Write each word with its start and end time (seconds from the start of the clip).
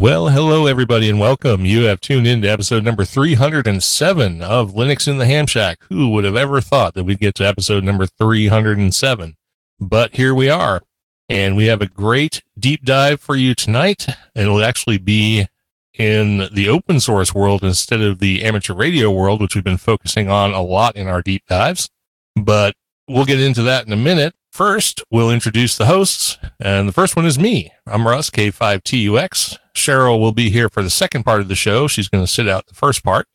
Well, 0.00 0.28
hello, 0.28 0.66
everybody, 0.66 1.10
and 1.10 1.18
welcome. 1.18 1.66
You 1.66 1.86
have 1.86 2.00
tuned 2.00 2.28
in 2.28 2.40
to 2.42 2.48
episode 2.48 2.84
number 2.84 3.04
307 3.04 4.42
of 4.42 4.72
Linux 4.72 5.08
in 5.08 5.18
the 5.18 5.26
Ham 5.26 5.48
Shack. 5.48 5.80
Who 5.88 6.10
would 6.10 6.22
have 6.22 6.36
ever 6.36 6.60
thought 6.60 6.94
that 6.94 7.02
we'd 7.02 7.18
get 7.18 7.34
to 7.34 7.44
episode 7.44 7.82
number 7.82 8.06
307? 8.06 9.36
But 9.80 10.14
here 10.14 10.36
we 10.36 10.48
are, 10.48 10.82
and 11.28 11.56
we 11.56 11.66
have 11.66 11.82
a 11.82 11.88
great 11.88 12.44
deep 12.56 12.84
dive 12.84 13.20
for 13.20 13.34
you 13.34 13.56
tonight. 13.56 14.06
It'll 14.36 14.62
actually 14.62 14.98
be 14.98 15.48
in 15.94 16.48
the 16.52 16.68
open 16.68 17.00
source 17.00 17.34
world 17.34 17.64
instead 17.64 18.00
of 18.00 18.20
the 18.20 18.44
amateur 18.44 18.74
radio 18.74 19.10
world, 19.10 19.40
which 19.40 19.56
we've 19.56 19.64
been 19.64 19.78
focusing 19.78 20.30
on 20.30 20.52
a 20.52 20.62
lot 20.62 20.94
in 20.94 21.08
our 21.08 21.22
deep 21.22 21.42
dives. 21.48 21.90
But 22.36 22.76
we'll 23.08 23.24
get 23.24 23.40
into 23.40 23.62
that 23.62 23.84
in 23.84 23.92
a 23.92 23.96
minute. 23.96 24.36
First, 24.58 25.04
we'll 25.08 25.30
introduce 25.30 25.76
the 25.76 25.86
hosts, 25.86 26.36
and 26.58 26.88
the 26.88 26.92
first 26.92 27.14
one 27.14 27.24
is 27.24 27.38
me. 27.38 27.70
I'm 27.86 28.08
Russ, 28.08 28.28
K5TUX. 28.28 29.56
Cheryl 29.72 30.18
will 30.18 30.32
be 30.32 30.50
here 30.50 30.68
for 30.68 30.82
the 30.82 30.90
second 30.90 31.22
part 31.22 31.40
of 31.40 31.46
the 31.46 31.54
show. 31.54 31.86
She's 31.86 32.08
going 32.08 32.24
to 32.24 32.28
sit 32.28 32.48
out 32.48 32.66
the 32.66 32.74
first 32.74 33.04
part. 33.04 33.28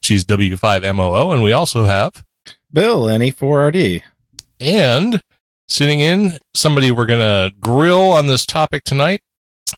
She's 0.00 0.24
W5MOO, 0.24 1.34
and 1.34 1.42
we 1.42 1.52
also 1.52 1.84
have 1.84 2.24
Bill, 2.72 3.02
NE4RD. 3.02 4.00
And 4.58 5.20
sitting 5.68 6.00
in, 6.00 6.38
somebody 6.54 6.90
we're 6.90 7.04
going 7.04 7.20
to 7.20 7.54
grill 7.60 8.12
on 8.12 8.26
this 8.26 8.46
topic 8.46 8.84
tonight 8.84 9.20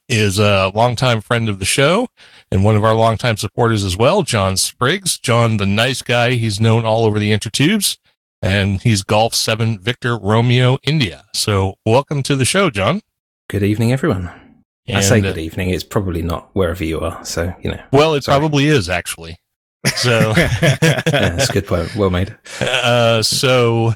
is 0.09 0.39
a 0.39 0.71
longtime 0.73 1.21
friend 1.21 1.49
of 1.49 1.59
the 1.59 1.65
show 1.65 2.07
and 2.53 2.63
one 2.63 2.77
of 2.77 2.85
our 2.85 2.95
longtime 2.95 3.39
supporters 3.39 3.83
as 3.83 3.97
well, 3.97 4.23
Jon 4.23 4.57
Spriggs. 4.57 5.19
Jon, 5.19 5.57
the 5.57 5.67
nice 5.67 6.01
guy, 6.01 6.35
he's 6.35 6.61
known 6.61 6.85
all 6.85 7.05
over 7.05 7.19
the 7.19 7.33
intertubes 7.33 7.97
and 8.43 8.83
he's 8.83 9.03
Golf 9.03 9.35
7 9.35 9.79
Victor 9.79 10.19
Romeo 10.19 10.79
India. 10.83 11.25
So, 11.33 11.77
welcome 11.87 12.23
to 12.25 12.37
the 12.37 12.45
show, 12.45 12.69
Jon. 12.69 13.01
Good 13.49 13.63
evening, 13.63 13.93
everyone. 13.93 14.31
And, 14.87 14.99
I 14.99 15.01
say 15.01 15.21
good 15.21 15.39
uh, 15.39 15.41
evening. 15.41 15.71
It's 15.71 15.85
probably 15.85 16.23
not 16.23 16.51
wherever 16.55 16.85
you 16.85 17.01
are. 17.01 17.25
So, 17.25 17.55
you 17.63 17.71
know. 17.71 17.83
Well, 17.93 18.15
it 18.15 18.25
sorry. 18.25 18.41
probably 18.41 18.67
is 18.67 18.89
actually. 18.89 19.37
So, 19.87 20.35
yeah, 20.37 21.01
that's 21.07 21.51
a 21.51 21.53
good 21.53 21.67
point. 21.67 21.95
Well 21.95 22.11
made. 22.11 22.37
Uh, 22.61 23.23
so, 23.23 23.95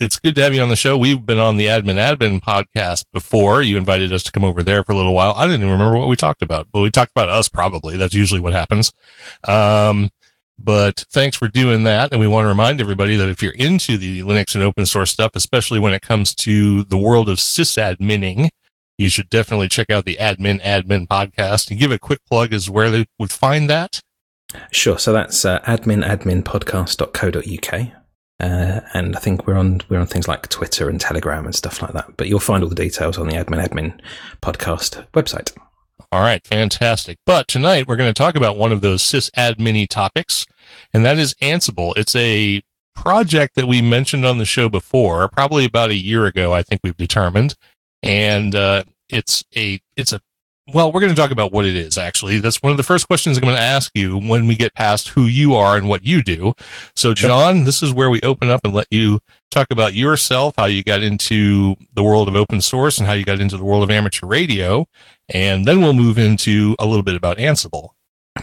it's 0.00 0.18
good 0.20 0.36
to 0.36 0.42
have 0.42 0.54
you 0.54 0.62
on 0.62 0.68
the 0.68 0.76
show. 0.76 0.96
We've 0.96 1.24
been 1.24 1.40
on 1.40 1.56
the 1.56 1.66
Admin 1.66 1.96
Admin 1.96 2.40
podcast 2.40 3.04
before. 3.12 3.62
You 3.62 3.76
invited 3.76 4.12
us 4.12 4.22
to 4.24 4.32
come 4.32 4.44
over 4.44 4.62
there 4.62 4.84
for 4.84 4.92
a 4.92 4.96
little 4.96 5.14
while. 5.14 5.34
I 5.36 5.46
didn't 5.46 5.62
even 5.62 5.72
remember 5.72 5.98
what 5.98 6.08
we 6.08 6.14
talked 6.14 6.42
about, 6.42 6.68
but 6.72 6.80
we 6.82 6.90
talked 6.90 7.10
about 7.10 7.28
us 7.28 7.48
probably. 7.48 7.96
That's 7.96 8.14
usually 8.14 8.40
what 8.40 8.52
happens. 8.52 8.92
Um, 9.42 10.10
but 10.58 11.04
thanks 11.10 11.36
for 11.36 11.48
doing 11.48 11.84
that. 11.84 12.12
And 12.12 12.20
we 12.20 12.26
want 12.26 12.44
to 12.44 12.48
remind 12.48 12.80
everybody 12.80 13.16
that 13.16 13.28
if 13.28 13.42
you're 13.42 13.52
into 13.52 13.96
the 13.96 14.20
Linux 14.20 14.54
and 14.54 14.64
open 14.64 14.86
source 14.86 15.10
stuff, 15.10 15.32
especially 15.34 15.78
when 15.78 15.94
it 15.94 16.02
comes 16.02 16.34
to 16.36 16.84
the 16.84 16.98
world 16.98 17.28
of 17.28 17.38
sysadmining, 17.38 18.48
you 18.98 19.08
should 19.08 19.30
definitely 19.30 19.68
check 19.68 19.90
out 19.90 20.04
the 20.04 20.18
Admin 20.20 20.60
Admin 20.62 21.06
podcast 21.06 21.70
and 21.70 21.78
give 21.78 21.92
a 21.92 21.98
quick 21.98 22.18
plug 22.26 22.52
as 22.52 22.68
where 22.68 22.90
they 22.90 23.06
would 23.18 23.30
find 23.30 23.70
that. 23.70 24.00
Sure. 24.72 24.98
So 24.98 25.12
that's 25.12 25.44
uh, 25.44 25.60
adminadminpodcast.co.uk. 25.60 27.92
Uh, 28.40 28.80
and 28.94 29.16
I 29.16 29.18
think 29.18 29.46
we're 29.46 29.56
on 29.56 29.80
we're 29.88 29.98
on 29.98 30.06
things 30.06 30.28
like 30.28 30.48
Twitter 30.48 30.88
and 30.88 31.00
Telegram 31.00 31.44
and 31.44 31.54
stuff 31.54 31.82
like 31.82 31.92
that. 31.92 32.16
But 32.16 32.28
you'll 32.28 32.40
find 32.40 32.62
all 32.62 32.68
the 32.68 32.74
details 32.74 33.18
on 33.18 33.28
the 33.28 33.34
Admin 33.34 33.66
Admin 33.66 34.00
podcast 34.42 35.06
website. 35.12 35.56
All 36.10 36.20
right, 36.20 36.46
fantastic. 36.46 37.18
But 37.26 37.48
tonight 37.48 37.86
we're 37.86 37.96
going 37.96 38.12
to 38.12 38.18
talk 38.18 38.36
about 38.36 38.56
one 38.56 38.72
of 38.72 38.80
those 38.80 39.02
sysadmin 39.02 39.88
topics, 39.88 40.46
and 40.92 41.04
that 41.04 41.18
is 41.18 41.34
Ansible. 41.34 41.92
It's 41.96 42.16
a 42.16 42.62
project 42.94 43.54
that 43.56 43.66
we 43.66 43.82
mentioned 43.82 44.24
on 44.24 44.38
the 44.38 44.44
show 44.44 44.68
before, 44.68 45.28
probably 45.28 45.64
about 45.64 45.90
a 45.90 45.96
year 45.96 46.26
ago. 46.26 46.52
I 46.52 46.62
think 46.62 46.80
we've 46.82 46.96
determined, 46.96 47.54
and 48.02 48.54
uh, 48.54 48.84
it's 49.08 49.44
a 49.56 49.80
it's 49.96 50.12
a 50.12 50.20
well, 50.74 50.92
we're 50.92 51.00
going 51.00 51.14
to 51.14 51.20
talk 51.20 51.30
about 51.30 51.50
what 51.50 51.64
it 51.64 51.74
is, 51.74 51.96
actually. 51.96 52.40
That's 52.40 52.62
one 52.62 52.72
of 52.72 52.76
the 52.76 52.82
first 52.82 53.06
questions 53.06 53.38
I'm 53.38 53.44
going 53.44 53.56
to 53.56 53.60
ask 53.60 53.90
you 53.94 54.18
when 54.18 54.46
we 54.46 54.54
get 54.54 54.74
past 54.74 55.08
who 55.08 55.22
you 55.22 55.54
are 55.54 55.78
and 55.78 55.88
what 55.88 56.04
you 56.04 56.22
do. 56.22 56.52
So, 56.94 57.14
Jon, 57.14 57.64
this 57.64 57.82
is 57.82 57.92
where 57.92 58.10
we 58.10 58.20
open 58.20 58.50
up 58.50 58.60
and 58.64 58.74
let 58.74 58.86
you 58.90 59.20
talk 59.50 59.68
about 59.70 59.94
yourself, 59.94 60.54
how 60.58 60.66
you 60.66 60.84
got 60.84 61.02
into 61.02 61.74
the 61.94 62.02
world 62.02 62.28
of 62.28 62.36
open 62.36 62.60
source 62.60 62.98
and 62.98 63.06
how 63.06 63.14
you 63.14 63.24
got 63.24 63.40
into 63.40 63.56
the 63.56 63.64
world 63.64 63.82
of 63.82 63.90
amateur 63.90 64.26
radio. 64.26 64.86
And 65.28 65.66
then 65.66 65.80
we'll 65.80 65.92
move 65.92 66.18
into 66.18 66.74
a 66.78 66.86
little 66.86 67.02
bit 67.02 67.16
about 67.16 67.38
Ansible. 67.38 67.90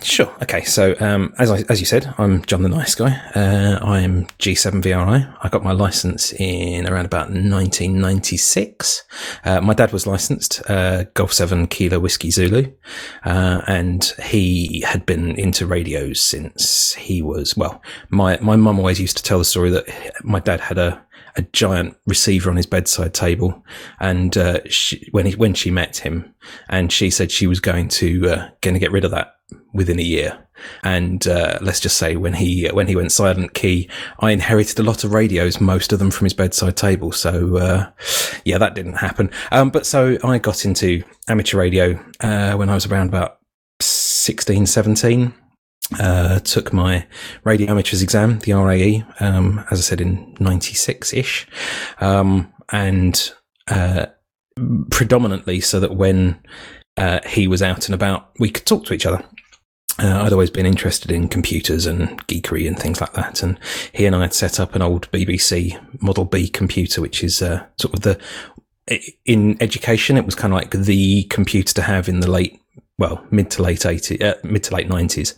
Sure. 0.02 0.32
Okay. 0.42 0.64
So, 0.64 0.96
um, 1.00 1.34
as 1.38 1.50
I, 1.50 1.64
as 1.70 1.80
you 1.80 1.86
said, 1.86 2.14
I'm 2.18 2.44
Jon 2.46 2.64
the 2.64 2.70
Nice 2.70 2.96
Guy. 2.96 3.16
Uh, 3.34 3.80
I'm 3.82 4.26
G7VRI. 4.40 5.38
I 5.42 5.50
got 5.50 5.64
my 5.64 5.72
license 5.72 6.34
in 6.34 6.88
around 6.88 7.06
about 7.06 7.30
1996. 7.30 9.04
Uh, 9.46 9.62
my 9.62 9.74
dad 9.74 9.94
was 9.94 10.06
licensed, 10.06 10.62
uh, 10.70 11.06
Golf 11.14 11.32
7 11.34 11.68
Kilo 11.68 12.00
Whiskey 12.00 12.30
Zulu. 12.30 12.72
Uh, 13.24 13.62
and 13.68 14.14
he 14.24 14.82
had 14.82 15.06
been 15.06 15.32
into 15.40 15.66
radios 15.66 16.22
since 16.22 16.94
he 16.94 17.22
was, 17.22 17.56
well, 17.56 17.82
my, 18.10 18.38
my 18.42 18.56
mum 18.56 18.80
always 18.80 19.00
used 19.00 19.18
to 19.18 19.24
tell 19.24 19.40
the 19.40 19.46
story 19.46 19.70
that 19.70 19.86
my 20.24 20.40
dad 20.40 20.60
had 20.60 20.78
a, 20.78 21.06
a 21.38 21.42
giant 21.54 21.98
receiver 22.06 22.50
on 22.50 22.56
his 22.56 22.66
bedside 22.66 23.14
table. 23.14 23.64
And, 24.00 24.38
uh, 24.38 24.60
she, 24.70 25.08
when 25.12 25.26
he, 25.26 25.36
when 25.36 25.54
she 25.54 25.72
met 25.72 25.98
him 25.98 26.34
and 26.70 26.92
she 26.92 27.10
said 27.10 27.32
she 27.32 27.48
was 27.48 27.60
going 27.60 27.90
to, 27.90 28.30
uh, 28.30 28.50
going 28.62 28.74
to 28.74 28.80
get 28.80 28.92
rid 28.92 29.06
of 29.06 29.12
that 29.12 29.36
within 29.74 30.00
a 30.00 30.04
year. 30.04 30.46
And 30.84 31.28
uh, 31.28 31.60
let's 31.62 31.80
just 31.80 31.98
say 31.98 32.16
when 32.16 32.34
he 32.34 32.68
when 32.68 32.88
he 32.88 32.96
went 32.96 33.12
silent 33.12 33.54
key, 33.54 33.90
I 34.20 34.32
inherited 34.32 34.80
a 34.80 34.84
lot 34.84 35.04
of 35.04 35.14
radios, 35.14 35.60
most 35.60 35.92
of 35.92 36.00
them 36.00 36.12
from 36.12 36.26
his 36.26 36.34
bedside 36.34 36.78
table. 36.78 37.12
So 37.12 37.58
uh, 37.58 37.92
yeah, 38.46 38.58
that 38.58 38.76
didn't 38.76 38.94
happen. 38.94 39.30
Um, 39.52 39.70
but 39.70 39.86
so 39.86 40.18
I 40.24 40.38
got 40.38 40.66
into 40.66 41.04
amateur 41.28 41.58
radio 41.58 42.00
uh, 42.22 42.54
when 42.54 42.70
I 42.70 42.74
was 42.74 42.86
around 42.86 43.10
about 43.10 43.40
16, 43.82 44.66
17. 44.66 45.34
Uh, 46.00 46.40
took 46.40 46.74
my 46.74 47.06
radio 47.44 47.70
amateurs 47.70 48.02
exam, 48.02 48.40
the 48.40 48.54
RAE, 48.54 49.04
um, 49.20 49.64
as 49.70 49.78
I 49.78 49.82
said 49.84 50.02
in 50.02 50.36
'96 50.40 51.14
ish, 51.14 51.48
um, 52.02 52.52
and 52.72 53.32
uh, 53.68 54.08
predominantly 54.90 55.60
so 55.60 55.80
that 55.80 55.96
when 55.96 56.40
uh, 56.98 57.20
he 57.28 57.48
was 57.48 57.62
out 57.62 57.88
and 57.88 57.94
about, 57.94 58.32
we 58.40 58.50
could 58.50 58.66
talk 58.66 58.86
to 58.86 58.94
each 58.94 59.06
other. 59.06 59.24
Uh, 59.98 60.24
I'd 60.24 60.34
always 60.34 60.50
been 60.50 60.66
interested 60.66 61.12
in 61.12 61.30
computers 61.30 61.86
and 61.86 62.26
geekery 62.28 62.68
and 62.68 62.78
things 62.78 63.00
like 63.00 63.14
that. 63.14 63.42
And 63.42 63.58
he 63.94 64.06
and 64.06 64.16
I 64.16 64.22
had 64.24 64.34
set 64.34 64.60
up 64.60 64.76
an 64.76 64.82
old 64.82 65.10
BBC 65.12 66.02
Model 66.02 66.26
B 66.26 66.50
computer, 66.50 67.02
which 67.02 67.24
is 67.24 67.42
uh, 67.42 67.66
sort 67.80 67.94
of 67.94 68.02
the, 68.02 68.20
in 69.26 69.62
education, 69.62 70.18
it 70.18 70.26
was 70.26 70.36
kind 70.36 70.54
of 70.54 70.60
like 70.60 70.72
the 70.72 71.24
computer 71.26 71.74
to 71.76 71.82
have 71.82 72.10
in 72.10 72.20
the 72.20 72.30
late, 72.30 72.62
well, 72.98 73.26
mid 73.32 73.52
to 73.52 73.62
late 73.62 73.80
80s, 73.80 74.22
uh, 74.22 74.36
mid 74.44 74.64
to 74.64 74.76
late 74.76 74.88
90s. 74.88 75.36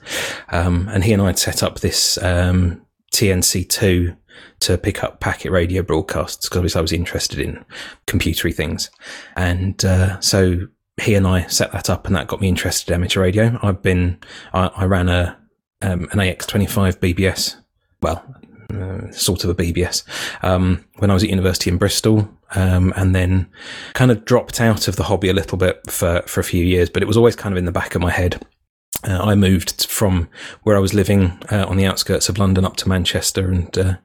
Um, 0.53 0.88
and 0.91 1.03
he 1.03 1.13
and 1.13 1.22
I 1.22 1.28
had 1.28 1.40
set 1.40 1.63
up 1.63 1.79
this 1.79 2.22
um, 2.22 2.81
TNC2 3.13 4.16
to 4.59 4.78
pick 4.78 5.03
up 5.03 5.19
packet 5.19 5.51
radio 5.51 5.81
broadcasts 5.81 6.47
because 6.47 6.75
I 6.75 6.81
was 6.81 6.91
interested 6.91 7.40
in 7.40 7.63
computery 8.06 8.53
things. 8.53 8.91
And 9.35 9.84
uh, 9.84 10.19
so 10.19 10.68
he 11.01 11.16
and 11.16 11.28
I 11.28 11.47
set 11.47 11.72
that 11.72 11.90
up, 11.90 12.07
and 12.07 12.16
that 12.16 12.28
got 12.28 12.41
me 12.41 12.47
interested 12.47 12.91
in 12.91 12.95
amateur 12.95 13.22
radio. 13.22 13.59
I've 13.62 13.81
been, 13.81 14.19
I, 14.53 14.68
I 14.68 14.85
ran 14.85 15.09
a 15.09 15.38
um, 15.81 16.07
an 16.12 16.19
AX25 16.19 16.97
BBS, 16.97 17.56
well, 18.01 18.24
uh, 18.74 19.12
sort 19.12 19.44
of 19.44 19.50
a 19.50 19.56
BBS, 19.56 20.04
um, 20.44 20.84
when 20.98 21.10
I 21.10 21.14
was 21.14 21.24
at 21.24 21.30
university 21.30 21.70
in 21.70 21.78
Bristol, 21.78 22.30
um, 22.56 22.94
and 22.96 23.16
then 23.16 23.50
kind 23.94 24.12
of 24.12 24.26
dropped 24.26 24.62
out 24.62 24.88
of 24.88 24.96
the 24.96 25.04
hobby 25.04 25.30
a 25.30 25.34
little 25.34 25.58
bit 25.58 25.90
for 25.90 26.22
for 26.26 26.40
a 26.40 26.46
few 26.46 26.64
years. 26.64 26.90
But 26.90 27.04
it 27.04 27.08
was 27.08 27.18
always 27.18 27.36
kind 27.36 27.54
of 27.54 27.58
in 27.58 27.66
the 27.66 27.72
back 27.72 27.96
of 27.96 28.02
my 28.02 28.12
head. 28.12 28.46
Uh, 29.04 29.20
I 29.20 29.36
moved 29.36 29.86
from 29.86 30.28
where 30.64 30.76
I 30.76 30.80
was 30.80 30.94
living 30.94 31.40
uh, 31.52 31.66
on 31.68 31.78
the 31.78 31.86
outskirts 31.86 32.30
of 32.30 32.40
London 32.40 32.66
up 32.66 32.78
to 32.78 32.90
Manchester, 32.90 33.50
and 33.50 33.78
uh, 33.78 33.98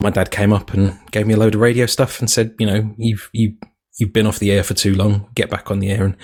my 0.00 0.10
dad 0.10 0.30
came 0.30 0.52
up 0.52 0.72
and 0.72 0.98
gave 1.10 1.26
me 1.26 1.34
a 1.34 1.36
load 1.36 1.54
of 1.54 1.60
radio 1.60 1.86
stuff 1.86 2.20
and 2.20 2.30
said, 2.30 2.54
"You 2.58 2.66
know, 2.66 2.94
you've 2.96 3.28
you 3.32 3.56
you've 4.00 4.12
been 4.12 4.26
off 4.26 4.38
the 4.38 4.50
air 4.50 4.64
for 4.64 4.74
too 4.74 4.94
long, 4.94 5.28
get 5.34 5.50
back 5.50 5.70
on 5.70 5.78
the 5.78 5.90
air. 5.90 6.04
And 6.04 6.16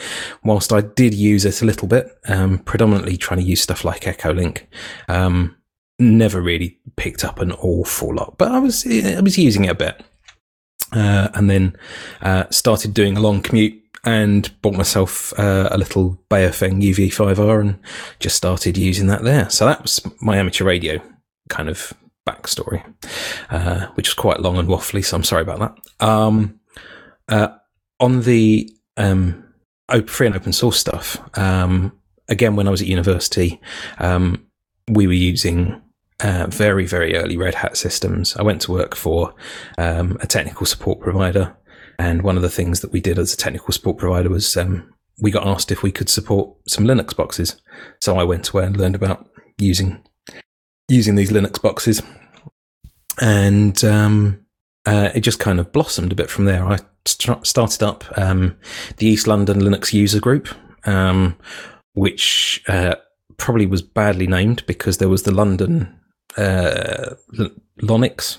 whilst 0.42 0.72
I 0.72 0.80
did 0.80 1.14
use 1.14 1.44
it 1.44 1.62
a 1.62 1.66
little 1.66 1.86
bit, 1.86 2.08
um, 2.26 2.58
predominantly 2.60 3.16
trying 3.16 3.40
to 3.40 3.46
use 3.46 3.60
stuff 3.60 3.84
like 3.84 4.02
Echolink, 4.02 4.62
um, 5.08 5.56
never 5.98 6.40
really 6.40 6.78
picked 6.96 7.24
up 7.24 7.40
an 7.40 7.52
awful 7.52 8.14
lot, 8.14 8.36
but 8.38 8.52
I 8.52 8.58
was, 8.58 8.86
I 8.86 9.20
was 9.20 9.38
using 9.38 9.64
it 9.64 9.70
a 9.70 9.74
bit. 9.74 10.02
Uh, 10.92 11.28
and 11.34 11.50
then, 11.50 11.76
uh, 12.22 12.44
started 12.50 12.94
doing 12.94 13.16
a 13.16 13.20
long 13.20 13.42
commute 13.42 13.82
and 14.04 14.50
bought 14.62 14.74
myself 14.74 15.36
uh, 15.38 15.68
a 15.72 15.76
little 15.76 16.16
Baofeng 16.30 16.80
UV5R 16.80 17.60
and 17.60 17.78
just 18.20 18.36
started 18.36 18.78
using 18.78 19.08
that 19.08 19.24
there. 19.24 19.50
So 19.50 19.66
that 19.66 19.82
was 19.82 20.00
my 20.20 20.36
amateur 20.36 20.64
radio 20.64 21.00
kind 21.48 21.68
of 21.68 21.92
backstory, 22.26 22.84
uh, 23.50 23.86
which 23.94 24.08
was 24.08 24.14
quite 24.14 24.40
long 24.40 24.58
and 24.58 24.68
waffly. 24.68 25.04
So 25.04 25.16
I'm 25.16 25.24
sorry 25.24 25.42
about 25.42 25.58
that. 25.58 26.06
Um, 26.06 26.60
uh, 27.28 27.48
on 27.98 28.22
the 28.22 28.72
um, 28.96 29.44
free 30.06 30.28
and 30.28 30.36
open 30.36 30.52
source 30.52 30.78
stuff, 30.78 31.18
um, 31.36 31.92
again, 32.28 32.54
when 32.54 32.68
I 32.68 32.70
was 32.70 32.82
at 32.82 32.88
university, 32.88 33.60
um, 33.98 34.46
we 34.88 35.08
were 35.08 35.12
using 35.12 35.80
uh, 36.20 36.46
very, 36.48 36.86
very 36.86 37.16
early 37.16 37.36
Red 37.36 37.54
Hat 37.54 37.76
systems. 37.76 38.36
I 38.36 38.42
went 38.42 38.62
to 38.62 38.72
work 38.72 38.94
for 38.94 39.34
um, 39.78 40.18
a 40.20 40.26
technical 40.26 40.66
support 40.66 41.00
provider. 41.00 41.56
And 41.98 42.22
one 42.22 42.36
of 42.36 42.42
the 42.42 42.50
things 42.50 42.80
that 42.80 42.92
we 42.92 43.00
did 43.00 43.18
as 43.18 43.32
a 43.32 43.36
technical 43.36 43.72
support 43.72 43.98
provider 43.98 44.28
was 44.28 44.56
um, 44.56 44.92
we 45.20 45.30
got 45.30 45.46
asked 45.46 45.72
if 45.72 45.82
we 45.82 45.92
could 45.92 46.08
support 46.08 46.56
some 46.66 46.84
Linux 46.84 47.16
boxes. 47.16 47.60
So 48.00 48.18
I 48.18 48.24
went 48.24 48.48
away 48.50 48.64
and 48.64 48.76
learned 48.76 48.94
about 48.94 49.28
using 49.58 50.02
using 50.88 51.16
these 51.16 51.32
Linux 51.32 51.60
boxes, 51.60 52.02
and 53.20 53.82
um, 53.82 54.44
uh, 54.84 55.10
it 55.14 55.20
just 55.20 55.40
kind 55.40 55.58
of 55.58 55.72
blossomed 55.72 56.12
a 56.12 56.16
bit 56.16 56.30
from 56.30 56.44
there. 56.44 56.64
I 56.64 56.78
st- 57.06 57.46
started 57.46 57.82
up 57.82 58.04
um, 58.16 58.56
the 58.98 59.06
East 59.06 59.26
London 59.26 59.60
Linux 59.60 59.92
user 59.92 60.20
group, 60.20 60.48
um, 60.86 61.36
which 61.94 62.62
uh, 62.68 62.94
probably 63.36 63.66
was 63.66 63.82
badly 63.82 64.26
named 64.26 64.64
because 64.66 64.98
there 64.98 65.08
was 65.08 65.24
the 65.24 65.34
London 65.34 65.98
uh, 66.36 67.14
Lonix 67.82 68.38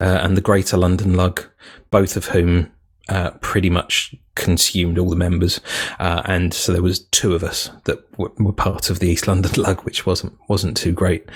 uh, 0.00 0.20
and 0.22 0.36
the 0.36 0.42
Greater 0.42 0.76
London 0.76 1.14
Lug, 1.14 1.44
both 1.90 2.16
of 2.16 2.26
whom 2.26 2.70
uh, 3.08 3.30
pretty 3.40 3.70
much 3.70 4.14
consumed 4.34 4.98
all 4.98 5.08
the 5.08 5.16
members, 5.16 5.60
uh, 6.00 6.22
and 6.24 6.52
so 6.52 6.72
there 6.72 6.82
was 6.82 7.06
two 7.06 7.34
of 7.34 7.44
us 7.44 7.70
that 7.84 8.10
w- 8.12 8.34
were 8.38 8.52
part 8.52 8.90
of 8.90 8.98
the 8.98 9.08
East 9.08 9.28
London 9.28 9.52
Lug, 9.62 9.82
which 9.82 10.04
wasn't 10.04 10.36
wasn't 10.48 10.76
too 10.76 10.92
great. 10.92 11.28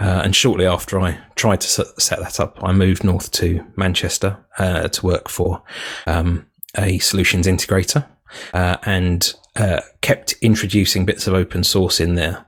Uh, 0.00 0.22
and 0.24 0.34
shortly 0.34 0.66
after 0.66 0.98
I 0.98 1.18
tried 1.36 1.60
to 1.60 1.68
set 1.68 2.18
that 2.18 2.40
up, 2.40 2.58
I 2.62 2.72
moved 2.72 3.04
north 3.04 3.30
to 3.32 3.64
Manchester 3.76 4.38
uh, 4.58 4.88
to 4.88 5.06
work 5.06 5.28
for 5.28 5.62
um, 6.06 6.46
a 6.76 6.98
solutions 6.98 7.46
integrator, 7.46 8.06
uh, 8.54 8.78
and 8.84 9.34
uh, 9.56 9.80
kept 10.00 10.32
introducing 10.40 11.04
bits 11.04 11.26
of 11.26 11.34
open 11.34 11.62
source 11.62 12.00
in 12.00 12.14
there. 12.14 12.46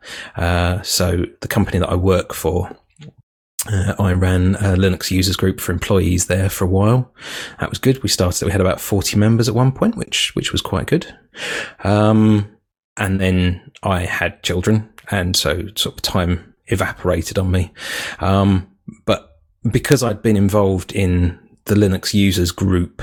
so 0.83 1.27
the 1.41 1.49
company 1.49 1.79
that 1.79 1.91
I 1.91 1.97
work 1.97 2.33
for 2.33 2.75
uh, 3.69 3.95
I 3.99 4.13
ran 4.13 4.55
a 4.57 4.75
Linux 4.77 5.11
users 5.11 5.37
group 5.37 5.61
for 5.61 5.73
employees 5.73 6.27
there 6.27 6.49
for 6.49 6.65
a 6.65 6.69
while. 6.69 7.13
That 7.59 7.69
was 7.69 7.79
good. 7.79 8.03
We 8.03 8.09
started, 8.09 8.45
we 8.45 8.53
had 8.53 8.61
about 8.61 8.81
40 8.81 9.17
members 9.17 9.49
at 9.49 9.55
one 9.55 9.73
point, 9.73 9.97
which, 9.97 10.35
which 10.35 10.53
was 10.53 10.63
quite 10.63 10.87
good. 10.87 11.15
Um, 11.85 12.57
and 12.97 13.21
then 13.21 13.61
I 13.83 14.01
had 14.01 14.43
children 14.43 14.89
and 15.11 15.37
so 15.37 15.69
sort 15.75 15.97
of 15.97 16.03
time 16.03 16.55
evaporated 16.67 17.39
on 17.39 17.51
me. 17.51 17.73
Um, 18.21 18.71
but 19.05 19.41
because 19.71 20.03
I'd 20.03 20.23
been 20.23 20.37
involved 20.37 20.93
in 20.93 21.39
the 21.67 21.75
Linux 21.75 22.15
users 22.15 22.53
group, 22.53 23.03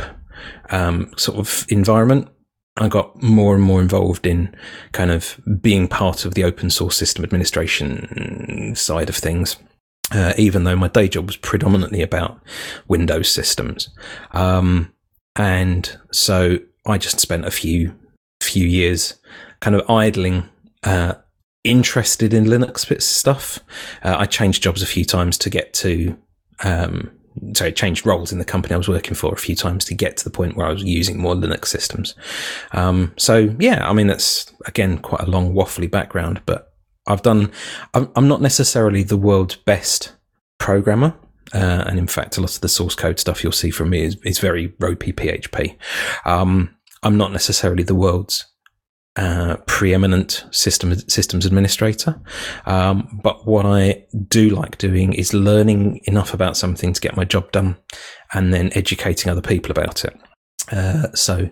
um, 0.69 1.11
sort 1.17 1.37
of 1.37 1.65
environment, 1.69 2.29
I 2.77 2.87
got 2.87 3.21
more 3.21 3.55
and 3.55 3.63
more 3.63 3.81
involved 3.81 4.27
in 4.27 4.55
kind 4.91 5.11
of 5.11 5.39
being 5.61 5.87
part 5.87 6.25
of 6.25 6.35
the 6.35 6.43
open 6.43 6.69
source 6.69 6.95
system 6.95 7.23
administration 7.23 8.73
side 8.75 9.09
of 9.09 9.15
things 9.15 9.57
uh, 10.11 10.33
even 10.37 10.63
though 10.63 10.75
my 10.75 10.87
day 10.87 11.07
job 11.07 11.27
was 11.27 11.37
predominantly 11.37 12.01
about 12.01 12.41
Windows 12.87 13.29
systems. 13.29 13.89
Um, 14.31 14.93
and 15.35 15.97
so 16.11 16.59
I 16.85 16.97
just 16.97 17.19
spent 17.19 17.45
a 17.45 17.51
few 17.51 17.93
few 18.41 18.67
years 18.67 19.15
kind 19.59 19.75
of 19.75 19.89
idling, 19.89 20.47
uh, 20.83 21.15
interested 21.63 22.33
in 22.33 22.45
Linux 22.45 22.87
bits 22.87 23.05
stuff. 23.05 23.59
Uh, 24.03 24.15
I 24.19 24.25
changed 24.25 24.63
jobs 24.63 24.81
a 24.81 24.87
few 24.87 25.05
times 25.05 25.37
to 25.39 25.49
get 25.49 25.73
to. 25.75 26.17
Um, 26.63 27.11
sorry, 27.53 27.71
changed 27.71 28.05
roles 28.05 28.31
in 28.31 28.39
the 28.39 28.45
company 28.45 28.73
I 28.73 28.77
was 28.77 28.87
working 28.87 29.13
for 29.13 29.31
a 29.31 29.37
few 29.37 29.55
times 29.55 29.85
to 29.85 29.93
get 29.93 30.17
to 30.17 30.23
the 30.23 30.31
point 30.31 30.55
where 30.55 30.65
I 30.65 30.71
was 30.71 30.83
using 30.83 31.19
more 31.19 31.35
Linux 31.35 31.65
systems. 31.65 32.15
Um, 32.71 33.13
so 33.17 33.55
yeah, 33.59 33.87
I 33.87 33.93
mean 33.93 34.07
that's 34.07 34.51
again 34.65 34.97
quite 34.97 35.21
a 35.21 35.29
long 35.29 35.53
waffly 35.53 35.89
background, 35.89 36.41
but 36.45 36.66
I've 37.07 37.21
done. 37.21 37.51
I'm, 37.93 38.27
not 38.27 38.41
necessarily 38.41 39.03
the 39.03 39.17
world's 39.17 39.55
best 39.55 40.13
programmer, 40.59 41.15
uh, 41.53 41.85
and 41.87 41.97
in 41.97 42.07
fact, 42.07 42.37
a 42.37 42.41
lot 42.41 42.55
of 42.55 42.61
the 42.61 42.69
source 42.69 42.95
code 42.95 43.19
stuff 43.19 43.43
you'll 43.43 43.51
see 43.53 43.71
from 43.71 43.89
me 43.89 44.03
is, 44.03 44.17
is 44.23 44.39
very 44.39 44.73
ropey 44.79 45.13
PHP. 45.13 45.77
Um, 46.25 46.75
I'm 47.03 47.17
not 47.17 47.31
necessarily 47.31 47.83
the 47.83 47.95
world's 47.95 48.45
uh, 49.15 49.57
preeminent 49.65 50.45
system 50.51 50.95
systems 51.09 51.45
administrator, 51.45 52.19
um, 52.65 53.19
but 53.23 53.47
what 53.47 53.65
I 53.65 54.05
do 54.27 54.49
like 54.49 54.77
doing 54.77 55.13
is 55.13 55.33
learning 55.33 56.01
enough 56.03 56.33
about 56.33 56.57
something 56.57 56.93
to 56.93 57.01
get 57.01 57.15
my 57.15 57.23
job 57.23 57.51
done, 57.51 57.77
and 58.33 58.53
then 58.53 58.71
educating 58.75 59.31
other 59.31 59.41
people 59.41 59.71
about 59.71 60.05
it. 60.05 60.19
Uh, 60.71 61.07
so 61.13 61.49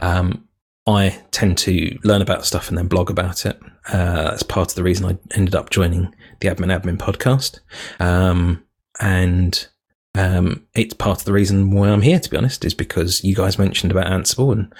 um, 0.00 0.47
I 0.88 1.20
tend 1.32 1.58
to 1.58 1.98
learn 2.02 2.22
about 2.22 2.46
stuff 2.46 2.68
and 2.68 2.78
then 2.78 2.88
blog 2.88 3.10
about 3.10 3.44
it. 3.44 3.60
Uh, 3.88 4.30
that's 4.30 4.42
part 4.42 4.70
of 4.70 4.74
the 4.74 4.82
reason 4.82 5.04
I 5.04 5.18
ended 5.36 5.54
up 5.54 5.68
joining 5.68 6.14
the 6.40 6.48
Admin 6.48 6.76
Admin 6.76 6.96
podcast. 6.96 7.60
Um, 8.00 8.64
and 8.98 9.68
um, 10.14 10.66
it's 10.74 10.94
part 10.94 11.18
of 11.18 11.24
the 11.26 11.32
reason 11.32 11.70
why 11.70 11.90
I'm 11.90 12.00
here, 12.00 12.18
to 12.18 12.30
be 12.30 12.38
honest, 12.38 12.64
is 12.64 12.72
because 12.72 13.22
you 13.22 13.34
guys 13.34 13.58
mentioned 13.58 13.92
about 13.92 14.06
Ansible 14.06 14.52
and 14.52 14.74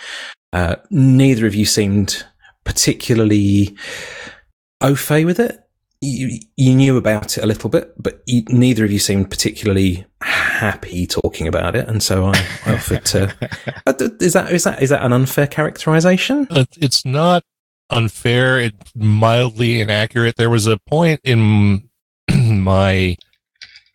uh, 0.55 0.77
neither 0.91 1.47
of 1.47 1.55
you 1.55 1.67
seemed 1.67 2.25
particularly 2.65 3.77
au 4.81 4.95
fait 4.95 5.25
with 5.25 5.39
it 5.39 5.68
you, 6.01 6.39
you 6.57 6.75
knew 6.75 6.97
about 6.97 7.37
it 7.37 7.45
a 7.45 7.47
little 7.47 7.71
bit, 7.71 7.93
but 8.01 8.23
you, 8.27 8.43
neither 8.49 8.85
of 8.85 8.93
you 8.93 8.99
seemed 8.99 9.31
particularly 9.31 10.07
happy 10.23 11.07
talking 11.07 11.49
about 11.49 11.75
it, 11.75 11.89
and 11.89 12.03
so 12.03 12.27
I, 12.27 12.47
I 12.67 12.75
offered 12.75 13.05
to. 13.07 13.35
Uh, 13.87 13.95
is 14.21 14.35
that 14.35 14.53
is 14.53 14.65
that 14.65 14.83
is 14.83 14.91
that 14.91 15.03
an 15.03 15.15
unfair 15.15 15.47
characterization? 15.47 16.47
It's 16.51 17.07
not 17.07 17.43
unfair. 17.89 18.61
It's 18.61 18.93
mildly 18.95 19.81
inaccurate. 19.81 20.37
There 20.37 20.51
was 20.51 20.67
a 20.67 20.77
point 20.77 21.21
in 21.25 21.89
my 22.35 23.17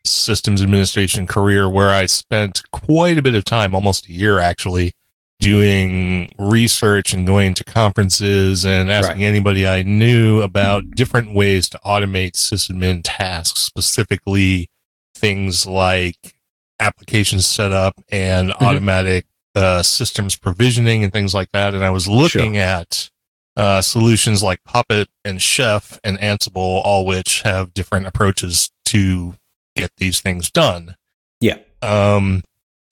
systems 0.03 0.63
administration 0.63 1.27
career 1.27 1.69
where 1.69 1.91
I 1.91 2.07
spent 2.07 2.63
quite 2.71 3.19
a 3.19 3.21
bit 3.21 3.35
of 3.35 3.45
time, 3.45 3.75
almost 3.75 4.07
a 4.07 4.13
year 4.13 4.39
actually, 4.39 4.93
doing 5.43 6.33
research 6.37 7.13
and 7.13 7.27
going 7.27 7.53
to 7.55 7.63
conferences 7.63 8.65
and 8.65 8.91
asking 8.91 9.21
right. 9.21 9.27
anybody 9.27 9.67
I 9.67 9.83
knew 9.83 10.41
about 10.41 10.91
different 10.91 11.33
ways 11.33 11.69
to 11.69 11.79
automate 11.85 12.33
sysadmin 12.33 13.01
tasks, 13.03 13.61
specifically 13.61 14.69
things 15.15 15.67
like 15.67 16.35
application 16.79 17.39
setup 17.39 17.95
and 18.09 18.49
mm-hmm. 18.49 18.63
automatic 18.63 19.25
uh, 19.55 19.83
systems 19.83 20.35
provisioning 20.35 21.03
and 21.03 21.13
things 21.13 21.33
like 21.33 21.51
that. 21.51 21.73
And 21.73 21.83
I 21.83 21.89
was 21.89 22.07
looking 22.07 22.53
sure. 22.53 22.61
at 22.61 23.09
uh, 23.55 23.81
solutions 23.81 24.41
like 24.41 24.63
Puppet 24.63 25.09
and 25.23 25.41
Chef 25.41 25.99
and 26.03 26.17
Ansible, 26.19 26.81
all 26.83 27.05
which 27.05 27.41
have 27.41 27.73
different 27.73 28.07
approaches 28.07 28.71
to 28.85 29.35
get 29.75 29.91
these 29.97 30.21
things 30.21 30.49
done. 30.49 30.95
Yeah. 31.39 31.57
Um, 31.81 32.43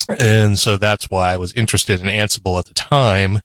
and 0.10 0.58
so 0.58 0.78
that's 0.78 1.10
why 1.10 1.34
I 1.34 1.38
was 1.38 1.54
interested 1.54 2.00
in 2.00 2.08
Ansible 2.08 2.60
at 2.60 2.66
the 2.66 2.74
time. 2.74 3.40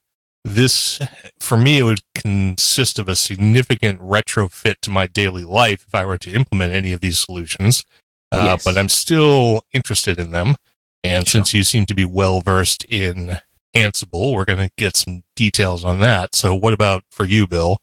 This, 0.44 1.00
for 1.40 1.56
me, 1.56 1.78
it 1.78 1.82
would 1.82 2.00
consist 2.14 2.98
of 2.98 3.08
a 3.08 3.16
significant 3.16 4.00
retrofit 4.00 4.76
to 4.82 4.90
my 4.90 5.06
daily 5.06 5.44
life 5.44 5.84
if 5.88 5.94
I 5.94 6.04
were 6.04 6.18
to 6.18 6.32
implement 6.32 6.72
any 6.72 6.92
of 6.92 7.00
these 7.00 7.18
solutions. 7.18 7.84
Uh, 8.30 8.42
yes. 8.44 8.64
But 8.64 8.78
I'm 8.78 8.88
still 8.88 9.64
interested 9.72 10.18
in 10.20 10.30
them. 10.30 10.56
And 11.02 11.26
sure. 11.26 11.40
since 11.40 11.54
you 11.54 11.62
seem 11.62 11.86
to 11.86 11.94
be 11.94 12.04
well 12.04 12.40
versed 12.40 12.84
in 12.84 13.38
Ansible, 13.74 14.32
we're 14.32 14.44
going 14.44 14.58
to 14.58 14.70
get 14.76 14.96
some 14.96 15.22
details 15.34 15.84
on 15.84 16.00
that. 16.00 16.34
So, 16.34 16.54
what 16.54 16.72
about 16.72 17.04
for 17.10 17.24
you, 17.24 17.46
Bill? 17.46 17.78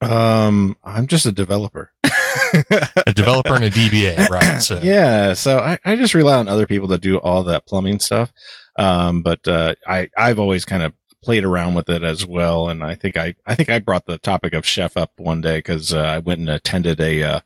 Um, 0.00 0.76
I'm 0.84 1.06
just 1.06 1.26
a 1.26 1.32
developer. 1.32 1.92
A 3.06 3.12
developer 3.14 3.54
and 3.54 3.64
a 3.64 3.70
DBA, 3.70 4.28
right? 4.30 4.60
So. 4.60 4.80
Yeah. 4.82 5.34
So 5.34 5.58
I, 5.58 5.78
I 5.84 5.96
just 5.96 6.14
rely 6.14 6.38
on 6.38 6.48
other 6.48 6.66
people 6.66 6.88
to 6.88 6.98
do 6.98 7.18
all 7.18 7.42
that 7.44 7.66
plumbing 7.66 8.00
stuff. 8.00 8.32
Um, 8.76 9.22
but, 9.22 9.46
uh, 9.46 9.74
I, 9.86 10.08
I've 10.16 10.38
always 10.38 10.64
kind 10.64 10.82
of 10.82 10.92
played 11.22 11.44
around 11.44 11.74
with 11.74 11.88
it 11.90 12.02
as 12.02 12.26
well. 12.26 12.68
And 12.68 12.82
I 12.82 12.94
think 12.94 13.16
I, 13.16 13.34
I 13.46 13.54
think 13.54 13.68
I 13.68 13.78
brought 13.78 14.06
the 14.06 14.18
topic 14.18 14.54
of 14.54 14.66
chef 14.66 14.96
up 14.96 15.12
one 15.16 15.40
day 15.40 15.58
because, 15.58 15.92
uh, 15.92 16.00
I 16.00 16.18
went 16.18 16.40
and 16.40 16.48
attended 16.48 17.00
a, 17.00 17.22
uh, 17.22 17.40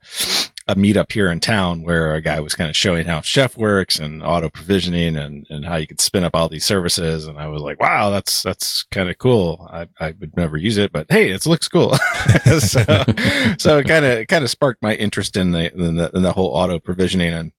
a 0.66 0.74
meetup 0.74 1.12
here 1.12 1.30
in 1.30 1.40
town 1.40 1.82
where 1.82 2.14
a 2.14 2.22
guy 2.22 2.40
was 2.40 2.54
kind 2.54 2.70
of 2.70 2.76
showing 2.76 3.04
how 3.04 3.20
Chef 3.20 3.56
works 3.56 3.98
and 3.98 4.22
auto 4.22 4.48
provisioning 4.48 5.16
and, 5.16 5.46
and 5.50 5.64
how 5.64 5.76
you 5.76 5.86
could 5.86 6.00
spin 6.00 6.24
up 6.24 6.34
all 6.34 6.48
these 6.48 6.64
services. 6.64 7.26
And 7.26 7.38
I 7.38 7.48
was 7.48 7.60
like, 7.60 7.78
wow, 7.80 8.10
that's, 8.10 8.42
that's 8.42 8.84
kind 8.90 9.10
of 9.10 9.18
cool. 9.18 9.68
I, 9.70 9.88
I 10.00 10.14
would 10.18 10.34
never 10.36 10.56
use 10.56 10.78
it, 10.78 10.90
but 10.90 11.06
hey, 11.10 11.30
it 11.30 11.44
looks 11.44 11.68
cool. 11.68 11.94
so, 12.58 12.82
so 13.58 13.78
it 13.78 13.86
kind 13.86 14.04
of, 14.06 14.26
kind 14.26 14.42
of 14.42 14.50
sparked 14.50 14.82
my 14.82 14.94
interest 14.94 15.36
in 15.36 15.50
the, 15.50 15.72
in 15.74 15.96
the, 15.96 16.10
in 16.14 16.22
the 16.22 16.32
whole 16.32 16.54
auto 16.54 16.78
provisioning 16.78 17.34
and, 17.34 17.52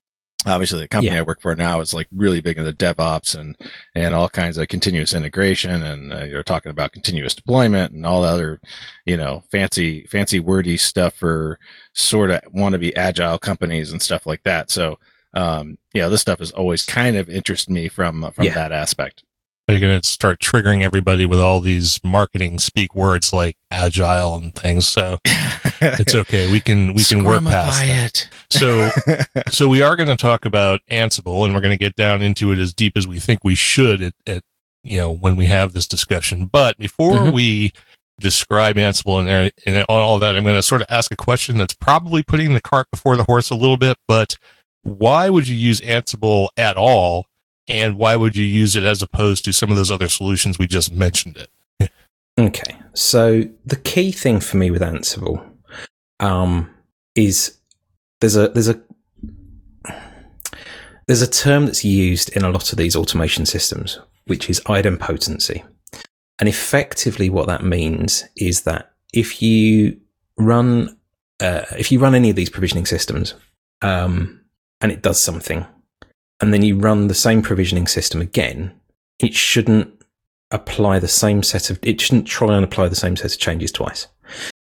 obviously 0.45 0.79
the 0.79 0.87
company 0.87 1.13
yeah. 1.13 1.19
I 1.19 1.23
work 1.23 1.41
for 1.41 1.55
now 1.55 1.81
is 1.81 1.93
like 1.93 2.07
really 2.11 2.41
big 2.41 2.57
into 2.57 2.71
DevOps 2.71 3.37
and, 3.37 3.57
and 3.95 4.13
all 4.13 4.29
kinds 4.29 4.57
of 4.57 4.67
continuous 4.67 5.13
integration. 5.13 5.83
And 5.83 6.13
uh, 6.13 6.23
you're 6.23 6.43
talking 6.43 6.69
about 6.69 6.91
continuous 6.91 7.35
deployment 7.35 7.93
and 7.93 8.05
all 8.05 8.21
the 8.21 8.27
other, 8.27 8.61
you 9.05 9.17
know, 9.17 9.43
fancy, 9.51 10.05
fancy 10.05 10.39
wordy 10.39 10.77
stuff 10.77 11.13
for 11.13 11.59
sort 11.93 12.31
of 12.31 12.41
want 12.53 12.73
to 12.73 12.79
be 12.79 12.95
agile 12.95 13.37
companies 13.37 13.91
and 13.91 14.01
stuff 14.01 14.25
like 14.25 14.43
that. 14.43 14.69
So, 14.71 14.99
um, 15.33 15.77
yeah, 15.93 16.07
this 16.07 16.21
stuff 16.21 16.39
has 16.39 16.51
always 16.51 16.85
kind 16.85 17.17
of 17.17 17.29
interested 17.29 17.71
me 17.71 17.89
from, 17.89 18.23
uh, 18.23 18.31
from 18.31 18.45
yeah. 18.45 18.53
that 18.53 18.71
aspect. 18.71 19.23
You're 19.67 19.79
going 19.79 19.99
to 19.99 20.07
start 20.07 20.39
triggering 20.39 20.83
everybody 20.83 21.25
with 21.25 21.39
all 21.39 21.59
these 21.59 21.99
marketing 22.03 22.59
speak 22.59 22.93
words 22.93 23.33
like 23.33 23.57
agile 23.71 24.35
and 24.35 24.53
things. 24.53 24.87
So 24.87 25.17
it's 25.81 26.13
okay. 26.13 26.51
We 26.51 26.59
can 26.59 26.93
we 26.93 27.03
can 27.03 27.23
work 27.23 27.43
past 27.43 27.81
it. 27.83 28.29
So 28.51 28.89
so 29.49 29.67
we 29.67 29.81
are 29.81 29.95
going 29.95 30.09
to 30.09 30.15
talk 30.15 30.45
about 30.45 30.81
Ansible, 30.91 31.45
and 31.45 31.53
we're 31.53 31.61
going 31.61 31.77
to 31.77 31.83
get 31.83 31.95
down 31.95 32.21
into 32.21 32.51
it 32.51 32.59
as 32.59 32.73
deep 32.73 32.95
as 32.95 33.07
we 33.07 33.19
think 33.19 33.43
we 33.43 33.55
should 33.55 34.03
at, 34.03 34.13
at 34.27 34.43
you 34.83 34.97
know 34.97 35.11
when 35.11 35.35
we 35.35 35.47
have 35.47 35.73
this 35.73 35.87
discussion. 35.87 36.45
But 36.45 36.77
before 36.77 37.13
mm-hmm. 37.13 37.35
we 37.35 37.73
describe 38.19 38.75
Ansible 38.75 39.19
and, 39.19 39.51
and 39.65 39.85
all 39.89 40.19
that, 40.19 40.35
I'm 40.35 40.43
going 40.43 40.55
to 40.55 40.61
sort 40.61 40.81
of 40.81 40.87
ask 40.89 41.11
a 41.11 41.17
question 41.17 41.57
that's 41.57 41.73
probably 41.73 42.23
putting 42.23 42.53
the 42.53 42.61
cart 42.61 42.87
before 42.91 43.17
the 43.17 43.23
horse 43.23 43.49
a 43.49 43.55
little 43.55 43.77
bit, 43.77 43.97
but 44.07 44.37
why 44.83 45.29
would 45.29 45.47
you 45.47 45.55
use 45.55 45.81
Ansible 45.81 46.49
at 46.55 46.77
all? 46.77 47.25
And 47.67 47.97
why 47.97 48.15
would 48.15 48.35
you 48.35 48.45
use 48.45 48.75
it 48.75 48.83
as 48.83 49.01
opposed 49.01 49.45
to 49.45 49.53
some 49.53 49.71
of 49.71 49.77
those 49.77 49.91
other 49.91 50.09
solutions 50.09 50.59
we 50.59 50.67
just 50.67 50.91
mentioned 50.91 51.37
it? 51.37 51.91
okay. 52.39 52.77
So 52.93 53.43
the 53.65 53.75
key 53.75 54.11
thing 54.11 54.39
for 54.39 54.57
me 54.57 54.69
with 54.71 54.81
Ansible 54.81 55.43
um, 56.19 56.69
is 57.15 57.57
there's 58.21 58.35
a 58.35 58.49
there's 58.49 58.69
a 58.69 58.81
there's 61.07 61.21
a 61.21 61.29
term 61.29 61.65
that's 61.65 61.85
used 61.85 62.35
in 62.35 62.43
a 62.43 62.49
lot 62.49 62.71
of 62.71 62.77
these 62.77 62.95
automation 62.95 63.45
systems, 63.45 63.99
which 64.25 64.49
is 64.49 64.59
idempotency. 64.61 65.63
And 66.39 66.49
effectively, 66.49 67.29
what 67.29 67.47
that 67.47 67.63
means 67.63 68.25
is 68.35 68.63
that 68.63 68.91
if 69.13 69.41
you 69.41 69.99
run 70.37 70.97
uh, 71.39 71.65
if 71.77 71.91
you 71.91 71.99
run 71.99 72.15
any 72.15 72.29
of 72.29 72.35
these 72.35 72.49
provisioning 72.49 72.85
systems 72.85 73.33
um, 73.81 74.41
and 74.81 74.91
it 74.91 75.01
does 75.01 75.19
something, 75.19 75.65
and 76.41 76.53
then 76.53 76.63
you 76.63 76.77
run 76.77 77.07
the 77.07 77.13
same 77.13 77.41
provisioning 77.41 77.87
system 77.87 78.21
again, 78.21 78.73
it 79.19 79.33
shouldn't 79.33 79.91
apply 80.51 80.99
the 80.99 81.07
same 81.07 81.43
set 81.43 81.69
of 81.69 81.79
it 81.81 81.99
shouldn't 81.99 82.27
try 82.27 82.55
and 82.55 82.63
apply 82.63 82.87
the 82.87 82.95
same 82.95 83.15
set 83.15 83.33
of 83.33 83.39
changes 83.39 83.71
twice. 83.71 84.07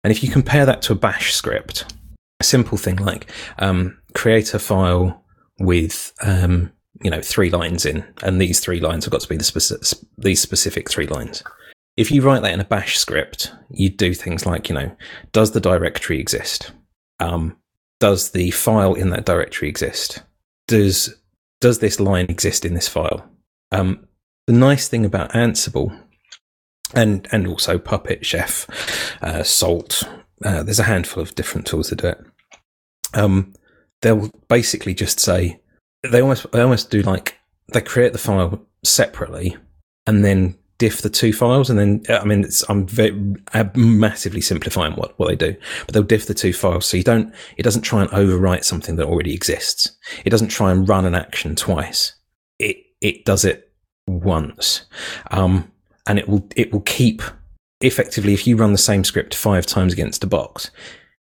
And 0.02 0.10
if 0.10 0.22
you 0.22 0.30
compare 0.30 0.66
that 0.66 0.82
to 0.82 0.92
a 0.92 0.96
bash 0.96 1.32
script, 1.32 1.92
a 2.40 2.44
simple 2.44 2.78
thing 2.78 2.96
like 2.96 3.30
um, 3.58 3.98
create 4.14 4.54
a 4.54 4.58
file 4.58 5.24
with 5.58 6.12
um, 6.22 6.72
you 7.02 7.10
know 7.10 7.20
three 7.20 7.50
lines 7.50 7.86
in, 7.86 8.04
and 8.22 8.40
these 8.40 8.60
three 8.60 8.80
lines 8.80 9.04
have 9.04 9.12
got 9.12 9.22
to 9.22 9.28
be 9.28 9.36
the 9.36 9.44
specific, 9.44 9.98
these 10.18 10.40
specific 10.40 10.90
three 10.90 11.06
lines. 11.06 11.42
If 11.96 12.10
you 12.10 12.22
write 12.22 12.42
that 12.42 12.52
in 12.52 12.60
a 12.60 12.64
Bash 12.64 12.98
script, 12.98 13.52
you 13.70 13.88
do 13.88 14.14
things 14.14 14.44
like 14.44 14.68
you 14.68 14.74
know, 14.74 14.94
does 15.32 15.52
the 15.52 15.60
directory 15.60 16.18
exist? 16.18 16.72
Um, 17.20 17.56
does 18.00 18.32
the 18.32 18.50
file 18.50 18.94
in 18.94 19.10
that 19.10 19.24
directory 19.24 19.68
exist? 19.68 20.22
Does 20.66 21.14
does 21.64 21.78
this 21.78 21.98
line 21.98 22.26
exist 22.28 22.66
in 22.66 22.74
this 22.74 22.88
file? 22.88 23.26
Um, 23.72 24.06
the 24.46 24.52
nice 24.52 24.86
thing 24.86 25.06
about 25.06 25.32
Ansible 25.32 25.98
and 26.92 27.26
and 27.32 27.46
also 27.46 27.78
Puppet, 27.78 28.26
Chef, 28.26 28.66
uh, 29.22 29.42
Salt. 29.42 30.02
Uh, 30.44 30.62
there's 30.62 30.78
a 30.78 30.82
handful 30.92 31.22
of 31.22 31.34
different 31.34 31.66
tools 31.66 31.88
that 31.88 32.02
do 32.02 32.08
it. 32.08 32.20
Um, 33.14 33.54
they'll 34.02 34.30
basically 34.46 34.92
just 34.92 35.18
say 35.18 35.58
they 36.02 36.20
almost 36.20 36.52
they 36.52 36.60
almost 36.60 36.90
do 36.90 37.00
like 37.00 37.38
they 37.72 37.80
create 37.80 38.12
the 38.12 38.18
file 38.18 38.60
separately 38.84 39.56
and 40.06 40.22
then 40.22 40.58
diff 40.78 41.02
the 41.02 41.10
two 41.10 41.32
files 41.32 41.70
and 41.70 41.78
then 41.78 42.02
I 42.08 42.24
mean 42.24 42.42
it's 42.42 42.68
I'm 42.68 42.86
very 42.86 43.36
I'm 43.52 43.70
massively 43.74 44.40
simplifying 44.40 44.94
what, 44.94 45.18
what 45.18 45.28
they 45.28 45.36
do 45.36 45.56
but 45.86 45.94
they'll 45.94 46.02
diff 46.02 46.26
the 46.26 46.34
two 46.34 46.52
files. 46.52 46.86
So 46.86 46.96
you 46.96 47.04
don't 47.04 47.34
it 47.56 47.62
doesn't 47.62 47.82
try 47.82 48.02
and 48.02 48.10
overwrite 48.10 48.64
something 48.64 48.96
that 48.96 49.06
already 49.06 49.34
exists. 49.34 49.96
It 50.24 50.30
doesn't 50.30 50.48
try 50.48 50.72
and 50.72 50.88
run 50.88 51.04
an 51.04 51.14
action 51.14 51.54
twice. 51.56 52.14
It 52.58 52.76
it 53.00 53.24
does 53.24 53.44
it 53.44 53.72
once. 54.06 54.84
Um, 55.30 55.70
and 56.06 56.18
it 56.18 56.28
will 56.28 56.46
it 56.56 56.72
will 56.72 56.82
keep 56.82 57.22
effectively 57.80 58.34
if 58.34 58.46
you 58.46 58.56
run 58.56 58.72
the 58.72 58.78
same 58.78 59.04
script 59.04 59.34
five 59.34 59.66
times 59.66 59.92
against 59.92 60.24
a 60.24 60.26
box 60.26 60.70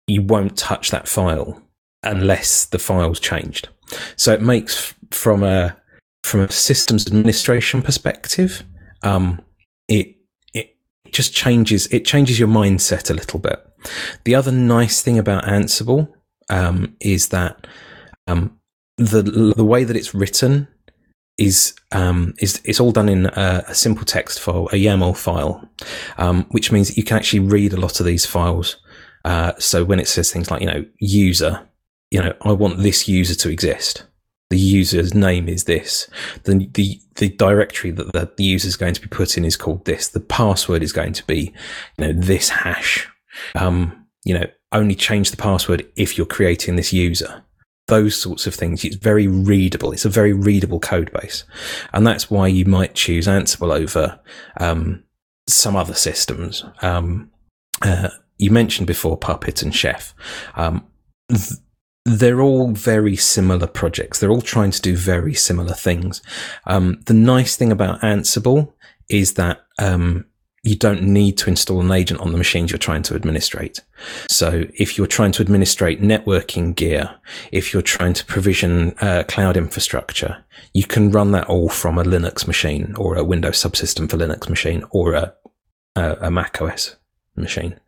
you 0.09 0.23
won't 0.23 0.57
touch 0.57 0.91
that 0.91 1.07
file 1.07 1.63
unless 2.03 2.65
the 2.65 2.79
file's 2.79 3.21
changed. 3.21 3.69
So 4.17 4.33
it 4.33 4.43
makes 4.43 4.95
from 5.11 5.45
a 5.45 5.77
from 6.25 6.41
a 6.41 6.51
systems 6.51 7.07
administration 7.07 7.81
perspective, 7.81 8.65
um, 9.03 9.41
it 9.89 10.17
it 10.55 10.77
just 11.13 11.35
changes 11.35 11.87
it 11.89 12.05
changes 12.05 12.39
your 12.39 12.49
mindset 12.49 13.11
a 13.11 13.15
little 13.15 13.39
bit. 13.39 13.65
The 14.25 14.35
other 14.35 14.53
nice 14.53 15.03
thing 15.03 15.19
about 15.19 15.45
Ansible 15.45 16.13
um, 16.49 16.97
is 17.01 17.29
that 17.29 17.67
um, 18.27 18.59
the 18.97 19.23
the 19.57 19.65
way 19.65 19.85
that 19.85 19.97
it's 19.97 20.15
written 20.15 20.69
is 21.39 21.75
um, 21.93 22.35
is 22.41 22.61
it's 22.65 22.81
all 22.81 22.93
done 22.93 23.09
in 23.09 23.27
a, 23.27 23.65
a, 23.69 23.75
simple 23.75 24.05
text 24.05 24.41
file, 24.41 24.69
a 24.73 24.77
YAML 24.77 25.17
file, 25.17 25.67
um, 26.19 26.45
which 26.51 26.73
means 26.73 26.89
that 26.89 26.97
you 26.97 27.05
can 27.05 27.17
actually 27.17 27.41
read 27.41 27.73
a 27.73 27.81
lot 27.81 28.01
of 28.01 28.07
these 28.07 28.27
files. 28.27 28.77
Uh, 29.25 29.53
so 29.59 29.85
when 29.85 30.01
it 30.01 30.09
says 30.09 30.33
things 30.33 30.51
like 30.51 30.61
you 30.61 30.67
know 30.67 30.85
user, 30.99 31.67
you 32.11 32.21
know, 32.21 32.35
I 32.43 32.53
want 32.53 32.79
this 32.79 33.09
user 33.09 33.35
to 33.37 33.51
exist. 33.51 34.05
The 34.51 34.59
user's 34.59 35.15
name 35.15 35.49
is 35.49 35.65
this. 35.65 36.09
The, 36.45 36.69
the, 36.73 37.01
the 37.17 37.29
directory 37.29 37.91
that 37.91 38.37
the, 38.37 38.45
user 38.45 38.67
is 38.67 38.77
going 38.77 38.95
to 38.95 39.01
be 39.01 39.09
put 39.09 39.37
in 39.37 39.45
is 39.45 39.57
called 39.57 39.85
this. 39.85 40.09
The 40.09 40.21
password 40.21 40.83
is 40.83 40.93
going 40.93 41.13
to 41.15 41.27
be, 41.27 41.53
you 41.99 42.07
know, 42.07 42.13
this 42.13 42.49
hash. 42.49 43.09
Um, 43.55 44.07
you 44.25 44.35
know, 44.35 44.47
only 44.73 44.95
change 44.95 45.31
the 45.31 45.37
password 45.37 45.87
if 45.97 46.17
you're 46.17 46.27
creating 46.27 46.77
this 46.77 46.93
user. 46.93 47.45
Those 47.89 48.17
sorts 48.17 48.47
of 48.47 48.55
things. 48.55 48.85
It's 48.85 48.97
very 48.97 49.27
readable. 49.27 49.93
It's 49.93 50.05
a 50.05 50.11
very 50.11 50.33
readable 50.33 50.81
code 50.81 51.13
base. 51.13 51.45
And 51.93 52.07
that's 52.07 52.31
why 52.31 52.47
you 52.47 52.65
might 52.65 52.95
choose 52.95 53.27
Ansible 53.27 53.75
over, 53.75 54.21
um, 54.59 55.05
some 55.47 55.77
other 55.77 55.95
systems. 55.95 56.65
Um, 56.83 57.31
uh, 57.83 58.11
you 58.39 58.51
mentioned 58.51 58.87
before 58.87 59.17
Puppet 59.17 59.63
and 59.63 59.75
Chef. 59.75 60.15
Um, 60.55 60.87
th- 61.31 61.59
they're 62.09 62.41
all 62.41 62.73
very 62.73 63.17
similar 63.17 63.67
projects. 63.67 64.19
They're 64.19 64.31
all 64.31 64.41
trying 64.41 64.71
to 64.73 64.83
do 64.83 64.97
very 64.97 65.35
similar 65.35 65.75
things. 65.75 66.23
Um, 66.67 67.01
the 67.07 67.15
nice 67.15 67.57
thing 67.57 67.71
about 67.71 68.01
Ansible 68.01 68.73
is 69.09 69.35
that 69.35 69.61
um, 69.79 70.25
you 70.63 70.77
don't 70.77 71.03
need 71.03 71.39
to 71.39 71.49
install 71.49 71.81
an 71.81 71.93
agent 71.93 72.21
on 72.21 72.33
the 72.33 72.39
machines 72.39 72.71
you're 72.71 72.79
trying 72.79 73.03
to 73.03 73.15
administrate. 73.15 73.81
So 74.29 74.65
if 74.75 74.99
you're 74.99 75.07
trying 75.07 75.33
to 75.33 75.43
administrate 75.43 76.03
networking 76.03 76.75
gear, 76.75 77.15
if 77.53 77.73
you're 77.73 77.83
trying 77.83 78.15
to 78.15 78.25
provision 78.25 78.95
uh, 79.01 79.25
cloud 79.29 79.57
infrastructure, 79.57 80.45
you 80.75 80.85
can 80.85 81.11
run 81.11 81.33
that 81.33 81.49
all 81.49 81.69
from 81.69 81.99
a 81.99 82.05
Linux 82.05 82.47
machine 82.47 82.95
or 82.97 83.17
a 83.17 83.25
Windows 83.25 83.63
subsystem 83.63 84.11
for 84.11 84.17
Linux 84.17 84.49
machine 84.49 84.85
or 84.91 85.15
a, 85.15 85.35
a, 85.95 86.17
a 86.23 86.31
Mac 86.31 86.61
OS 86.61 86.97
machine. 87.37 87.79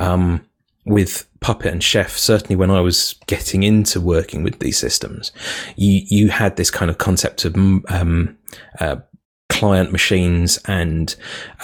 Um, 0.00 0.46
with 0.84 1.26
Puppet 1.40 1.72
and 1.72 1.82
Chef, 1.82 2.16
certainly 2.16 2.56
when 2.56 2.70
I 2.70 2.80
was 2.80 3.14
getting 3.26 3.62
into 3.62 4.00
working 4.00 4.42
with 4.42 4.58
these 4.58 4.78
systems, 4.78 5.32
you 5.76 6.02
you 6.06 6.28
had 6.28 6.56
this 6.56 6.70
kind 6.70 6.90
of 6.90 6.98
concept 6.98 7.44
of 7.44 7.56
um, 7.56 8.36
uh, 8.80 8.96
client 9.48 9.92
machines 9.92 10.58
and 10.66 11.14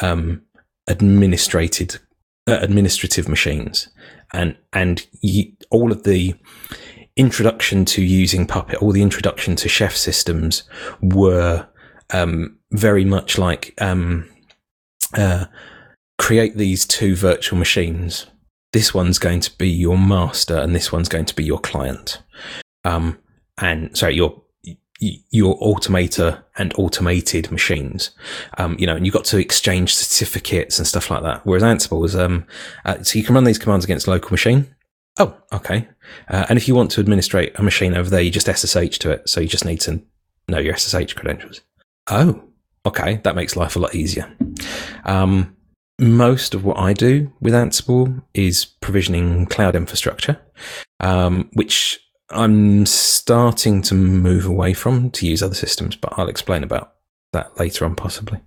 um, 0.02 0.42
administrated 0.86 1.98
uh, 2.46 2.58
administrative 2.60 3.28
machines, 3.28 3.88
and 4.32 4.56
and 4.72 5.06
you, 5.20 5.52
all 5.70 5.92
of 5.92 6.04
the 6.04 6.34
introduction 7.16 7.84
to 7.84 8.02
using 8.02 8.46
Puppet, 8.46 8.80
all 8.80 8.92
the 8.92 9.02
introduction 9.02 9.56
to 9.56 9.68
Chef 9.68 9.94
systems 9.94 10.62
were 11.02 11.66
um, 12.12 12.58
very 12.72 13.04
much 13.04 13.38
like 13.38 13.74
um, 13.80 14.28
uh, 15.14 15.46
create 16.18 16.56
these 16.56 16.86
two 16.86 17.14
virtual 17.16 17.58
machines 17.58 18.26
this 18.72 18.94
one's 18.94 19.18
going 19.18 19.40
to 19.40 19.56
be 19.58 19.68
your 19.68 19.98
master 19.98 20.56
and 20.56 20.74
this 20.74 20.92
one's 20.92 21.08
going 21.08 21.24
to 21.26 21.34
be 21.34 21.44
your 21.44 21.58
client. 21.58 22.22
Um, 22.84 23.18
and 23.58 23.96
sorry, 23.96 24.14
your 24.14 24.42
your 25.00 25.58
automator 25.60 26.42
and 26.58 26.74
automated 26.76 27.50
machines. 27.50 28.10
Um, 28.58 28.76
you 28.78 28.86
know, 28.86 28.96
and 28.96 29.06
you've 29.06 29.14
got 29.14 29.24
to 29.26 29.38
exchange 29.38 29.94
certificates 29.94 30.78
and 30.78 30.86
stuff 30.86 31.10
like 31.10 31.22
that. 31.22 31.46
Whereas 31.46 31.62
Ansible 31.62 32.04
is, 32.04 32.14
um, 32.14 32.46
uh, 32.84 33.02
so 33.02 33.18
you 33.18 33.24
can 33.24 33.34
run 33.34 33.44
these 33.44 33.58
commands 33.58 33.84
against 33.84 34.06
local 34.06 34.30
machine. 34.30 34.74
Oh, 35.18 35.34
okay. 35.52 35.88
Uh, 36.28 36.46
and 36.48 36.58
if 36.58 36.68
you 36.68 36.74
want 36.74 36.90
to 36.92 37.00
administrate 37.00 37.58
a 37.58 37.62
machine 37.62 37.94
over 37.94 38.10
there, 38.10 38.20
you 38.20 38.30
just 38.30 38.46
SSH 38.46 38.98
to 38.98 39.10
it. 39.10 39.28
So 39.28 39.40
you 39.40 39.48
just 39.48 39.64
need 39.64 39.80
to 39.82 40.02
know 40.48 40.58
your 40.58 40.76
SSH 40.76 41.14
credentials. 41.14 41.62
Oh, 42.08 42.42
okay. 42.84 43.20
That 43.24 43.36
makes 43.36 43.56
life 43.56 43.76
a 43.76 43.78
lot 43.78 43.94
easier. 43.94 44.30
Um, 45.04 45.56
most 46.00 46.54
of 46.54 46.64
what 46.64 46.78
I 46.78 46.92
do 46.92 47.32
with 47.40 47.54
Ansible 47.54 48.22
is 48.34 48.64
provisioning 48.64 49.46
cloud 49.46 49.76
infrastructure, 49.76 50.40
um, 51.00 51.50
which 51.52 52.00
I'm 52.30 52.86
starting 52.86 53.82
to 53.82 53.94
move 53.94 54.46
away 54.46 54.72
from 54.72 55.10
to 55.10 55.26
use 55.26 55.42
other 55.42 55.54
systems, 55.54 55.96
but 55.96 56.14
I'll 56.16 56.28
explain 56.28 56.62
about 56.62 56.94
that 57.32 57.58
later 57.58 57.84
on, 57.84 57.94
possibly. 57.94 58.40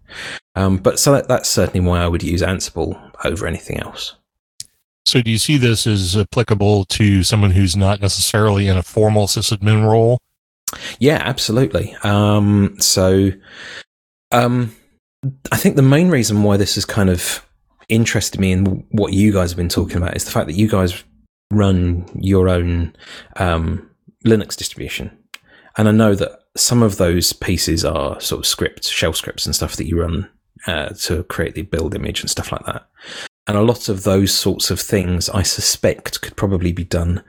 Um, 0.55 0.77
but 0.77 0.99
so 0.99 1.13
that, 1.13 1.27
that's 1.27 1.49
certainly 1.49 1.87
why 1.87 2.01
I 2.01 2.07
would 2.07 2.23
use 2.23 2.41
Ansible 2.41 3.11
over 3.23 3.45
anything 3.47 3.79
else. 3.79 4.15
So, 5.05 5.21
do 5.21 5.29
you 5.29 5.37
see 5.37 5.57
this 5.57 5.85
as 5.85 6.15
applicable 6.15 6.85
to 6.85 7.23
someone 7.23 7.51
who's 7.51 7.75
not 7.75 8.01
necessarily 8.01 8.67
in 8.67 8.77
a 8.77 8.83
formal 8.83 9.27
sysadmin 9.27 9.85
role? 9.85 10.19
Yeah, 10.97 11.21
absolutely. 11.21 11.95
Um, 12.03 12.77
so, 12.79 13.31
um, 14.31 14.73
I 15.51 15.57
think 15.57 15.75
the 15.75 15.81
main 15.81 16.09
reason 16.09 16.43
why 16.43 16.57
this 16.57 16.75
has 16.75 16.85
kind 16.85 17.09
of 17.09 17.45
interested 17.89 18.39
me 18.39 18.51
in 18.51 18.85
what 18.91 19.13
you 19.13 19.31
guys 19.31 19.51
have 19.51 19.57
been 19.57 19.69
talking 19.69 19.97
about 19.97 20.15
is 20.15 20.25
the 20.25 20.31
fact 20.31 20.47
that 20.47 20.55
you 20.55 20.67
guys 20.67 21.03
run 21.51 22.05
your 22.15 22.49
own 22.49 22.95
um, 23.37 23.89
Linux 24.25 24.55
distribution. 24.55 25.15
And 25.77 25.87
I 25.87 25.91
know 25.91 26.15
that 26.15 26.39
some 26.55 26.83
of 26.83 26.97
those 26.97 27.33
pieces 27.33 27.83
are 27.83 28.19
sort 28.19 28.39
of 28.39 28.45
scripts, 28.45 28.89
shell 28.89 29.13
scripts 29.13 29.45
and 29.45 29.55
stuff 29.55 29.75
that 29.77 29.87
you 29.87 29.99
run 30.01 30.29
uh, 30.67 30.89
to 30.89 31.23
create 31.23 31.55
the 31.55 31.63
build 31.63 31.95
image 31.95 32.21
and 32.21 32.29
stuff 32.29 32.51
like 32.51 32.65
that. 32.65 32.87
and 33.47 33.57
a 33.57 33.61
lot 33.61 33.89
of 33.89 34.03
those 34.03 34.33
sorts 34.33 34.71
of 34.71 34.79
things, 34.79 35.29
I 35.29 35.41
suspect, 35.41 36.21
could 36.21 36.37
probably 36.37 36.71
be 36.71 36.83
done 36.85 37.23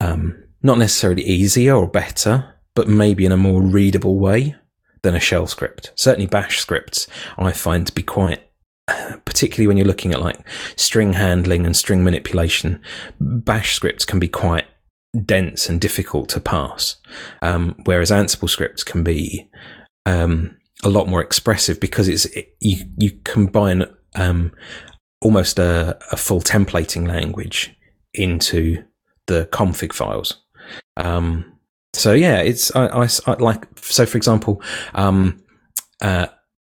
um, 0.00 0.42
not 0.62 0.78
necessarily 0.78 1.22
easier 1.22 1.74
or 1.74 1.88
better, 1.88 2.54
but 2.74 2.88
maybe 2.88 3.26
in 3.26 3.32
a 3.32 3.36
more 3.36 3.60
readable 3.60 4.18
way 4.18 4.54
than 5.02 5.14
a 5.14 5.20
shell 5.20 5.46
script. 5.46 5.92
Certainly, 5.94 6.26
bash 6.26 6.58
scripts 6.60 7.06
I 7.36 7.52
find 7.52 7.86
to 7.86 7.92
be 7.92 8.02
quite, 8.02 8.42
particularly 9.24 9.66
when 9.66 9.76
you're 9.76 9.86
looking 9.86 10.12
at 10.12 10.20
like 10.20 10.38
string 10.76 11.14
handling 11.14 11.66
and 11.66 11.76
string 11.76 12.04
manipulation, 12.04 12.80
bash 13.20 13.74
scripts 13.74 14.04
can 14.04 14.18
be 14.18 14.28
quite 14.28 14.66
dense 15.24 15.68
and 15.68 15.80
difficult 15.80 16.28
to 16.30 16.40
pass, 16.40 16.96
um, 17.42 17.76
whereas 17.84 18.10
Ansible 18.10 18.50
scripts 18.50 18.84
can 18.84 19.02
be 19.02 19.48
um, 20.06 20.56
a 20.84 20.88
lot 20.88 21.08
more 21.08 21.22
expressive 21.22 21.80
because 21.80 22.08
it's 22.08 22.26
it, 22.26 22.56
you 22.60 22.84
you 22.98 23.12
combine 23.24 23.84
um, 24.14 24.52
almost 25.20 25.58
a, 25.58 25.98
a, 26.12 26.16
full 26.16 26.40
templating 26.40 27.06
language 27.06 27.76
into 28.14 28.82
the 29.26 29.48
config 29.52 29.92
files. 29.92 30.44
Um, 30.96 31.57
so 31.98 32.12
yeah, 32.12 32.40
it's 32.40 32.74
I, 32.74 32.86
I, 32.86 33.08
I, 33.26 33.32
like 33.34 33.66
so. 33.80 34.06
For 34.06 34.16
example, 34.16 34.62
um, 34.94 35.42
uh, 36.00 36.26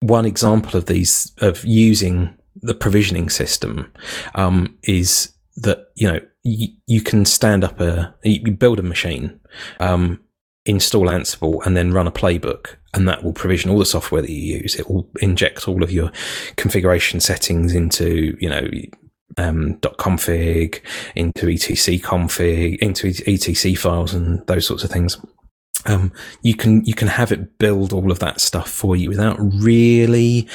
one 0.01 0.27
example 0.27 0.77
of 0.77 0.87
these 0.87 1.33
of 1.39 1.65
using 1.65 2.35
the 2.57 2.75
provisioning 2.75 3.29
system 3.29 3.93
um, 4.35 4.77
is 4.85 5.33
that 5.57 5.89
you 5.95 6.11
know 6.11 6.21
you, 6.43 6.69
you, 6.87 7.01
can 7.01 7.25
stand 7.25 7.65
up 7.65 7.81
a 7.81 8.15
you 8.23 8.53
build 8.53 8.79
a 8.79 8.83
machine, 8.83 9.39
um, 9.79 10.21
install 10.65 11.07
Ansible, 11.07 11.65
and 11.67 11.77
then 11.77 11.93
run 11.93 12.07
a 12.07 12.13
playbook, 12.13 12.77
and 12.95 13.07
that 13.07 13.23
will 13.23 13.33
provision 13.33 13.71
all 13.71 13.79
the 13.79 13.87
software 13.87 14.23
that 14.23 14.31
you 14.31 14.59
use. 14.59 14.75
It 14.77 14.89
will 14.89 15.09
inject 15.21 15.69
all 15.69 15.83
of 15.83 15.93
your 15.93 16.11
configuration 16.57 17.21
settings 17.21 17.75
into 17.75 18.37
you 18.41 18.49
know 18.49 18.69
um, 19.37 19.77
.config 19.77 20.81
into 21.15 21.49
etc 21.49 21.99
config 21.99 22.79
into 22.79 23.09
etc 23.09 23.75
files 23.75 24.15
and 24.15 24.47
those 24.47 24.67
sorts 24.67 24.85
of 24.85 24.91
things. 24.91 25.19
Um, 25.87 26.13
you 26.43 26.55
can 26.55 26.85
you 26.85 26.95
can 26.95 27.09
have 27.09 27.33
it 27.33 27.59
build 27.59 27.93
all 27.93 28.11
of 28.11 28.19
that 28.19 28.41
stuff 28.41 28.71
for 28.71 28.97
you 28.97 29.09
without 29.09 29.39
really 29.41 30.47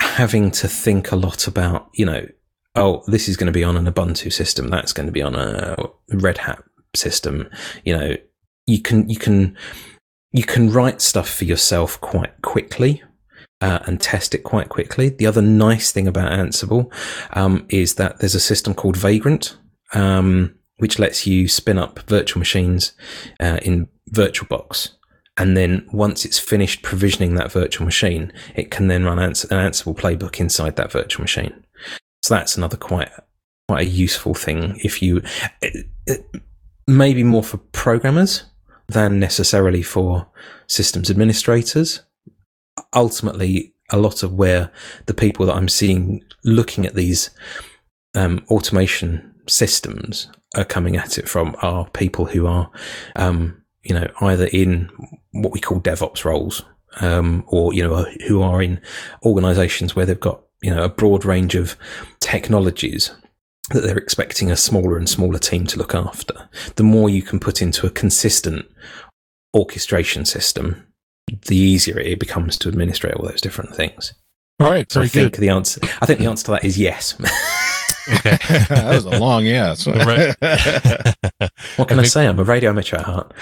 having 0.00 0.50
to 0.50 0.68
think 0.68 1.12
a 1.12 1.16
lot 1.16 1.46
about 1.46 1.88
you 1.94 2.04
know 2.04 2.26
oh 2.74 3.02
this 3.06 3.28
is 3.28 3.36
going 3.36 3.46
to 3.46 3.52
be 3.52 3.64
on 3.64 3.76
an 3.76 3.86
Ubuntu 3.86 4.32
system 4.32 4.68
that's 4.68 4.92
going 4.92 5.06
to 5.06 5.12
be 5.12 5.22
on 5.22 5.34
a 5.34 5.76
Red 6.12 6.38
Hat 6.38 6.62
system 6.94 7.48
you 7.84 7.96
know 7.96 8.16
you 8.66 8.82
can 8.82 9.08
you 9.08 9.16
can 9.16 9.56
you 10.32 10.44
can 10.44 10.70
write 10.70 11.00
stuff 11.00 11.28
for 11.28 11.44
yourself 11.44 12.00
quite 12.00 12.42
quickly 12.42 13.02
uh, 13.60 13.80
and 13.86 14.00
test 14.00 14.34
it 14.34 14.42
quite 14.44 14.68
quickly. 14.68 15.10
The 15.10 15.26
other 15.26 15.42
nice 15.42 15.92
thing 15.92 16.08
about 16.08 16.32
Ansible 16.32 16.92
um, 17.32 17.66
is 17.68 17.94
that 17.94 18.18
there's 18.18 18.34
a 18.34 18.40
system 18.40 18.74
called 18.74 18.96
Vagrant, 18.96 19.56
um, 19.92 20.54
which 20.78 20.98
lets 20.98 21.26
you 21.26 21.48
spin 21.48 21.78
up 21.78 21.98
virtual 22.08 22.38
machines 22.38 22.92
uh, 23.38 23.58
in 23.62 23.88
VirtualBox. 24.10 24.90
And 25.36 25.56
then 25.56 25.86
once 25.92 26.24
it's 26.24 26.38
finished 26.38 26.82
provisioning 26.82 27.34
that 27.34 27.52
virtual 27.52 27.84
machine, 27.84 28.32
it 28.54 28.70
can 28.70 28.88
then 28.88 29.04
run 29.04 29.18
an 29.18 29.32
Ansible 29.32 29.96
playbook 29.96 30.40
inside 30.40 30.76
that 30.76 30.92
virtual 30.92 31.22
machine. 31.22 31.64
So 32.22 32.34
that's 32.34 32.56
another 32.56 32.76
quite 32.76 33.10
quite 33.68 33.86
a 33.86 33.90
useful 33.90 34.34
thing 34.34 34.76
if 34.82 35.00
you 35.00 35.22
it, 35.62 35.86
it, 36.06 36.26
maybe 36.88 37.22
more 37.22 37.42
for 37.42 37.58
programmers 37.58 38.42
than 38.88 39.20
necessarily 39.20 39.80
for 39.82 40.26
systems 40.66 41.08
administrators. 41.08 42.02
Ultimately, 42.94 43.74
a 43.90 43.98
lot 43.98 44.22
of 44.22 44.34
where 44.34 44.70
the 45.06 45.14
people 45.14 45.46
that 45.46 45.56
I'm 45.56 45.68
seeing 45.68 46.22
looking 46.44 46.86
at 46.86 46.94
these 46.94 47.30
um, 48.14 48.44
automation 48.50 49.34
systems 49.48 50.28
are 50.56 50.64
coming 50.64 50.96
at 50.96 51.18
it 51.18 51.28
from 51.28 51.56
are 51.62 51.88
people 51.90 52.26
who 52.26 52.46
are, 52.46 52.70
um, 53.16 53.62
you 53.82 53.94
know, 53.94 54.08
either 54.20 54.46
in 54.46 54.90
what 55.32 55.52
we 55.52 55.60
call 55.60 55.80
DevOps 55.80 56.24
roles, 56.24 56.64
um, 57.00 57.44
or 57.46 57.72
you 57.72 57.82
know, 57.82 58.06
who 58.26 58.42
are 58.42 58.62
in 58.62 58.80
organisations 59.24 59.94
where 59.94 60.06
they've 60.06 60.18
got 60.18 60.42
you 60.62 60.74
know 60.74 60.82
a 60.82 60.88
broad 60.88 61.24
range 61.24 61.54
of 61.54 61.76
technologies 62.20 63.12
that 63.70 63.82
they're 63.82 63.96
expecting 63.96 64.50
a 64.50 64.56
smaller 64.56 64.96
and 64.96 65.08
smaller 65.08 65.38
team 65.38 65.66
to 65.66 65.78
look 65.78 65.94
after. 65.94 66.48
The 66.74 66.82
more 66.82 67.08
you 67.08 67.22
can 67.22 67.38
put 67.38 67.62
into 67.62 67.86
a 67.86 67.90
consistent 67.90 68.66
orchestration 69.54 70.24
system, 70.24 70.86
the 71.46 71.56
easier 71.56 71.98
it 71.98 72.18
becomes 72.18 72.58
to 72.58 72.68
administrate 72.68 73.14
all 73.14 73.26
those 73.26 73.40
different 73.40 73.74
things. 73.74 74.14
All 74.60 74.70
right, 74.70 74.90
so 74.90 75.00
I 75.00 75.04
good. 75.04 75.12
think 75.12 75.36
the 75.36 75.48
answer. 75.48 75.80
I 76.02 76.06
think 76.06 76.18
the 76.18 76.26
answer 76.26 76.44
to 76.46 76.50
that 76.52 76.64
is 76.64 76.78
yes. 76.78 77.14
okay, 78.08 78.36
that 78.68 78.92
was 78.94 79.04
a 79.06 79.18
long 79.18 79.46
yes. 79.46 79.86
what 81.76 81.88
can 81.88 81.98
I, 81.98 82.02
I 82.02 82.04
say? 82.04 82.26
I'm 82.26 82.38
a 82.38 82.44
radio 82.44 82.70
amateur 82.70 82.98
at 82.98 83.06
heart. 83.06 83.32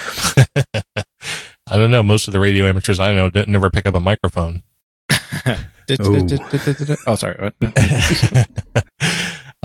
I 1.71 1.77
don't 1.77 1.91
know. 1.91 2.03
Most 2.03 2.29
of 2.29 2.33
the 2.33 2.41
radio 2.41 2.67
amateurs 2.67 3.01
I 3.01 3.15
know 3.15 3.31
didn't 3.31 3.53
never 3.53 3.69
pick 3.69 3.87
up 3.87 3.95
a 3.95 4.01
microphone. 4.01 4.63
oh, 7.07 7.15
sorry. 7.17 7.53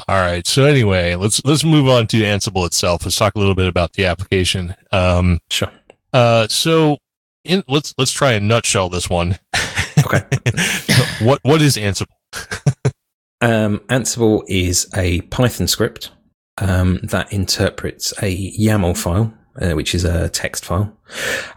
All 0.08 0.20
right. 0.20 0.46
So 0.46 0.66
anyway, 0.66 1.16
let's 1.16 1.44
let's 1.46 1.64
move 1.64 1.88
on 1.88 2.08
to 2.08 2.18
Ansible 2.22 2.66
itself. 2.66 3.06
Let's 3.06 3.16
talk 3.16 3.36
a 3.36 3.40
little 3.40 3.56
bit 3.56 3.68
about 3.68 3.94
the 3.94 4.06
application. 4.06 4.76
Um, 4.92 5.40
sure. 5.50 5.72
Uh, 6.12 6.48
so 6.48 6.98
in, 7.44 7.64
let's 7.68 7.94
let's 7.98 8.12
try 8.12 8.34
and 8.34 8.48
nutshell 8.48 8.90
this 8.90 9.10
one. 9.10 9.40
Okay. 10.06 10.24
what 11.26 11.40
what 11.44 11.62
is 11.62 11.78
Ansible? 11.78 12.08
um, 13.42 13.80
Ansible 13.90 14.44
is 14.48 14.90
a 14.96 15.22
Python 15.22 15.68
script 15.68 16.12
um, 16.58 17.00
that 17.04 17.32
interprets 17.32 18.12
a 18.22 18.52
YAML 18.58 18.98
file, 18.98 19.34
uh, 19.62 19.74
which 19.74 19.96
is 19.96 20.04
a 20.04 20.30
text 20.30 20.66
file, 20.66 20.92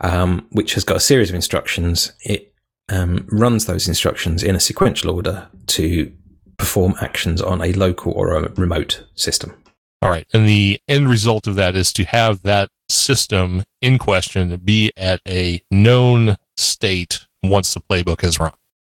um, 0.01 0.47
which 0.51 0.75
has 0.75 0.85
got 0.85 0.99
a 0.99 1.01
series 1.01 1.31
of 1.31 1.35
instructions. 1.35 2.13
It 2.21 2.55
um, 2.89 3.27
runs 3.31 3.67
those 3.67 3.89
instructions 3.89 4.43
in 4.43 4.55
a 4.55 4.61
sequential 4.61 5.11
order 5.11 5.49
to 5.69 6.13
perform 6.59 6.95
actions 7.01 7.43
on 7.43 7.63
a 7.63 7.73
local 7.73 8.13
or 8.13 8.35
a 8.35 8.53
remote 8.53 9.05
system. 9.15 9.55
All 10.03 10.11
right. 10.11 10.27
And 10.33 10.47
the 10.47 10.81
end 10.89 11.09
result 11.09 11.47
of 11.47 11.57
that 11.57 11.75
is 11.75 11.93
to 11.95 12.05
have 12.05 12.43
that 12.43 12.71
system 12.89 13.65
in 13.81 13.99
question 13.99 14.55
be 14.59 14.93
at 14.97 15.21
a 15.27 15.63
known 15.71 16.37
state 16.57 17.27
once 17.43 17.75
the 17.75 17.81
playbook 17.81 18.23
has 18.23 18.39
run. 18.39 18.53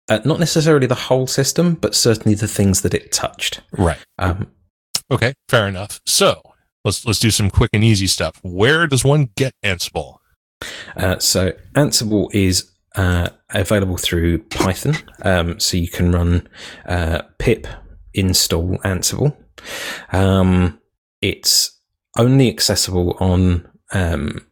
Uh, 0.10 0.20
not 0.26 0.40
necessarily 0.40 0.88
the 0.88 0.96
whole 0.96 1.28
system, 1.28 1.76
but 1.76 1.96
certainly 1.96 2.36
the 2.36 2.48
things 2.48 2.82
that 2.82 2.94
it 2.94 3.12
touched. 3.12 3.62
Right. 3.72 4.00
Um, 4.18 4.52
okay. 5.10 5.34
Fair 5.48 5.68
enough. 5.68 6.02
So 6.06 6.42
let's 6.84 7.06
let's 7.06 7.20
do 7.20 7.32
some 7.32 7.50
quick 7.50 7.70
and 7.74 7.84
easy 7.84 8.08
stuff. 8.08 8.40
Where 8.42 8.88
does 8.88 9.04
one 9.04 9.30
get 9.36 9.54
Ansible? 9.64 10.18
Uh, 10.96 11.18
so 11.20 11.52
Ansible 11.76 12.34
is 12.34 12.72
uh, 12.96 13.30
available 13.50 13.98
through 13.98 14.40
Python. 14.40 14.96
Um, 15.24 15.60
so 15.60 15.78
you 15.78 15.88
can 15.88 16.12
run 16.12 16.48
uh, 16.86 17.22
pip 17.38 17.68
install 18.14 18.78
Ansible. 18.80 19.36
Um, 20.12 20.81
it's 21.22 21.80
only 22.18 22.50
accessible 22.50 23.18
on 23.20 23.70
um, 23.92 24.46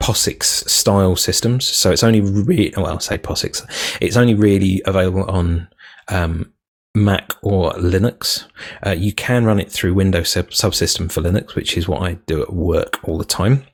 POSIX 0.00 0.42
style 0.42 1.16
systems. 1.16 1.66
So 1.66 1.90
it's 1.90 2.02
only 2.02 2.20
well, 2.20 3.00
say 3.00 3.18
POSIX. 3.18 3.98
It's 4.00 4.16
only 4.16 4.34
really 4.34 4.82
available 4.86 5.24
on 5.24 5.68
um, 6.08 6.52
Mac 6.94 7.32
or 7.42 7.72
Linux. 7.72 8.46
Uh, 8.84 8.92
you 8.92 9.12
can 9.12 9.44
run 9.44 9.60
it 9.60 9.70
through 9.70 9.94
Windows 9.94 10.30
sub- 10.30 10.50
subsystem 10.50 11.10
for 11.10 11.20
Linux, 11.20 11.54
which 11.54 11.76
is 11.76 11.86
what 11.88 12.02
I 12.02 12.14
do 12.26 12.42
at 12.42 12.52
work 12.52 12.98
all 13.04 13.18
the 13.18 13.24
time. 13.24 13.64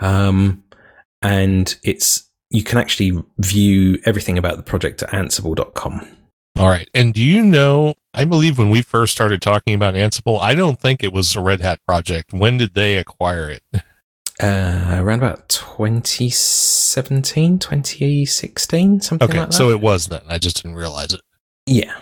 Um, 0.00 0.62
and 1.22 1.76
it's 1.82 2.28
you 2.50 2.62
can 2.62 2.78
actually 2.78 3.22
view 3.38 3.98
everything 4.04 4.38
about 4.38 4.56
the 4.56 4.62
project 4.62 5.02
at 5.02 5.10
ansible.com. 5.10 6.06
All 6.56 6.68
right. 6.68 6.88
And 6.94 7.12
do 7.12 7.22
you 7.22 7.42
know, 7.42 7.94
I 8.12 8.24
believe 8.24 8.58
when 8.58 8.70
we 8.70 8.82
first 8.82 9.12
started 9.12 9.42
talking 9.42 9.74
about 9.74 9.94
Ansible, 9.94 10.40
I 10.40 10.54
don't 10.54 10.80
think 10.80 11.02
it 11.02 11.12
was 11.12 11.34
a 11.34 11.40
Red 11.40 11.60
Hat 11.60 11.80
project. 11.86 12.32
When 12.32 12.58
did 12.58 12.74
they 12.74 12.96
acquire 12.96 13.50
it? 13.50 13.62
Uh, 14.42 14.96
around 14.98 15.20
about 15.20 15.48
2017, 15.48 17.56
2016, 17.60 19.00
something 19.00 19.24
okay, 19.24 19.38
like 19.38 19.50
that. 19.50 19.54
Okay, 19.54 19.56
so 19.56 19.70
it 19.70 19.80
was 19.80 20.08
then. 20.08 20.22
I 20.28 20.38
just 20.38 20.56
didn't 20.56 20.74
realize 20.74 21.12
it. 21.12 21.20
Yeah. 21.66 21.94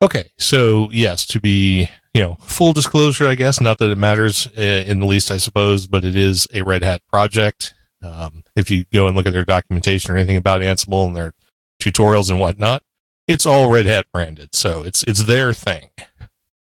Okay. 0.00 0.30
So, 0.38 0.88
yes, 0.90 1.26
to 1.26 1.40
be, 1.40 1.90
you 2.14 2.22
know, 2.22 2.38
full 2.40 2.72
disclosure, 2.72 3.28
I 3.28 3.34
guess, 3.34 3.60
not 3.60 3.76
that 3.76 3.90
it 3.90 3.98
matters 3.98 4.48
uh, 4.56 4.84
in 4.86 5.00
the 5.00 5.06
least, 5.06 5.30
I 5.30 5.36
suppose, 5.36 5.86
but 5.86 6.02
it 6.02 6.16
is 6.16 6.48
a 6.54 6.62
Red 6.62 6.82
Hat 6.82 7.02
project. 7.12 7.74
Um, 8.02 8.42
if 8.56 8.70
you 8.70 8.86
go 8.90 9.06
and 9.06 9.14
look 9.14 9.26
at 9.26 9.34
their 9.34 9.44
documentation 9.44 10.14
or 10.14 10.16
anything 10.16 10.38
about 10.38 10.62
Ansible 10.62 11.06
and 11.06 11.14
their 11.14 11.34
tutorials 11.78 12.30
and 12.30 12.40
whatnot, 12.40 12.82
it's 13.26 13.46
all 13.46 13.70
Red 13.70 13.86
Hat 13.86 14.06
branded, 14.12 14.54
so 14.54 14.82
it's 14.82 15.02
it's 15.04 15.24
their 15.24 15.52
thing. 15.52 15.90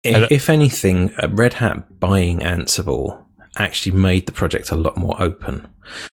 If, 0.03 0.31
if 0.31 0.51
anything, 0.51 1.15
uh, 1.17 1.29
Red 1.31 1.55
Hat 1.55 1.99
buying 1.99 2.41
Ansible 2.41 3.25
actually 3.57 3.97
made 3.97 4.27
the 4.27 4.33
project 4.33 4.71
a 4.71 4.77
lot 4.77 4.97
more 4.97 5.21
open, 5.21 5.67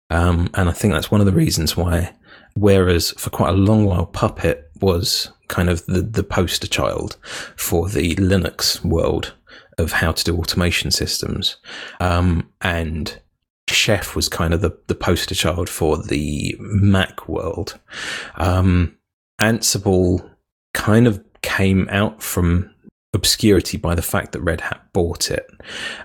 um, 0.09 0.49
and 0.53 0.69
I 0.69 0.71
think 0.71 0.93
that's 0.93 1.09
one 1.09 1.21
of 1.21 1.25
the 1.25 1.33
reasons 1.33 1.75
why 1.75 2.13
Whereas 2.59 3.11
for 3.11 3.29
quite 3.29 3.51
a 3.51 3.57
long 3.57 3.85
while, 3.85 4.05
Puppet 4.05 4.69
was 4.81 5.31
kind 5.47 5.69
of 5.69 5.85
the, 5.85 6.01
the 6.01 6.23
poster 6.23 6.67
child 6.67 7.17
for 7.55 7.87
the 7.87 8.15
Linux 8.15 8.83
world 8.83 9.33
of 9.77 9.93
how 9.93 10.11
to 10.11 10.23
do 10.23 10.37
automation 10.37 10.91
systems. 10.91 11.57
Um, 12.01 12.49
and 12.61 13.19
Chef 13.69 14.15
was 14.15 14.27
kind 14.27 14.53
of 14.53 14.61
the, 14.61 14.77
the 14.87 14.95
poster 14.95 15.35
child 15.35 15.69
for 15.69 15.97
the 15.97 16.55
Mac 16.59 17.29
world. 17.29 17.79
Um, 18.35 18.97
Ansible 19.39 20.29
kind 20.73 21.07
of 21.07 21.23
came 21.41 21.87
out 21.89 22.21
from 22.21 22.73
obscurity 23.13 23.77
by 23.77 23.95
the 23.95 24.01
fact 24.01 24.31
that 24.31 24.41
Red 24.41 24.61
Hat 24.61 24.81
bought 24.93 25.31
it. 25.31 25.49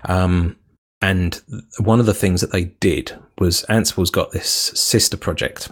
Um, 0.05 0.57
and 1.01 1.41
one 1.79 1.99
of 1.99 2.05
the 2.05 2.13
things 2.13 2.41
that 2.41 2.51
they 2.51 2.65
did 2.65 3.11
was 3.37 3.65
Ansible's 3.69 4.09
got 4.09 4.31
this 4.31 4.49
sister 4.49 5.17
project 5.17 5.69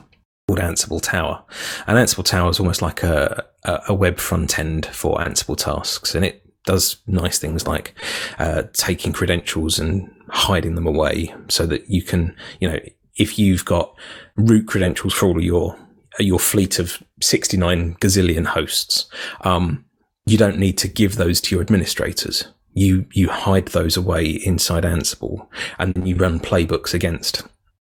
called 0.48 0.60
Ansible 0.60 1.02
Tower. 1.02 1.44
And 1.88 1.98
Ansible 1.98 2.26
Tower 2.26 2.50
is 2.50 2.60
almost 2.60 2.82
like 2.82 3.04
a, 3.04 3.44
a 3.64 3.94
web 3.94 4.20
front 4.20 4.60
end 4.60 4.86
for 4.88 5.18
Ansible 5.18 5.58
tasks. 5.58 6.14
And 6.14 6.26
it 6.26 6.46
does 6.66 6.98
nice 7.08 7.40
things 7.40 7.66
like 7.66 7.96
uh, 8.38 8.64
taking 8.74 9.12
credentials 9.12 9.80
and 9.80 10.10
hiding 10.30 10.76
them 10.76 10.88
away 10.88 11.34
so 11.48 11.66
that 11.66 11.90
you 11.90 12.04
can, 12.04 12.36
you 12.60 12.70
know, 12.70 12.80
if 13.16 13.40
you've 13.40 13.66
got 13.66 13.96
root 14.36 14.68
credentials 14.68 15.14
for 15.14 15.28
all 15.28 15.38
of 15.38 15.44
your 15.44 15.78
your 16.20 16.40
fleet 16.40 16.78
of 16.78 17.02
69 17.24 17.96
gazillion 17.96 18.46
hosts, 18.46 19.06
um, 19.42 19.86
you 20.26 20.38
don't 20.38 20.58
need 20.58 20.78
to 20.80 20.88
give 20.88 21.16
those 21.16 21.42
to 21.42 21.56
your 21.56 21.62
administrators. 21.62 22.48
You 22.74 23.06
you 23.14 23.30
hide 23.30 23.68
those 23.68 23.98
away 23.98 24.26
inside 24.26 24.84
Ansible, 24.84 25.48
and 25.78 26.08
you 26.08 26.16
run 26.16 26.40
playbooks 26.40 26.94
against 26.94 27.44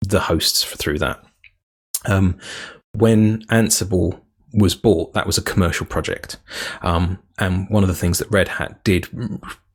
the 0.01 0.21
hosts 0.21 0.63
through 0.63 0.99
that. 0.99 1.23
Um, 2.05 2.37
when 2.93 3.43
Ansible 3.47 4.21
was 4.53 4.75
bought, 4.75 5.13
that 5.13 5.27
was 5.27 5.37
a 5.37 5.43
commercial 5.43 5.85
project. 5.85 6.37
Um, 6.81 7.19
and 7.37 7.69
one 7.69 7.83
of 7.83 7.89
the 7.89 7.95
things 7.95 8.17
that 8.19 8.31
Red 8.31 8.47
Hat 8.47 8.83
did 8.83 9.07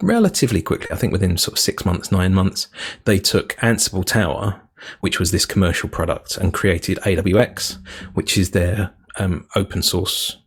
relatively 0.03 0.63
quickly, 0.63 0.89
I 0.91 0.97
think 0.97 1.13
within 1.13 1.37
sort 1.37 1.55
of 1.57 1.61
six 1.61 1.85
months, 1.85 2.11
nine 2.11 2.35
months, 2.35 2.69
they 3.05 3.19
took 3.19 3.57
Ansible 3.57 4.05
Tower, 4.05 4.61
which 5.01 5.19
was 5.19 5.31
this 5.31 5.47
commercial 5.47 5.89
product, 5.89 6.37
and 6.37 6.53
created 6.53 6.99
AWX, 6.99 7.79
which 8.15 8.37
is 8.37 8.51
their 8.51 8.93
um, 9.19 9.47
open 9.57 9.83
source 9.83 10.39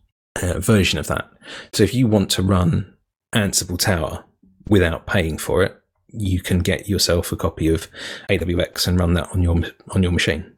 uh, 0.41 0.59
version 0.59 0.99
of 0.99 1.07
that. 1.07 1.29
So 1.73 1.83
if 1.83 1.93
you 1.93 2.07
want 2.07 2.29
to 2.31 2.43
run 2.43 2.93
Ansible 3.33 3.79
Tower 3.79 4.23
without 4.67 5.07
paying 5.07 5.37
for 5.37 5.63
it, 5.63 5.77
you 6.09 6.41
can 6.41 6.59
get 6.59 6.87
yourself 6.87 7.31
a 7.31 7.35
copy 7.35 7.67
of 7.67 7.87
AWX 8.29 8.87
and 8.87 8.99
run 8.99 9.13
that 9.13 9.29
on 9.33 9.41
your 9.41 9.61
on 9.89 10.03
your 10.03 10.11
machine. 10.11 10.53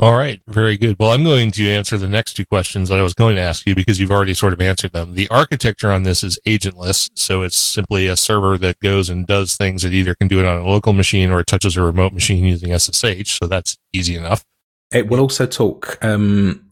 All 0.00 0.16
right, 0.16 0.40
very 0.46 0.76
good. 0.76 0.96
Well, 1.00 1.10
I'm 1.10 1.24
going 1.24 1.50
to 1.52 1.68
answer 1.68 1.98
the 1.98 2.06
next 2.06 2.34
two 2.34 2.46
questions 2.46 2.88
that 2.88 3.00
I 3.00 3.02
was 3.02 3.14
going 3.14 3.34
to 3.34 3.42
ask 3.42 3.66
you 3.66 3.74
because 3.74 3.98
you've 3.98 4.12
already 4.12 4.32
sort 4.32 4.52
of 4.52 4.60
answered 4.60 4.92
them. 4.92 5.14
The 5.14 5.26
architecture 5.28 5.90
on 5.90 6.04
this 6.04 6.22
is 6.22 6.38
agentless, 6.46 7.10
so 7.16 7.42
it's 7.42 7.56
simply 7.56 8.06
a 8.06 8.16
server 8.16 8.56
that 8.58 8.78
goes 8.78 9.10
and 9.10 9.26
does 9.26 9.56
things. 9.56 9.84
It 9.84 9.92
either 9.92 10.14
can 10.14 10.28
do 10.28 10.38
it 10.38 10.46
on 10.46 10.58
a 10.58 10.64
local 10.64 10.92
machine 10.92 11.32
or 11.32 11.40
it 11.40 11.48
touches 11.48 11.76
a 11.76 11.82
remote 11.82 12.12
machine 12.12 12.44
using 12.44 12.78
SSH, 12.78 13.40
so 13.40 13.48
that's 13.48 13.76
easy 13.92 14.14
enough. 14.14 14.44
It 14.92 15.08
will 15.08 15.18
also 15.18 15.46
talk 15.46 15.98
um, 16.00 16.67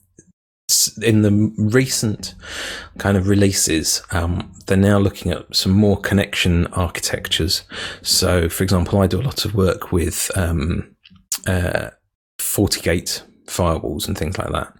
in 1.02 1.22
the 1.22 1.52
recent 1.58 2.34
kind 2.98 3.16
of 3.16 3.28
releases. 3.28 4.02
Um, 4.10 4.52
they're 4.66 4.76
now 4.76 4.98
looking 4.98 5.32
at 5.32 5.54
some 5.54 5.72
more 5.72 6.00
connection 6.00 6.66
architectures. 6.68 7.62
So, 8.02 8.48
for 8.48 8.64
example, 8.64 9.00
I 9.00 9.06
do 9.06 9.20
a 9.20 9.22
lot 9.22 9.44
of 9.44 9.54
work 9.54 9.92
with. 9.92 10.30
Um, 10.36 10.96
uh, 11.46 11.90
FortiGate 12.38 13.22
firewalls 13.46 14.08
and 14.08 14.18
things 14.18 14.38
like 14.38 14.50
that. 14.50 14.74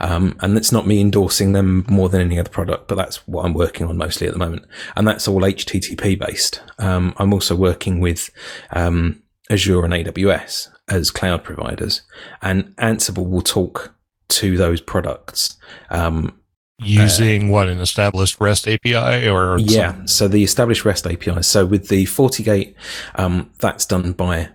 Um, 0.00 0.36
and 0.40 0.56
it's 0.56 0.72
not 0.72 0.86
me 0.86 1.00
endorsing 1.00 1.52
them 1.52 1.84
more 1.88 2.08
than 2.08 2.20
any 2.20 2.38
other 2.38 2.50
product, 2.50 2.88
but 2.88 2.94
that's 2.94 3.26
what 3.26 3.44
I'm 3.44 3.54
working 3.54 3.86
on 3.86 3.96
mostly 3.96 4.26
at 4.26 4.32
the 4.32 4.38
moment. 4.38 4.64
And 4.96 5.06
that's 5.06 5.26
all 5.26 5.40
HTTP 5.40 6.18
based. 6.18 6.62
Um, 6.78 7.14
I'm 7.16 7.32
also 7.32 7.56
working 7.56 8.00
with 8.00 8.30
um, 8.70 9.22
Azure 9.50 9.84
and 9.84 9.92
AWS 9.92 10.68
as 10.88 11.10
cloud 11.10 11.42
providers, 11.42 12.02
and 12.42 12.76
Ansible 12.76 13.28
will 13.28 13.42
talk 13.42 13.94
to 14.32 14.56
those 14.56 14.80
products. 14.80 15.56
Um, 15.90 16.38
Using 16.84 17.48
uh, 17.48 17.52
what 17.52 17.68
an 17.68 17.78
established 17.78 18.40
REST 18.40 18.66
API 18.66 19.28
or 19.28 19.58
yeah, 19.58 19.92
some- 19.92 20.06
so 20.08 20.28
the 20.28 20.42
established 20.42 20.84
REST 20.84 21.06
API. 21.06 21.42
So 21.42 21.64
with 21.64 21.88
the 21.88 22.04
FortiGate, 22.06 22.74
um, 23.14 23.52
that's 23.60 23.86
done 23.86 24.12
by 24.12 24.48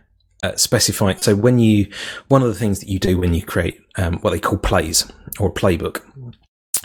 uh, 0.44 0.56
specifying. 0.56 1.18
So 1.18 1.36
when 1.36 1.58
you, 1.60 1.90
one 2.28 2.42
of 2.42 2.50
the 2.50 2.56
things 2.56 2.80
that 2.82 2.90
you 2.90 3.00
do 3.00 3.18
when 3.18 3.34
you 3.34 3.42
create 3.44 3.80
um, 3.98 4.18
what 4.20 4.32
they 4.32 4.40
call 4.40 4.58
plays 4.58 5.10
or 5.40 5.50
a 5.50 5.54
playbook 5.54 6.02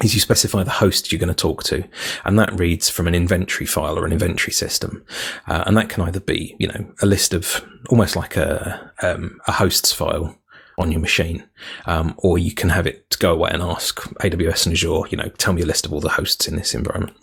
is 0.02 0.14
you 0.14 0.20
specify 0.20 0.62
the 0.62 0.70
host 0.70 1.10
you're 1.12 1.18
going 1.18 1.28
to 1.28 1.34
talk 1.34 1.62
to, 1.64 1.84
and 2.24 2.38
that 2.38 2.58
reads 2.58 2.88
from 2.88 3.06
an 3.06 3.14
inventory 3.14 3.66
file 3.66 3.98
or 3.98 4.06
an 4.06 4.12
inventory 4.12 4.52
system, 4.52 5.04
uh, 5.48 5.64
and 5.66 5.76
that 5.76 5.88
can 5.90 6.02
either 6.04 6.20
be 6.20 6.56
you 6.58 6.66
know 6.68 6.86
a 7.02 7.06
list 7.06 7.34
of 7.34 7.62
almost 7.90 8.16
like 8.16 8.36
a 8.36 8.90
um, 9.02 9.38
a 9.46 9.52
hosts 9.52 9.92
file 9.92 10.36
on 10.78 10.90
your 10.90 11.00
machine, 11.00 11.44
um, 11.86 12.14
or 12.18 12.38
you 12.38 12.52
can 12.52 12.70
have 12.70 12.86
it 12.86 13.16
go 13.18 13.32
away 13.32 13.50
and 13.52 13.62
ask 13.62 14.00
AWS 14.20 14.66
and 14.66 14.72
Azure, 14.72 15.08
you 15.10 15.16
know, 15.16 15.28
tell 15.38 15.52
me 15.52 15.62
a 15.62 15.66
list 15.66 15.86
of 15.86 15.92
all 15.92 16.00
the 16.00 16.08
hosts 16.08 16.48
in 16.48 16.56
this 16.56 16.74
environment. 16.74 17.16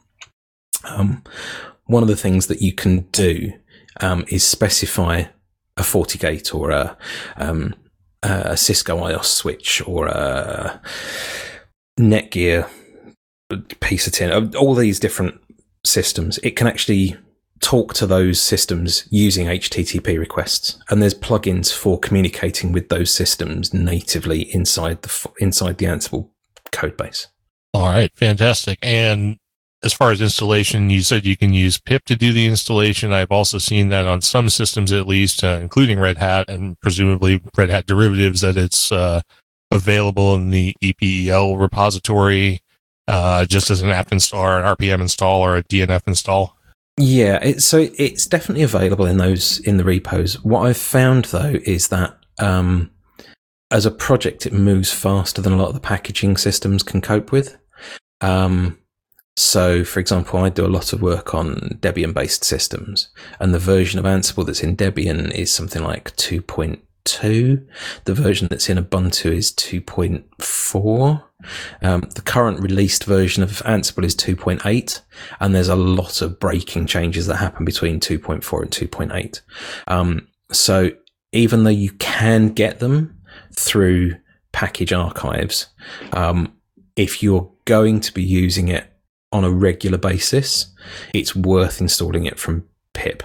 Um, 0.86 1.24
one 1.86 2.04
of 2.04 2.10
the 2.10 2.16
things 2.16 2.48
that 2.48 2.62
you 2.62 2.74
can 2.74 3.02
do 3.12 3.52
um, 4.02 4.24
is 4.30 4.46
specify 4.46 5.24
a 5.76 5.82
FortiGate 5.82 6.54
or 6.54 6.72
a, 6.72 6.98
um, 7.38 7.76
a 8.24 8.56
Cisco 8.56 8.98
IOS 8.98 9.26
switch 9.26 9.82
or 9.88 10.08
a 10.08 10.82
Netgear 12.00 12.70
piece 13.80 14.08
of 14.08 14.14
tin, 14.14 14.56
all 14.56 14.76
these 14.76 15.00
different 15.00 15.40
systems, 15.86 16.38
it 16.44 16.56
can 16.56 16.68
actually 16.68 17.18
talk 17.60 17.94
to 17.96 18.08
those 18.08 18.42
systems 18.42 19.08
using 19.10 19.48
HTTP 19.48 20.18
requests. 20.18 20.80
And 20.90 21.02
there's 21.02 21.14
plugins 21.14 21.74
for 21.74 22.00
communicating 22.00 22.72
with 22.72 22.90
those 22.90 23.14
systems 23.14 23.74
natively 23.74 24.54
inside 24.54 25.02
the 25.02 25.30
inside 25.40 25.78
the 25.78 25.86
Ansible 25.86 26.30
code 26.72 26.98
base. 26.98 27.28
All 27.74 27.88
right, 27.88 28.12
fantastic. 28.16 28.80
And 28.82 29.38
as 29.84 29.94
far 29.94 30.12
as 30.12 30.22
installation, 30.22 30.90
you 30.90 31.02
said 31.02 31.26
you 31.26 31.38
can 31.38 31.54
use 31.54 31.78
pip 31.78 32.04
to 32.06 32.16
do 32.16 32.34
the 32.34 32.48
installation. 32.48 33.14
I've 33.14 33.32
also 33.32 33.58
seen 33.58 33.90
that 33.90 34.08
on 34.08 34.22
some 34.22 34.50
systems, 34.50 34.92
at 34.92 35.08
least, 35.08 35.44
uh, 35.44 35.60
including 35.62 36.00
Red 36.00 36.18
Hat 36.18 36.50
and 36.50 36.80
presumably 36.82 37.42
Red 37.56 37.70
Hat 37.70 37.86
derivatives, 37.86 38.42
that 38.42 38.58
it's 38.58 38.92
uh, 38.92 39.22
available 39.72 40.36
in 40.36 40.50
the 40.50 40.76
EPEL 40.82 41.58
repository 41.58 42.62
uh, 43.08 43.46
just 43.46 43.72
as 43.72 43.82
an 43.82 43.90
app 43.90 44.12
install 44.12 44.44
or 44.44 44.60
an 44.60 44.76
RPM 44.76 45.02
install 45.02 45.42
or 45.42 45.58
a 45.58 45.64
DNF 45.64 46.08
install. 46.08 46.56
Yeah, 47.02 47.54
so 47.60 47.88
it's 47.96 48.28
definitely 48.28 48.64
available 48.64 49.06
in 49.06 49.18
those 49.18 49.60
in 49.60 49.78
the 49.78 49.86
repos. 49.86 50.44
What 50.44 50.68
I've 50.68 50.78
found 50.78 51.26
though 51.26 51.56
is 51.64 51.88
that 51.88 52.18
um, 52.40 52.92
as 53.72 53.86
a 53.86 53.92
project, 53.92 54.46
it 54.46 54.52
moves 54.52 54.92
faster 54.92 55.42
than 55.42 55.54
a 55.54 55.58
lot 55.58 55.70
of 55.70 55.76
the 55.76 55.80
packaging 55.80 56.36
systems 56.36 56.84
can 56.84 57.02
cope 57.02 57.32
with. 57.32 57.58
Um, 58.20 58.80
so, 59.38 59.86
for 59.86 60.02
example, 60.02 60.40
I 60.40 60.50
do 60.50 60.66
a 60.66 60.68
lot 60.68 60.92
of 60.92 61.02
work 61.02 61.34
on 61.34 61.78
Debian 61.80 62.14
based 62.14 62.44
systems, 62.44 63.10
and 63.40 63.54
the 63.54 63.60
version 63.60 63.98
of 63.98 64.06
Ansible 64.06 64.46
that's 64.46 64.64
in 64.64 64.76
Debian 64.76 65.32
is 65.32 65.54
something 65.54 65.82
like 65.82 66.14
2.2. 66.18 67.66
The 68.04 68.14
version 68.14 68.50
that's 68.50 68.68
in 68.68 68.78
Ubuntu 68.78 69.32
is 69.32 69.54
2.4. 69.54 71.24
Um, 71.82 72.02
the 72.16 72.22
current 72.22 72.60
released 72.60 73.06
version 73.06 73.44
of 73.44 73.62
Ansible 73.64 74.04
is 74.04 74.16
2.8, 74.16 75.02
and 75.40 75.56
there's 75.56 75.70
a 75.70 75.76
lot 75.76 76.22
of 76.22 76.40
breaking 76.40 76.88
changes 76.88 77.28
that 77.28 77.38
happen 77.38 77.66
between 77.66 78.00
2.4 78.00 78.62
and 78.62 78.72
2.8. 78.72 79.42
Um, 79.88 80.28
so, 80.52 80.92
even 81.32 81.64
though 81.64 81.70
you 81.70 81.92
can 81.92 82.50
get 82.50 82.80
them 82.80 83.20
through 83.54 84.16
package 84.52 84.92
archives, 84.92 85.68
um, 86.14 86.54
if 86.96 87.24
you're 87.24 87.52
going 87.66 88.00
to 88.02 88.14
be 88.14 88.24
using 88.24 88.68
it 88.68 88.92
on 89.32 89.44
a 89.44 89.52
regular 89.52 89.98
basis, 89.98 90.74
it's 91.14 91.36
worth 91.36 91.80
installing 91.80 92.26
it 92.26 92.40
from 92.40 92.66
pip. 92.94 93.24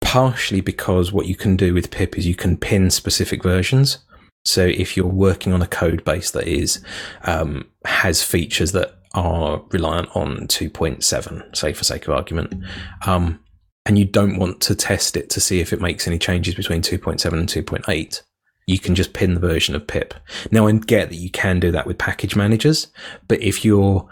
Partially 0.00 0.60
because 0.60 1.12
what 1.12 1.26
you 1.26 1.36
can 1.36 1.56
do 1.56 1.74
with 1.74 1.90
pip 1.90 2.16
is 2.16 2.26
you 2.26 2.34
can 2.34 2.56
pin 2.56 2.90
specific 2.90 3.42
versions. 3.42 3.98
So 4.44 4.64
if 4.64 4.96
you're 4.96 5.06
working 5.06 5.52
on 5.52 5.62
a 5.62 5.66
code 5.66 6.04
base 6.04 6.30
that 6.32 6.46
is 6.46 6.84
um, 7.24 7.68
has 7.84 8.22
features 8.22 8.72
that 8.72 8.96
are 9.14 9.62
reliant 9.70 10.08
on 10.14 10.46
2.7, 10.46 11.56
say 11.56 11.72
for 11.72 11.84
sake 11.84 12.06
of 12.06 12.14
argument, 12.14 12.64
um, 13.06 13.40
and 13.86 13.98
you 13.98 14.04
don't 14.04 14.38
want 14.38 14.60
to 14.62 14.74
test 14.74 15.16
it 15.16 15.30
to 15.30 15.40
see 15.40 15.60
if 15.60 15.72
it 15.72 15.80
makes 15.80 16.06
any 16.06 16.18
changes 16.18 16.54
between 16.54 16.82
2.7 16.82 17.32
and 17.32 17.48
2.8, 17.48 18.22
you 18.66 18.78
can 18.78 18.94
just 18.94 19.12
pin 19.12 19.34
the 19.34 19.40
version 19.40 19.74
of 19.74 19.86
pip. 19.86 20.14
Now 20.50 20.66
I 20.66 20.72
get 20.72 21.08
that 21.08 21.16
you 21.16 21.30
can 21.30 21.60
do 21.60 21.72
that 21.72 21.86
with 21.86 21.98
package 21.98 22.36
managers, 22.36 22.86
but 23.26 23.42
if 23.42 23.64
you're 23.64 24.08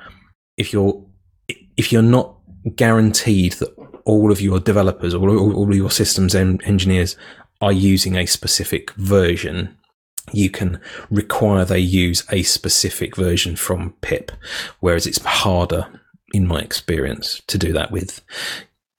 if 0.56 0.72
you're 0.72 1.04
if 1.76 1.92
you're 1.92 2.02
not 2.02 2.34
guaranteed 2.74 3.52
that 3.54 3.72
all 4.04 4.32
of 4.32 4.40
your 4.40 4.58
developers 4.58 5.14
or 5.14 5.28
all, 5.28 5.54
all 5.54 5.74
your 5.74 5.90
systems 5.90 6.34
engineers 6.34 7.16
are 7.60 7.72
using 7.72 8.16
a 8.16 8.26
specific 8.26 8.90
version, 8.92 9.77
you 10.32 10.50
can 10.50 10.80
require 11.10 11.64
they 11.64 11.78
use 11.78 12.24
a 12.30 12.42
specific 12.42 13.16
version 13.16 13.56
from 13.56 13.94
pip, 14.00 14.32
whereas 14.80 15.06
it's 15.06 15.22
harder, 15.22 15.86
in 16.32 16.46
my 16.46 16.60
experience, 16.60 17.42
to 17.46 17.58
do 17.58 17.72
that 17.72 17.90
with 17.90 18.20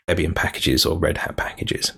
Debian 0.08 0.36
packages 0.36 0.86
or 0.86 0.98
Red 0.98 1.18
Hat 1.20 1.38
packages. 1.38 1.94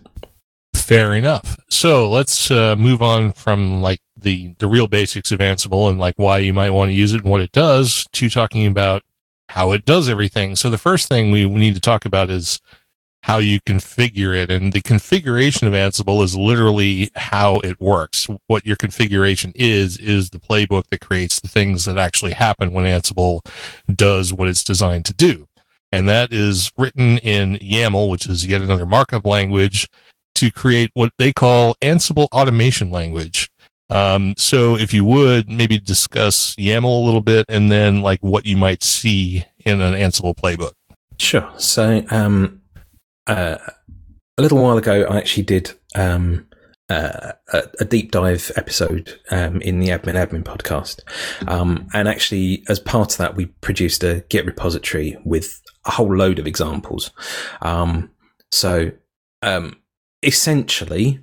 Fair 0.75 1.13
enough. 1.13 1.57
So 1.69 2.09
let's 2.09 2.51
uh, 2.51 2.75
move 2.75 3.01
on 3.01 3.31
from 3.33 3.81
like 3.81 4.01
the 4.17 4.55
the 4.59 4.67
real 4.67 4.87
basics 4.87 5.31
of 5.31 5.39
Ansible 5.39 5.89
and 5.89 5.99
like 5.99 6.15
why 6.17 6.39
you 6.39 6.53
might 6.53 6.71
want 6.71 6.89
to 6.89 6.93
use 6.93 7.13
it 7.13 7.21
and 7.21 7.31
what 7.31 7.41
it 7.41 7.51
does 7.51 8.05
to 8.13 8.29
talking 8.29 8.65
about 8.65 9.03
how 9.49 9.71
it 9.71 9.85
does 9.85 10.09
everything. 10.09 10.55
So 10.55 10.69
the 10.69 10.77
first 10.77 11.07
thing 11.07 11.31
we 11.31 11.45
need 11.45 11.75
to 11.75 11.81
talk 11.81 12.05
about 12.05 12.29
is 12.29 12.59
how 13.23 13.37
you 13.37 13.59
configure 13.61 14.35
it. 14.35 14.49
And 14.49 14.73
the 14.73 14.81
configuration 14.81 15.67
of 15.67 15.73
Ansible 15.73 16.23
is 16.23 16.35
literally 16.35 17.11
how 17.15 17.59
it 17.59 17.79
works. 17.79 18.27
What 18.47 18.65
your 18.65 18.75
configuration 18.75 19.51
is, 19.55 19.97
is 19.97 20.29
the 20.29 20.39
playbook 20.39 20.87
that 20.89 21.01
creates 21.01 21.39
the 21.39 21.47
things 21.47 21.85
that 21.85 21.97
actually 21.97 22.33
happen 22.33 22.71
when 22.71 22.85
Ansible 22.85 23.41
does 23.93 24.33
what 24.33 24.47
it's 24.47 24.63
designed 24.63 25.05
to 25.05 25.13
do. 25.13 25.47
And 25.91 26.07
that 26.09 26.31
is 26.31 26.71
written 26.77 27.17
in 27.19 27.57
YAML, 27.57 28.09
which 28.09 28.27
is 28.27 28.45
yet 28.45 28.61
another 28.61 28.85
markup 28.85 29.25
language 29.25 29.87
to 30.35 30.49
create 30.49 30.89
what 30.93 31.11
they 31.17 31.33
call 31.33 31.75
Ansible 31.81 32.27
automation 32.31 32.89
language. 32.89 33.49
Um, 33.89 34.35
so 34.37 34.77
if 34.77 34.93
you 34.93 35.03
would 35.03 35.49
maybe 35.49 35.77
discuss 35.77 36.55
YAML 36.55 36.85
a 36.85 37.05
little 37.05 37.21
bit 37.21 37.45
and 37.49 37.69
then 37.69 38.01
like 38.01 38.21
what 38.21 38.45
you 38.45 38.55
might 38.55 38.83
see 38.83 39.45
in 39.65 39.81
an 39.81 39.93
Ansible 39.93 40.33
playbook. 40.33 40.71
Sure. 41.17 41.47
So, 41.57 42.03
um, 42.09 42.60
uh, 43.27 43.57
a 44.37 44.41
little 44.41 44.61
while 44.61 44.77
ago, 44.77 45.03
I 45.03 45.17
actually 45.17 45.43
did 45.43 45.73
um, 45.95 46.47
uh, 46.89 47.33
a, 47.53 47.63
a, 47.79 47.85
deep 47.85 48.11
dive 48.11 48.51
episode 48.55 49.19
um, 49.29 49.61
in 49.61 49.79
the 49.79 49.89
Admin 49.89 50.15
Admin 50.15 50.43
podcast, 50.43 51.01
um, 51.47 51.87
and 51.93 52.07
actually, 52.07 52.63
as 52.67 52.79
part 52.79 53.13
of 53.13 53.17
that, 53.17 53.35
we 53.35 53.45
produced 53.45 54.03
a 54.03 54.25
Git 54.29 54.45
repository 54.45 55.17
with 55.23 55.61
a 55.85 55.91
whole 55.91 56.15
load 56.15 56.39
of 56.39 56.47
examples. 56.47 57.11
Um, 57.61 58.11
so, 58.51 58.91
um, 59.41 59.77
essentially, 60.23 61.19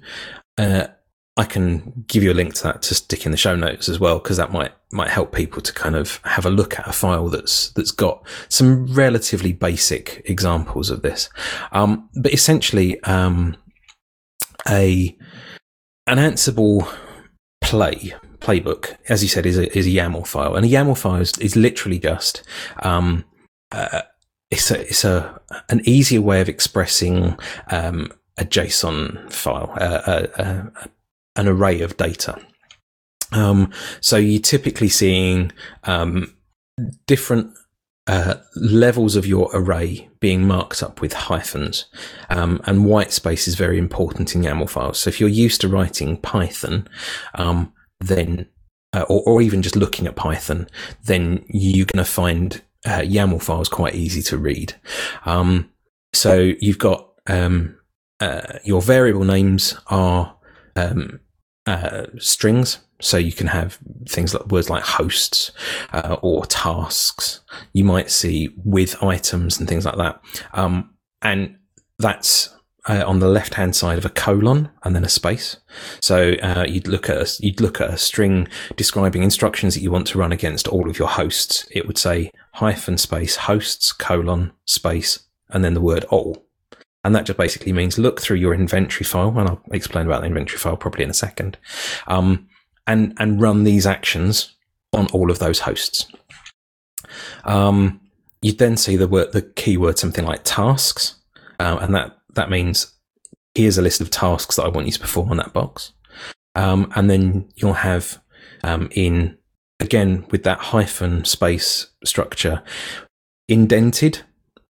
uh, 0.56 0.88
I 1.38 1.44
can 1.44 2.04
give 2.08 2.24
you 2.24 2.32
a 2.32 2.34
link 2.34 2.54
to 2.54 2.64
that 2.64 2.82
to 2.82 2.94
stick 2.94 3.24
in 3.24 3.30
the 3.30 3.38
show 3.38 3.54
notes 3.54 3.88
as 3.88 4.00
well, 4.00 4.18
because 4.18 4.36
that 4.36 4.52
might 4.52 4.72
might 4.90 5.08
help 5.08 5.32
people 5.32 5.62
to 5.62 5.72
kind 5.72 5.94
of 5.94 6.20
have 6.24 6.44
a 6.44 6.50
look 6.50 6.78
at 6.78 6.88
a 6.88 6.92
file 6.92 7.28
that's 7.28 7.70
that's 7.70 7.92
got 7.92 8.26
some 8.48 8.86
relatively 8.92 9.52
basic 9.52 10.20
examples 10.24 10.90
of 10.90 11.02
this. 11.02 11.30
Um, 11.70 12.10
but 12.20 12.32
essentially, 12.34 13.00
um, 13.04 13.56
a 14.68 15.16
an 16.08 16.18
Ansible 16.18 16.92
play 17.60 18.14
playbook, 18.40 18.96
as 19.08 19.22
you 19.22 19.28
said, 19.28 19.46
is 19.46 19.58
a 19.58 19.78
is 19.78 19.86
a 19.86 19.90
YAML 19.90 20.26
file, 20.26 20.56
and 20.56 20.66
a 20.66 20.68
YAML 20.68 20.98
file 20.98 21.20
is, 21.20 21.38
is 21.38 21.54
literally 21.54 22.00
just 22.00 22.42
um, 22.82 23.24
uh, 23.70 24.02
it's 24.50 24.72
a 24.72 24.80
it's 24.80 25.04
a 25.04 25.40
an 25.68 25.82
easier 25.84 26.20
way 26.20 26.40
of 26.40 26.48
expressing 26.48 27.38
um, 27.70 28.10
a 28.38 28.44
JSON 28.44 29.30
file, 29.32 29.72
uh, 29.76 30.26
uh, 30.36 30.62
an 31.36 31.48
array 31.48 31.80
of 31.80 31.96
data. 31.96 32.40
Um, 33.32 33.72
so 34.00 34.16
you're 34.16 34.40
typically 34.40 34.88
seeing 34.88 35.52
um, 35.84 36.34
different 37.06 37.52
uh, 38.06 38.36
levels 38.56 39.16
of 39.16 39.26
your 39.26 39.50
array 39.52 40.08
being 40.18 40.46
marked 40.46 40.82
up 40.82 41.00
with 41.00 41.12
hyphens, 41.12 41.84
um, 42.30 42.60
and 42.64 42.86
white 42.86 43.12
space 43.12 43.46
is 43.46 43.54
very 43.54 43.78
important 43.78 44.34
in 44.34 44.42
YAML 44.42 44.68
files. 44.68 44.98
So 44.98 45.08
if 45.08 45.20
you're 45.20 45.28
used 45.28 45.60
to 45.60 45.68
writing 45.68 46.16
Python, 46.16 46.88
um, 47.34 47.72
then 48.00 48.46
uh, 48.94 49.04
or, 49.10 49.22
or, 49.26 49.42
even 49.42 49.60
just 49.60 49.76
looking 49.76 50.06
at 50.06 50.16
Python, 50.16 50.66
then 51.04 51.44
you're 51.48 51.84
going 51.84 52.02
to 52.02 52.10
find 52.10 52.62
uh, 52.86 53.00
YAML 53.00 53.42
files 53.42 53.68
quite 53.68 53.94
easy 53.94 54.22
to 54.22 54.38
read. 54.38 54.74
Um, 55.26 55.70
so 56.14 56.52
you've 56.60 56.78
got 56.78 57.10
um, 57.26 57.78
uh, 58.20 58.58
your 58.64 58.80
variable 58.80 59.24
names 59.24 59.78
are 59.88 60.37
um, 60.78 61.20
uh, 61.66 62.06
strings. 62.18 62.78
So 63.00 63.16
you 63.16 63.32
can 63.32 63.46
have 63.46 63.78
things 64.08 64.34
like 64.34 64.48
words 64.48 64.68
like 64.68 64.82
hosts 64.82 65.52
uh, 65.92 66.16
or 66.20 66.46
tasks. 66.46 67.40
You 67.72 67.84
might 67.84 68.10
see 68.10 68.50
with 68.64 69.00
items 69.02 69.58
and 69.58 69.68
things 69.68 69.84
like 69.84 69.96
that. 69.96 70.20
Um, 70.52 70.94
and 71.22 71.56
that's 71.98 72.54
uh, 72.88 73.04
on 73.06 73.20
the 73.20 73.28
left 73.28 73.54
hand 73.54 73.76
side 73.76 73.98
of 73.98 74.04
a 74.04 74.10
colon 74.10 74.70
and 74.82 74.96
then 74.96 75.04
a 75.04 75.08
space. 75.08 75.58
So 76.00 76.32
uh, 76.42 76.64
you'd 76.66 76.88
look 76.88 77.08
at 77.08 77.18
a, 77.18 77.36
you'd 77.40 77.60
look 77.60 77.80
at 77.80 77.90
a 77.90 77.98
string 77.98 78.48
describing 78.76 79.22
instructions 79.22 79.74
that 79.74 79.82
you 79.82 79.90
want 79.90 80.06
to 80.08 80.18
run 80.18 80.32
against 80.32 80.66
all 80.66 80.88
of 80.88 80.98
your 80.98 81.08
hosts. 81.08 81.68
It 81.70 81.86
would 81.86 81.98
say 81.98 82.32
hyphen 82.54 82.98
space 82.98 83.36
hosts 83.36 83.92
colon 83.92 84.52
space 84.64 85.20
and 85.50 85.64
then 85.64 85.74
the 85.74 85.80
word 85.80 86.04
all. 86.04 86.47
And 87.08 87.16
that 87.16 87.24
just 87.24 87.38
basically 87.38 87.72
means 87.72 87.96
look 87.96 88.20
through 88.20 88.36
your 88.36 88.52
inventory 88.52 89.02
file, 89.02 89.30
and 89.38 89.48
I'll 89.48 89.62
explain 89.72 90.04
about 90.04 90.20
the 90.20 90.26
inventory 90.26 90.58
file 90.58 90.76
probably 90.76 91.04
in 91.04 91.08
a 91.08 91.14
second, 91.14 91.56
um, 92.06 92.46
and 92.86 93.14
and 93.16 93.40
run 93.40 93.64
these 93.64 93.86
actions 93.86 94.54
on 94.92 95.06
all 95.06 95.30
of 95.30 95.38
those 95.38 95.60
hosts. 95.60 96.06
Um, 97.44 97.98
you 98.42 98.52
then 98.52 98.76
see 98.76 98.96
the 98.96 99.08
word, 99.08 99.32
the 99.32 99.40
keyword 99.40 99.98
something 99.98 100.26
like 100.26 100.42
tasks, 100.44 101.14
uh, 101.58 101.78
and 101.80 101.94
that 101.94 102.18
that 102.34 102.50
means 102.50 102.92
here's 103.54 103.78
a 103.78 103.82
list 103.82 104.02
of 104.02 104.10
tasks 104.10 104.56
that 104.56 104.66
I 104.66 104.68
want 104.68 104.86
you 104.86 104.92
to 104.92 105.00
perform 105.00 105.30
on 105.30 105.38
that 105.38 105.54
box, 105.54 105.94
um, 106.56 106.92
and 106.94 107.08
then 107.08 107.48
you'll 107.56 107.72
have 107.72 108.20
um, 108.64 108.90
in 108.90 109.38
again 109.80 110.26
with 110.30 110.42
that 110.42 110.58
hyphen 110.58 111.24
space 111.24 111.86
structure 112.04 112.62
indented 113.48 114.20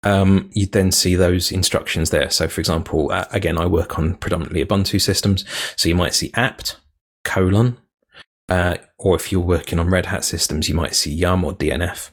um, 0.02 0.50
you 0.54 0.66
then 0.66 0.92
see 0.92 1.14
those 1.14 1.52
instructions 1.52 2.10
there. 2.10 2.30
So, 2.30 2.48
for 2.48 2.60
example, 2.60 3.12
uh, 3.12 3.26
again, 3.32 3.58
I 3.58 3.66
work 3.66 3.98
on 3.98 4.14
predominantly 4.14 4.64
Ubuntu 4.64 5.00
systems, 5.00 5.44
so 5.76 5.88
you 5.88 5.94
might 5.94 6.14
see 6.14 6.30
apt 6.34 6.76
colon, 7.24 7.78
uh, 8.48 8.76
or 8.98 9.14
if 9.16 9.30
you're 9.30 9.40
working 9.40 9.78
on 9.78 9.90
Red 9.90 10.06
Hat 10.06 10.24
systems, 10.24 10.68
you 10.68 10.74
might 10.74 10.94
see 10.94 11.12
yum 11.12 11.44
or 11.44 11.52
DNF 11.52 12.10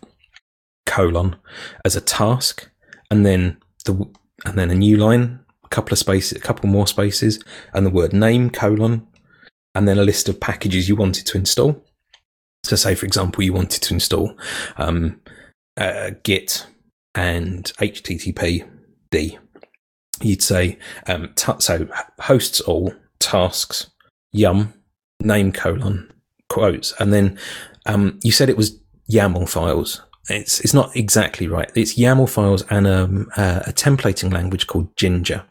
colon 0.85 1.37
as 1.85 1.95
a 1.95 2.01
task, 2.01 2.69
and 3.09 3.25
then 3.25 3.57
the 3.85 3.93
and 4.45 4.57
then 4.57 4.69
a 4.69 4.75
new 4.75 4.97
line, 4.97 5.39
a 5.63 5.69
couple 5.69 5.93
of 5.93 5.99
spaces, 5.99 6.37
a 6.37 6.41
couple 6.41 6.69
more 6.69 6.87
spaces, 6.87 7.43
and 7.73 7.85
the 7.85 7.91
word 7.91 8.13
name 8.13 8.49
colon, 8.49 9.07
and 9.73 9.87
then 9.87 9.97
a 9.97 10.03
list 10.03 10.27
of 10.27 10.39
packages 10.39 10.89
you 10.89 10.95
wanted 10.95 11.25
to 11.25 11.37
install. 11.37 11.83
So, 12.63 12.75
say 12.75 12.95
for 12.95 13.05
example, 13.05 13.43
you 13.43 13.53
wanted 13.53 13.81
to 13.83 13.93
install 13.93 14.37
um, 14.75 15.21
uh, 15.77 16.11
Git 16.23 16.67
and 17.17 17.73
HTTPD. 17.79 19.39
You'd 20.21 20.41
say 20.43 20.77
um, 21.07 21.33
t- 21.35 21.51
so 21.59 21.87
hosts 22.19 22.61
all 22.61 22.93
tasks 23.19 23.89
yum 24.31 24.73
name 25.19 25.51
colon 25.51 26.11
quotes 26.49 26.93
and 26.99 27.11
then 27.11 27.37
um, 27.87 28.19
you 28.23 28.31
said 28.31 28.49
it 28.49 28.57
was 28.57 28.79
YAML 29.11 29.49
files. 29.49 30.01
It's 30.29 30.59
it's 30.59 30.73
not 30.73 30.95
exactly 30.95 31.47
right. 31.47 31.71
It's 31.73 31.97
YAML 31.97 32.29
files 32.29 32.63
and 32.69 32.85
um, 32.85 33.29
uh, 33.37 33.61
a 33.65 33.73
templating 33.73 34.31
language 34.31 34.67
called 34.67 34.95
Jinja. 34.97 35.45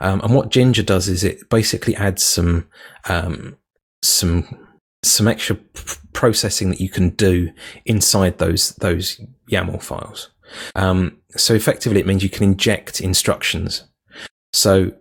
Um, 0.00 0.20
and 0.20 0.34
what 0.34 0.50
Jinja 0.50 0.82
does 0.82 1.08
is 1.08 1.24
it 1.24 1.48
basically 1.48 1.96
adds 1.96 2.22
some 2.22 2.68
um, 3.08 3.56
some 4.02 4.68
some 5.02 5.28
extra 5.28 5.56
p- 5.56 5.96
processing 6.12 6.68
that 6.70 6.80
you 6.80 6.90
can 6.90 7.10
do 7.10 7.50
inside 7.86 8.38
those 8.38 8.70
those 8.76 9.20
YAML 9.50 9.82
files. 9.82 10.30
Um, 10.74 11.18
so 11.36 11.54
effectively, 11.54 12.00
it 12.00 12.06
means 12.06 12.22
you 12.22 12.30
can 12.30 12.44
inject 12.44 13.00
instructions. 13.00 13.84
So 14.52 14.92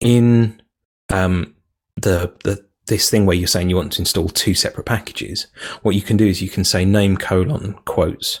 in 0.00 0.62
um, 1.10 1.54
the 1.96 2.32
the 2.44 2.64
this 2.86 3.08
thing 3.08 3.24
where 3.24 3.36
you're 3.36 3.46
saying 3.46 3.70
you 3.70 3.76
want 3.76 3.92
to 3.92 4.02
install 4.02 4.28
two 4.28 4.54
separate 4.54 4.86
packages, 4.86 5.46
what 5.82 5.94
you 5.94 6.02
can 6.02 6.16
do 6.16 6.26
is 6.26 6.42
you 6.42 6.48
can 6.48 6.64
say 6.64 6.84
name 6.84 7.16
colon 7.16 7.74
quotes 7.84 8.40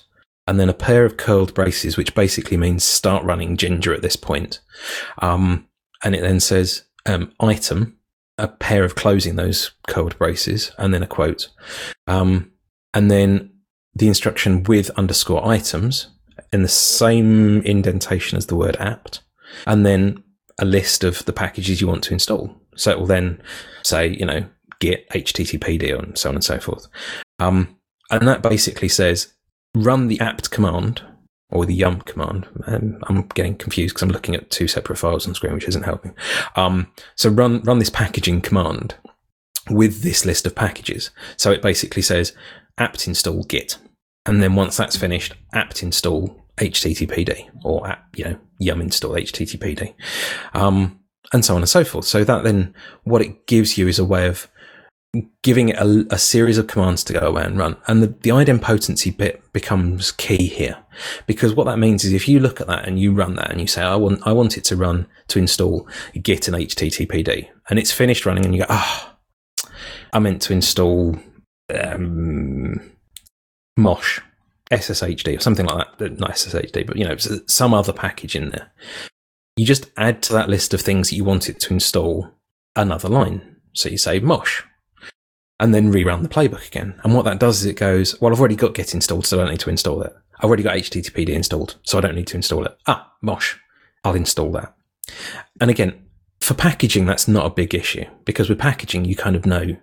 and 0.50 0.58
then 0.58 0.68
a 0.68 0.74
pair 0.74 1.04
of 1.04 1.16
curled 1.16 1.54
braces, 1.54 1.96
which 1.96 2.14
basically 2.16 2.56
means 2.56 2.82
start 2.82 3.24
running 3.24 3.56
Jinja 3.56 3.94
at 3.94 4.02
this 4.02 4.16
point. 4.16 4.60
Um, 5.22 5.68
and 6.02 6.12
it 6.12 6.22
then 6.22 6.40
says 6.40 6.82
um, 7.06 7.32
item, 7.38 7.96
a 8.36 8.48
pair 8.48 8.82
of 8.82 8.96
closing 8.96 9.36
those 9.36 9.70
curled 9.86 10.18
braces, 10.18 10.72
and 10.76 10.92
then 10.92 11.04
a 11.04 11.06
quote. 11.06 11.50
Um, 12.08 12.50
and 12.94 13.12
then 13.12 13.52
the 13.94 14.08
instruction 14.08 14.64
with 14.64 14.90
underscore 14.90 15.46
items, 15.46 16.08
in 16.52 16.62
the 16.62 16.68
same 16.68 17.62
indentation 17.62 18.36
as 18.36 18.46
the 18.46 18.56
word 18.56 18.76
apt, 18.78 19.22
and 19.66 19.84
then 19.86 20.22
a 20.58 20.64
list 20.64 21.04
of 21.04 21.24
the 21.24 21.32
packages 21.32 21.80
you 21.80 21.86
want 21.86 22.04
to 22.04 22.12
install. 22.12 22.54
So 22.76 22.90
it 22.90 22.98
will 22.98 23.06
then 23.06 23.42
say, 23.82 24.08
you 24.08 24.26
know, 24.26 24.44
git 24.78 25.08
httpd 25.10 25.98
and 25.98 26.16
so 26.16 26.28
on 26.28 26.34
and 26.34 26.44
so 26.44 26.58
forth. 26.58 26.86
Um, 27.38 27.76
and 28.10 28.26
that 28.26 28.42
basically 28.42 28.88
says 28.88 29.32
run 29.74 30.08
the 30.08 30.20
apt 30.20 30.50
command 30.50 31.02
or 31.50 31.66
the 31.66 31.74
yum 31.74 32.00
command. 32.02 32.48
And 32.66 33.02
I'm 33.08 33.22
getting 33.28 33.56
confused 33.56 33.94
because 33.94 34.02
I'm 34.02 34.10
looking 34.10 34.34
at 34.34 34.50
two 34.50 34.68
separate 34.68 34.96
files 34.96 35.26
on 35.26 35.34
screen, 35.34 35.54
which 35.54 35.68
isn't 35.68 35.84
helping. 35.84 36.14
Um, 36.56 36.92
so 37.16 37.30
run 37.30 37.60
run 37.62 37.78
this 37.78 37.90
packaging 37.90 38.40
command 38.40 38.96
with 39.68 40.02
this 40.02 40.24
list 40.24 40.46
of 40.46 40.54
packages. 40.54 41.10
So 41.36 41.50
it 41.50 41.62
basically 41.62 42.02
says 42.02 42.34
apt 42.78 43.06
install 43.06 43.44
git. 43.44 43.78
And 44.26 44.42
then 44.42 44.54
once 44.54 44.76
that's 44.76 44.96
finished, 44.96 45.34
apt 45.54 45.82
install 45.82 46.39
HTTPD 46.60 47.48
or 47.64 47.96
you 48.14 48.24
know, 48.24 48.38
yum 48.58 48.80
install 48.80 49.12
HTTPD. 49.12 49.94
Um, 50.54 51.00
and 51.32 51.44
so 51.44 51.54
on 51.54 51.62
and 51.62 51.68
so 51.68 51.84
forth. 51.84 52.06
So 52.06 52.24
that 52.24 52.44
then 52.44 52.74
what 53.04 53.22
it 53.22 53.46
gives 53.46 53.78
you 53.78 53.88
is 53.88 53.98
a 53.98 54.04
way 54.04 54.26
of 54.26 54.48
giving 55.42 55.70
it 55.70 55.76
a, 55.76 56.06
a, 56.10 56.18
series 56.18 56.56
of 56.56 56.68
commands 56.68 57.02
to 57.02 57.12
go 57.12 57.20
away 57.20 57.42
and 57.42 57.58
run. 57.58 57.76
And 57.88 58.02
the, 58.02 58.08
the 58.08 58.30
idempotency 58.30 59.16
bit 59.16 59.42
becomes 59.52 60.12
key 60.12 60.46
here 60.46 60.76
because 61.26 61.52
what 61.54 61.64
that 61.64 61.78
means 61.78 62.04
is 62.04 62.12
if 62.12 62.28
you 62.28 62.38
look 62.38 62.60
at 62.60 62.68
that 62.68 62.86
and 62.86 62.98
you 62.98 63.12
run 63.12 63.34
that 63.34 63.50
and 63.50 63.60
you 63.60 63.66
say, 63.66 63.82
I 63.82 63.96
want, 63.96 64.20
I 64.24 64.32
want 64.32 64.56
it 64.56 64.64
to 64.64 64.76
run 64.76 65.08
to 65.28 65.38
install 65.40 65.88
git 66.22 66.46
and 66.46 66.56
HTTPD 66.56 67.48
and 67.68 67.78
it's 67.78 67.92
finished 67.92 68.24
running 68.24 68.44
and 68.44 68.54
you 68.54 68.60
go, 68.60 68.66
ah, 68.68 69.16
oh, 69.64 69.70
I 70.12 70.20
meant 70.20 70.42
to 70.42 70.52
install, 70.52 71.16
um, 71.74 72.80
Mosh, 73.76 74.20
SSHD 74.70 75.36
or 75.36 75.40
something 75.40 75.66
like 75.66 75.98
that. 75.98 76.18
Not 76.18 76.30
SSHD, 76.30 76.86
but 76.86 76.96
you 76.96 77.04
know, 77.04 77.16
some 77.16 77.74
other 77.74 77.92
package 77.92 78.36
in 78.36 78.50
there. 78.50 78.72
You 79.56 79.66
just 79.66 79.90
add 79.96 80.22
to 80.24 80.32
that 80.32 80.48
list 80.48 80.72
of 80.72 80.80
things 80.80 81.10
that 81.10 81.16
you 81.16 81.24
want 81.24 81.48
it 81.48 81.60
to 81.60 81.74
install 81.74 82.30
another 82.76 83.08
line. 83.08 83.56
So 83.72 83.88
you 83.88 83.98
say 83.98 84.20
Mosh 84.20 84.62
and 85.58 85.74
then 85.74 85.92
rerun 85.92 86.22
the 86.22 86.28
playbook 86.28 86.66
again. 86.66 86.98
And 87.04 87.14
what 87.14 87.26
that 87.26 87.38
does 87.38 87.60
is 87.60 87.66
it 87.66 87.76
goes, 87.76 88.18
well, 88.20 88.32
I've 88.32 88.40
already 88.40 88.56
got 88.56 88.74
Git 88.74 88.94
installed, 88.94 89.26
so 89.26 89.38
I 89.38 89.42
don't 89.42 89.50
need 89.50 89.60
to 89.60 89.70
install 89.70 90.02
it. 90.02 90.12
I've 90.38 90.46
already 90.46 90.62
got 90.62 90.76
HTTPD 90.76 91.28
installed, 91.28 91.76
so 91.82 91.98
I 91.98 92.00
don't 92.00 92.14
need 92.14 92.28
to 92.28 92.36
install 92.36 92.64
it. 92.64 92.76
Ah, 92.86 93.12
Mosh, 93.20 93.56
I'll 94.02 94.14
install 94.14 94.50
that. 94.52 94.74
And 95.60 95.70
again, 95.70 96.02
for 96.40 96.54
packaging, 96.54 97.04
that's 97.04 97.28
not 97.28 97.44
a 97.44 97.50
big 97.50 97.74
issue 97.74 98.04
because 98.24 98.48
with 98.48 98.58
packaging, 98.58 99.04
you 99.04 99.14
kind 99.14 99.36
of 99.36 99.44
know, 99.44 99.76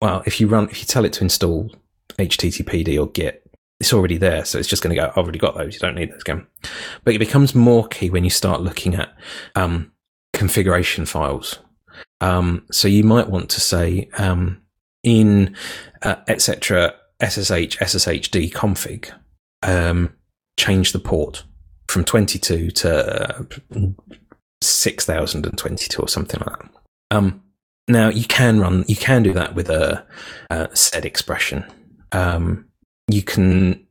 well, 0.00 0.22
if 0.26 0.40
you 0.40 0.46
run, 0.46 0.68
if 0.68 0.78
you 0.78 0.86
tell 0.86 1.04
it 1.04 1.12
to 1.14 1.24
install 1.24 1.74
HTTPD 2.10 3.00
or 3.00 3.10
Git, 3.10 3.43
it's 3.80 3.92
already 3.92 4.16
there. 4.16 4.44
So 4.44 4.58
it's 4.58 4.68
just 4.68 4.82
going 4.82 4.94
to 4.94 5.00
go, 5.00 5.08
I've 5.08 5.18
already 5.18 5.38
got 5.38 5.56
those. 5.56 5.74
You 5.74 5.80
don't 5.80 5.94
need 5.96 6.12
those 6.12 6.22
again. 6.22 6.46
But 7.04 7.14
it 7.14 7.18
becomes 7.18 7.54
more 7.54 7.86
key 7.88 8.10
when 8.10 8.24
you 8.24 8.30
start 8.30 8.62
looking 8.62 8.94
at 8.94 9.14
um, 9.54 9.92
configuration 10.32 11.06
files. 11.06 11.58
Um, 12.20 12.64
so 12.70 12.88
you 12.88 13.04
might 13.04 13.28
want 13.28 13.50
to 13.50 13.60
say, 13.60 14.08
um, 14.18 14.62
in 15.04 15.54
uh, 16.02 16.16
etc 16.26 16.94
SSH 17.22 17.78
SSHD 17.78 18.50
config 18.52 19.12
um, 19.62 20.12
change 20.58 20.92
the 20.92 20.98
port 20.98 21.44
from 21.88 22.04
22 22.04 22.70
to 22.70 23.30
uh, 23.30 23.42
6022 24.62 26.02
or 26.02 26.08
something 26.08 26.40
like 26.40 26.58
that. 26.58 26.70
Um, 27.10 27.42
now 27.86 28.08
you 28.08 28.24
can 28.24 28.58
run, 28.60 28.84
you 28.88 28.96
can 28.96 29.22
do 29.22 29.34
that 29.34 29.54
with 29.54 29.68
a, 29.68 30.04
a 30.50 30.74
sed 30.74 31.04
expression. 31.04 31.64
Um, 32.12 32.66
you 33.08 33.22
can, 33.22 33.86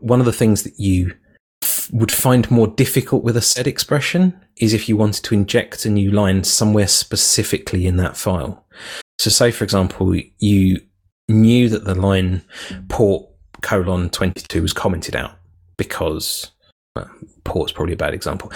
one 0.00 0.20
of 0.20 0.26
the 0.26 0.32
things 0.32 0.62
that 0.62 0.78
you 0.78 1.14
f- 1.62 1.90
would 1.92 2.12
find 2.12 2.50
more 2.50 2.66
difficult 2.66 3.24
with 3.24 3.36
a 3.36 3.42
sed 3.42 3.66
expression 3.66 4.38
is 4.56 4.74
if 4.74 4.88
you 4.88 4.96
wanted 4.96 5.24
to 5.24 5.34
inject 5.34 5.84
a 5.84 5.90
new 5.90 6.10
line 6.10 6.44
somewhere 6.44 6.88
specifically 6.88 7.86
in 7.86 7.96
that 7.96 8.16
file. 8.16 8.66
So 9.18 9.30
say, 9.30 9.50
for 9.50 9.64
example, 9.64 10.14
you 10.38 10.80
knew 11.28 11.68
that 11.68 11.84
the 11.84 11.94
line 11.94 12.42
port 12.88 13.28
colon 13.62 14.10
22 14.10 14.62
was 14.62 14.72
commented 14.72 15.16
out 15.16 15.32
because 15.76 16.50
well, 16.94 17.10
port's 17.44 17.72
probably 17.72 17.94
a 17.94 17.98
bad 17.98 18.14
example. 18.14 18.52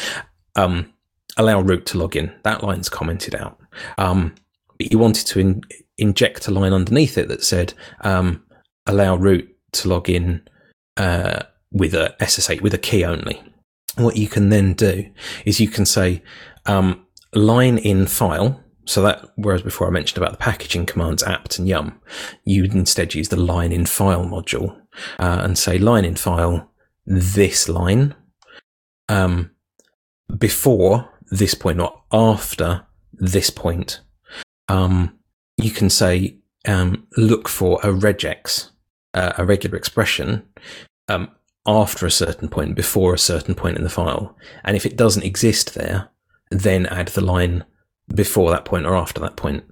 Um, 0.56 0.92
allow 1.36 1.60
root 1.60 1.86
to 1.86 1.98
log 1.98 2.16
in. 2.16 2.32
That 2.44 2.62
line's 2.62 2.88
commented 2.88 3.34
out. 3.34 3.58
Um, 3.98 4.34
but 4.78 4.92
you 4.92 4.98
wanted 4.98 5.26
to 5.28 5.40
in, 5.40 5.62
inject 5.98 6.48
a 6.48 6.50
line 6.50 6.72
underneath 6.72 7.18
it 7.18 7.28
that 7.28 7.44
said 7.44 7.74
um, 8.02 8.42
allow 8.86 9.16
root 9.16 9.48
to 9.72 9.88
log 9.88 10.08
in 10.08 10.46
uh, 10.96 11.42
with 11.70 11.94
a 11.94 12.14
SSH 12.20 12.60
with 12.60 12.74
a 12.74 12.78
key 12.78 13.04
only. 13.04 13.42
What 13.96 14.16
you 14.16 14.28
can 14.28 14.48
then 14.48 14.74
do 14.74 15.10
is 15.44 15.60
you 15.60 15.68
can 15.68 15.84
say 15.84 16.22
um, 16.66 17.06
line 17.34 17.78
in 17.78 18.06
file 18.06 18.62
so 18.84 19.02
that, 19.02 19.30
whereas 19.36 19.62
before 19.62 19.86
I 19.86 19.90
mentioned 19.90 20.18
about 20.18 20.32
the 20.32 20.38
packaging 20.38 20.86
commands 20.86 21.22
apt 21.22 21.58
and 21.58 21.68
yum, 21.68 22.00
you 22.44 22.64
instead 22.64 23.14
use 23.14 23.28
the 23.28 23.36
line 23.36 23.72
in 23.72 23.86
file 23.86 24.24
module 24.24 24.76
uh, 25.18 25.40
and 25.42 25.56
say 25.56 25.78
line 25.78 26.04
in 26.04 26.16
file 26.16 26.70
this 27.06 27.68
line 27.68 28.14
um, 29.08 29.50
before 30.36 31.08
this 31.30 31.54
point 31.54 31.80
or 31.80 32.02
after 32.12 32.86
this 33.12 33.50
point. 33.50 34.00
Um, 34.68 35.18
you 35.56 35.70
can 35.70 35.88
say 35.88 36.38
um, 36.66 37.06
look 37.16 37.48
for 37.48 37.78
a 37.82 37.88
regex, 37.88 38.70
uh, 39.14 39.32
a 39.38 39.44
regular 39.44 39.76
expression 39.76 40.42
um, 41.08 41.30
after 41.66 42.06
a 42.06 42.10
certain 42.10 42.48
point, 42.48 42.74
before 42.74 43.14
a 43.14 43.18
certain 43.18 43.54
point 43.54 43.76
in 43.76 43.84
the 43.84 43.90
file, 43.90 44.36
and 44.64 44.76
if 44.76 44.86
it 44.86 44.96
doesn't 44.96 45.24
exist 45.24 45.74
there, 45.74 46.08
then 46.50 46.86
add 46.86 47.08
the 47.08 47.20
line 47.20 47.64
before 48.14 48.50
that 48.50 48.64
point 48.64 48.86
or 48.86 48.96
after 48.96 49.20
that 49.20 49.36
point. 49.36 49.64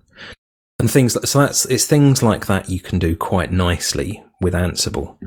And 0.79 0.91
things 0.91 1.15
like, 1.15 1.27
so 1.27 1.41
that's, 1.41 1.67
it's 1.67 1.85
things 1.85 2.23
like 2.23 2.47
that 2.47 2.71
you 2.71 2.81
can 2.81 2.99
do 2.99 3.15
quite 3.15 3.53
nicely 3.53 4.25
with 4.41 4.55
Ansible. 4.55 5.19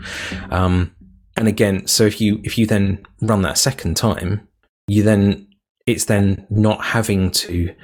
Um, 0.52 0.95
and 1.38 1.47
again, 1.47 1.86
so 1.86 2.06
if 2.06 2.19
you, 2.19 2.41
if 2.43 2.58
you 2.58 2.65
then 2.65 3.06
run 3.21 3.43
that 3.43 3.60
second 3.60 3.95
time, 3.95 4.47
you 4.88 5.04
then, 5.04 5.47
it's 5.86 6.06
then 6.06 6.47
not 6.49 6.84
having 6.84 7.30
to, 7.32 7.76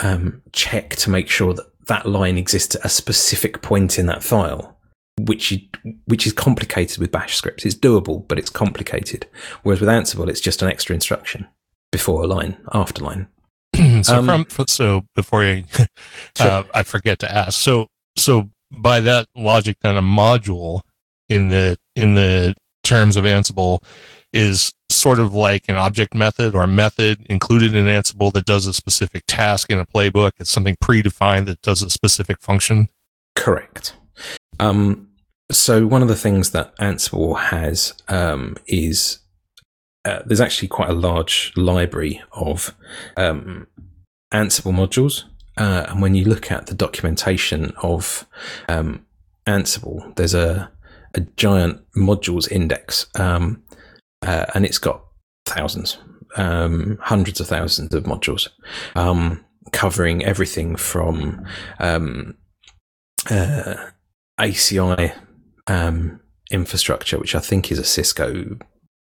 um, 0.00 0.42
check 0.52 0.90
to 0.96 1.10
make 1.10 1.28
sure 1.28 1.54
that 1.54 1.66
that 1.86 2.06
line 2.06 2.38
exists 2.38 2.76
at 2.76 2.84
a 2.84 2.88
specific 2.88 3.62
point 3.62 3.98
in 3.98 4.06
that 4.06 4.22
file, 4.22 4.75
which 5.18 5.50
you, 5.50 5.60
which 6.06 6.26
is 6.26 6.32
complicated 6.32 6.98
with 6.98 7.12
Bash 7.12 7.36
scripts. 7.36 7.64
It's 7.64 7.74
doable, 7.74 8.26
but 8.28 8.38
it's 8.38 8.50
complicated. 8.50 9.26
Whereas 9.62 9.80
with 9.80 9.88
Ansible, 9.88 10.28
it's 10.28 10.40
just 10.40 10.62
an 10.62 10.68
extra 10.68 10.94
instruction 10.94 11.46
before 11.90 12.22
a 12.22 12.26
line, 12.26 12.56
after 12.72 13.04
line. 13.04 13.28
so 14.02 14.18
um, 14.18 14.44
from 14.44 14.66
so 14.68 15.04
before 15.14 15.44
you, 15.44 15.64
sure. 16.36 16.46
uh, 16.46 16.62
I 16.74 16.82
forget 16.82 17.18
to 17.20 17.32
ask. 17.32 17.60
So 17.60 17.88
so 18.16 18.50
by 18.70 19.00
that 19.00 19.28
logic, 19.34 19.78
then 19.82 19.96
a 19.96 20.02
module 20.02 20.80
in 21.28 21.48
the 21.48 21.78
in 21.94 22.14
the 22.14 22.54
terms 22.84 23.16
of 23.16 23.24
Ansible 23.24 23.82
is 24.32 24.72
sort 24.90 25.18
of 25.18 25.34
like 25.34 25.64
an 25.68 25.76
object 25.76 26.14
method 26.14 26.54
or 26.54 26.62
a 26.62 26.68
method 26.68 27.24
included 27.28 27.74
in 27.74 27.86
Ansible 27.86 28.32
that 28.32 28.44
does 28.44 28.66
a 28.66 28.72
specific 28.72 29.24
task 29.26 29.70
in 29.70 29.78
a 29.78 29.86
playbook. 29.86 30.32
It's 30.38 30.50
something 30.50 30.76
predefined 30.82 31.46
that 31.46 31.62
does 31.62 31.82
a 31.82 31.90
specific 31.90 32.40
function. 32.40 32.88
Correct. 33.34 33.94
Um, 34.58 35.08
so 35.50 35.86
one 35.86 36.02
of 36.02 36.08
the 36.08 36.16
things 36.16 36.50
that 36.50 36.76
Ansible 36.78 37.38
has 37.38 37.94
um, 38.08 38.56
is 38.66 39.20
uh, 40.04 40.22
there's 40.24 40.40
actually 40.40 40.68
quite 40.68 40.88
a 40.88 40.94
large 40.94 41.52
library 41.56 42.22
of 42.32 42.74
um, 43.16 43.66
Ansible 44.32 44.72
modules. 44.72 45.24
Uh, 45.56 45.86
and 45.88 46.02
when 46.02 46.14
you 46.14 46.24
look 46.24 46.50
at 46.50 46.66
the 46.66 46.74
documentation 46.74 47.72
of 47.82 48.26
um, 48.68 49.04
Ansible, 49.46 50.14
there's 50.16 50.34
a, 50.34 50.70
a 51.14 51.20
giant 51.36 51.80
modules 51.94 52.50
index, 52.50 53.06
um, 53.14 53.62
uh, 54.22 54.46
and 54.54 54.66
it's 54.66 54.78
got 54.78 55.02
thousands, 55.46 55.98
um, 56.36 56.98
hundreds 57.00 57.40
of 57.40 57.46
thousands 57.46 57.94
of 57.94 58.04
modules, 58.04 58.48
um, 58.94 59.44
covering 59.72 60.24
everything 60.24 60.76
from 60.76 61.46
uh, 61.80 62.04
ACI 64.38 65.14
um, 65.66 66.20
infrastructure, 66.50 67.18
which 67.18 67.34
I 67.34 67.40
think 67.40 67.70
is 67.70 67.78
a 67.78 67.84
Cisco 67.84 68.58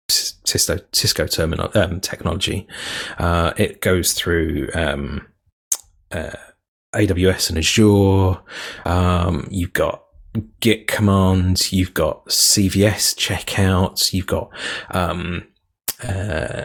Cisco, 0.08 0.78
Cisco 0.92 1.26
terminal 1.26 1.70
um, 1.74 2.00
technology. 2.00 2.66
Uh, 3.18 3.52
it 3.56 3.80
goes 3.80 4.12
through 4.12 4.68
um, 4.74 5.26
uh, 6.10 6.30
AWS 6.94 7.48
and 7.48 7.58
Azure. 7.58 8.40
Um, 8.84 9.48
you've 9.50 9.72
got 9.72 10.02
Git 10.60 10.86
commands. 10.86 11.72
You've 11.72 11.94
got 11.94 12.26
CVS 12.26 13.14
checkouts. 13.16 14.12
You've 14.12 14.26
got 14.26 14.50
um, 14.90 15.46
uh, 16.02 16.64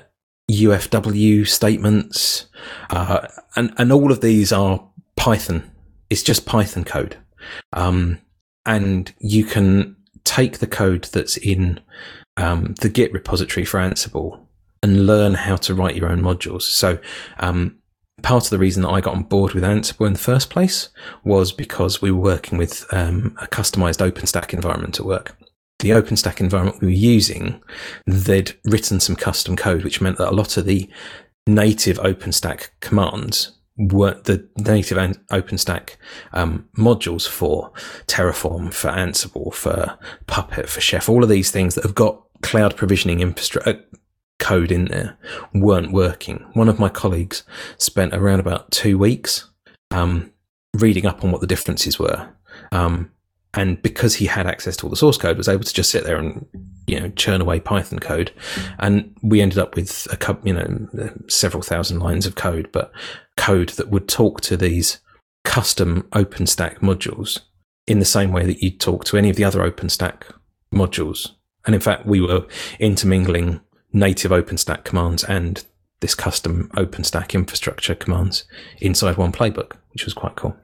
UFW 0.51 1.47
statements, 1.47 2.47
uh, 2.89 3.27
and 3.55 3.73
and 3.77 3.91
all 3.91 4.11
of 4.11 4.21
these 4.21 4.51
are 4.51 4.83
Python. 5.15 5.71
It's 6.09 6.23
just 6.23 6.47
Python 6.47 6.83
code, 6.83 7.17
um, 7.73 8.19
and 8.69 9.11
you 9.17 9.43
can 9.43 9.95
take 10.25 10.59
the 10.59 10.67
code 10.67 11.05
that's 11.05 11.37
in 11.37 11.79
um, 12.37 12.75
the 12.81 12.89
Git 12.89 13.11
repository 13.11 13.65
for 13.65 13.79
Ansible 13.79 14.39
and 14.83 15.07
learn 15.07 15.33
how 15.33 15.55
to 15.55 15.73
write 15.73 15.95
your 15.95 16.07
own 16.07 16.21
modules. 16.21 16.61
So, 16.61 16.99
um, 17.39 17.79
part 18.21 18.43
of 18.43 18.51
the 18.51 18.59
reason 18.59 18.83
that 18.83 18.89
I 18.89 19.01
got 19.01 19.15
on 19.15 19.23
board 19.23 19.53
with 19.53 19.63
Ansible 19.63 20.05
in 20.05 20.13
the 20.13 20.19
first 20.19 20.51
place 20.51 20.89
was 21.23 21.51
because 21.51 21.99
we 21.99 22.11
were 22.11 22.21
working 22.21 22.59
with 22.59 22.85
um, 22.93 23.35
a 23.41 23.47
customized 23.47 24.07
OpenStack 24.07 24.53
environment 24.53 24.99
at 24.99 25.05
work. 25.05 25.35
The 25.79 25.89
OpenStack 25.89 26.39
environment 26.39 26.79
we 26.79 26.89
were 26.89 26.93
using, 26.93 27.63
they'd 28.05 28.55
written 28.65 28.99
some 28.99 29.15
custom 29.15 29.55
code, 29.55 29.83
which 29.83 29.99
meant 29.99 30.17
that 30.17 30.29
a 30.29 30.35
lot 30.35 30.57
of 30.57 30.65
the 30.65 30.87
native 31.47 31.97
OpenStack 31.97 32.69
commands 32.81 33.58
were 33.79 34.19
the 34.25 34.47
native 34.57 34.97
OpenStack 34.97 35.95
um, 36.33 36.67
modules 36.77 37.27
for 37.27 37.71
Terraform, 38.07 38.73
for 38.73 38.89
Ansible, 38.89 39.53
for 39.53 39.97
Puppet, 40.27 40.69
for 40.69 40.81
Chef, 40.81 41.07
all 41.07 41.23
of 41.23 41.29
these 41.29 41.49
things 41.49 41.75
that 41.75 41.85
have 41.85 41.95
got 41.95 42.21
cloud 42.41 42.75
provisioning 42.75 43.21
infrastructure 43.21 43.83
code 44.39 44.71
in 44.71 44.85
there 44.85 45.17
weren't 45.53 45.91
working. 45.91 46.45
One 46.53 46.69
of 46.69 46.79
my 46.79 46.89
colleagues 46.89 47.43
spent 47.77 48.13
around 48.13 48.39
about 48.39 48.71
two 48.71 48.97
weeks 48.97 49.49
um, 49.91 50.31
reading 50.73 51.05
up 51.05 51.23
on 51.23 51.31
what 51.31 51.41
the 51.41 51.47
differences 51.47 51.99
were. 51.99 52.29
Um, 52.71 53.11
and 53.53 53.81
because 53.81 54.15
he 54.15 54.25
had 54.25 54.45
access 54.45 54.77
to 54.77 54.85
all 54.85 54.89
the 54.89 54.95
source 54.95 55.17
code, 55.17 55.37
was 55.37 55.47
able 55.47 55.63
to 55.63 55.73
just 55.73 55.89
sit 55.89 56.03
there 56.03 56.17
and 56.17 56.45
you 56.85 56.99
know 56.99 57.09
churn 57.09 57.41
away 57.41 57.59
Python 57.59 57.99
code, 57.99 58.31
and 58.77 59.15
we 59.23 59.41
ended 59.41 59.57
up 59.57 59.75
with 59.75 60.07
a 60.11 60.17
couple, 60.17 60.47
you 60.47 60.53
know, 60.53 61.11
several 61.27 61.63
thousand 61.63 61.99
lines 61.99 62.27
of 62.27 62.35
code, 62.35 62.69
but 62.71 62.91
code 63.39 63.69
that 63.69 63.89
would 63.89 64.09
talk 64.09 64.41
to 64.41 64.57
these 64.57 64.99
custom 65.45 66.03
OpenStack 66.11 66.79
modules 66.79 67.39
in 67.87 67.99
the 67.99 68.05
same 68.05 68.33
way 68.33 68.45
that 68.45 68.61
you'd 68.61 68.81
talk 68.81 69.05
to 69.05 69.17
any 69.17 69.29
of 69.29 69.37
the 69.37 69.45
other 69.45 69.61
OpenStack 69.61 70.23
modules. 70.73 71.31
And 71.65 71.73
in 71.73 71.81
fact, 71.81 72.05
we 72.05 72.19
were 72.19 72.45
intermingling 72.79 73.61
native 73.93 74.31
OpenStack 74.31 74.83
commands 74.83 75.23
and 75.23 75.63
this 76.01 76.15
custom 76.15 76.69
OpenStack 76.75 77.33
infrastructure 77.33 77.95
commands 77.95 78.43
inside 78.81 79.17
one 79.17 79.31
playbook, 79.31 79.73
which 79.93 80.03
was 80.03 80.13
quite 80.13 80.35
cool. 80.35 80.55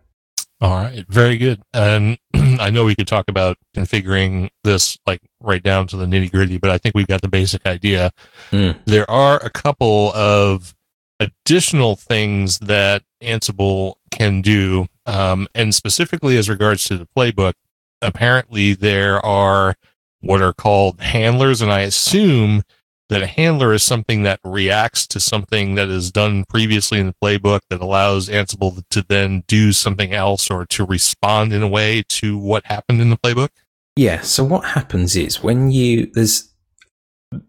All 0.62 0.72
right, 0.72 1.06
very 1.08 1.38
good. 1.38 1.62
And 1.74 2.18
I 2.34 2.70
know 2.70 2.84
we 2.84 2.96
could 2.96 3.08
talk 3.08 3.26
about 3.30 3.58
configuring 3.76 4.50
this 4.64 4.98
like 5.08 5.22
right 5.42 5.64
down 5.64 5.88
to 5.88 5.98
the 5.98 6.06
nitty 6.06 6.32
gritty, 6.32 6.58
but 6.58 6.72
I 6.72 6.78
think 6.78 6.96
we've 6.96 7.08
got 7.08 7.22
the 7.22 7.30
basic 7.30 7.66
idea. 7.66 8.12
Mm. 8.52 8.78
There 8.86 9.10
are 9.10 9.38
a 9.44 9.50
couple 9.50 10.12
of 10.14 10.74
additional 11.20 11.96
things 11.96 12.60
that 12.60 13.04
Ansible 13.22 13.96
can 14.12 14.42
do, 14.42 14.88
um, 15.06 15.48
and 15.56 15.74
specifically 15.74 16.38
as 16.38 16.50
regards 16.50 16.84
to 16.86 16.98
the 16.98 17.08
playbook. 17.18 17.54
Apparently, 18.02 18.74
there 18.74 19.24
are 19.26 19.76
what 20.22 20.42
are 20.42 20.54
called 20.54 21.02
handlers, 21.02 21.62
and 21.62 21.72
I 21.72 21.82
assume 21.82 22.64
that 23.10 23.22
a 23.22 23.28
handler 23.28 23.74
is 23.74 23.84
something 23.84 24.24
that 24.24 24.40
reacts 24.44 25.06
to 25.08 25.20
something 25.20 25.76
that 25.76 25.90
is 25.90 26.12
done 26.12 26.44
previously 26.50 27.00
in 27.00 27.08
the 27.08 27.16
playbook 27.24 27.62
that 27.70 27.82
allows 27.82 28.30
Ansible 28.30 28.84
to 28.90 29.06
then 29.08 29.44
do 29.48 29.72
something 29.72 30.14
else 30.14 30.50
or 30.50 30.66
to 30.68 30.86
respond 30.86 31.54
in 31.54 31.62
a 31.62 31.68
way 31.68 32.04
to 32.10 32.38
what 32.38 32.66
happened 32.66 33.02
in 33.02 33.12
the 33.12 33.18
playbook? 33.18 33.50
Yeah. 33.96 34.22
So 34.22 34.44
what 34.44 34.66
happens 34.66 35.16
is 35.16 35.44
when 35.44 35.72
you 35.72 36.12
there's 36.14 36.52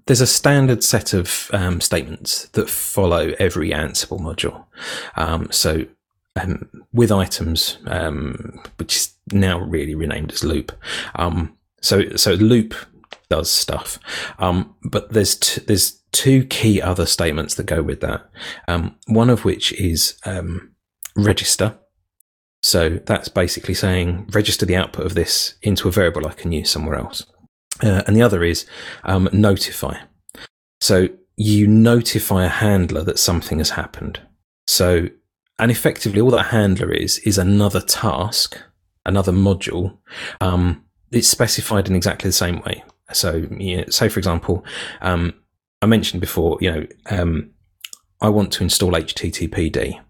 there's 0.07 0.21
a 0.21 0.27
standard 0.27 0.83
set 0.85 1.13
of 1.13 1.51
um, 1.53 1.81
statements 1.81 2.49
that 2.49 2.69
follow 2.69 3.35
every 3.39 3.71
Ansible 3.71 4.21
module. 4.21 4.65
Um, 5.17 5.49
so 5.51 5.87
um, 6.37 6.69
with 6.93 7.11
items, 7.11 7.79
um, 7.87 8.61
which 8.77 8.97
is 8.97 9.15
now 9.33 9.59
really 9.61 9.95
renamed 9.95 10.33
as 10.33 10.45
loop. 10.45 10.73
Um, 11.15 11.57
so 11.81 12.17
so 12.17 12.33
loop 12.35 12.75
does 13.29 13.51
stuff. 13.51 13.99
But 14.39 15.13
there's 15.13 15.37
t- 15.37 15.63
there's 15.67 16.03
two 16.13 16.45
key 16.45 16.81
other 16.81 17.07
statements 17.07 17.55
that 17.55 17.67
go 17.67 17.83
with 17.83 18.01
that. 18.01 18.29
One 19.07 19.31
of 19.31 19.45
which 19.45 19.73
is 19.73 20.19
register. 21.17 21.79
So 22.63 23.01
that's 23.07 23.29
basically 23.29 23.75
saying 23.75 24.29
register 24.33 24.67
the 24.67 24.77
output 24.77 25.07
of 25.07 25.15
this 25.15 25.55
into 25.63 25.89
a 25.89 25.93
variable 25.93 26.27
I 26.27 26.33
can 26.33 26.53
use 26.53 26.71
somewhere 26.71 26.97
else. 26.97 27.25
Uh, 27.83 28.03
and 28.07 28.17
the 28.17 28.23
other 28.23 28.43
is 28.43 28.67
um, 29.05 29.29
notify. 29.33 29.97
So 30.81 31.09
you 31.37 31.67
notify 31.67 32.45
a 32.45 32.49
handler 32.49 33.03
that 33.03 33.19
something 33.19 33.59
has 33.59 33.71
happened. 33.71 34.21
So, 34.67 35.09
and 35.59 35.71
effectively, 35.71 36.21
all 36.21 36.31
that 36.31 36.47
handler 36.47 36.93
is 36.93 37.19
is 37.19 37.39
another 37.39 37.81
task, 37.81 38.59
another 39.05 39.33
module. 39.33 39.97
Um, 40.41 40.85
it's 41.13 41.29
specified 41.29 41.89
in 41.89 41.95
exactly 41.95 42.29
the 42.29 42.33
same 42.33 42.61
way. 42.61 42.83
So, 43.13 43.47
you 43.59 43.79
know, 43.79 43.85
say 43.89 44.09
for 44.09 44.19
example, 44.19 44.65
um, 45.01 45.35
I 45.83 45.87
mentioned 45.87 46.21
before, 46.21 46.59
you 46.61 46.71
know, 46.73 46.87
um, 47.11 47.51
I 48.21 48.29
want 48.29 48.53
to 48.55 48.65
install 48.65 48.93
HTTPD. 48.93 50.01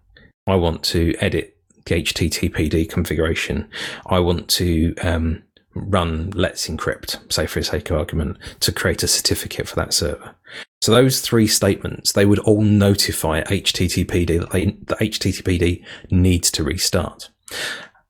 I 0.47 0.55
want 0.55 0.83
to 0.85 1.13
edit 1.19 1.57
the 1.85 2.01
HTTPD 2.01 2.89
configuration. 2.89 3.69
I 4.07 4.19
want 4.19 4.47
to 4.49 4.95
um, 5.01 5.43
run 5.77 6.31
Let's 6.31 6.67
Encrypt, 6.67 7.31
say 7.31 7.45
for 7.45 7.59
the 7.59 7.65
sake 7.65 7.89
of 7.89 7.97
argument, 7.97 8.37
to 8.61 8.71
create 8.71 9.03
a 9.03 9.07
certificate 9.07 9.67
for 9.67 9.75
that 9.75 9.93
server. 9.93 10.35
So 10.81 10.91
those 10.91 11.21
three 11.21 11.47
statements, 11.47 12.13
they 12.13 12.25
would 12.25 12.39
all 12.39 12.61
notify 12.61 13.41
HTTPD 13.43 14.39
that, 14.39 14.51
they, 14.51 14.65
that 14.87 14.99
HTTPD 14.99 15.83
needs 16.11 16.51
to 16.51 16.63
restart. 16.63 17.29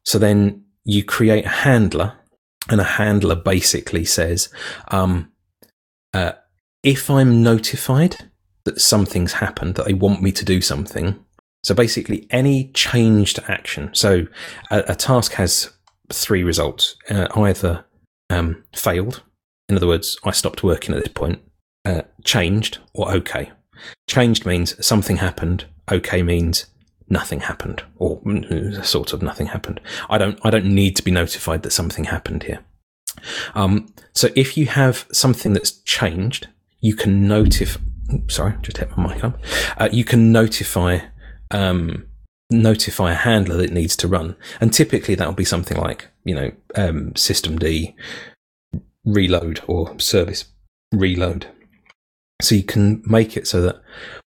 So 0.04 0.20
then 0.20 0.64
you 0.84 1.04
create 1.04 1.46
a 1.46 1.50
handler 1.50 2.14
and 2.70 2.82
a 2.82 2.86
handler 2.86 3.36
basically 3.36 4.06
says, 4.06 4.50
um, 4.90 5.32
uh, 6.14 6.34
if 6.84 7.10
I'm 7.10 7.44
notified 7.44 8.30
that 8.66 8.82
something's 8.82 9.34
happened, 9.34 9.76
that 9.76 9.86
they 9.86 9.94
want 9.94 10.22
me 10.22 10.32
to 10.34 10.46
do 10.46 10.62
something. 10.62 11.24
So 11.64 11.74
basically, 11.74 12.28
any 12.30 12.72
changed 12.72 13.40
action. 13.48 13.90
So 13.94 14.28
a, 14.72 14.84
a 14.90 14.96
task 14.96 15.34
has 15.34 15.72
three 16.12 16.44
results: 16.44 16.96
uh, 17.10 17.28
either 17.36 17.86
um, 18.30 18.64
failed, 18.76 19.24
in 19.70 19.76
other 19.76 19.88
words, 19.88 20.18
I 20.24 20.32
stopped 20.32 20.64
working 20.64 20.96
at 20.96 21.04
this 21.04 21.14
point, 21.14 21.42
uh, 21.86 22.04
changed, 22.24 22.80
or 22.94 23.12
okay. 23.16 23.52
Changed 24.08 24.46
means 24.46 24.86
something 24.86 25.18
happened. 25.18 25.66
Okay 25.92 26.24
means 26.24 26.68
nothing 27.10 27.42
happened, 27.42 27.84
or 27.98 28.22
sort 28.84 29.14
of 29.14 29.22
nothing 29.22 29.48
happened. 29.48 29.80
I 30.10 30.18
don't, 30.18 30.40
I 30.44 30.50
don't 30.50 30.66
need 30.66 30.96
to 30.98 31.04
be 31.04 31.12
notified 31.12 31.64
that 31.64 31.72
something 31.72 32.06
happened 32.06 32.44
here. 32.44 32.60
Um, 33.56 33.94
so 34.14 34.30
if 34.36 34.58
you 34.58 34.68
have 34.68 35.08
something 35.12 35.54
that's 35.54 35.72
changed, 35.82 36.48
you 36.80 36.96
can 36.96 37.28
notify. 37.28 37.82
Sorry, 38.28 38.56
just 38.62 38.78
hit 38.78 38.96
my 38.98 39.14
mic 39.14 39.24
up. 39.24 39.40
Uh, 39.78 39.90
you 39.92 40.06
can 40.06 40.32
notify 40.32 41.00
um, 41.52 42.08
notify 42.50 43.12
a 43.12 43.16
handler 43.16 43.58
that 43.58 43.72
needs 43.72 43.96
to 43.98 44.08
run, 44.08 44.36
and 44.60 44.74
typically 44.74 45.16
that 45.16 45.28
will 45.28 45.36
be 45.36 45.46
something 45.46 45.78
like 45.78 46.08
you 46.24 46.36
know 46.36 46.52
um, 46.76 47.12
systemd 47.12 47.94
reload 49.06 49.62
or 49.68 49.98
service 50.00 50.46
reload. 50.92 51.48
So 52.42 52.56
you 52.56 52.64
can 52.64 53.02
make 53.06 53.36
it 53.36 53.48
so 53.48 53.62
that 53.62 53.82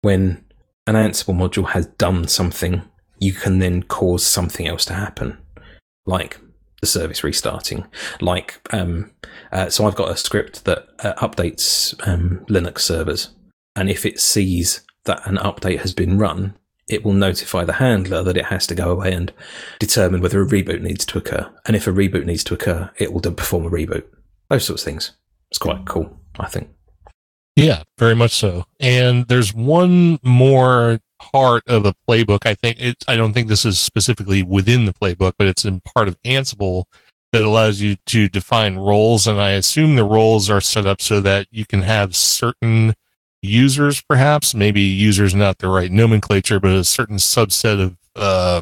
when 0.01 0.45
an 0.85 0.95
Ansible 0.95 1.35
module 1.35 1.69
has 1.69 1.87
done 1.87 2.27
something, 2.27 2.81
you 3.19 3.33
can 3.33 3.59
then 3.59 3.83
cause 3.83 4.25
something 4.25 4.67
else 4.67 4.85
to 4.85 4.93
happen, 4.93 5.37
like 6.05 6.39
the 6.79 6.87
service 6.87 7.23
restarting. 7.23 7.85
Like, 8.21 8.61
um, 8.71 9.11
uh, 9.51 9.69
so 9.69 9.85
I've 9.85 9.95
got 9.95 10.11
a 10.11 10.17
script 10.17 10.63
that 10.65 10.87
uh, 10.99 11.13
updates 11.15 11.95
um, 12.07 12.45
Linux 12.49 12.79
servers, 12.79 13.29
and 13.75 13.89
if 13.89 14.05
it 14.05 14.19
sees 14.19 14.81
that 15.05 15.25
an 15.27 15.37
update 15.37 15.79
has 15.79 15.93
been 15.93 16.17
run, 16.17 16.55
it 16.89 17.03
will 17.03 17.13
notify 17.13 17.65
the 17.65 17.73
handler 17.73 18.23
that 18.23 18.37
it 18.37 18.45
has 18.45 18.65
to 18.67 18.75
go 18.75 18.91
away 18.91 19.13
and 19.13 19.33
determine 19.79 20.21
whether 20.21 20.41
a 20.41 20.47
reboot 20.47 20.81
needs 20.81 21.05
to 21.05 21.17
occur. 21.17 21.49
And 21.65 21.75
if 21.75 21.87
a 21.87 21.91
reboot 21.91 22.25
needs 22.25 22.43
to 22.45 22.53
occur, 22.53 22.89
it 22.97 23.11
will 23.11 23.21
perform 23.21 23.65
a 23.65 23.69
reboot. 23.69 24.03
Those 24.49 24.65
sorts 24.65 24.83
of 24.83 24.85
things. 24.85 25.11
It's 25.51 25.57
quite 25.57 25.85
cool, 25.85 26.17
I 26.39 26.47
think. 26.47 26.69
Yeah, 27.55 27.83
very 27.97 28.15
much 28.15 28.31
so. 28.31 28.65
And 28.79 29.27
there's 29.27 29.53
one 29.53 30.19
more 30.23 30.99
part 31.19 31.63
of 31.67 31.83
the 31.83 31.93
playbook. 32.07 32.45
I 32.45 32.53
think 32.53 32.77
it's, 32.79 33.03
I 33.07 33.15
don't 33.15 33.33
think 33.33 33.47
this 33.47 33.65
is 33.65 33.79
specifically 33.79 34.43
within 34.43 34.85
the 34.85 34.93
playbook, 34.93 35.33
but 35.37 35.47
it's 35.47 35.65
in 35.65 35.81
part 35.81 36.07
of 36.07 36.21
Ansible 36.23 36.85
that 37.33 37.41
allows 37.41 37.81
you 37.81 37.97
to 38.05 38.29
define 38.29 38.77
roles. 38.77 39.27
And 39.27 39.41
I 39.41 39.51
assume 39.51 39.95
the 39.95 40.05
roles 40.05 40.49
are 40.49 40.61
set 40.61 40.85
up 40.85 41.01
so 41.01 41.19
that 41.21 41.47
you 41.51 41.65
can 41.65 41.81
have 41.81 42.15
certain 42.15 42.93
users, 43.41 44.01
perhaps, 44.01 44.53
maybe 44.55 44.81
users 44.81 45.33
not 45.35 45.57
the 45.59 45.67
right 45.69 45.91
nomenclature, 45.91 46.59
but 46.59 46.71
a 46.71 46.83
certain 46.83 47.17
subset 47.17 47.81
of, 47.81 47.97
uh, 48.15 48.61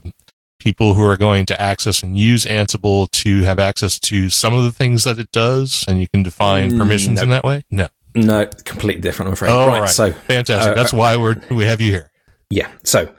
people 0.59 0.93
who 0.95 1.03
are 1.03 1.17
going 1.17 1.45
to 1.45 1.61
access 1.61 2.01
and 2.01 2.17
use 2.17 2.45
Ansible 2.45 3.09
to 3.11 3.43
have 3.43 3.59
access 3.59 3.99
to 3.99 4.30
some 4.30 4.53
of 4.53 4.63
the 4.63 4.71
things 4.71 5.03
that 5.03 5.19
it 5.19 5.32
does. 5.32 5.86
And 5.88 5.99
you 5.99 6.07
can 6.07 6.23
define 6.23 6.71
Mm, 6.71 6.78
permissions 6.80 7.17
no. 7.17 7.23
in 7.23 7.30
that 7.30 7.43
way. 7.43 7.63
No. 7.69 7.88
No, 8.15 8.47
completely 8.63 9.01
different, 9.01 9.28
I'm 9.28 9.34
afraid. 9.34 9.51
All 9.51 9.67
right, 9.67 9.82
right. 9.82 9.89
so 9.89 10.11
Fantastic. 10.11 10.71
Uh, 10.71 10.73
That's 10.76 10.93
why 10.93 11.17
we're, 11.17 11.36
we 11.51 11.65
have 11.65 11.82
you 11.82 11.91
here. 11.91 12.09
Yeah. 12.49 12.69
So, 12.84 13.13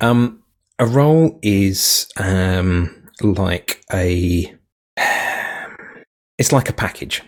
um, 0.00 0.42
a 0.78 0.86
role 0.86 1.38
is 1.42 2.08
um, 2.16 3.08
like 3.20 3.82
a 3.92 4.52
it's 6.38 6.52
like 6.52 6.68
a 6.70 6.72
package. 6.72 7.22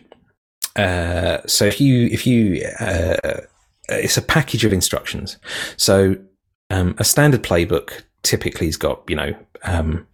Uh, 0.75 1.39
so 1.47 1.67
if 1.67 1.81
you 1.81 2.07
if 2.07 2.27
you 2.27 2.65
uh, 2.81 3.41
it's 3.95 4.17
a 4.17 4.23
package 4.23 4.65
of 4.65 4.73
instructions. 4.73 5.39
So 5.77 6.17
um, 6.71 6.95
a 6.99 7.05
standard 7.05 7.43
playbook 7.43 8.03
typically 8.23 8.67
has 8.67 8.77
got 8.77 9.03
you 9.09 9.17
know 9.17 9.35
um, 9.65 10.07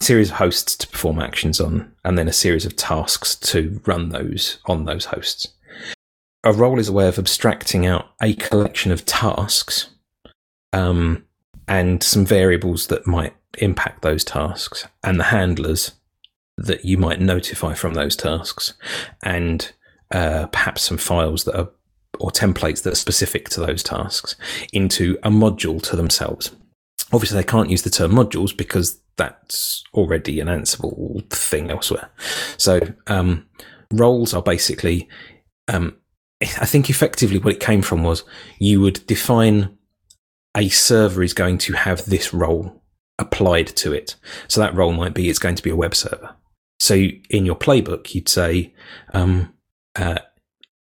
a 0.00 0.04
series 0.04 0.30
of 0.30 0.36
hosts 0.36 0.76
to 0.76 0.88
perform 0.88 1.20
actions 1.20 1.60
on, 1.60 1.92
and 2.04 2.18
then 2.18 2.28
a 2.28 2.32
series 2.32 2.66
of 2.66 2.76
tasks 2.76 3.36
to 3.36 3.80
run 3.86 4.10
those 4.10 4.58
on 4.66 4.84
those 4.84 5.06
hosts. 5.06 5.48
A 6.44 6.52
role 6.52 6.78
is 6.78 6.88
a 6.88 6.92
way 6.92 7.08
of 7.08 7.18
abstracting 7.18 7.86
out 7.86 8.10
a 8.22 8.34
collection 8.34 8.92
of 8.92 9.06
tasks 9.06 9.88
um, 10.74 11.24
and 11.66 12.02
some 12.02 12.26
variables 12.26 12.88
that 12.88 13.06
might 13.06 13.34
impact 13.58 14.02
those 14.02 14.24
tasks, 14.24 14.86
and 15.02 15.18
the 15.18 15.24
handlers 15.24 15.92
that 16.56 16.84
you 16.84 16.98
might 16.98 17.20
notify 17.20 17.74
from 17.74 17.94
those 17.94 18.16
tasks, 18.16 18.74
and 19.22 19.72
uh, 20.12 20.46
perhaps 20.46 20.82
some 20.82 20.98
files 20.98 21.44
that 21.44 21.58
are 21.58 21.70
or 22.20 22.30
templates 22.30 22.82
that 22.82 22.92
are 22.92 22.96
specific 22.96 23.48
to 23.50 23.60
those 23.60 23.82
tasks 23.82 24.36
into 24.72 25.18
a 25.22 25.30
module 25.30 25.82
to 25.82 25.96
themselves. 25.96 26.54
Obviously, 27.12 27.36
they 27.36 27.44
can't 27.44 27.70
use 27.70 27.82
the 27.82 27.90
term 27.90 28.12
modules 28.12 28.56
because 28.56 29.00
that's 29.16 29.84
already 29.94 30.40
an 30.40 30.48
Ansible 30.48 31.28
thing 31.30 31.70
elsewhere. 31.70 32.10
So, 32.56 32.80
um, 33.06 33.46
roles 33.92 34.34
are 34.34 34.42
basically, 34.42 35.08
um, 35.68 35.96
I 36.42 36.66
think 36.66 36.90
effectively 36.90 37.38
what 37.38 37.54
it 37.54 37.60
came 37.60 37.82
from 37.82 38.02
was 38.02 38.24
you 38.58 38.80
would 38.80 39.06
define 39.06 39.76
a 40.56 40.68
server 40.68 41.22
is 41.22 41.34
going 41.34 41.58
to 41.58 41.72
have 41.74 42.04
this 42.06 42.32
role 42.32 42.82
applied 43.18 43.68
to 43.68 43.92
it. 43.92 44.16
So 44.48 44.60
that 44.60 44.74
role 44.74 44.92
might 44.92 45.14
be 45.14 45.28
it's 45.28 45.38
going 45.38 45.54
to 45.56 45.62
be 45.62 45.70
a 45.70 45.76
web 45.76 45.94
server. 45.94 46.34
So 46.80 46.94
in 46.94 47.46
your 47.46 47.56
playbook, 47.56 48.14
you'd 48.14 48.28
say 48.28 48.74
um, 49.12 49.54
uh, 49.96 50.18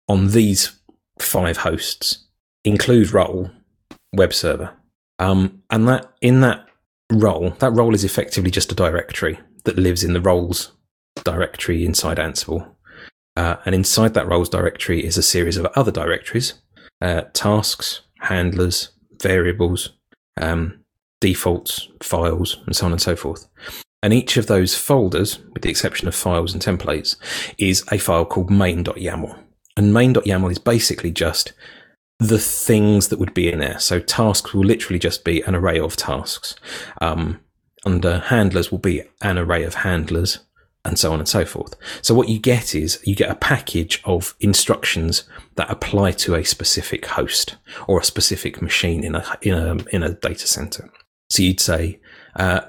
on 0.08 0.32
these 0.32 0.80
five 1.20 1.58
hosts 1.58 2.26
include 2.64 3.12
role 3.12 3.52
web 4.14 4.34
server, 4.34 4.74
um, 5.20 5.62
and 5.70 5.88
that 5.88 6.12
in 6.22 6.42
that 6.42 6.66
role, 7.12 7.52
that 7.60 7.72
role 7.72 7.94
is 7.94 8.04
effectively 8.04 8.52
just 8.52 8.72
a 8.72 8.76
directory 8.76 9.40
that 9.64 9.78
lives 9.78 10.04
in 10.04 10.14
the 10.14 10.22
roles 10.22 10.72
directory 11.24 11.86
inside 11.86 12.18
Ansible. 12.18 12.68
Uh, 13.38 13.58
and 13.66 13.76
inside 13.76 14.14
that 14.14 14.28
roles 14.28 14.50
directory 14.50 15.06
is 15.06 15.18
a 15.18 15.24
series 15.24 15.58
of 15.58 15.66
other 15.76 15.92
directories, 15.92 16.54
uh, 17.02 17.22
tasks, 17.34 18.02
handlers, 18.20 18.90
variables, 19.22 19.94
um, 20.40 20.80
defaults, 21.20 21.90
files, 22.02 22.62
and 22.66 22.76
so 22.76 22.86
on 22.86 22.92
and 22.92 23.02
so 23.02 23.16
forth. 23.16 23.48
And 24.02 24.14
each 24.14 24.38
of 24.38 24.48
those 24.48 24.76
folders, 24.76 25.40
with 25.54 25.64
the 25.64 25.70
exception 25.70 26.08
of 26.08 26.16
files 26.16 26.54
and 26.54 26.62
templates, 26.62 27.18
is 27.58 27.84
a 27.92 27.98
file 27.98 28.26
called 28.26 28.52
main.yaml. 28.52 29.38
And 29.78 29.94
main.yaml 29.94 30.52
is 30.52 30.60
basically 30.60 31.12
just 31.12 31.54
the 32.20 32.40
things 32.40 33.10
that 33.10 33.20
would 33.20 33.34
be 33.34 33.52
in 33.52 33.60
there. 33.60 33.80
So 33.80 34.00
tasks 34.00 34.54
will 34.54 34.64
literally 34.64 35.00
just 35.00 35.26
be 35.26 35.42
an 35.42 35.56
array 35.56 35.80
of 35.80 35.98
tasks. 35.98 36.56
Um, 37.02 37.40
under 37.86 38.20
handlers 38.20 38.72
will 38.72 38.80
be 38.80 39.04
an 39.22 39.38
array 39.38 39.64
of 39.64 39.76
handlers 39.76 40.40
and 40.86 41.00
so 41.00 41.12
on 41.12 41.20
and 41.20 41.28
so 41.28 41.46
forth. 41.46 41.76
So 42.02 42.14
what 42.14 42.30
you 42.30 42.40
get 42.40 42.76
is 42.76 43.02
you 43.04 43.16
get 43.16 43.32
a 43.32 43.36
package 43.36 44.02
of 44.06 44.36
instructions 44.40 45.24
that 45.56 45.70
apply 45.70 46.12
to 46.12 46.36
a 46.36 46.44
specific 46.44 47.06
host 47.08 47.58
or 47.88 48.00
a 48.00 48.04
specific 48.04 48.62
machine 48.62 49.04
in 49.04 49.16
a 49.16 49.38
in 49.42 49.54
a 49.54 49.78
in 49.92 50.04
a 50.04 50.14
data 50.14 50.48
center. 50.48 50.90
So 51.30 51.42
you'd 51.42 51.60
say 51.60 52.00
uh, 52.36 52.62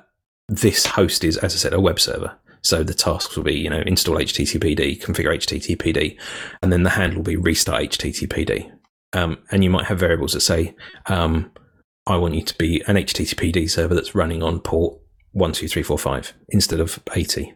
this 0.49 0.87
host 0.87 1.25
is, 1.25 1.37
as 1.37 1.55
I 1.55 1.59
said, 1.59 1.75
a 1.75 1.81
web 1.81 2.01
server. 2.01 2.37
So 2.67 2.83
the 2.83 2.95
tasks 2.95 3.37
will 3.37 3.45
be, 3.45 3.55
you 3.55 3.71
know, 3.71 3.83
install 3.87 4.17
HTTPD, 4.17 5.01
configure 5.01 5.35
HTTPD, 5.37 6.19
and 6.63 6.73
then 6.73 6.83
the 6.83 6.91
handle 6.91 7.19
will 7.19 7.25
be 7.25 7.37
restart 7.37 7.83
HTTPD. 7.83 8.71
Um, 9.13 9.39
and 9.51 9.63
you 9.65 9.71
might 9.71 9.87
have 9.87 9.99
variables 9.99 10.33
that 10.33 10.41
say, 10.41 10.75
um, 11.07 11.51
I 12.07 12.17
want 12.17 12.35
you 12.35 12.43
to 12.43 12.59
be 12.59 12.83
an 12.87 12.97
HTTPD 12.97 13.71
server 13.71 13.95
that's 13.95 14.15
running 14.15 14.43
on 14.43 14.61
port 14.61 15.01
12345 15.35 16.33
instead 16.49 16.81
of 16.81 16.99
80 17.15 17.55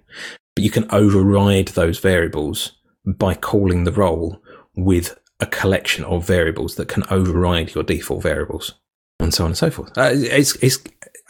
but 0.55 0.65
you 0.65 0.71
can 0.71 0.91
override 0.91 1.69
those 1.69 1.99
variables 1.99 2.73
by 3.07 3.35
calling 3.35 3.85
the 3.85 3.93
role 3.93 4.43
with 4.77 5.19
a 5.41 5.47
collection 5.47 6.05
of 6.05 6.27
variables 6.27 6.75
that 6.75 6.89
can 6.89 7.05
override 7.11 7.75
your 7.75 7.85
default 7.85 8.23
variables 8.23 8.75
and 9.19 9.33
so 9.33 9.45
on 9.45 9.51
and 9.51 9.57
so 9.59 9.71
forth. 9.71 9.97
Uh, 9.97 10.11
it's, 10.13 10.57
it's 10.57 10.79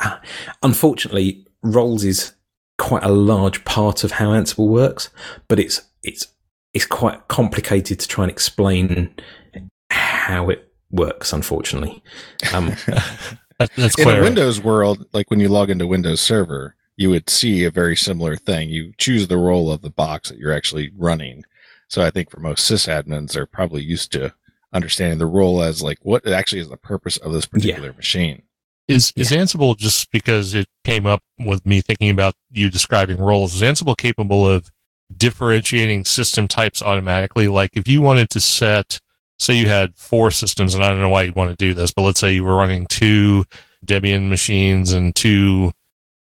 uh, 0.00 0.18
unfortunately 0.62 1.46
roles 1.62 2.04
is 2.04 2.32
quite 2.80 3.04
a 3.04 3.12
large 3.12 3.62
part 3.64 4.02
of 4.04 4.12
how 4.12 4.30
Ansible 4.30 4.68
works, 4.68 5.10
but 5.48 5.60
it's 5.60 5.82
it's 6.02 6.26
it's 6.72 6.86
quite 6.86 7.28
complicated 7.28 8.00
to 8.00 8.08
try 8.08 8.24
and 8.24 8.30
explain 8.30 9.14
how 9.90 10.48
it 10.48 10.72
works. 10.90 11.32
Unfortunately, 11.32 12.02
um, 12.54 12.74
that's 13.76 13.98
in 13.98 14.08
a 14.08 14.22
Windows 14.22 14.62
world, 14.62 15.04
like 15.12 15.30
when 15.30 15.40
you 15.40 15.48
log 15.48 15.68
into 15.68 15.86
Windows 15.86 16.22
Server, 16.22 16.74
you 16.96 17.10
would 17.10 17.28
see 17.28 17.64
a 17.64 17.70
very 17.70 17.96
similar 17.96 18.34
thing. 18.34 18.70
You 18.70 18.92
choose 18.96 19.28
the 19.28 19.36
role 19.36 19.70
of 19.70 19.82
the 19.82 19.90
box 19.90 20.30
that 20.30 20.38
you're 20.38 20.52
actually 20.52 20.90
running. 20.96 21.44
So 21.88 22.02
I 22.02 22.10
think 22.10 22.30
for 22.30 22.40
most 22.40 22.70
sysadmins, 22.70 23.32
they're 23.32 23.46
probably 23.46 23.82
used 23.82 24.10
to 24.12 24.32
understanding 24.72 25.18
the 25.18 25.26
role 25.26 25.62
as 25.62 25.82
like 25.82 25.98
what 26.02 26.26
actually 26.26 26.60
is 26.60 26.68
the 26.68 26.76
purpose 26.76 27.18
of 27.18 27.32
this 27.32 27.46
particular 27.46 27.90
yeah. 27.90 27.96
machine. 27.96 28.42
Is 28.90 29.12
is 29.14 29.30
Ansible 29.30 29.76
just 29.76 30.10
because 30.10 30.52
it 30.52 30.66
came 30.84 31.06
up 31.06 31.22
with 31.38 31.64
me 31.64 31.80
thinking 31.80 32.10
about 32.10 32.34
you 32.50 32.68
describing 32.68 33.18
roles? 33.18 33.54
Is 33.54 33.62
Ansible 33.62 33.96
capable 33.96 34.48
of 34.48 34.68
differentiating 35.16 36.04
system 36.04 36.48
types 36.48 36.82
automatically? 36.82 37.46
Like 37.46 37.70
if 37.74 37.86
you 37.86 38.02
wanted 38.02 38.30
to 38.30 38.40
set, 38.40 38.98
say 39.38 39.54
you 39.54 39.68
had 39.68 39.94
four 39.94 40.32
systems, 40.32 40.74
and 40.74 40.82
I 40.82 40.88
don't 40.88 41.00
know 41.00 41.08
why 41.08 41.22
you'd 41.22 41.36
want 41.36 41.50
to 41.50 41.56
do 41.56 41.72
this, 41.72 41.92
but 41.92 42.02
let's 42.02 42.18
say 42.18 42.32
you 42.32 42.42
were 42.42 42.56
running 42.56 42.86
two 42.86 43.44
Debian 43.86 44.28
machines 44.28 44.92
and 44.92 45.14
two 45.14 45.70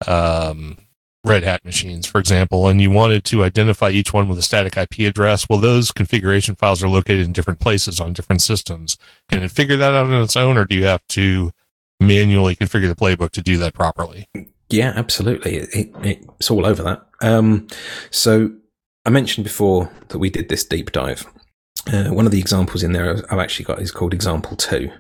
um, 0.06 0.78
Red 1.24 1.42
Hat 1.42 1.64
machines, 1.64 2.06
for 2.06 2.20
example, 2.20 2.68
and 2.68 2.80
you 2.80 2.90
wanted 2.90 3.24
to 3.24 3.42
identify 3.42 3.90
each 3.90 4.12
one 4.12 4.28
with 4.28 4.38
a 4.38 4.42
static 4.42 4.76
IP 4.76 5.00
address, 5.00 5.48
well, 5.48 5.58
those 5.58 5.90
configuration 5.90 6.54
files 6.54 6.84
are 6.84 6.88
located 6.88 7.26
in 7.26 7.32
different 7.32 7.58
places 7.58 7.98
on 7.98 8.12
different 8.12 8.42
systems. 8.42 8.96
Can 9.28 9.42
it 9.42 9.50
figure 9.50 9.76
that 9.76 9.92
out 9.92 10.06
on 10.06 10.22
its 10.22 10.36
own, 10.36 10.56
or 10.56 10.64
do 10.64 10.76
you 10.76 10.84
have 10.84 11.04
to 11.08 11.50
manually 12.00 12.56
configure 12.56 12.88
the 12.88 12.96
playbook 12.96 13.30
to 13.32 13.42
do 13.42 13.56
that 13.58 13.74
properly? 13.74 14.28
Yeah, 14.68 14.92
absolutely. 14.96 15.56
It, 15.56 15.90
it, 16.04 16.26
it's 16.38 16.50
all 16.50 16.66
over 16.66 16.82
that. 16.82 17.06
Um, 17.20 17.66
so 18.10 18.50
I 19.04 19.10
mentioned 19.10 19.44
before 19.44 19.90
that 20.08 20.18
we 20.18 20.30
did 20.30 20.48
this 20.48 20.64
deep 20.64 20.92
dive. 20.92 21.26
Uh, 21.92 22.08
one 22.08 22.26
of 22.26 22.32
the 22.32 22.38
examples 22.38 22.82
in 22.82 22.92
there 22.92 23.16
I've 23.32 23.38
actually 23.38 23.64
got 23.64 23.80
is 23.80 23.90
called 23.90 24.14
example 24.14 24.56
two. 24.56 24.90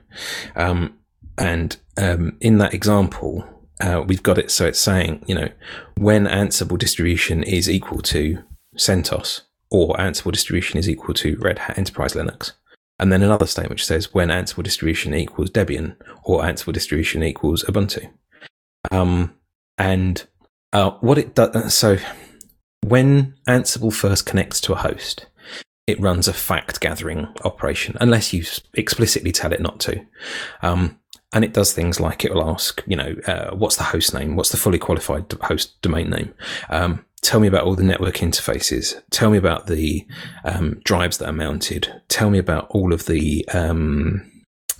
Um, 0.56 0.98
and 1.38 1.76
um, 1.96 2.36
in 2.40 2.58
that 2.58 2.74
example, 2.74 3.44
uh, 3.80 4.02
we've 4.06 4.22
got 4.22 4.38
it 4.38 4.50
so 4.50 4.66
it's 4.66 4.80
saying, 4.80 5.24
you 5.26 5.34
know, 5.34 5.48
when 5.96 6.26
Ansible 6.26 6.78
distribution 6.78 7.42
is 7.42 7.68
equal 7.68 8.02
to 8.02 8.42
CentOS 8.76 9.42
or 9.70 9.94
Ansible 9.96 10.32
distribution 10.32 10.78
is 10.78 10.88
equal 10.88 11.14
to 11.14 11.36
Red 11.36 11.60
Hat 11.60 11.78
Enterprise 11.78 12.14
Linux. 12.14 12.52
And 13.00 13.10
then 13.10 13.22
another 13.22 13.46
statement 13.46 13.70
which 13.70 13.86
says 13.86 14.12
when 14.12 14.28
Ansible 14.28 14.62
distribution 14.62 15.14
equals 15.14 15.50
Debian 15.50 15.96
or 16.22 16.42
Ansible 16.42 16.74
distribution 16.74 17.22
equals 17.22 17.64
Ubuntu. 17.64 18.10
Um, 18.90 19.34
and 19.78 20.26
uh, 20.74 20.90
what 21.00 21.16
it 21.16 21.34
does, 21.34 21.74
so 21.74 21.96
when 22.86 23.34
Ansible 23.48 23.92
first 23.92 24.26
connects 24.26 24.60
to 24.62 24.74
a 24.74 24.76
host, 24.76 25.26
it 25.86 25.98
runs 25.98 26.28
a 26.28 26.34
fact 26.34 26.80
gathering 26.80 27.26
operation, 27.42 27.96
unless 28.00 28.34
you 28.34 28.44
explicitly 28.74 29.32
tell 29.32 29.52
it 29.52 29.62
not 29.62 29.80
to. 29.80 30.04
Um, 30.62 30.98
and 31.32 31.44
it 31.44 31.54
does 31.54 31.72
things 31.72 32.00
like 32.00 32.24
it 32.24 32.34
will 32.34 32.48
ask, 32.48 32.82
you 32.86 32.96
know, 32.96 33.14
uh, 33.26 33.54
what's 33.54 33.76
the 33.76 33.84
host 33.84 34.12
name? 34.12 34.36
What's 34.36 34.50
the 34.50 34.56
fully 34.56 34.78
qualified 34.78 35.32
host 35.42 35.80
domain 35.80 36.10
name? 36.10 36.34
Um, 36.68 37.04
tell 37.22 37.40
me 37.40 37.48
about 37.48 37.64
all 37.64 37.74
the 37.74 37.82
network 37.82 38.16
interfaces. 38.16 39.00
Tell 39.10 39.30
me 39.30 39.38
about 39.38 39.66
the 39.66 40.06
um, 40.44 40.80
drives 40.84 41.18
that 41.18 41.28
are 41.28 41.32
mounted. 41.32 42.02
Tell 42.08 42.30
me 42.30 42.38
about 42.38 42.68
all 42.70 42.92
of 42.92 43.06
the 43.06 43.46
um, 43.52 44.30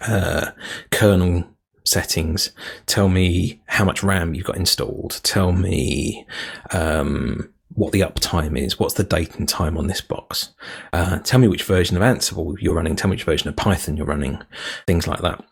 uh, 0.01 0.51
kernel 0.91 1.45
settings. 1.85 2.53
Tell 2.87 3.09
me 3.09 3.61
how 3.67 3.85
much 3.85 4.03
RAM 4.03 4.35
you've 4.35 4.47
got 4.47 4.57
installed. 4.57 5.21
Tell 5.23 5.53
me 5.53 6.27
um, 6.71 7.53
what 7.75 7.93
the 7.93 8.01
uptime 8.01 8.59
is. 8.59 8.79
What's 8.79 8.95
the 8.95 9.05
date 9.05 9.37
and 9.37 9.49
time 9.49 9.77
on 9.77 9.87
this 9.87 10.01
box? 10.01 10.53
Uh, 10.93 11.19
tell 11.21 11.41
me 11.41 11.49
which 11.49 11.65
version 11.65 11.97
of 11.97 12.03
Ansible 12.03 12.57
you're 12.61 12.75
running. 12.75 12.97
Tell 12.97 13.09
me 13.09 13.15
which 13.15 13.25
version 13.25 13.49
of 13.49 13.57
Python 13.57 13.97
you're 13.97 14.07
running. 14.07 14.43
Things 14.87 15.07
like 15.07 15.21
that. 15.21 15.45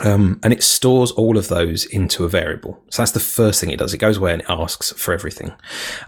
Um, 0.00 0.40
and 0.42 0.52
it 0.52 0.62
stores 0.62 1.10
all 1.12 1.36
of 1.36 1.48
those 1.48 1.84
into 1.84 2.24
a 2.24 2.28
variable. 2.28 2.82
So 2.90 3.02
that's 3.02 3.12
the 3.12 3.20
first 3.20 3.60
thing 3.60 3.70
it 3.70 3.78
does. 3.78 3.92
It 3.92 3.98
goes 3.98 4.16
away 4.16 4.32
and 4.32 4.42
it 4.42 4.50
asks 4.50 4.92
for 4.92 5.12
everything. 5.12 5.52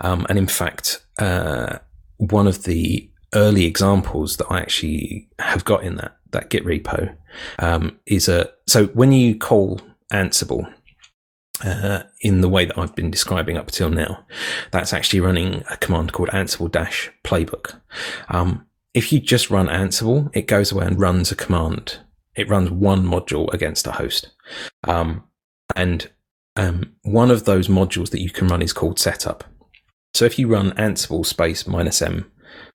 Um, 0.01 0.27
and 0.29 0.39
in 0.39 0.47
fact, 0.47 1.05
uh, 1.19 1.79
one 2.17 2.47
of 2.47 2.65
the 2.65 3.11
early 3.35 3.65
examples 3.65 4.37
that 4.37 4.47
I 4.51 4.61
actually 4.61 5.29
have 5.39 5.65
got 5.65 5.83
in 5.85 5.97
that 5.97 6.17
that 6.33 6.49
Git 6.49 6.65
repo 6.65 7.15
um, 7.59 7.99
is 8.07 8.29
a 8.29 8.51
so 8.67 8.87
when 8.89 9.13
you 9.13 9.37
call 9.39 9.81
Ansible 10.13 10.73
uh, 11.65 12.03
in 12.21 12.41
the 12.41 12.49
way 12.49 12.65
that 12.65 12.79
I've 12.79 12.95
been 12.95 13.11
describing 13.11 13.57
up 13.57 13.71
till 13.71 13.91
now, 13.91 14.25
that's 14.71 14.93
actually 14.93 15.21
running 15.21 15.63
a 15.71 15.77
command 15.77 16.13
called 16.13 16.31
Ansible 16.31 16.71
dash 16.71 17.11
playbook. 17.25 17.81
Um, 18.29 18.67
if 18.95 19.13
you 19.13 19.21
just 19.21 19.51
run 19.51 19.69
Ansible, 19.69 20.31
it 20.35 20.47
goes 20.47 20.73
away 20.73 20.87
and 20.87 20.99
runs 20.99 21.31
a 21.31 21.37
command 21.37 21.99
it 22.37 22.49
runs 22.49 22.71
one 22.71 23.05
module 23.05 23.53
against 23.53 23.87
a 23.87 23.93
host. 23.93 24.31
Um, 24.85 25.25
and 25.77 26.11
um, 26.57 26.95
one 27.03 27.31
of 27.31 27.45
those 27.45 27.69
modules 27.69 28.11
that 28.11 28.21
you 28.21 28.31
can 28.31 28.49
run 28.49 28.63
is 28.63 28.73
called 28.73 28.99
setup. 28.99 29.45
So 30.15 30.25
if 30.25 30.39
you 30.39 30.49
run 30.49 30.73
Ansible 30.73 31.25
space 31.25 31.67
minus 31.67 32.03
m 32.03 32.31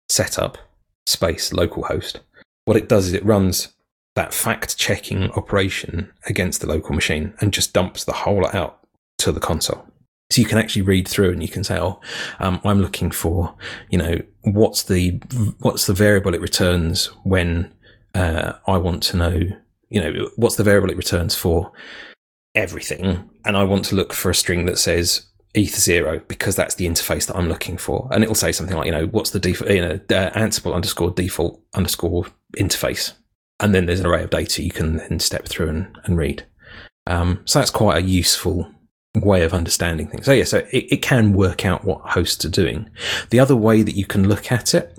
setup 0.09 0.57
space 1.05 1.51
localhost, 1.51 2.19
what 2.65 2.77
it 2.77 2.89
does 2.89 3.07
is 3.07 3.13
it 3.13 3.25
runs 3.25 3.73
that 4.15 4.33
fact 4.33 4.77
checking 4.77 5.29
operation 5.31 6.11
against 6.25 6.59
the 6.61 6.67
local 6.67 6.95
machine 6.95 7.33
and 7.39 7.53
just 7.53 7.73
dumps 7.73 8.03
the 8.03 8.13
whole 8.13 8.41
lot 8.41 8.55
out 8.55 8.79
to 9.19 9.31
the 9.31 9.39
console. 9.39 9.85
So 10.31 10.41
you 10.41 10.47
can 10.47 10.57
actually 10.57 10.81
read 10.81 11.07
through 11.07 11.31
and 11.31 11.41
you 11.41 11.47
can 11.47 11.63
say, 11.63 11.79
"Oh, 11.79 12.01
um, 12.39 12.59
I'm 12.65 12.81
looking 12.81 13.11
for, 13.11 13.55
you 13.89 13.97
know, 13.97 14.19
what's 14.41 14.83
the 14.83 15.11
what's 15.59 15.85
the 15.85 15.93
variable 15.93 16.33
it 16.33 16.41
returns 16.41 17.05
when 17.23 17.71
uh, 18.13 18.53
I 18.67 18.77
want 18.77 19.03
to 19.03 19.17
know, 19.17 19.39
you 19.89 20.01
know, 20.01 20.29
what's 20.35 20.55
the 20.55 20.63
variable 20.63 20.89
it 20.89 20.97
returns 20.97 21.35
for 21.35 21.71
everything, 22.55 23.29
and 23.45 23.57
I 23.57 23.63
want 23.63 23.85
to 23.85 23.95
look 23.95 24.13
for 24.13 24.29
a 24.29 24.35
string 24.35 24.65
that 24.65 24.77
says 24.77 25.25
ETH 25.53 25.75
zero 25.75 26.21
because 26.27 26.55
that's 26.55 26.75
the 26.75 26.87
interface 26.87 27.25
that 27.27 27.35
I'm 27.35 27.49
looking 27.49 27.77
for, 27.77 28.07
and 28.11 28.23
it'll 28.23 28.35
say 28.35 28.51
something 28.51 28.75
like, 28.75 28.85
you 28.85 28.91
know, 28.91 29.07
what's 29.07 29.31
the 29.31 29.39
default, 29.39 29.71
you 29.71 29.81
know, 29.81 29.99
uh, 30.09 30.31
Ansible 30.31 30.73
underscore 30.73 31.11
default 31.11 31.61
underscore 31.73 32.25
interface, 32.57 33.13
and 33.59 33.73
then 33.73 33.85
there's 33.85 33.99
an 33.99 34.05
array 34.05 34.23
of 34.23 34.29
data 34.29 34.63
you 34.63 34.71
can 34.71 34.97
then 34.97 35.19
step 35.19 35.47
through 35.47 35.69
and, 35.69 35.97
and 36.05 36.17
read. 36.17 36.45
Um, 37.07 37.41
so 37.45 37.59
that's 37.59 37.71
quite 37.71 38.03
a 38.03 38.05
useful 38.05 38.69
way 39.15 39.43
of 39.43 39.53
understanding 39.53 40.07
things. 40.07 40.25
So 40.25 40.33
yeah, 40.33 40.43
so 40.43 40.59
it, 40.71 40.91
it, 40.91 41.01
can 41.01 41.33
work 41.33 41.65
out 41.65 41.85
what 41.85 42.01
hosts 42.01 42.43
are 42.45 42.49
doing. 42.49 42.89
The 43.29 43.39
other 43.39 43.55
way 43.55 43.81
that 43.81 43.95
you 43.95 44.05
can 44.05 44.27
look 44.27 44.51
at 44.51 44.73
it 44.73 44.97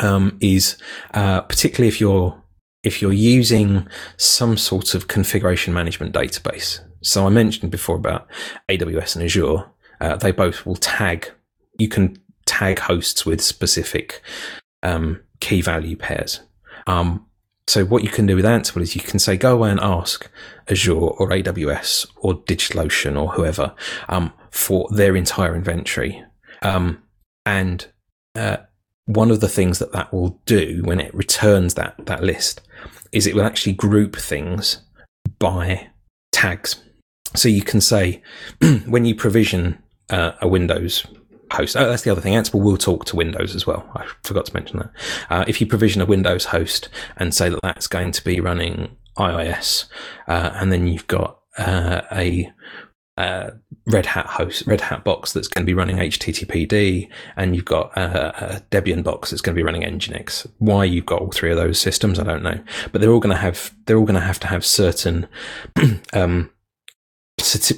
um, 0.00 0.36
is 0.40 0.76
uh, 1.14 1.42
particularly 1.42 1.88
if 1.88 2.00
you're 2.00 2.40
if 2.82 3.02
you're 3.02 3.12
using 3.12 3.86
some 4.16 4.56
sort 4.56 4.94
of 4.94 5.06
configuration 5.06 5.74
management 5.74 6.14
database. 6.14 6.80
So 7.02 7.26
I 7.26 7.28
mentioned 7.28 7.70
before 7.70 7.96
about 7.96 8.28
AWS 8.68 9.16
and 9.16 9.24
Azure. 9.24 9.66
Uh, 10.00 10.16
they 10.16 10.32
both 10.32 10.64
will 10.64 10.76
tag. 10.76 11.30
You 11.78 11.88
can 11.88 12.16
tag 12.46 12.78
hosts 12.78 13.26
with 13.26 13.42
specific 13.42 14.22
um, 14.82 15.20
key 15.40 15.60
value 15.60 15.96
pairs. 15.96 16.40
Um, 16.86 17.26
so 17.66 17.84
what 17.84 18.02
you 18.02 18.08
can 18.08 18.26
do 18.26 18.34
with 18.34 18.44
Ansible 18.44 18.82
is 18.82 18.96
you 18.96 19.02
can 19.02 19.18
say, 19.18 19.36
go 19.36 19.54
away 19.54 19.70
and 19.70 19.78
ask 19.80 20.28
Azure 20.68 20.94
or 20.94 21.28
AWS 21.28 22.06
or 22.16 22.34
DigitalOcean 22.34 23.20
or 23.20 23.28
whoever 23.28 23.74
um, 24.08 24.32
for 24.50 24.88
their 24.90 25.14
entire 25.14 25.54
inventory. 25.54 26.24
Um, 26.62 27.02
and 27.46 27.86
uh, 28.34 28.56
one 29.14 29.30
of 29.30 29.40
the 29.40 29.48
things 29.48 29.78
that 29.80 29.92
that 29.92 30.12
will 30.12 30.40
do 30.46 30.82
when 30.84 31.00
it 31.00 31.14
returns 31.14 31.74
that 31.74 31.94
that 32.06 32.22
list 32.22 32.60
is 33.12 33.26
it 33.26 33.34
will 33.34 33.44
actually 33.44 33.72
group 33.72 34.16
things 34.16 34.82
by 35.38 35.88
tags. 36.32 36.82
So 37.34 37.48
you 37.48 37.62
can 37.62 37.80
say 37.80 38.22
when 38.86 39.04
you 39.04 39.14
provision 39.14 39.82
uh, 40.10 40.32
a 40.40 40.48
Windows 40.48 41.06
host. 41.52 41.76
Oh, 41.76 41.88
that's 41.88 42.02
the 42.02 42.10
other 42.10 42.20
thing. 42.20 42.34
Ansible 42.34 42.62
will 42.62 42.76
talk 42.76 43.04
to 43.06 43.16
Windows 43.16 43.56
as 43.56 43.66
well. 43.66 43.88
I 43.94 44.06
forgot 44.22 44.46
to 44.46 44.54
mention 44.54 44.78
that. 44.78 44.90
Uh, 45.28 45.44
if 45.48 45.60
you 45.60 45.66
provision 45.66 46.00
a 46.00 46.06
Windows 46.06 46.46
host 46.46 46.88
and 47.16 47.34
say 47.34 47.48
that 47.48 47.60
that's 47.62 47.86
going 47.88 48.12
to 48.12 48.24
be 48.24 48.40
running 48.40 48.96
IIS, 49.18 49.86
uh, 50.28 50.50
and 50.54 50.72
then 50.72 50.86
you've 50.86 51.08
got 51.08 51.40
uh, 51.58 52.02
a 52.12 52.52
uh, 53.20 53.50
Red 53.86 54.06
Hat 54.06 54.26
host, 54.26 54.66
Red 54.66 54.80
Hat 54.80 55.04
box 55.04 55.34
that's 55.34 55.46
going 55.46 55.64
to 55.64 55.70
be 55.70 55.74
running 55.74 55.96
HTTPD, 55.96 57.08
and 57.36 57.54
you've 57.54 57.66
got 57.66 57.94
a, 57.96 58.56
a 58.56 58.60
Debian 58.70 59.04
box 59.04 59.28
that's 59.30 59.42
going 59.42 59.54
to 59.54 59.58
be 59.58 59.62
running 59.62 59.82
Nginx. 59.82 60.46
Why 60.58 60.84
you've 60.84 61.04
got 61.04 61.20
all 61.20 61.30
three 61.30 61.50
of 61.50 61.58
those 61.58 61.78
systems, 61.78 62.18
I 62.18 62.24
don't 62.24 62.42
know, 62.42 62.58
but 62.92 63.00
they're 63.00 63.10
all 63.10 63.20
going 63.20 63.34
to 63.34 63.40
have 63.40 63.74
they're 63.84 63.98
all 63.98 64.06
going 64.06 64.14
to 64.14 64.26
have 64.26 64.40
to 64.40 64.46
have 64.46 64.64
certain 64.64 65.28
um, 66.14 66.50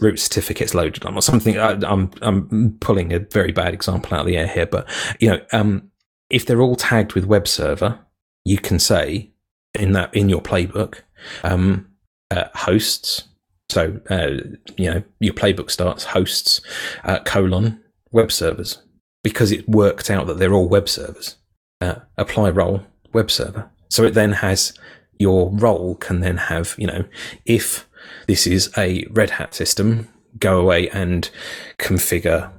root 0.00 0.20
certificates 0.20 0.74
loaded 0.74 1.04
on 1.04 1.16
or 1.16 1.22
something. 1.22 1.58
I, 1.58 1.72
am 1.72 1.84
I'm, 1.84 2.10
I'm 2.22 2.78
pulling 2.80 3.12
a 3.12 3.18
very 3.18 3.50
bad 3.50 3.74
example 3.74 4.14
out 4.14 4.20
of 4.20 4.26
the 4.26 4.36
air 4.36 4.46
here, 4.46 4.66
but 4.66 4.88
you 5.18 5.28
know, 5.28 5.40
um, 5.52 5.90
if 6.30 6.46
they're 6.46 6.62
all 6.62 6.76
tagged 6.76 7.14
with 7.14 7.24
web 7.24 7.48
server, 7.48 7.98
you 8.44 8.58
can 8.58 8.78
say 8.78 9.32
in 9.74 9.90
that 9.92 10.14
in 10.14 10.28
your 10.28 10.40
playbook 10.40 11.00
um, 11.42 11.88
uh, 12.30 12.44
hosts. 12.54 13.24
So 13.72 13.98
uh, 14.10 14.32
you 14.76 14.90
know 14.90 15.02
your 15.18 15.32
playbook 15.32 15.70
starts 15.70 16.04
hosts 16.04 16.60
uh, 17.04 17.20
colon 17.20 17.80
web 18.10 18.30
servers 18.30 18.82
because 19.24 19.50
it 19.50 19.66
worked 19.66 20.10
out 20.10 20.26
that 20.26 20.38
they're 20.38 20.52
all 20.52 20.68
web 20.68 20.90
servers. 20.90 21.36
Uh, 21.80 21.94
apply 22.18 22.50
role 22.50 22.82
web 23.14 23.30
server. 23.30 23.70
So 23.88 24.04
it 24.04 24.12
then 24.12 24.32
has 24.32 24.74
your 25.18 25.50
role 25.50 25.94
can 25.94 26.20
then 26.20 26.36
have 26.36 26.74
you 26.76 26.86
know 26.86 27.06
if 27.46 27.88
this 28.26 28.46
is 28.46 28.70
a 28.76 29.06
Red 29.10 29.30
Hat 29.30 29.54
system. 29.54 30.08
Go 30.38 30.60
away 30.60 30.88
and 30.90 31.30
configure 31.78 32.50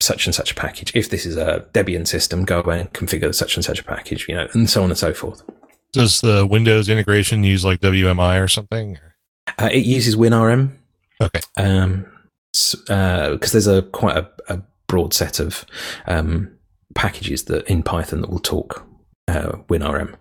such 0.00 0.26
and 0.26 0.34
such 0.34 0.52
a 0.52 0.54
package. 0.54 0.92
If 0.94 1.10
this 1.10 1.26
is 1.26 1.36
a 1.36 1.66
Debian 1.74 2.06
system, 2.06 2.44
go 2.44 2.60
away 2.60 2.80
and 2.80 2.92
configure 2.92 3.34
such 3.34 3.56
and 3.56 3.64
such 3.64 3.80
a 3.80 3.84
package, 3.84 4.28
you 4.28 4.34
know, 4.34 4.48
and 4.52 4.68
so 4.68 4.82
on 4.82 4.90
and 4.90 4.98
so 4.98 5.14
forth. 5.14 5.42
Does 5.92 6.20
the 6.20 6.46
Windows 6.46 6.88
integration 6.88 7.44
use 7.44 7.64
like 7.64 7.80
WMI 7.80 8.42
or 8.42 8.48
something? 8.48 8.98
Uh, 9.58 9.70
it 9.72 9.84
uses 9.84 10.16
WinRM. 10.16 10.76
Okay. 11.20 11.40
Um, 11.56 12.06
because 12.52 12.90
uh, 12.90 13.38
there's 13.52 13.66
a 13.66 13.82
quite 13.82 14.16
a, 14.16 14.28
a 14.48 14.62
broad 14.86 15.14
set 15.14 15.40
of 15.40 15.64
um, 16.06 16.50
packages 16.94 17.44
that 17.44 17.66
in 17.66 17.82
Python 17.82 18.20
that 18.20 18.30
will 18.30 18.38
talk 18.38 18.86
uh, 19.28 19.52
WinRM. 19.68 20.14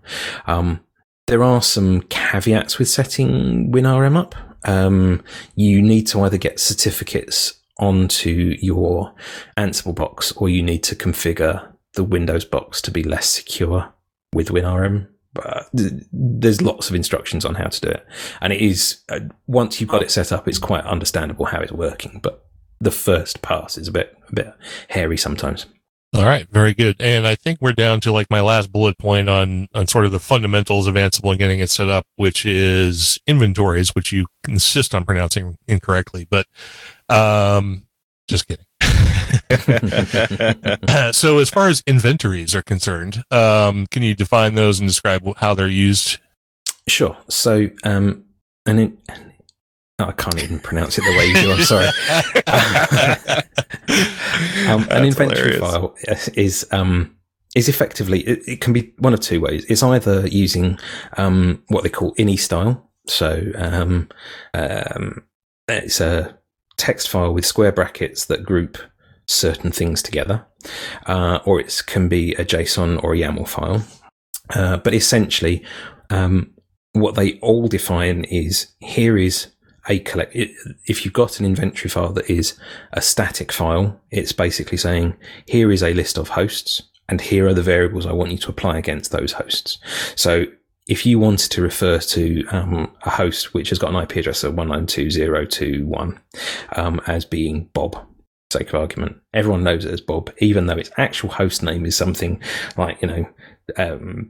Um, 0.47 0.79
there 1.27 1.43
are 1.43 1.61
some 1.61 2.01
caveats 2.03 2.79
with 2.79 2.89
setting 2.89 3.71
WinRM 3.71 4.15
up. 4.15 4.35
Um, 4.63 5.23
you 5.55 5.81
need 5.81 6.07
to 6.07 6.21
either 6.21 6.37
get 6.37 6.59
certificates 6.59 7.53
onto 7.79 8.55
your 8.61 9.13
Ansible 9.57 9.95
box 9.95 10.31
or 10.33 10.49
you 10.49 10.61
need 10.61 10.83
to 10.83 10.95
configure 10.95 11.67
the 11.93 12.03
Windows 12.03 12.45
box 12.45 12.81
to 12.83 12.91
be 12.91 13.03
less 13.03 13.29
secure 13.29 13.93
with 14.33 14.49
WinRM. 14.49 15.07
But 15.33 15.69
there's 15.73 16.61
lots 16.61 16.89
of 16.89 16.95
instructions 16.95 17.45
on 17.45 17.55
how 17.55 17.67
to 17.67 17.81
do 17.81 17.87
it. 17.87 18.05
And 18.41 18.51
it 18.51 18.61
is, 18.61 19.01
uh, 19.09 19.21
once 19.47 19.79
you've 19.79 19.89
got 19.89 20.03
it 20.03 20.11
set 20.11 20.31
up, 20.31 20.47
it's 20.47 20.59
quite 20.59 20.83
understandable 20.83 21.45
how 21.45 21.61
it's 21.61 21.71
working. 21.71 22.19
But 22.21 22.45
the 22.81 22.91
first 22.91 23.41
pass 23.41 23.77
is 23.77 23.87
a 23.87 23.91
bit, 23.91 24.17
a 24.29 24.35
bit 24.35 24.53
hairy 24.89 25.17
sometimes. 25.17 25.67
All 26.13 26.25
right, 26.25 26.45
very 26.51 26.73
good. 26.73 26.97
And 26.99 27.25
I 27.25 27.35
think 27.35 27.59
we're 27.61 27.71
down 27.71 28.01
to 28.01 28.11
like 28.11 28.29
my 28.29 28.41
last 28.41 28.69
bullet 28.69 28.97
point 28.97 29.29
on 29.29 29.69
on 29.73 29.87
sort 29.87 30.05
of 30.05 30.11
the 30.11 30.19
fundamentals 30.19 30.85
of 30.85 30.95
Ansible 30.95 31.29
and 31.29 31.39
getting 31.39 31.61
it 31.61 31.69
set 31.69 31.87
up, 31.87 32.05
which 32.17 32.45
is 32.45 33.17
inventories, 33.27 33.95
which 33.95 34.11
you 34.11 34.25
insist 34.45 34.93
on 34.93 35.05
pronouncing 35.05 35.57
incorrectly, 35.69 36.27
but 36.29 36.47
um 37.07 37.83
just 38.27 38.45
kidding. 38.45 38.65
so 41.13 41.39
as 41.39 41.49
far 41.49 41.69
as 41.69 41.83
inventories 41.87 42.55
are 42.55 42.61
concerned, 42.61 43.23
um, 43.31 43.87
can 43.87 44.03
you 44.03 44.15
define 44.15 44.55
those 44.55 44.79
and 44.79 44.87
describe 44.89 45.23
how 45.37 45.53
they're 45.53 45.67
used? 45.67 46.17
Sure. 46.87 47.17
So 47.29 47.69
um, 47.83 48.25
an 48.65 48.79
in, 48.79 48.97
I 49.99 50.11
can't 50.13 50.41
even 50.41 50.59
pronounce 50.59 50.97
it 50.97 51.03
the 51.03 51.17
way 51.17 51.25
you 51.27 51.41
do. 51.41 51.51
I'm 51.51 51.63
sorry. 51.63 51.87
um, 54.67 54.87
an 54.89 55.05
inventory 55.05 55.53
hilarious. 55.53 55.59
file 55.59 55.95
is 56.35 56.67
um, 56.71 57.15
is 57.55 57.69
effectively 57.69 58.21
it, 58.21 58.39
it, 58.47 58.61
can 58.61 58.73
be 58.73 58.93
one 58.97 59.13
of 59.13 59.19
two 59.19 59.41
ways. 59.41 59.65
It's 59.69 59.83
either 59.83 60.27
using 60.27 60.79
um, 61.17 61.63
what 61.67 61.83
they 61.83 61.89
call 61.89 62.15
ini 62.15 62.39
style, 62.39 62.89
so 63.07 63.43
um, 63.55 64.09
um, 64.53 65.23
it's 65.67 66.01
a 66.01 66.37
text 66.77 67.09
file 67.09 67.33
with 67.33 67.45
square 67.45 67.71
brackets 67.71 68.25
that 68.25 68.43
group 68.43 68.77
certain 69.31 69.71
things 69.71 70.01
together, 70.01 70.45
uh, 71.05 71.39
or 71.45 71.59
it 71.59 71.81
can 71.87 72.07
be 72.07 72.33
a 72.35 72.45
JSON 72.45 73.03
or 73.03 73.13
a 73.13 73.17
YAML 73.17 73.47
file. 73.47 73.83
Uh, 74.53 74.77
but 74.77 74.93
essentially, 74.93 75.63
um, 76.09 76.51
what 76.93 77.15
they 77.15 77.39
all 77.39 77.67
define 77.67 78.25
is 78.25 78.67
here 78.79 79.17
is 79.17 79.47
a 79.87 79.99
collect. 79.99 80.35
If 80.35 81.05
you've 81.05 81.13
got 81.13 81.39
an 81.39 81.45
inventory 81.45 81.89
file 81.89 82.13
that 82.13 82.29
is 82.29 82.57
a 82.93 83.01
static 83.01 83.51
file, 83.51 83.99
it's 84.11 84.33
basically 84.33 84.77
saying 84.77 85.15
here 85.47 85.71
is 85.71 85.81
a 85.81 85.93
list 85.93 86.17
of 86.17 86.29
hosts 86.29 86.83
and 87.09 87.19
here 87.21 87.47
are 87.47 87.53
the 87.53 87.63
variables 87.63 88.05
I 88.05 88.13
want 88.13 88.31
you 88.31 88.37
to 88.39 88.49
apply 88.49 88.77
against 88.77 89.11
those 89.11 89.33
hosts. 89.33 89.79
So 90.15 90.45
if 90.87 91.05
you 91.05 91.19
wanted 91.19 91.51
to 91.51 91.61
refer 91.61 91.99
to 91.99 92.45
um, 92.47 92.91
a 93.03 93.09
host 93.09 93.53
which 93.53 93.69
has 93.69 93.79
got 93.79 93.93
an 93.93 94.01
IP 94.01 94.17
address 94.17 94.43
of 94.43 94.53
192.0.2.1 94.55 96.19
um, 96.77 97.01
as 97.07 97.25
being 97.25 97.69
Bob, 97.73 98.05
sake 98.51 98.69
of 98.69 98.75
argument, 98.75 99.17
everyone 99.33 99.63
knows 99.63 99.85
it 99.85 99.93
as 99.93 100.01
Bob, 100.01 100.29
even 100.39 100.65
though 100.65 100.77
its 100.77 100.91
actual 100.97 101.29
host 101.29 101.63
name 101.63 101.85
is 101.85 101.95
something 101.95 102.41
like, 102.77 103.01
you 103.01 103.07
know, 103.07 103.25
um, 103.77 104.29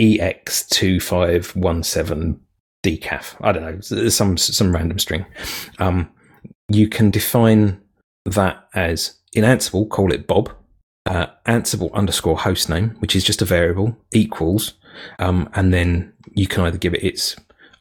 EX2517 0.00 2.38
decaf. 2.84 3.36
I 3.40 3.52
don't 3.52 3.62
know, 3.62 3.80
some 4.08 4.36
some 4.36 4.74
random 4.74 4.98
string. 4.98 5.24
Um, 5.78 6.10
you 6.68 6.88
can 6.88 7.10
define 7.10 7.80
that 8.26 8.68
as 8.74 9.14
in 9.32 9.44
Ansible, 9.44 9.88
call 9.88 10.12
it 10.12 10.26
Bob. 10.26 10.50
Uh, 11.06 11.26
Ansible 11.46 11.92
underscore 11.92 12.38
host 12.38 12.70
name, 12.70 12.96
which 13.00 13.14
is 13.14 13.24
just 13.24 13.42
a 13.42 13.44
variable, 13.44 13.94
equals, 14.12 14.72
um, 15.18 15.50
and 15.54 15.74
then 15.74 16.10
you 16.32 16.46
can 16.46 16.64
either 16.64 16.78
give 16.78 16.94
it 16.94 17.04
its 17.04 17.36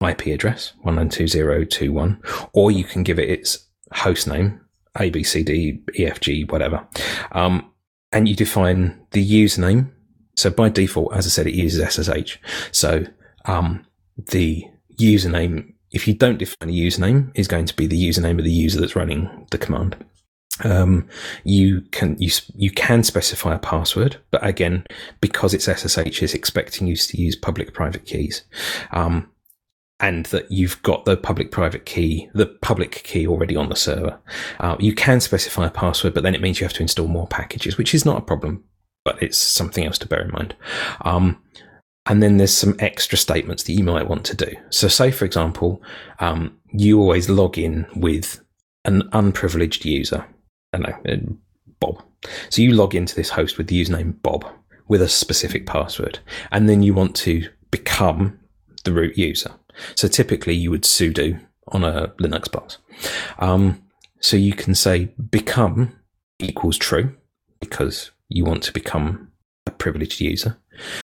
IP 0.05 0.27
address 0.27 0.73
one 0.81 0.95
nine 0.95 1.07
two 1.07 1.27
zero 1.27 1.63
two 1.63 1.93
one, 1.93 2.21
or 2.53 2.71
you 2.71 2.83
can 2.83 3.03
give 3.03 3.19
it 3.19 3.29
its 3.29 3.65
host 3.93 4.27
name 4.27 4.59
A 4.99 5.09
B 5.09 5.23
C 5.23 5.43
D 5.43 5.81
E 5.97 6.05
F 6.05 6.19
G 6.19 6.45
whatever, 6.45 6.87
um, 7.31 7.71
and 8.11 8.27
you 8.27 8.35
define 8.35 9.05
the 9.11 9.25
username. 9.25 9.91
So 10.35 10.49
by 10.49 10.69
default, 10.69 11.13
as 11.13 11.25
I 11.25 11.29
said, 11.29 11.47
it 11.47 11.53
uses 11.53 11.93
SSH. 11.93 12.37
So 12.71 13.05
um, 13.45 13.85
the 14.17 14.65
username, 14.99 15.73
if 15.91 16.07
you 16.07 16.13
don't 16.13 16.37
define 16.37 16.69
a 16.69 16.73
username, 16.73 17.31
is 17.35 17.47
going 17.47 17.65
to 17.65 17.75
be 17.75 17.87
the 17.87 18.09
username 18.09 18.39
of 18.39 18.45
the 18.45 18.51
user 18.51 18.79
that's 18.79 18.95
running 18.95 19.47
the 19.51 19.57
command. 19.57 19.95
Um, 20.63 21.07
you 21.43 21.81
can 21.91 22.15
you 22.19 22.29
you 22.55 22.69
can 22.69 23.03
specify 23.03 23.55
a 23.55 23.59
password, 23.59 24.17
but 24.29 24.45
again, 24.45 24.85
because 25.19 25.53
it's 25.53 25.65
SSH, 25.65 26.21
it's 26.21 26.35
expecting 26.35 26.85
you 26.85 26.95
to 26.95 27.21
use 27.21 27.35
public-private 27.35 28.05
keys, 28.05 28.43
um, 28.91 29.29
and 29.99 30.25
that 30.27 30.51
you've 30.51 30.81
got 30.83 31.05
the 31.05 31.15
public-private 31.15 31.85
key, 31.85 32.29
the 32.33 32.45
public 32.45 33.03
key 33.03 33.27
already 33.27 33.55
on 33.55 33.69
the 33.69 33.75
server. 33.75 34.19
Uh, 34.59 34.75
you 34.79 34.93
can 34.93 35.19
specify 35.19 35.67
a 35.67 35.71
password, 35.71 36.13
but 36.13 36.23
then 36.23 36.35
it 36.35 36.41
means 36.41 36.59
you 36.59 36.65
have 36.65 36.73
to 36.73 36.81
install 36.81 37.07
more 37.07 37.27
packages, 37.27 37.77
which 37.77 37.93
is 37.93 38.05
not 38.05 38.17
a 38.17 38.25
problem, 38.25 38.63
but 39.05 39.21
it's 39.21 39.37
something 39.37 39.85
else 39.85 39.97
to 39.99 40.07
bear 40.07 40.21
in 40.21 40.31
mind. 40.31 40.55
Um, 41.01 41.41
and 42.05 42.21
then 42.21 42.37
there's 42.37 42.55
some 42.55 42.75
extra 42.79 43.17
statements 43.17 43.63
that 43.63 43.73
you 43.73 43.83
might 43.83 44.09
want 44.09 44.25
to 44.25 44.35
do. 44.35 44.51
So, 44.71 44.89
say 44.89 45.09
for 45.09 45.23
example, 45.23 45.81
um, 46.19 46.57
you 46.73 46.99
always 46.99 47.29
log 47.29 47.57
in 47.57 47.85
with 47.95 48.43
an 48.83 49.07
unprivileged 49.13 49.85
user 49.85 50.25
I 50.73 50.77
know, 50.79 50.97
uh, 51.07 51.17
Bob. 51.79 52.03
So 52.49 52.61
you 52.61 52.73
log 52.73 52.95
into 52.95 53.15
this 53.15 53.29
host 53.29 53.57
with 53.57 53.67
the 53.67 53.81
username 53.81 54.21
Bob 54.21 54.45
with 54.87 55.01
a 55.01 55.09
specific 55.09 55.65
password, 55.65 56.19
and 56.51 56.67
then 56.67 56.83
you 56.83 56.93
want 56.93 57.15
to 57.17 57.47
become 57.71 58.39
the 58.83 58.91
root 58.91 59.17
user. 59.17 59.51
So 59.95 60.07
typically 60.07 60.53
you 60.53 60.71
would 60.71 60.83
sudo 60.83 61.39
on 61.69 61.83
a 61.83 62.09
Linux 62.19 62.51
box. 62.51 62.77
Um, 63.39 63.81
so 64.19 64.37
you 64.37 64.53
can 64.53 64.75
say 64.75 65.05
become 65.29 65.99
equals 66.39 66.77
true 66.77 67.15
because 67.59 68.11
you 68.29 68.45
want 68.45 68.63
to 68.63 68.73
become 68.73 69.31
a 69.65 69.71
privileged 69.71 70.19
user. 70.19 70.57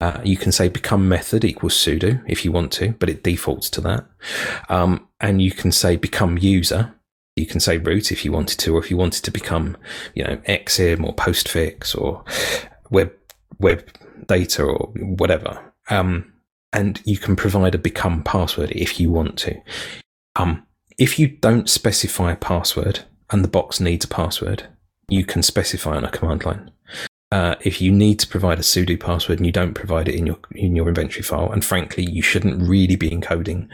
Uh, 0.00 0.20
you 0.22 0.36
can 0.36 0.52
say 0.52 0.68
become 0.68 1.08
method 1.08 1.44
equals 1.44 1.74
sudo 1.74 2.22
if 2.26 2.44
you 2.44 2.52
want 2.52 2.70
to, 2.72 2.90
but 2.98 3.08
it 3.08 3.22
defaults 3.22 3.70
to 3.70 3.80
that. 3.80 4.06
Um, 4.68 5.08
and 5.20 5.40
you 5.40 5.50
can 5.50 5.72
say 5.72 5.96
become 5.96 6.36
user 6.38 6.94
you 7.36 7.46
can 7.46 7.60
say 7.60 7.76
root 7.76 8.10
if 8.10 8.24
you 8.24 8.32
wanted 8.32 8.58
to, 8.58 8.74
or 8.74 8.80
if 8.80 8.90
you 8.90 8.96
wanted 8.96 9.22
to 9.24 9.30
become, 9.30 9.76
you 10.14 10.24
know, 10.24 10.38
Exim 10.48 11.04
or 11.04 11.14
Postfix 11.14 11.96
or 11.96 12.24
web 12.90 13.12
web 13.58 13.86
data 14.26 14.64
or 14.64 14.90
whatever. 14.96 15.60
Um, 15.90 16.32
and 16.72 17.00
you 17.04 17.18
can 17.18 17.36
provide 17.36 17.74
a 17.74 17.78
become 17.78 18.22
password 18.22 18.70
if 18.72 19.00
you 19.00 19.10
want 19.10 19.38
to. 19.38 19.60
Um, 20.36 20.66
if 20.98 21.18
you 21.18 21.28
don't 21.28 21.68
specify 21.68 22.32
a 22.32 22.36
password 22.36 23.00
and 23.30 23.42
the 23.42 23.48
box 23.48 23.80
needs 23.80 24.04
a 24.04 24.08
password, 24.08 24.66
you 25.08 25.24
can 25.24 25.42
specify 25.42 25.96
on 25.96 26.04
a 26.04 26.10
command 26.10 26.44
line. 26.44 26.70
Uh, 27.32 27.56
if 27.60 27.80
you 27.80 27.90
need 27.90 28.18
to 28.20 28.28
provide 28.28 28.58
a 28.58 28.62
sudo 28.62 28.98
password 28.98 29.38
and 29.38 29.46
you 29.46 29.52
don't 29.52 29.74
provide 29.74 30.08
it 30.08 30.14
in 30.14 30.26
your 30.26 30.38
in 30.52 30.76
your 30.76 30.88
inventory 30.88 31.22
file, 31.22 31.50
and 31.50 31.64
frankly, 31.64 32.08
you 32.08 32.22
shouldn't 32.22 32.62
really 32.62 32.96
be 32.96 33.10
encoding 33.10 33.68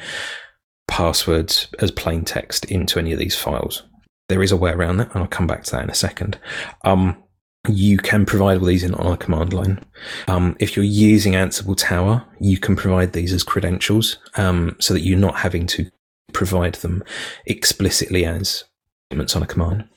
passwords 0.88 1.68
as 1.78 1.90
plain 1.90 2.24
text 2.24 2.64
into 2.66 2.98
any 2.98 3.12
of 3.12 3.18
these 3.18 3.36
files. 3.36 3.82
There 4.28 4.42
is 4.42 4.52
a 4.52 4.56
way 4.56 4.70
around 4.70 4.96
that, 4.96 5.12
and 5.12 5.22
I'll 5.22 5.28
come 5.28 5.46
back 5.46 5.64
to 5.64 5.72
that 5.72 5.84
in 5.84 5.90
a 5.90 5.94
second. 5.94 6.38
Um, 6.84 7.22
you 7.68 7.96
can 7.96 8.26
provide 8.26 8.58
all 8.58 8.66
these 8.66 8.82
in 8.82 8.94
on 8.94 9.12
a 9.12 9.16
command 9.16 9.52
line. 9.52 9.84
Um, 10.26 10.56
if 10.58 10.74
you're 10.74 10.84
using 10.84 11.34
Ansible 11.34 11.76
Tower, 11.76 12.24
you 12.40 12.58
can 12.58 12.74
provide 12.74 13.12
these 13.12 13.32
as 13.32 13.44
credentials 13.44 14.18
um, 14.36 14.76
so 14.80 14.94
that 14.94 15.02
you're 15.02 15.18
not 15.18 15.36
having 15.36 15.66
to 15.68 15.88
provide 16.32 16.74
them 16.76 17.04
explicitly 17.46 18.24
as 18.24 18.64
statements 19.08 19.36
on 19.36 19.42
a 19.42 19.46
command. 19.46 19.88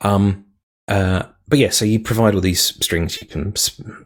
Um, 0.00 0.46
uh, 0.88 1.24
but 1.48 1.58
yeah, 1.58 1.70
so 1.70 1.84
you 1.84 2.00
provide 2.00 2.34
all 2.34 2.40
these 2.40 2.60
strings. 2.60 3.20
You 3.20 3.28
can 3.28 3.54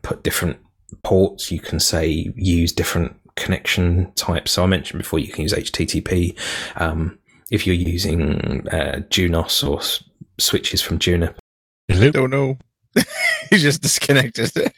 put 0.03 0.23
different 0.23 0.59
ports. 1.03 1.51
You 1.51 1.61
can 1.61 1.81
say 1.81 2.31
use 2.37 2.73
different 2.73 3.17
connection 3.37 4.13
type. 4.13 4.47
So 4.47 4.63
I 4.63 4.67
mentioned 4.67 4.99
before 4.99 5.21
you 5.21 5.29
can 5.29 5.43
use 5.43 5.55
HTTP. 5.55 6.39
Um, 6.77 7.19
if 7.51 7.67
you're 7.67 7.75
using 7.77 8.69
uh, 8.69 9.01
Junos 9.09 9.63
or 9.63 9.79
s- 9.81 10.05
switches 10.39 10.83
from 10.83 10.99
Juniper. 10.99 11.39
Don't 11.89 12.31
know. 12.31 12.59
he 13.51 13.59
just 13.59 13.83
disconnected. 13.83 14.51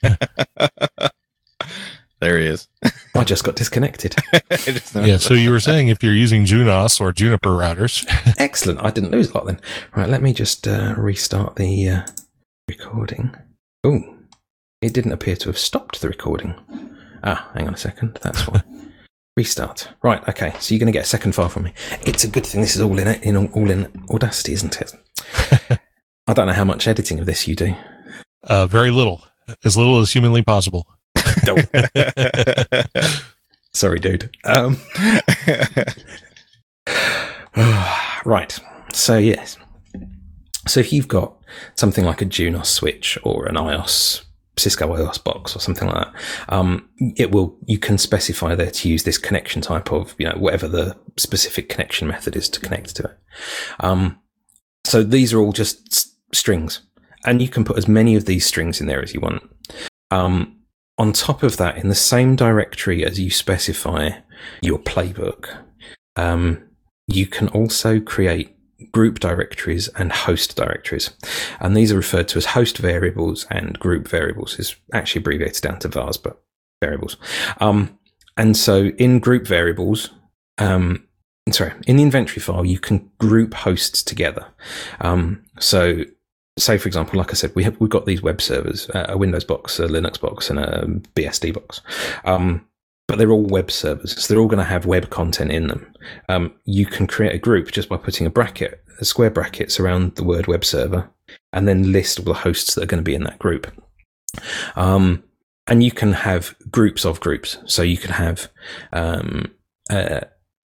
there 2.21 2.39
he 2.39 2.47
is. 2.47 2.69
I 3.15 3.25
just 3.25 3.45
got 3.45 3.57
disconnected. 3.57 4.17
yeah, 4.95 5.17
so 5.17 5.35
you 5.35 5.51
were 5.51 5.61
saying 5.61 5.89
if 5.89 6.03
you're 6.03 6.15
using 6.15 6.45
Junos 6.45 7.01
or 7.01 7.13
Juniper 7.13 7.51
routers. 7.51 8.05
Excellent. 8.39 8.83
I 8.83 8.91
didn't 8.91 9.11
lose 9.11 9.31
a 9.31 9.35
lot 9.35 9.47
then. 9.47 9.61
Right, 9.97 10.09
let 10.09 10.23
me 10.23 10.33
just 10.33 10.67
uh, 10.67 10.95
restart 10.97 11.57
the 11.57 11.89
uh, 11.89 12.03
recording. 12.69 13.35
Oh, 13.85 14.03
it 14.81 14.93
didn't 14.93 15.13
appear 15.13 15.37
to 15.37 15.49
have 15.49 15.59
stopped 15.59 16.01
the 16.01 16.09
recording. 16.09 16.55
Ah, 17.25 17.51
hang 17.55 17.67
on 17.67 17.75
a 17.75 17.79
second. 17.79 18.19
That's 18.23 18.47
why. 18.49 18.63
Restart. 19.37 19.89
Right. 20.03 20.27
Okay. 20.29 20.53
So 20.59 20.75
you're 20.75 20.81
going 20.81 20.93
to 20.93 20.97
get 20.97 21.05
a 21.05 21.09
second 21.09 21.35
file 21.35 21.49
from 21.49 21.65
me. 21.65 21.73
It's 22.03 22.25
a 22.25 22.29
good 22.29 22.45
thing 22.45 22.61
this 22.61 22.77
is 22.77 22.83
all 22.83 22.99
in 22.99 23.09
it, 23.09 23.23
in 23.23 23.37
all 23.37 23.71
in 23.71 23.91
Audacity, 24.11 24.53
isn't 24.53 24.81
it? 24.81 24.93
I 26.27 26.35
don't 26.35 26.47
know 26.47 26.53
how 26.53 26.65
much 26.65 26.87
editing 26.87 27.19
of 27.19 27.27
this 27.27 27.49
you 27.49 27.57
do. 27.57 27.75
Uh, 28.45 28.66
very 28.66 28.90
little, 28.90 29.24
as 29.64 29.76
little 29.76 30.01
as 30.01 30.12
humanly 30.12 30.43
possible. 30.43 30.86
Sorry, 33.72 33.99
dude. 33.99 34.30
Um, 34.45 34.76
right. 38.24 38.59
So 38.93 39.16
yes. 39.18 39.57
So 40.68 40.80
if 40.80 40.93
you've 40.93 41.09
got 41.09 41.34
something 41.74 42.05
like 42.05 42.22
a 42.22 42.24
Junos 42.24 42.68
switch 42.68 43.18
or 43.24 43.47
an 43.47 43.57
IOS 43.57 44.24
Cisco 44.57 44.95
IOS 44.95 45.22
box 45.22 45.57
or 45.57 45.61
something 45.61 45.88
like 45.88 46.07
that, 46.07 46.14
um, 46.49 46.88
it 47.16 47.30
will 47.32 47.57
you 47.66 47.78
can 47.78 47.99
specify 47.99 48.55
there 48.55 48.70
to 48.70 48.88
use 48.88 49.03
this 49.05 49.18
connection 49.18 49.62
type 49.62 49.90
of 49.93 50.14
you 50.18 50.28
know 50.28 50.36
whatever 50.38 50.68
the 50.68 50.97
specific 51.16 51.68
connection 51.68 52.07
method 52.09 52.36
is 52.36 52.49
to 52.51 52.61
connect 52.61 52.95
to 52.97 53.05
it. 53.05 53.18
Um, 53.80 54.18
so 54.84 55.03
these 55.03 55.32
are 55.32 55.40
all 55.40 55.53
just 55.53 55.93
s- 55.93 56.14
strings, 56.32 56.80
and 57.25 57.41
you 57.41 57.49
can 57.49 57.64
put 57.64 57.79
as 57.79 57.89
many 57.89 58.16
of 58.16 58.25
these 58.25 58.47
strings 58.47 58.81
in 58.81 58.87
there 58.87 59.03
as 59.03 59.14
you 59.14 59.20
want. 59.20 59.43
Um, 60.11 60.59
on 60.99 61.12
top 61.12 61.43
of 61.43 61.57
that, 61.57 61.79
in 61.79 61.89
the 61.89 61.95
same 61.95 62.37
directory 62.37 63.05
as 63.05 63.18
you 63.18 63.31
specify 63.31 64.11
your 64.61 64.79
playbook, 64.79 65.57
um, 66.16 66.62
you 67.09 67.27
can 67.27 67.49
also 67.49 68.01
create 68.01 68.57
group 68.93 69.20
directories 69.20 69.89
and 69.89 70.12
host 70.12 70.57
directories. 70.57 71.11
And 71.61 71.77
these 71.77 71.93
are 71.93 71.97
referred 71.97 72.29
to 72.29 72.39
as 72.39 72.47
host 72.47 72.79
variables 72.79 73.47
and 73.51 73.79
group 73.79 74.09
variables. 74.09 74.59
Is 74.59 74.77
actually 74.93 75.20
abbreviated 75.20 75.62
down 75.62 75.79
to 75.81 75.89
vars, 75.89 76.16
but 76.16 76.43
variables. 76.81 77.16
Um, 77.61 77.99
and 78.37 78.57
so 78.57 78.87
in 78.99 79.18
group 79.18 79.47
variables, 79.47 80.11
um, 80.59 81.07
sorry, 81.51 81.73
in 81.87 81.97
the 81.97 82.03
inventory 82.03 82.41
file, 82.41 82.64
you 82.64 82.79
can 82.79 83.11
group 83.18 83.55
hosts 83.55 84.03
together. 84.03 84.47
Um, 85.01 85.45
so 85.59 86.05
say 86.59 86.79
for 86.79 86.89
example, 86.89 87.19
like 87.19 87.31
I 87.31 87.35
said, 87.35 87.55
we 87.55 87.65
have 87.65 87.79
we've 87.81 87.91
got 87.91 88.07
these 88.07 88.23
web 88.23 88.41
servers, 88.41 88.89
uh, 88.91 89.07
a 89.09 89.17
Windows 89.17 89.45
box, 89.45 89.79
a 89.79 89.87
Linux 89.87 90.21
box, 90.21 90.51
and 90.51 90.59
a 90.59 90.87
BSD 91.15 91.55
box. 91.55 91.81
Um, 92.25 92.67
but 93.09 93.19
they're 93.19 93.31
all 93.31 93.45
web 93.45 93.71
servers, 93.71 94.23
so 94.23 94.33
they're 94.33 94.41
all 94.41 94.49
going 94.49 94.59
to 94.59 94.65
have 94.65 94.87
web 94.87 95.11
content 95.11 95.51
in 95.51 95.67
them. 95.67 95.93
Um, 96.29 96.55
you 96.65 96.87
can 96.87 97.07
create 97.07 97.35
a 97.35 97.39
group 97.39 97.71
just 97.71 97.89
by 97.89 97.97
putting 97.97 98.27
a 98.27 98.31
bracket, 98.31 98.83
a 99.01 99.05
square 99.05 99.31
brackets 99.31 99.81
around 99.81 100.15
the 100.15 100.25
word 100.25 100.47
web 100.47 100.65
server, 100.65 101.11
and 101.53 101.69
then 101.69 101.93
list 101.93 102.19
all 102.19 102.25
the 102.25 102.33
hosts 102.33 102.75
that 102.75 102.85
are 102.85 102.87
going 102.87 103.03
to 103.03 103.09
be 103.09 103.15
in 103.15 103.25
that 103.25 103.39
group. 103.39 103.71
Um, 104.77 105.25
and 105.67 105.83
you 105.83 105.91
can 105.91 106.13
have 106.13 106.55
groups 106.71 107.05
of 107.05 107.21
groups, 107.21 107.59
so 107.67 107.83
you 107.83 107.99
can 107.99 108.13
have 108.13 108.49
um, 108.93 109.53
uh, 109.91 110.21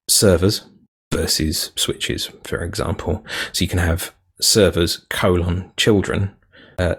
servers 0.09 0.65
versus 1.13 1.71
switches, 1.75 2.31
for 2.43 2.63
example. 2.63 3.25
So 3.51 3.63
you 3.63 3.67
can 3.67 3.79
have 3.79 4.13
servers 4.41 5.05
colon 5.09 5.71
children, 5.77 6.35
uh, 6.77 6.95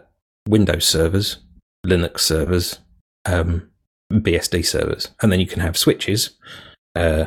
Windows 0.49 0.87
servers, 0.87 1.39
Linux 1.87 2.21
servers, 2.21 2.79
um, 3.25 3.69
BSD 4.13 4.65
servers, 4.65 5.11
and 5.23 5.31
then 5.31 5.41
you 5.41 5.47
can 5.47 5.61
have 5.61 5.77
switches, 5.77 6.31
uh, 6.95 7.27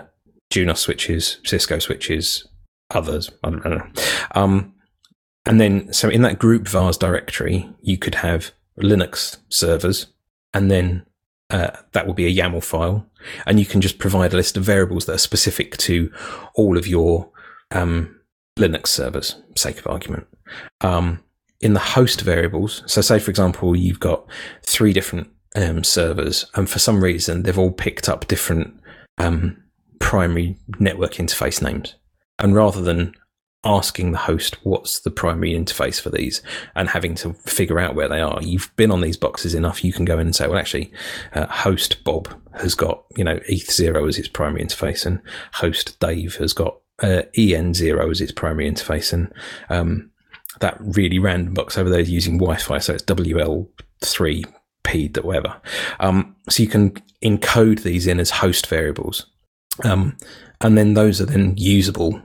Junos 0.50 0.82
switches, 0.82 1.38
Cisco 1.46 1.80
switches, 1.80 2.48
others. 2.90 3.32
I 3.44 3.50
don't, 3.50 3.66
know. 3.66 3.88
Um, 4.36 4.74
and 5.46 5.60
then, 5.62 5.92
so 5.94 6.10
in 6.10 6.22
that 6.24 6.40
group 6.40 6.68
vars 6.68 6.98
directory, 6.98 7.70
you 7.82 7.98
could 7.98 8.16
have 8.16 8.52
Linux 8.80 9.38
servers, 9.50 10.08
and 10.54 10.70
then 10.70 11.06
uh, 11.50 11.72
that 11.94 12.06
will 12.06 12.14
be 12.14 12.28
a 12.28 12.36
YAML 12.44 12.64
file, 12.64 13.10
and 13.46 13.60
you 13.60 13.66
can 13.66 13.82
just 13.82 14.00
provide 14.00 14.34
a 14.34 14.38
list 14.38 14.58
of 14.58 14.64
variables 14.64 15.06
that 15.06 15.16
are 15.16 15.20
specific 15.20 15.78
to 15.78 16.12
all 16.56 16.78
of 16.78 16.88
your 16.88 17.30
um, 17.72 18.21
Linux 18.58 18.88
servers, 18.88 19.36
sake 19.56 19.80
of 19.80 19.88
argument. 19.88 20.28
Um, 20.82 21.24
in 21.62 21.74
the 21.74 21.80
host 21.80 22.22
variables, 22.22 22.84
so 22.88 23.02
say 23.02 23.20
for 23.20 23.30
example, 23.30 23.76
you've 23.76 24.00
got 24.00 24.26
three 24.64 24.94
different 24.94 25.30
um, 25.56 25.84
servers, 25.84 26.46
and 26.56 26.70
for 26.70 26.80
some 26.80 27.04
reason 27.04 27.44
they've 27.44 27.60
all 27.60 27.72
picked 27.72 28.10
up 28.10 28.28
different 28.28 28.80
um, 29.18 29.62
primary 30.00 30.58
network 30.80 31.14
interface 31.14 31.62
names. 31.62 31.96
And 32.40 32.56
rather 32.56 32.82
than 32.82 33.14
asking 33.64 34.12
the 34.12 34.18
host 34.18 34.58
what's 34.66 35.02
the 35.02 35.12
primary 35.12 35.52
interface 35.52 36.02
for 36.02 36.10
these 36.10 36.42
and 36.76 36.90
having 36.90 37.14
to 37.16 37.34
figure 37.34 37.80
out 37.80 37.96
where 37.96 38.10
they 38.10 38.20
are. 38.20 38.42
You've 38.42 38.76
been 38.76 38.92
on 38.92 39.02
these 39.02 39.18
boxes 39.18 39.54
enough, 39.54 39.84
you 39.84 39.94
can 39.94 40.06
go 40.06 40.16
in 40.16 40.28
and 40.28 40.36
say, 40.36 40.48
well, 40.48 40.58
actually, 40.58 40.92
uh, 41.34 41.46
host 41.48 42.04
Bob 42.04 42.28
has 42.56 42.76
got, 42.76 43.04
you 43.16 43.24
know, 43.24 43.38
ETH0 43.50 44.08
as 44.08 44.18
its 44.18 44.28
primary 44.28 44.64
interface 44.64 45.06
and 45.06 45.22
host 45.54 46.00
Dave 46.00 46.36
has 46.38 46.54
got 46.54 46.78
uh, 47.02 47.24
EN0 47.38 48.12
as 48.12 48.22
its 48.22 48.32
primary 48.32 48.70
interface. 48.70 49.14
And 49.14 49.34
um, 49.70 50.12
that 50.60 50.78
really 50.80 51.20
random 51.20 51.54
box 51.54 51.78
over 51.78 51.90
there 51.90 52.00
is 52.00 52.10
using 52.10 52.38
Wi 52.38 52.58
Fi, 52.58 52.80
so 52.80 52.94
it's 52.94 53.04
WL3 53.04 54.46
P, 54.84 55.12
whatever. 55.22 55.56
Um, 56.00 56.36
so 56.50 56.64
you 56.64 56.70
can 56.70 56.92
encode 57.24 57.84
these 57.84 58.08
in 58.08 58.20
as 58.20 58.30
host 58.30 58.68
variables. 58.68 59.28
Um, 59.84 60.18
and 60.60 60.78
then 60.78 60.94
those 60.94 61.22
are 61.22 61.26
then 61.26 61.56
usable 61.58 62.22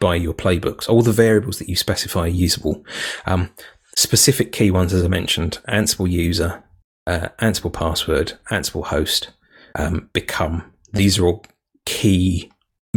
by 0.00 0.16
your 0.16 0.34
playbooks. 0.34 0.88
All 0.88 1.02
the 1.02 1.12
variables 1.12 1.58
that 1.58 1.68
you 1.68 1.76
specify 1.76 2.22
are 2.22 2.28
usable. 2.28 2.84
Um, 3.26 3.50
specific 3.96 4.52
key 4.52 4.70
ones, 4.70 4.92
as 4.92 5.04
I 5.04 5.08
mentioned, 5.08 5.58
Ansible 5.68 6.10
user, 6.10 6.62
uh, 7.06 7.28
Ansible 7.40 7.72
password, 7.72 8.34
Ansible 8.50 8.86
host, 8.86 9.30
um, 9.76 10.10
become. 10.12 10.72
These 10.92 11.18
are 11.18 11.26
all 11.26 11.44
key 11.84 12.50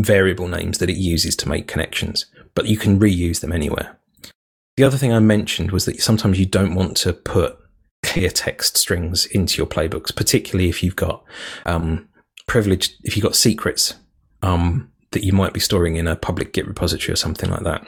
variable 0.04 0.48
names 0.48 0.78
that 0.78 0.90
it 0.90 0.98
uses 0.98 1.36
to 1.38 1.50
make 1.50 1.68
connections, 1.68 2.26
but 2.56 2.68
you 2.68 2.78
can 2.78 3.00
reuse 3.00 3.40
them 3.42 3.52
anywhere. 3.52 3.98
The 4.78 4.84
other 4.84 4.98
thing 4.98 5.14
I 5.14 5.20
mentioned 5.20 5.72
was 5.72 5.86
that 5.86 6.02
sometimes 6.02 6.40
you 6.40 6.46
don't 6.46 6.76
want 6.76 6.98
to 6.98 7.14
put 7.14 7.58
clear 8.04 8.30
text 8.30 8.78
strings 8.78 9.26
into 9.28 9.58
your 9.58 9.68
playbooks, 9.68 10.16
particularly 10.16 10.70
if 10.70 10.82
you've 10.82 10.96
got 10.96 11.24
um, 11.66 12.08
privileged, 12.48 12.96
if 13.04 13.16
you've 13.16 13.24
got 13.24 13.36
secrets 13.36 13.96
um, 14.42 14.92
that 15.12 15.24
you 15.24 15.34
might 15.34 15.54
be 15.54 15.60
storing 15.60 15.98
in 15.98 16.08
a 16.08 16.16
public 16.16 16.54
Git 16.54 16.68
repository 16.68 17.14
or 17.14 17.18
something 17.18 17.50
like 17.50 17.64
that. 17.64 17.86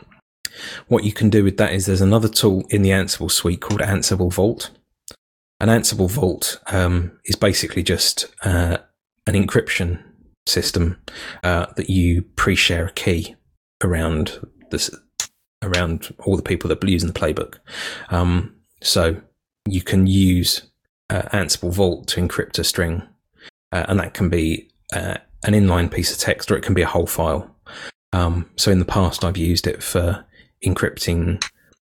What 0.88 1.03
you 1.03 1.11
can 1.14 1.30
do 1.30 1.43
with 1.43 1.57
that 1.57 1.74
is 1.74 1.86
there's 1.86 2.01
another 2.01 2.30
tool 2.30 2.64
in 2.70 2.84
the 2.84 2.91
Ansible 2.91 3.32
suite 3.32 3.61
called 3.61 3.82
Ansible 3.82 4.32
Vault. 4.32 4.70
An 5.59 5.70
Ansible 5.70 6.11
Vault 6.11 6.59
um, 6.68 7.11
is 7.26 7.36
basically 7.36 7.82
just 7.82 8.28
uh, 8.43 8.78
an 9.26 9.34
encryption 9.34 10.03
system 10.46 11.02
uh, 11.44 11.68
that 11.76 11.89
you 11.89 12.24
pre-share 12.36 12.88
a 12.88 12.91
key 12.91 13.36
around 13.84 14.39
this 14.72 14.89
around 15.62 16.14
all 16.20 16.36
the 16.36 16.44
people 16.44 16.68
that 16.68 16.84
are 16.84 16.89
using 16.89 17.08
the 17.08 17.20
playbook. 17.20 17.60
Um, 18.10 18.56
so 18.82 19.22
you 19.68 19.82
can 19.82 20.08
use 20.08 20.64
uh, 21.10 21.24
Ansible 21.34 21.72
Vault 21.72 22.08
to 22.10 22.22
encrypt 22.22 22.60
a 22.60 22.64
string, 22.64 23.02
uh, 23.72 23.86
and 23.88 24.00
that 24.00 24.14
can 24.14 24.30
be 24.30 24.70
uh, 24.91 25.18
an 25.44 25.54
inline 25.54 25.91
piece 25.91 26.12
of 26.12 26.18
text 26.18 26.52
or 26.52 26.58
it 26.58 26.64
can 26.64 26.74
be 26.74 26.82
a 26.82 26.88
whole 26.88 27.08
file. 27.08 27.50
Um, 28.12 28.50
so 28.56 28.72
in 28.72 28.80
the 28.80 28.86
past, 28.86 29.24
I've 29.24 29.38
used 29.38 29.68
it 29.68 29.82
for 29.82 30.26
encrypting 30.66 31.44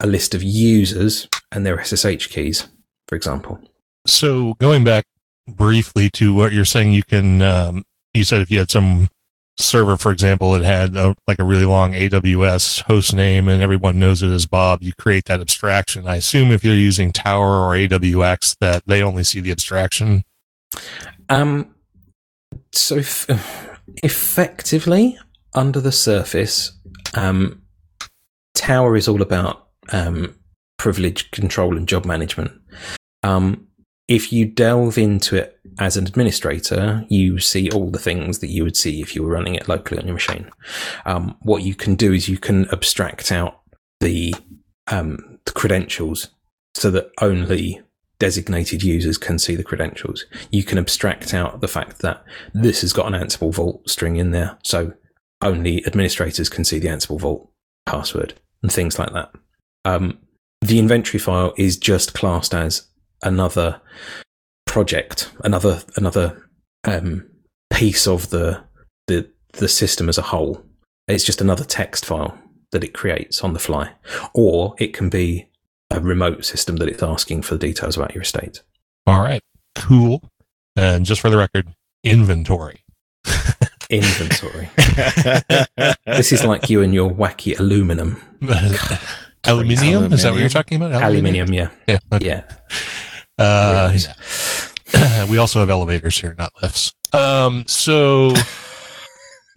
a 0.00 0.06
list 0.06 0.34
of 0.34 0.42
users 0.42 1.28
and 1.52 1.64
their 1.64 1.82
SSH 1.82 2.28
keys, 2.28 2.68
for 3.08 3.16
example. 3.16 3.60
So 4.06 4.54
going 4.54 4.84
back 4.84 5.04
briefly 5.46 6.10
to 6.10 6.34
what 6.34 6.52
you're 6.52 6.64
saying, 6.64 6.92
you 6.92 7.02
can, 7.02 7.42
um, 7.42 7.84
you 8.16 8.24
said 8.24 8.40
if 8.40 8.50
you 8.50 8.58
had 8.58 8.70
some 8.70 9.08
server, 9.58 9.96
for 9.96 10.12
example, 10.12 10.54
it 10.54 10.64
had 10.64 10.96
a, 10.96 11.14
like 11.26 11.38
a 11.38 11.44
really 11.44 11.64
long 11.64 11.92
AWS 11.92 12.82
host 12.82 13.14
name 13.14 13.48
and 13.48 13.62
everyone 13.62 13.98
knows 13.98 14.22
it 14.22 14.30
as 14.30 14.46
Bob, 14.46 14.82
you 14.82 14.92
create 14.98 15.24
that 15.26 15.40
abstraction. 15.40 16.06
I 16.06 16.16
assume 16.16 16.50
if 16.50 16.64
you're 16.64 16.74
using 16.74 17.12
Tower 17.12 17.60
or 17.60 17.74
AWX 17.74 18.56
that 18.60 18.82
they 18.86 19.02
only 19.02 19.24
see 19.24 19.40
the 19.40 19.50
abstraction. 19.50 20.24
Um, 21.28 21.74
so 22.72 22.96
f- 22.96 23.26
effectively, 24.02 25.18
under 25.54 25.80
the 25.80 25.92
surface, 25.92 26.72
um, 27.14 27.62
Tower 28.54 28.96
is 28.96 29.08
all 29.08 29.22
about 29.22 29.68
um, 29.90 30.34
privilege 30.78 31.30
control 31.30 31.76
and 31.76 31.88
job 31.88 32.04
management. 32.04 32.52
Um, 33.22 33.65
if 34.08 34.32
you 34.32 34.46
delve 34.46 34.98
into 34.98 35.36
it 35.36 35.58
as 35.78 35.96
an 35.96 36.06
administrator, 36.06 37.04
you 37.08 37.38
see 37.38 37.70
all 37.70 37.90
the 37.90 37.98
things 37.98 38.38
that 38.38 38.48
you 38.48 38.62
would 38.62 38.76
see 38.76 39.00
if 39.00 39.14
you 39.14 39.22
were 39.22 39.32
running 39.32 39.54
it 39.54 39.68
locally 39.68 39.98
on 39.98 40.06
your 40.06 40.14
machine. 40.14 40.50
Um, 41.04 41.36
what 41.42 41.62
you 41.62 41.74
can 41.74 41.96
do 41.96 42.12
is 42.12 42.28
you 42.28 42.38
can 42.38 42.68
abstract 42.70 43.32
out 43.32 43.60
the, 44.00 44.34
um, 44.86 45.38
the 45.44 45.52
credentials 45.52 46.28
so 46.74 46.90
that 46.90 47.10
only 47.20 47.80
designated 48.18 48.82
users 48.82 49.18
can 49.18 49.38
see 49.38 49.56
the 49.56 49.64
credentials. 49.64 50.24
You 50.50 50.62
can 50.62 50.78
abstract 50.78 51.34
out 51.34 51.60
the 51.60 51.68
fact 51.68 51.98
that 51.98 52.24
this 52.54 52.80
has 52.80 52.92
got 52.92 53.12
an 53.12 53.20
Ansible 53.20 53.52
Vault 53.52 53.88
string 53.88 54.16
in 54.16 54.30
there, 54.30 54.56
so 54.62 54.94
only 55.42 55.84
administrators 55.86 56.48
can 56.48 56.64
see 56.64 56.78
the 56.78 56.88
Ansible 56.88 57.20
Vault 57.20 57.50
password 57.84 58.34
and 58.62 58.72
things 58.72 58.98
like 58.98 59.12
that. 59.12 59.32
Um, 59.84 60.18
the 60.60 60.78
inventory 60.78 61.18
file 61.18 61.52
is 61.56 61.76
just 61.76 62.14
classed 62.14 62.54
as 62.54 62.88
another 63.22 63.80
project, 64.66 65.30
another 65.44 65.82
another 65.96 66.48
um, 66.84 67.28
piece 67.72 68.06
of 68.06 68.30
the 68.30 68.62
the 69.06 69.30
the 69.52 69.68
system 69.68 70.08
as 70.08 70.18
a 70.18 70.22
whole. 70.22 70.62
It's 71.08 71.24
just 71.24 71.40
another 71.40 71.64
text 71.64 72.04
file 72.04 72.36
that 72.72 72.84
it 72.84 72.94
creates 72.94 73.42
on 73.42 73.52
the 73.52 73.58
fly, 73.58 73.92
or 74.34 74.74
it 74.78 74.92
can 74.92 75.08
be 75.08 75.48
a 75.90 76.00
remote 76.00 76.44
system 76.44 76.76
that 76.76 76.88
it's 76.88 77.02
asking 77.02 77.42
for 77.42 77.54
the 77.54 77.66
details 77.66 77.96
about 77.96 78.14
your 78.14 78.22
estate. 78.22 78.62
All 79.06 79.20
right, 79.20 79.42
cool. 79.76 80.22
And 80.74 81.06
just 81.06 81.20
for 81.20 81.30
the 81.30 81.38
record, 81.38 81.68
inventory. 82.04 82.82
Inventory. 83.88 84.68
this 86.06 86.32
is 86.32 86.44
like 86.44 86.68
you 86.68 86.82
and 86.82 86.92
your 86.92 87.08
wacky 87.08 87.58
aluminum. 87.58 88.20
aluminium? 89.44 90.12
Is 90.12 90.24
that 90.24 90.32
what 90.32 90.40
you're 90.40 90.48
talking 90.48 90.82
about? 90.82 91.02
Aluminium, 91.02 91.52
yeah. 91.52 91.70
Yeah. 91.86 91.98
Okay. 92.12 92.26
Yeah. 92.26 92.42
Uh, 93.38 93.96
yeah. 93.96 95.26
we 95.30 95.38
also 95.38 95.60
have 95.60 95.70
elevators 95.70 96.18
here, 96.18 96.34
not 96.38 96.52
lifts. 96.62 96.94
Um, 97.12 97.64
so 97.66 98.32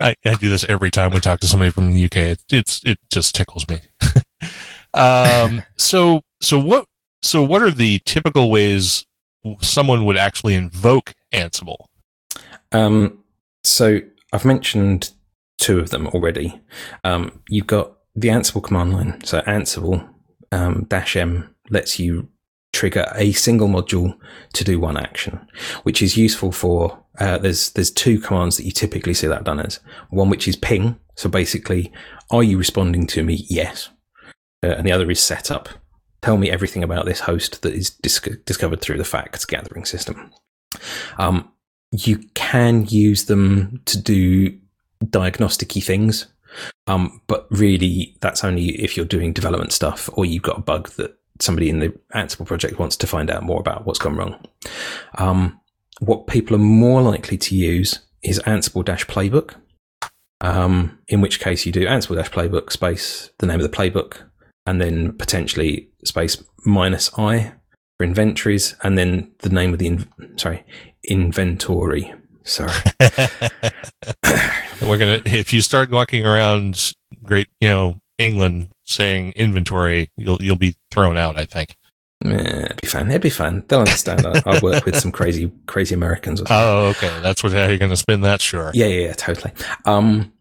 I, 0.00 0.14
I 0.24 0.34
do 0.38 0.48
this 0.48 0.64
every 0.64 0.90
time 0.90 1.12
we 1.12 1.20
talk 1.20 1.40
to 1.40 1.46
somebody 1.46 1.70
from 1.70 1.92
the 1.92 2.04
UK. 2.04 2.16
It, 2.16 2.42
it's 2.50 2.82
it 2.84 2.98
just 3.10 3.34
tickles 3.34 3.66
me. 3.68 3.80
um, 4.94 5.62
so 5.76 6.22
so 6.40 6.58
what 6.58 6.86
so 7.22 7.42
what 7.42 7.62
are 7.62 7.70
the 7.70 8.00
typical 8.04 8.50
ways 8.50 9.06
someone 9.60 10.04
would 10.04 10.16
actually 10.16 10.54
invoke 10.54 11.14
Ansible? 11.32 11.86
Um, 12.72 13.22
so 13.62 14.00
I've 14.32 14.44
mentioned 14.44 15.10
two 15.58 15.78
of 15.78 15.90
them 15.90 16.06
already. 16.08 16.60
Um, 17.04 17.42
you've 17.48 17.66
got 17.66 17.92
the 18.14 18.28
Ansible 18.28 18.62
command 18.62 18.92
line. 18.92 19.24
So 19.24 19.40
Ansible 19.42 20.08
um, 20.52 20.86
dash 20.88 21.16
M 21.16 21.54
lets 21.70 21.98
you 21.98 22.28
trigger 22.72 23.10
a 23.16 23.32
single 23.32 23.68
module 23.68 24.16
to 24.52 24.64
do 24.64 24.78
one 24.78 24.96
action, 24.96 25.40
which 25.82 26.02
is 26.02 26.16
useful 26.16 26.52
for. 26.52 26.98
Uh, 27.18 27.38
there's 27.38 27.70
there's 27.72 27.90
two 27.90 28.18
commands 28.20 28.56
that 28.56 28.64
you 28.64 28.70
typically 28.70 29.14
see 29.14 29.26
that 29.26 29.44
done 29.44 29.60
as. 29.60 29.80
One 30.10 30.30
which 30.30 30.48
is 30.48 30.56
ping. 30.56 30.98
So 31.16 31.28
basically, 31.28 31.92
are 32.30 32.42
you 32.42 32.56
responding 32.56 33.06
to 33.08 33.22
me? 33.22 33.44
Yes. 33.48 33.90
Uh, 34.62 34.68
and 34.68 34.86
the 34.86 34.92
other 34.92 35.10
is 35.10 35.20
setup. 35.20 35.68
Tell 36.22 36.36
me 36.36 36.50
everything 36.50 36.82
about 36.82 37.06
this 37.06 37.20
host 37.20 37.62
that 37.62 37.74
is 37.74 37.90
dis- 37.90 38.20
discovered 38.44 38.80
through 38.80 38.98
the 38.98 39.04
facts 39.04 39.44
gathering 39.44 39.84
system. 39.84 40.30
Um, 41.18 41.50
you 41.90 42.18
can 42.34 42.86
use 42.86 43.24
them 43.24 43.80
to 43.86 44.00
do 44.00 44.58
diagnosticy 45.04 45.82
things. 45.82 46.26
Um, 46.86 47.20
but 47.26 47.46
really, 47.50 48.16
that's 48.20 48.44
only 48.44 48.70
if 48.82 48.96
you're 48.96 49.06
doing 49.06 49.32
development 49.32 49.72
stuff 49.72 50.10
or 50.14 50.24
you've 50.24 50.42
got 50.42 50.58
a 50.58 50.62
bug 50.62 50.90
that 50.90 51.16
somebody 51.42 51.68
in 51.68 51.80
the 51.80 51.92
Ansible 52.14 52.46
project 52.46 52.78
wants 52.78 52.96
to 52.96 53.06
find 53.06 53.30
out 53.30 53.42
more 53.42 53.60
about 53.60 53.86
what's 53.86 53.98
gone 53.98 54.16
wrong. 54.16 54.44
Um, 55.18 55.60
what 56.00 56.26
people 56.26 56.56
are 56.56 56.60
more 56.60 57.02
likely 57.02 57.36
to 57.38 57.54
use 57.54 58.00
is 58.22 58.40
Ansible 58.40 58.84
dash 58.84 59.06
playbook. 59.06 59.54
Um, 60.42 60.98
in 61.08 61.20
which 61.20 61.38
case 61.38 61.66
you 61.66 61.72
do 61.72 61.84
Ansible 61.86 62.16
dash 62.16 62.30
playbook 62.30 62.72
space 62.72 63.30
the 63.38 63.46
name 63.46 63.60
of 63.60 63.70
the 63.70 63.76
playbook 63.76 64.22
and 64.64 64.80
then 64.80 65.12
potentially 65.12 65.90
space 66.04 66.42
minus 66.64 67.10
i 67.18 67.52
for 67.98 68.04
inventories 68.04 68.74
and 68.82 68.96
then 68.96 69.30
the 69.40 69.50
name 69.50 69.74
of 69.74 69.78
the 69.78 69.86
in- 69.86 70.38
sorry 70.38 70.64
inventory. 71.04 72.14
Sorry. 72.44 72.72
We're 74.82 74.98
gonna 74.98 75.20
if 75.26 75.52
you 75.52 75.60
start 75.60 75.90
walking 75.90 76.26
around 76.26 76.94
great, 77.22 77.48
you 77.60 77.68
know, 77.68 78.00
England 78.20 78.68
saying 78.84 79.32
inventory, 79.32 80.10
you'll 80.16 80.40
you'll 80.40 80.56
be 80.56 80.76
thrown 80.90 81.16
out. 81.16 81.38
I 81.38 81.44
think. 81.44 81.76
Eh, 82.24 82.64
it'd 82.64 82.80
be 82.80 82.86
fun. 82.86 83.08
It'd 83.08 83.22
be 83.22 83.30
fun. 83.30 83.64
They'll 83.66 83.80
understand. 83.80 84.26
I, 84.26 84.42
I 84.44 84.60
work 84.60 84.84
with 84.84 84.98
some 84.98 85.10
crazy, 85.10 85.50
crazy 85.66 85.94
Americans. 85.94 86.42
Or 86.42 86.46
something. 86.46 86.56
Oh, 86.56 86.86
okay. 86.88 87.20
That's 87.22 87.42
what 87.42 87.52
how 87.52 87.66
you're 87.66 87.78
going 87.78 87.90
to 87.90 87.96
spin 87.96 88.20
that. 88.22 88.42
Sure. 88.42 88.70
yeah, 88.74 88.86
yeah, 88.86 89.06
yeah, 89.06 89.12
totally. 89.14 89.52
Um, 89.86 90.32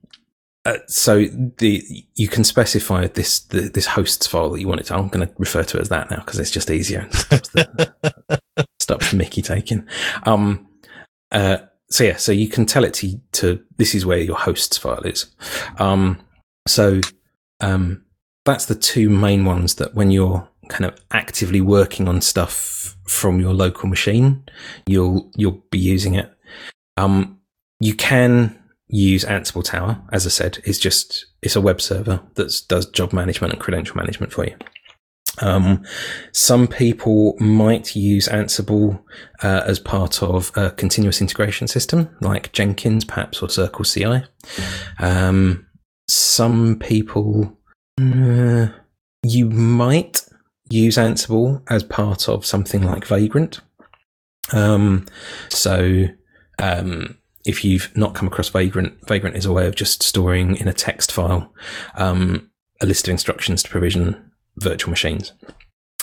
uh, 0.65 0.77
so 0.87 1.23
the 1.57 2.05
you 2.15 2.27
can 2.27 2.43
specify 2.43 3.07
this 3.07 3.39
the, 3.39 3.61
this 3.61 3.85
hosts 3.85 4.27
file 4.27 4.49
that 4.49 4.59
you 4.59 4.67
want 4.67 4.81
it 4.81 4.87
to. 4.87 4.95
I'm 4.95 5.07
going 5.07 5.25
to 5.25 5.33
refer 5.37 5.63
to 5.63 5.77
it 5.77 5.81
as 5.81 5.89
that 5.89 6.11
now 6.11 6.17
because 6.17 6.37
it's 6.37 6.51
just 6.51 6.69
easier. 6.69 7.07
stops 7.11 7.49
the, 7.49 8.41
stops 8.79 9.11
the 9.11 9.17
Mickey 9.17 9.41
taking. 9.41 9.87
Um, 10.23 10.67
uh, 11.31 11.59
so 11.89 12.03
yeah, 12.03 12.17
so 12.17 12.31
you 12.31 12.49
can 12.49 12.65
tell 12.65 12.83
it 12.83 12.93
to, 12.95 13.19
to 13.31 13.63
this 13.77 13.95
is 13.95 14.05
where 14.05 14.19
your 14.19 14.35
hosts 14.35 14.77
file 14.77 15.01
is. 15.03 15.33
Um, 15.77 16.19
so 16.67 16.99
um, 17.61 18.05
that's 18.45 18.65
the 18.65 18.75
two 18.75 19.09
main 19.09 19.45
ones 19.45 19.75
that 19.75 19.93
when 19.93 20.11
you're 20.11 20.47
kind 20.69 20.85
of 20.85 20.99
actively 21.11 21.61
working 21.61 22.07
on 22.07 22.21
stuff 22.21 22.95
from 23.07 23.39
your 23.39 23.53
local 23.53 23.89
machine, 23.89 24.43
you'll 24.85 25.31
you'll 25.35 25.63
be 25.71 25.79
using 25.79 26.15
it. 26.15 26.31
Um, 26.97 27.39
you 27.79 27.95
can 27.95 28.59
use 28.87 29.23
Ansible 29.23 29.63
Tower, 29.63 30.01
as 30.11 30.25
I 30.25 30.29
said, 30.29 30.59
it's 30.65 30.79
just 30.79 31.25
it's 31.41 31.55
a 31.55 31.61
web 31.61 31.79
server 31.81 32.21
that 32.35 32.61
does 32.67 32.85
job 32.87 33.13
management 33.13 33.53
and 33.53 33.61
credential 33.61 33.95
management 33.95 34.33
for 34.33 34.45
you. 34.45 34.55
Um, 35.41 35.85
some 36.33 36.67
people 36.67 37.35
might 37.39 37.95
use 37.95 38.27
Ansible 38.27 39.01
uh, 39.41 39.63
as 39.65 39.79
part 39.79 40.21
of 40.21 40.51
a 40.55 40.71
continuous 40.71 41.21
integration 41.21 41.67
system 41.67 42.09
like 42.19 42.51
Jenkins, 42.51 43.05
perhaps, 43.05 43.41
or 43.41 43.49
Circle 43.49 43.85
CI. 43.85 44.23
Um, 44.99 45.67
some 46.09 46.77
people, 46.79 47.57
uh, 47.99 48.67
you 49.23 49.49
might 49.49 50.25
use 50.69 50.97
Ansible 50.97 51.61
as 51.69 51.83
part 51.83 52.27
of 52.27 52.45
something 52.45 52.83
like 52.83 53.05
Vagrant. 53.05 53.61
Um, 54.51 55.05
so, 55.49 56.05
um, 56.57 57.17
if 57.45 57.63
you've 57.63 57.95
not 57.95 58.15
come 58.15 58.27
across 58.27 58.49
Vagrant, 58.49 59.07
Vagrant 59.07 59.35
is 59.35 59.45
a 59.45 59.53
way 59.53 59.67
of 59.67 59.75
just 59.75 60.03
storing 60.03 60.55
in 60.57 60.67
a 60.67 60.73
text 60.73 61.11
file 61.11 61.53
um, 61.95 62.49
a 62.81 62.85
list 62.85 63.07
of 63.07 63.11
instructions 63.11 63.63
to 63.63 63.69
provision 63.69 64.31
virtual 64.57 64.89
machines. 64.89 65.33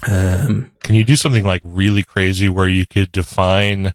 Um, 0.07 0.71
Can 0.83 0.95
you 0.95 1.05
do 1.05 1.17
something 1.17 1.45
like 1.45 1.63
really 1.65 2.03
crazy 2.03 2.49
where 2.49 2.69
you 2.69 2.87
could 2.87 3.13
define 3.13 3.93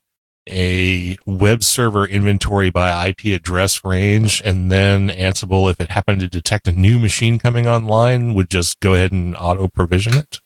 a 0.50 1.18
web 1.26 1.64
server 1.64 2.06
inventory 2.06 2.70
by 2.70 3.08
IP 3.08 3.26
address 3.26 3.84
range 3.84 4.42
and 4.44 4.72
then 4.72 5.10
Ansible, 5.10 5.70
if 5.70 5.80
it 5.80 5.92
happened 5.92 6.22
to 6.22 6.28
detect 6.28 6.68
a 6.68 6.72
new 6.72 7.00
machine 7.00 7.40
coming 7.40 7.68
online, 7.68 8.34
would 8.34 8.50
just 8.50 8.80
go 8.80 8.94
ahead 8.94 9.12
and 9.12 9.36
auto 9.36 9.68
provision 9.68 10.16
it? 10.16 10.40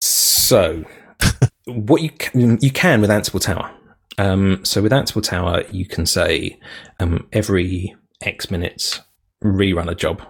so, 0.00 0.84
what 1.66 2.02
you 2.02 2.10
can, 2.10 2.58
you 2.60 2.70
can 2.70 3.00
with 3.00 3.10
Ansible 3.10 3.40
Tower. 3.40 3.70
Um, 4.18 4.64
so 4.64 4.82
with 4.82 4.92
Ansible 4.92 5.22
Tower, 5.22 5.64
you 5.70 5.86
can 5.86 6.06
say 6.06 6.58
um, 7.00 7.26
every 7.32 7.94
X 8.22 8.50
minutes 8.50 9.00
rerun 9.44 9.90
a 9.90 9.94
job, 9.94 10.22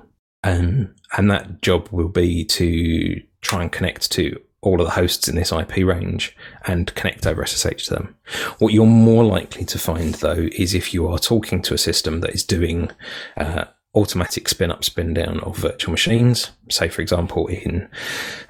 um, 0.43 0.95
and 1.17 1.31
that 1.31 1.63
job 1.63 1.89
will 1.91 2.09
be 2.09 2.45
to 2.47 3.23
try 3.43 3.63
and 3.63 3.71
connect 3.71 4.11
to 4.13 4.41
all 4.67 4.81
of 4.81 4.87
the 4.87 4.95
hosts 4.95 5.29
in 5.29 5.37
this 5.37 5.53
IP 5.53 5.77
range 5.79 6.37
and 6.67 6.95
connect 6.95 7.27
over 7.27 7.47
SSH 7.47 7.87
to 7.87 7.95
them. 7.95 8.17
What 8.59 8.73
you're 8.73 8.87
more 8.87 9.25
likely 9.25 9.65
to 9.67 9.79
find, 9.79 10.15
though, 10.15 10.49
is 10.53 10.75
if 10.75 10.93
you 10.93 11.07
are 11.07 11.19
talking 11.19 11.63
to 11.63 11.75
a 11.75 11.79
system 11.79 12.21
that 12.21 12.35
is 12.35 12.45
doing 12.45 12.91
uh, 13.37 13.67
automatic 13.95 14.49
spin 14.49 14.71
up, 14.71 14.85
spin 14.85 15.15
down 15.15 15.41
of 15.41 15.57
virtual 15.57 15.93
machines, 15.93 16.51
say, 16.69 16.89
for 16.89 17.01
example, 17.01 17.47
in 17.47 17.89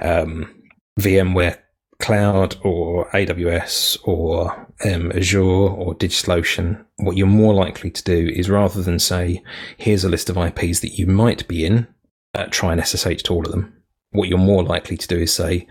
um, 0.01 0.55
VMware 0.99 1.59
Cloud 1.99 2.57
or 2.62 3.09
AWS 3.11 3.99
or 4.05 4.69
um, 4.85 5.12
Azure 5.12 5.43
or 5.43 5.95
DigitalOcean, 5.95 6.85
what 6.97 7.17
you're 7.17 7.27
more 7.27 7.55
likely 7.55 7.91
to 7.91 8.03
do 8.03 8.29
is 8.29 8.51
rather 8.51 8.83
than 8.83 8.99
say, 8.99 9.43
here's 9.77 10.05
a 10.05 10.09
list 10.09 10.29
of 10.29 10.37
IPs 10.37 10.81
that 10.81 10.99
you 10.99 11.07
might 11.07 11.47
be 11.47 11.64
in, 11.64 11.87
uh, 12.35 12.47
try 12.51 12.73
and 12.73 12.87
SSH 12.87 13.23
to 13.25 13.33
all 13.33 13.45
of 13.45 13.53
them. 13.53 13.73
What 14.11 14.29
you're 14.29 14.39
more 14.39 14.62
likely 14.62 14.97
to 14.97 15.09
do 15.09 15.19
is 15.19 15.33
say, 15.33 15.67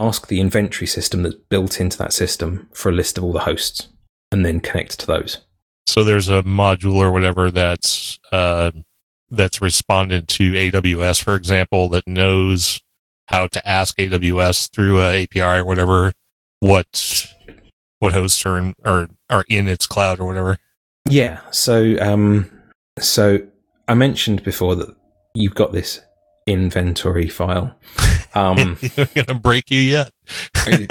ask 0.00 0.28
the 0.28 0.40
inventory 0.40 0.86
system 0.86 1.22
that's 1.22 1.34
built 1.34 1.80
into 1.80 1.98
that 1.98 2.12
system 2.12 2.68
for 2.72 2.90
a 2.90 2.92
list 2.92 3.18
of 3.18 3.24
all 3.24 3.32
the 3.32 3.40
hosts 3.40 3.88
and 4.30 4.44
then 4.44 4.60
connect 4.60 5.00
to 5.00 5.06
those. 5.06 5.38
So 5.86 6.04
there's 6.04 6.28
a 6.28 6.42
module 6.42 6.96
or 6.96 7.10
whatever 7.10 7.50
that's 7.50 8.18
uh, 8.30 8.72
that's 9.30 9.60
responded 9.60 10.28
to 10.28 10.52
AWS, 10.52 11.22
for 11.22 11.34
example, 11.34 11.88
that 11.90 12.06
knows 12.06 12.80
how 13.26 13.46
to 13.46 13.68
ask 13.68 13.96
AWS 13.98 14.70
through 14.72 15.00
a 15.00 15.22
API 15.22 15.40
or 15.40 15.64
whatever 15.64 16.12
what 16.60 17.32
what 18.00 18.12
hosts 18.12 18.44
are 18.46 18.58
in, 18.58 18.74
are 18.84 19.08
are 19.30 19.44
in 19.48 19.68
its 19.68 19.86
cloud 19.86 20.20
or 20.20 20.26
whatever. 20.26 20.58
Yeah. 21.08 21.40
So 21.50 21.96
um, 22.00 22.50
so 22.98 23.38
I 23.86 23.94
mentioned 23.94 24.42
before 24.42 24.76
that 24.76 24.94
you've 25.34 25.54
got 25.54 25.72
this 25.72 26.00
inventory 26.46 27.28
file. 27.28 27.76
Um, 28.34 28.78
You're 28.96 29.06
gonna 29.24 29.38
break 29.38 29.70
you 29.70 29.80
yet? 29.80 30.12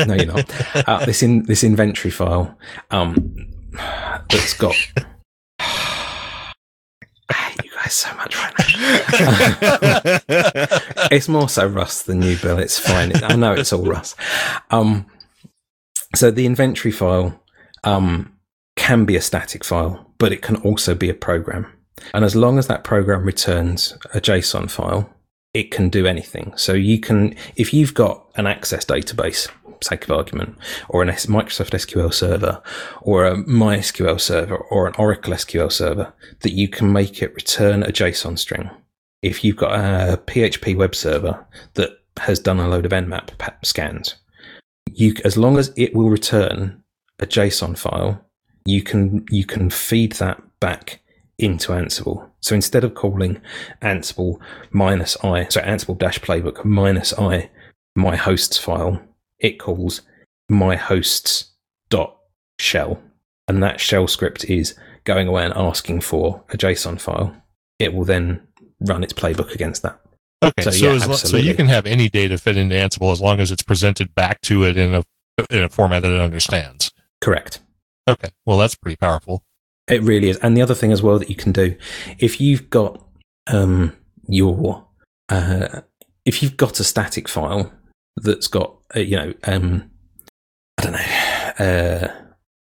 no, 0.06 0.16
you're 0.16 0.26
not. 0.26 0.52
Uh, 0.88 1.06
this 1.06 1.22
in 1.22 1.44
this 1.44 1.64
inventory 1.64 2.12
file 2.12 2.58
um, 2.92 3.36
that's 4.30 4.54
got. 4.54 4.76
I 5.60 7.34
hate 7.34 7.66
you 7.66 7.72
guys 7.72 7.94
so 7.94 8.14
much 8.16 8.38
right 8.38 8.54
now. 8.58 8.66
it's 11.12 11.28
more 11.28 11.50
so 11.50 11.68
Russ 11.68 12.04
than 12.04 12.22
you, 12.22 12.38
Bill. 12.38 12.58
It's 12.58 12.80
fine. 12.80 13.12
I 13.24 13.36
know 13.36 13.54
it's 13.54 13.74
all 13.74 13.84
Russ. 13.86 14.16
Um, 14.72 15.06
so 16.16 16.32
the 16.32 16.46
inventory 16.46 16.92
file 16.92 17.40
um, 17.84 18.32
can 18.78 19.06
be 19.06 19.16
a 19.18 19.22
static 19.22 19.64
file, 19.66 20.14
but 20.20 20.32
it 20.32 20.42
can 20.42 20.56
also 20.58 20.96
be 20.96 21.10
a 21.10 21.14
program. 21.14 21.68
And 22.14 22.24
as 22.24 22.36
long 22.36 22.58
as 22.58 22.68
that 22.68 22.84
program 22.84 23.24
returns 23.24 23.98
a 24.14 24.22
JSON 24.22 24.72
file, 24.72 25.10
it 25.58 25.72
can 25.72 25.90
do 25.90 26.06
anything. 26.06 26.54
So 26.56 26.74
you 26.74 27.00
can, 27.00 27.36
if 27.56 27.74
you've 27.74 27.96
got 27.96 28.24
an 28.36 28.46
access 28.46 28.86
database, 28.86 29.50
sake 29.82 30.04
of 30.04 30.12
argument, 30.12 30.56
or 30.88 31.02
an 31.02 31.10
Microsoft 31.10 31.72
SQL 31.72 32.14
server, 32.14 32.62
or 33.02 33.26
a 33.26 33.36
MySQL 33.44 34.22
server, 34.22 34.56
or 34.56 34.86
an 34.86 34.94
Oracle 35.00 35.34
SQL 35.34 35.72
server, 35.72 36.14
that 36.42 36.54
you 36.54 36.68
can 36.68 36.94
make 36.94 37.24
it 37.24 37.34
return 37.34 37.82
a 37.82 37.88
JSON 37.88 38.38
string. 38.38 38.70
If 39.24 39.44
you've 39.44 39.58
got 39.58 39.74
a 39.74 40.18
PHP 40.18 40.78
web 40.78 40.94
server 40.94 41.44
that 41.74 41.90
has 42.18 42.40
done 42.40 42.60
a 42.60 42.68
load 42.68 42.86
of 42.86 42.92
Nmap 42.92 43.32
scans, 43.64 44.14
you, 44.94 45.16
as 45.26 45.38
long 45.38 45.58
as 45.58 45.74
it 45.76 45.96
will 45.96 46.12
return 46.12 46.84
a 47.18 47.26
JSON 47.26 47.76
file, 47.76 48.24
you 48.66 48.84
can 48.84 49.26
you 49.32 49.44
can 49.46 49.72
feed 49.72 50.14
that 50.14 50.40
back 50.60 51.00
into 51.40 51.72
Ansible. 51.72 52.27
So 52.42 52.56
instead 52.56 52.84
of 52.84 52.94
calling 52.94 53.42
Ansible 53.82 54.40
minus 54.72 55.18
i, 55.24 55.48
so 55.50 55.62
Ansible 55.62 55.98
dash 55.98 56.20
playbook 56.20 56.64
minus 56.64 57.14
i, 57.18 57.50
my 57.96 58.16
hosts 58.16 58.58
file, 58.58 59.02
it 59.40 59.60
calls 59.60 60.02
my 60.50 60.76
hosts 60.76 61.52
dot 61.90 62.18
shell. 62.60 63.02
And 63.48 63.64
that 63.64 63.80
shell 63.80 64.08
script 64.08 64.46
is 64.46 64.76
going 65.04 65.28
away 65.28 65.46
and 65.46 65.54
asking 65.56 66.02
for 66.02 66.44
a 66.50 66.58
JSON 66.58 67.00
file. 67.00 67.36
It 67.80 67.94
will 67.94 68.04
then 68.04 68.46
run 68.82 69.04
its 69.04 69.14
playbook 69.14 69.54
against 69.54 69.84
that. 69.84 70.00
Okay, 70.44 70.64
so, 70.64 70.72
so, 70.72 70.94
yeah, 70.94 71.06
lo- 71.06 71.16
so 71.16 71.38
you 71.38 71.56
can 71.56 71.68
have 71.68 71.86
any 71.86 72.10
data 72.10 72.38
fit 72.38 72.58
into 72.58 72.76
Ansible 72.76 73.12
as 73.12 73.22
long 73.22 73.40
as 73.40 73.52
it's 73.52 73.64
presented 73.64 74.14
back 74.14 74.42
to 74.42 74.64
it 74.66 74.78
in 74.78 74.94
a 74.94 75.04
in 75.50 75.64
a 75.64 75.70
format 75.70 76.04
that 76.04 76.12
it 76.12 76.22
understands. 76.22 76.92
Correct. 77.22 77.60
Okay, 78.08 78.30
well 78.46 78.58
that's 78.58 78.76
pretty 78.76 78.96
powerful. 78.98 79.44
It 79.88 80.02
really 80.04 80.30
is. 80.30 80.38
And 80.38 80.56
the 80.56 80.62
other 80.62 80.76
thing 80.76 80.92
as 80.92 81.02
well 81.02 81.20
that 81.20 81.30
you 81.30 81.36
can 81.36 81.52
do, 81.52 81.76
if 82.20 82.42
you've 82.42 82.70
got 82.70 83.04
um, 83.48 83.96
your, 84.28 84.86
uh, 85.30 85.82
if 86.26 86.44
you've 86.44 86.58
got 86.58 86.80
a 86.80 86.84
static 86.84 87.28
file 87.30 87.72
that's 88.18 88.48
got, 88.48 88.78
uh, 88.96 89.00
you 89.00 89.16
know, 89.16 89.34
um, 89.46 89.90
I 90.78 90.82
don't 90.84 90.92
know, 90.94 91.66
uh, 91.66 92.14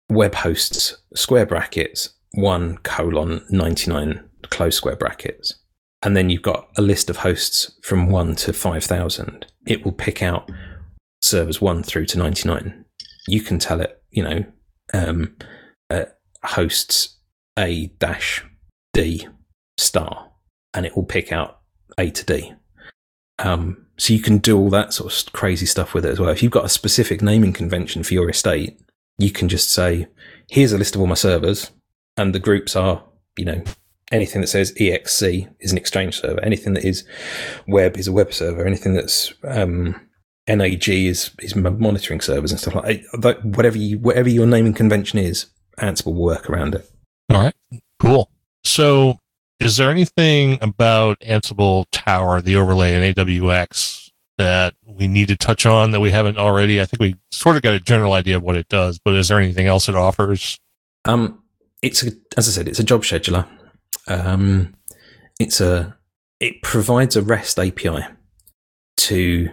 web 0.09 0.35
hosts, 0.35 0.97
square 1.15 1.45
brackets, 1.45 2.09
one 2.33 2.77
colon 2.79 3.43
99 3.49 4.23
close 4.49 4.75
square 4.77 4.95
brackets, 4.95 5.55
and 6.03 6.15
then 6.15 6.29
you've 6.29 6.41
got 6.41 6.69
a 6.77 6.81
list 6.81 7.09
of 7.09 7.17
hosts 7.17 7.77
from 7.83 8.09
one 8.09 8.35
to 8.35 8.53
5,000, 8.53 9.45
it 9.65 9.83
will 9.83 9.91
pick 9.91 10.23
out 10.23 10.49
servers 11.21 11.59
one 11.59 11.83
through 11.83 12.05
to 12.05 12.17
99. 12.17 12.85
You 13.27 13.41
can 13.41 13.59
tell 13.59 13.81
it, 13.81 14.01
you 14.11 14.23
know, 14.23 14.45
um, 14.93 15.35
uh, 15.89 16.05
hosts 16.43 17.16
a 17.57 17.87
dash 17.99 18.43
D 18.93 19.27
star, 19.77 20.31
and 20.73 20.85
it 20.85 20.95
will 20.95 21.05
pick 21.05 21.31
out 21.31 21.59
A 21.97 22.09
to 22.11 22.25
D. 22.25 22.53
Um, 23.39 23.85
so 23.97 24.13
you 24.13 24.21
can 24.21 24.37
do 24.37 24.57
all 24.57 24.69
that 24.69 24.93
sort 24.93 25.11
of 25.11 25.33
crazy 25.33 25.65
stuff 25.65 25.93
with 25.93 26.05
it 26.05 26.11
as 26.11 26.19
well. 26.19 26.29
If 26.29 26.43
you've 26.43 26.51
got 26.51 26.65
a 26.65 26.69
specific 26.69 27.21
naming 27.21 27.53
convention 27.53 28.03
for 28.03 28.13
your 28.13 28.29
estate, 28.29 28.79
you 29.17 29.31
can 29.31 29.49
just 29.49 29.71
say, 29.71 30.07
"Here's 30.49 30.71
a 30.71 30.77
list 30.77 30.95
of 30.95 31.01
all 31.01 31.07
my 31.07 31.15
servers," 31.15 31.71
and 32.15 32.33
the 32.33 32.39
groups 32.39 32.75
are, 32.75 33.03
you 33.37 33.45
know, 33.45 33.63
anything 34.11 34.41
that 34.41 34.47
says 34.47 34.73
EXC 34.79 35.47
is 35.59 35.71
an 35.71 35.77
Exchange 35.77 36.19
server. 36.19 36.43
Anything 36.43 36.73
that 36.73 36.85
is 36.85 37.05
web 37.67 37.97
is 37.97 38.07
a 38.07 38.11
web 38.11 38.33
server. 38.33 38.65
Anything 38.65 38.93
that's 38.93 39.33
um, 39.43 39.99
NAG 40.47 40.87
is 40.89 41.31
is 41.39 41.55
monitoring 41.55 42.21
servers 42.21 42.51
and 42.51 42.59
stuff 42.59 42.75
like 42.75 43.03
that. 43.13 43.43
Whatever 43.43 43.77
you, 43.77 43.99
whatever 43.99 44.29
your 44.29 44.47
naming 44.47 44.73
convention 44.73 45.19
is, 45.19 45.47
Ansible 45.79 46.13
will 46.13 46.23
work 46.23 46.49
around 46.49 46.75
it. 46.75 46.89
All 47.29 47.41
right, 47.41 47.55
cool. 47.99 48.31
So, 48.63 49.19
is 49.59 49.77
there 49.77 49.91
anything 49.91 50.59
about 50.61 51.19
Ansible 51.21 51.85
Tower, 51.91 52.41
the 52.41 52.55
overlay 52.55 52.95
in 52.95 53.13
AWX, 53.13 54.11
that 54.37 54.75
we 54.85 55.07
need 55.07 55.27
to 55.29 55.35
touch 55.35 55.65
on 55.65 55.91
that 55.91 55.99
we 55.99 56.11
haven't 56.11 56.37
already? 56.37 56.79
I 56.79 56.85
think 56.85 57.01
we 57.01 57.15
sort 57.31 57.55
of 57.55 57.61
got 57.61 57.73
a 57.73 57.79
general 57.79 58.13
idea 58.13 58.37
of 58.37 58.43
what 58.43 58.55
it 58.55 58.69
does, 58.69 58.99
but 58.99 59.15
is 59.15 59.27
there 59.27 59.39
anything 59.39 59.67
else 59.67 59.89
it 59.89 59.95
offers? 59.95 60.59
Um, 61.05 61.43
it's 61.81 62.03
a, 62.03 62.11
as 62.37 62.47
I 62.47 62.51
said, 62.51 62.67
it's 62.67 62.79
a 62.79 62.83
job 62.83 63.03
scheduler. 63.03 63.47
Um, 64.07 64.75
it's 65.39 65.59
a 65.59 65.97
it 66.39 66.61
provides 66.61 67.15
a 67.15 67.21
REST 67.21 67.59
API 67.59 68.05
to 68.97 69.49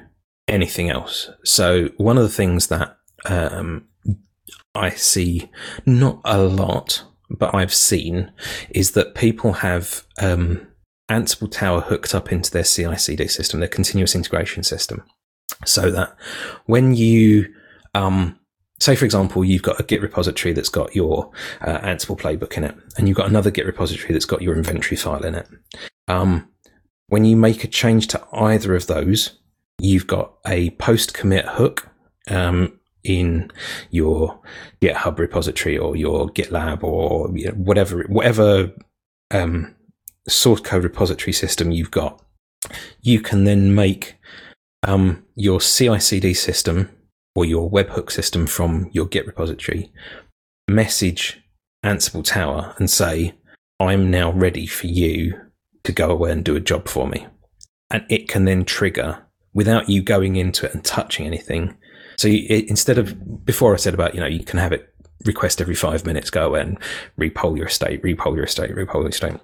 anything 0.49 0.91
else. 0.91 1.31
So 1.45 1.89
one 1.97 2.19
of 2.19 2.23
the 2.25 2.29
things 2.29 2.69
that 2.69 2.97
um, 3.25 3.87
I 4.75 4.91
see 4.91 5.51
not 5.87 6.21
a 6.25 6.43
lot, 6.43 7.05
but 7.39 7.55
I've 7.55 7.75
seen 7.75 8.33
is 8.71 8.93
that 8.93 9.15
people 9.15 9.55
have 9.55 10.05
um, 10.21 10.67
Ansible 11.11 11.51
Tower 11.51 11.81
hooked 11.81 12.15
up 12.15 12.33
into 12.33 12.51
their 12.51 12.65
CI/CD 12.65 13.29
system, 13.29 13.61
their 13.61 13.69
continuous 13.69 14.15
integration 14.15 14.63
system, 14.63 15.03
so 15.65 15.91
that 15.91 16.17
when 16.67 16.95
you 16.95 17.53
um, 17.95 18.39
say, 18.81 18.97
for 18.97 19.05
example, 19.05 19.45
you've 19.45 19.63
got 19.63 19.81
a 19.81 19.85
Git 19.85 20.03
repository 20.03 20.53
that's 20.53 20.69
got 20.69 20.95
your 20.95 21.31
uh, 21.61 21.79
Ansible 21.79 22.19
playbook 22.19 22.57
in 22.57 22.65
it, 22.65 22.75
and 22.97 23.09
you've 23.09 23.17
got 23.17 23.29
another 23.29 23.51
Git 23.51 23.67
repository 23.67 24.13
that's 24.13 24.25
got 24.25 24.43
your 24.43 24.57
inventory 24.57 24.97
file 24.97 25.25
in 25.25 25.35
it. 25.35 25.49
Um, 26.09 26.49
when 27.09 27.25
you 27.25 27.37
make 27.37 27.65
a 27.65 27.69
change 27.69 28.09
to 28.09 28.27
either 28.33 28.75
of 28.75 28.87
those, 28.87 29.39
you've 29.79 30.07
got 30.07 30.35
a 30.47 30.71
post 30.71 31.15
commit 31.15 31.47
hook 31.47 31.89
um, 32.31 32.79
in 33.05 33.51
your 33.91 34.41
GitHub 34.81 35.19
repository 35.19 35.79
or 35.79 35.95
your 35.95 36.29
GitLab 36.31 36.83
or 36.83 37.31
you 37.37 37.47
know, 37.47 37.53
whatever 37.53 38.05
whatever 38.09 38.73
um, 39.31 39.75
source 40.27 40.61
code 40.61 40.85
repository 40.85 41.33
system 41.33 41.71
you've 41.71 41.91
got. 41.91 42.21
You 43.03 43.21
can 43.21 43.45
then 43.45 43.75
make 43.75 44.17
um, 44.83 45.25
your 45.37 45.61
CI/CD 45.61 46.35
system 46.35 46.91
or 47.35 47.45
your 47.45 47.71
webhook 47.71 48.11
system 48.11 48.47
from 48.47 48.91
your 48.93 49.07
Git 49.07 49.27
repository 49.27 49.93
message 50.69 51.41
Ansible 51.85 52.25
Tower 52.25 52.75
and 52.79 52.89
say, 52.89 53.35
"I'm 53.79 54.11
now 54.11 54.33
ready 54.33 54.67
for 54.67 54.87
you 54.87 55.39
to 55.83 55.93
go 55.93 56.11
away 56.11 56.33
and 56.33 56.43
do 56.43 56.57
a 56.57 56.61
job 56.61 56.89
for 56.89 57.07
me," 57.07 57.27
and 57.91 58.05
it 58.09 58.29
can 58.29 58.47
then 58.47 58.65
trigger 58.65 59.19
without 59.53 59.89
you 59.89 60.03
going 60.03 60.37
into 60.37 60.67
it 60.67 60.75
and 60.75 60.85
touching 60.85 61.27
anything. 61.27 61.77
So 62.17 62.29
you, 62.29 62.47
it, 62.49 62.69
instead 62.69 62.99
of 62.99 63.45
before 63.45 63.75
I 63.75 63.77
said 63.77 63.95
about 63.95 64.15
you 64.15 64.21
know 64.21 64.27
you 64.27 64.45
can 64.45 64.59
have 64.59 64.73
it 64.73 64.93
request 65.25 65.61
every 65.61 65.75
five 65.75 66.05
minutes, 66.05 66.31
go 66.31 66.55
and 66.55 66.79
repoll 67.19 67.57
your 67.57 67.67
estate, 67.67 68.03
repoll 68.03 68.37
your 68.37 68.45
estate, 68.45 68.71
repoll 68.71 69.03
your 69.03 69.09
estate. 69.09 69.35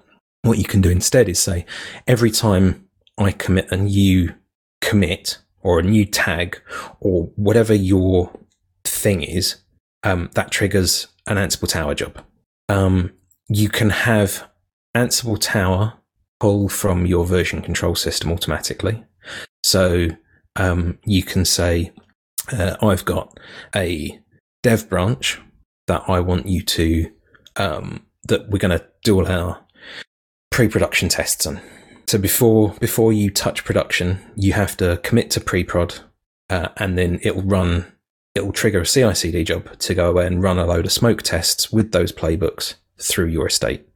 What 0.43 0.57
you 0.57 0.63
can 0.65 0.81
do 0.81 0.89
instead 0.89 1.29
is 1.29 1.39
say 1.39 1.65
every 2.07 2.31
time 2.31 2.87
I 3.17 3.31
commit 3.31 3.71
a 3.71 3.77
new 3.77 4.33
commit 4.81 5.37
or 5.61 5.79
a 5.79 5.83
new 5.83 6.05
tag 6.05 6.59
or 6.99 7.25
whatever 7.35 7.73
your 7.73 8.31
thing 8.83 9.21
is, 9.21 9.57
um, 10.03 10.29
that 10.33 10.51
triggers 10.51 11.07
an 11.27 11.37
Ansible 11.37 11.69
Tower 11.69 11.93
job. 11.93 12.23
Um, 12.69 13.13
you 13.47 13.69
can 13.69 13.89
have 13.89 14.47
Ansible 14.95 15.39
Tower 15.39 15.93
pull 16.39 16.69
from 16.69 17.05
your 17.05 17.25
version 17.25 17.61
control 17.61 17.95
system 17.95 18.31
automatically. 18.31 19.03
So 19.63 20.07
um, 20.55 20.97
you 21.05 21.23
can 21.23 21.45
say, 21.45 21.91
uh, 22.51 22.77
I've 22.81 23.05
got 23.05 23.39
a 23.75 24.19
dev 24.63 24.89
branch 24.89 25.39
that 25.87 26.03
I 26.07 26.19
want 26.19 26.47
you 26.47 26.61
to, 26.61 27.11
um, 27.55 28.05
that 28.27 28.49
we're 28.49 28.59
going 28.59 28.77
to 28.77 28.85
do 29.03 29.15
all 29.15 29.27
our 29.27 29.59
pre-production 30.51 31.09
tests 31.09 31.45
on. 31.45 31.61
So 32.07 32.17
before 32.17 32.75
before 32.79 33.13
you 33.13 33.29
touch 33.29 33.63
production, 33.63 34.19
you 34.35 34.53
have 34.53 34.75
to 34.77 34.97
commit 34.97 35.31
to 35.31 35.39
pre-prod, 35.39 35.99
uh, 36.49 36.67
and 36.77 36.97
then 36.97 37.19
it'll 37.23 37.41
run. 37.41 37.85
It 38.35 38.45
will 38.45 38.51
trigger 38.51 38.81
a 38.81 38.85
CI/CD 38.85 39.45
job 39.45 39.77
to 39.79 39.93
go 39.93 40.09
away 40.09 40.27
and 40.27 40.43
run 40.43 40.59
a 40.59 40.65
load 40.65 40.85
of 40.85 40.91
smoke 40.91 41.21
tests 41.21 41.71
with 41.71 41.93
those 41.93 42.11
playbooks 42.11 42.75
through 42.97 43.27
your 43.27 43.47
estate. 43.47 43.87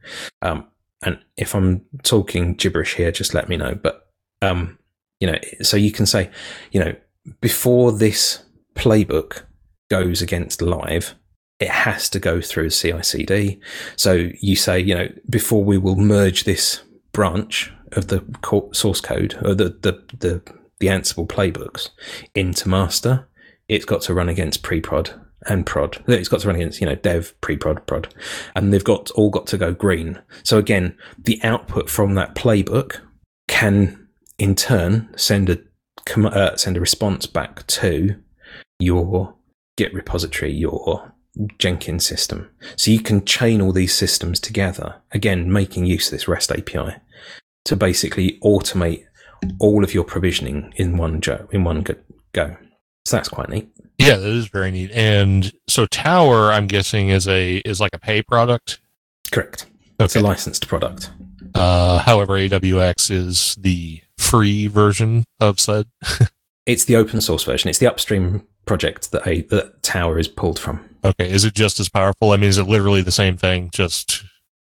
Um, 0.41 0.67
and 1.01 1.19
if 1.35 1.53
I'm 1.53 1.81
talking 2.03 2.53
gibberish 2.53 2.95
here, 2.95 3.11
just 3.11 3.33
let 3.33 3.49
me 3.49 3.57
know. 3.57 3.75
But 3.75 4.07
um, 4.41 4.79
you 5.19 5.27
know, 5.27 5.37
so 5.61 5.75
you 5.75 5.91
can 5.91 6.05
say, 6.05 6.29
you 6.71 6.79
know, 6.79 6.95
before 7.41 7.91
this 7.91 8.44
playbook 8.75 9.43
goes 9.89 10.21
against 10.21 10.61
live, 10.61 11.15
it 11.59 11.69
has 11.69 12.09
to 12.09 12.19
go 12.19 12.41
through 12.41 12.69
CI/CD. 12.69 13.59
So 13.95 14.29
you 14.41 14.55
say, 14.55 14.79
you 14.79 14.95
know, 14.95 15.09
before 15.29 15.63
we 15.63 15.77
will 15.77 15.95
merge 15.95 16.43
this 16.43 16.81
branch 17.11 17.71
of 17.93 18.07
the 18.07 18.23
source 18.73 19.01
code 19.01 19.37
or 19.43 19.55
the 19.55 19.69
the 19.69 20.03
the, 20.17 20.41
the 20.79 20.87
Ansible 20.87 21.27
playbooks 21.27 21.89
into 22.33 22.67
master, 22.67 23.27
it's 23.67 23.85
got 23.85 24.01
to 24.01 24.13
run 24.13 24.29
against 24.29 24.63
pre-prod 24.63 25.11
and 25.47 25.65
prod. 25.65 26.03
It's 26.07 26.27
got 26.27 26.41
to 26.41 26.47
run 26.47 26.55
against, 26.55 26.81
you 26.81 26.87
know, 26.87 26.95
dev, 26.95 27.33
pre-prod, 27.41 27.85
prod. 27.87 28.13
And 28.55 28.73
they've 28.73 28.83
got 28.83 29.11
all 29.11 29.29
got 29.29 29.47
to 29.47 29.57
go 29.57 29.73
green. 29.73 30.21
So 30.43 30.57
again, 30.57 30.97
the 31.17 31.39
output 31.43 31.89
from 31.89 32.15
that 32.15 32.35
playbook 32.35 32.99
can 33.47 34.07
in 34.37 34.55
turn 34.55 35.09
send 35.15 35.49
a 35.49 35.59
uh, 36.17 36.55
send 36.55 36.77
a 36.77 36.81
response 36.81 37.25
back 37.25 37.65
to 37.67 38.15
your 38.85 39.33
Git 39.77 39.93
repository, 39.93 40.53
your 40.53 41.13
Jenkins 41.57 42.05
system. 42.05 42.49
So 42.77 42.91
you 42.91 43.01
can 43.01 43.25
chain 43.25 43.61
all 43.61 43.73
these 43.73 43.93
systems 43.93 44.39
together, 44.39 44.95
again, 45.11 45.51
making 45.51 45.85
use 45.85 46.07
of 46.07 46.11
this 46.11 46.27
REST 46.29 46.51
API 46.51 46.95
to 47.65 47.75
basically 47.75 48.39
automate 48.41 49.03
all 49.59 49.83
of 49.83 49.93
your 49.93 50.05
provisioning 50.05 50.73
in 50.77 50.97
one 50.97 51.19
go, 51.19 51.47
in 51.51 51.63
one 51.63 51.83
go. 52.33 52.57
So 53.05 53.17
that's 53.17 53.29
quite 53.29 53.49
neat. 53.49 53.69
Yeah, 53.97 54.15
that 54.15 54.29
is 54.29 54.47
very 54.47 54.71
neat. 54.71 54.91
And 54.91 55.51
so 55.67 55.85
Tower, 55.85 56.51
I'm 56.51 56.67
guessing, 56.67 57.09
is 57.09 57.27
a 57.27 57.57
is 57.57 57.79
like 57.79 57.93
a 57.93 57.99
pay 57.99 58.21
product. 58.21 58.79
Correct. 59.31 59.65
Okay. 59.99 60.05
It's 60.05 60.15
a 60.15 60.21
licensed 60.21 60.67
product. 60.67 61.11
Uh, 61.53 61.99
however, 61.99 62.33
AWX 62.33 63.11
is 63.11 63.55
the 63.55 64.01
free 64.17 64.67
version 64.67 65.23
of 65.39 65.59
said. 65.59 65.87
it's 66.65 66.85
the 66.85 66.95
open 66.95 67.21
source 67.21 67.43
version. 67.43 67.69
It's 67.69 67.79
the 67.79 67.87
upstream 67.87 68.45
project 68.65 69.11
that 69.11 69.25
a 69.27 69.41
that 69.43 69.83
Tower 69.83 70.19
is 70.19 70.27
pulled 70.27 70.59
from. 70.59 70.83
Okay, 71.03 71.29
is 71.29 71.45
it 71.45 71.53
just 71.53 71.79
as 71.79 71.89
powerful? 71.89 72.31
I 72.31 72.37
mean, 72.37 72.49
is 72.49 72.57
it 72.57 72.63
literally 72.63 73.01
the 73.01 73.11
same 73.11 73.37
thing? 73.37 73.69
Just 73.71 74.23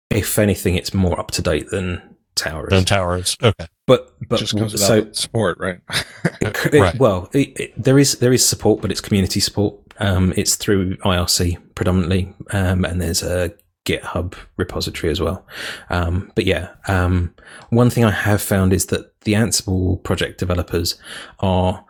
if 0.10 0.40
anything, 0.40 0.76
it's 0.76 0.94
more 0.94 1.20
up 1.20 1.32
to 1.32 1.42
date 1.42 1.70
than 1.70 2.02
Tower 2.36 2.68
Than 2.70 2.86
Tower 2.86 3.18
is. 3.18 3.38
Okay, 3.42 3.68
but 3.86 4.14
but 4.28 4.40
Just 4.40 4.58
comes 4.58 4.80
so 4.84 5.12
support, 5.12 5.58
right? 5.60 5.80
it, 6.42 6.74
right. 6.74 6.98
Well, 6.98 7.30
it, 7.34 7.60
it, 7.60 7.74
there 7.84 8.00
is 8.00 8.20
there 8.20 8.34
is 8.34 8.48
support, 8.48 8.82
but 8.82 8.92
it's 8.92 9.02
community 9.02 9.40
support. 9.40 9.76
Um, 10.00 10.34
it's 10.36 10.56
through 10.56 10.98
IRC 10.98 11.76
predominantly, 11.76 12.34
um, 12.52 12.86
and 12.86 13.02
there's 13.02 13.22
a 13.22 13.54
GitHub 13.86 14.36
repository 14.58 15.12
as 15.12 15.20
well. 15.20 15.46
Um, 15.90 16.32
but 16.36 16.46
yeah, 16.46 16.70
um, 16.88 17.34
one 17.70 17.90
thing 17.90 18.06
I 18.06 18.12
have 18.12 18.42
found 18.42 18.74
is 18.74 18.88
that 18.88 19.20
the 19.22 19.34
Ansible 19.34 20.02
project 20.04 20.40
developers 20.40 20.96
are 21.40 21.86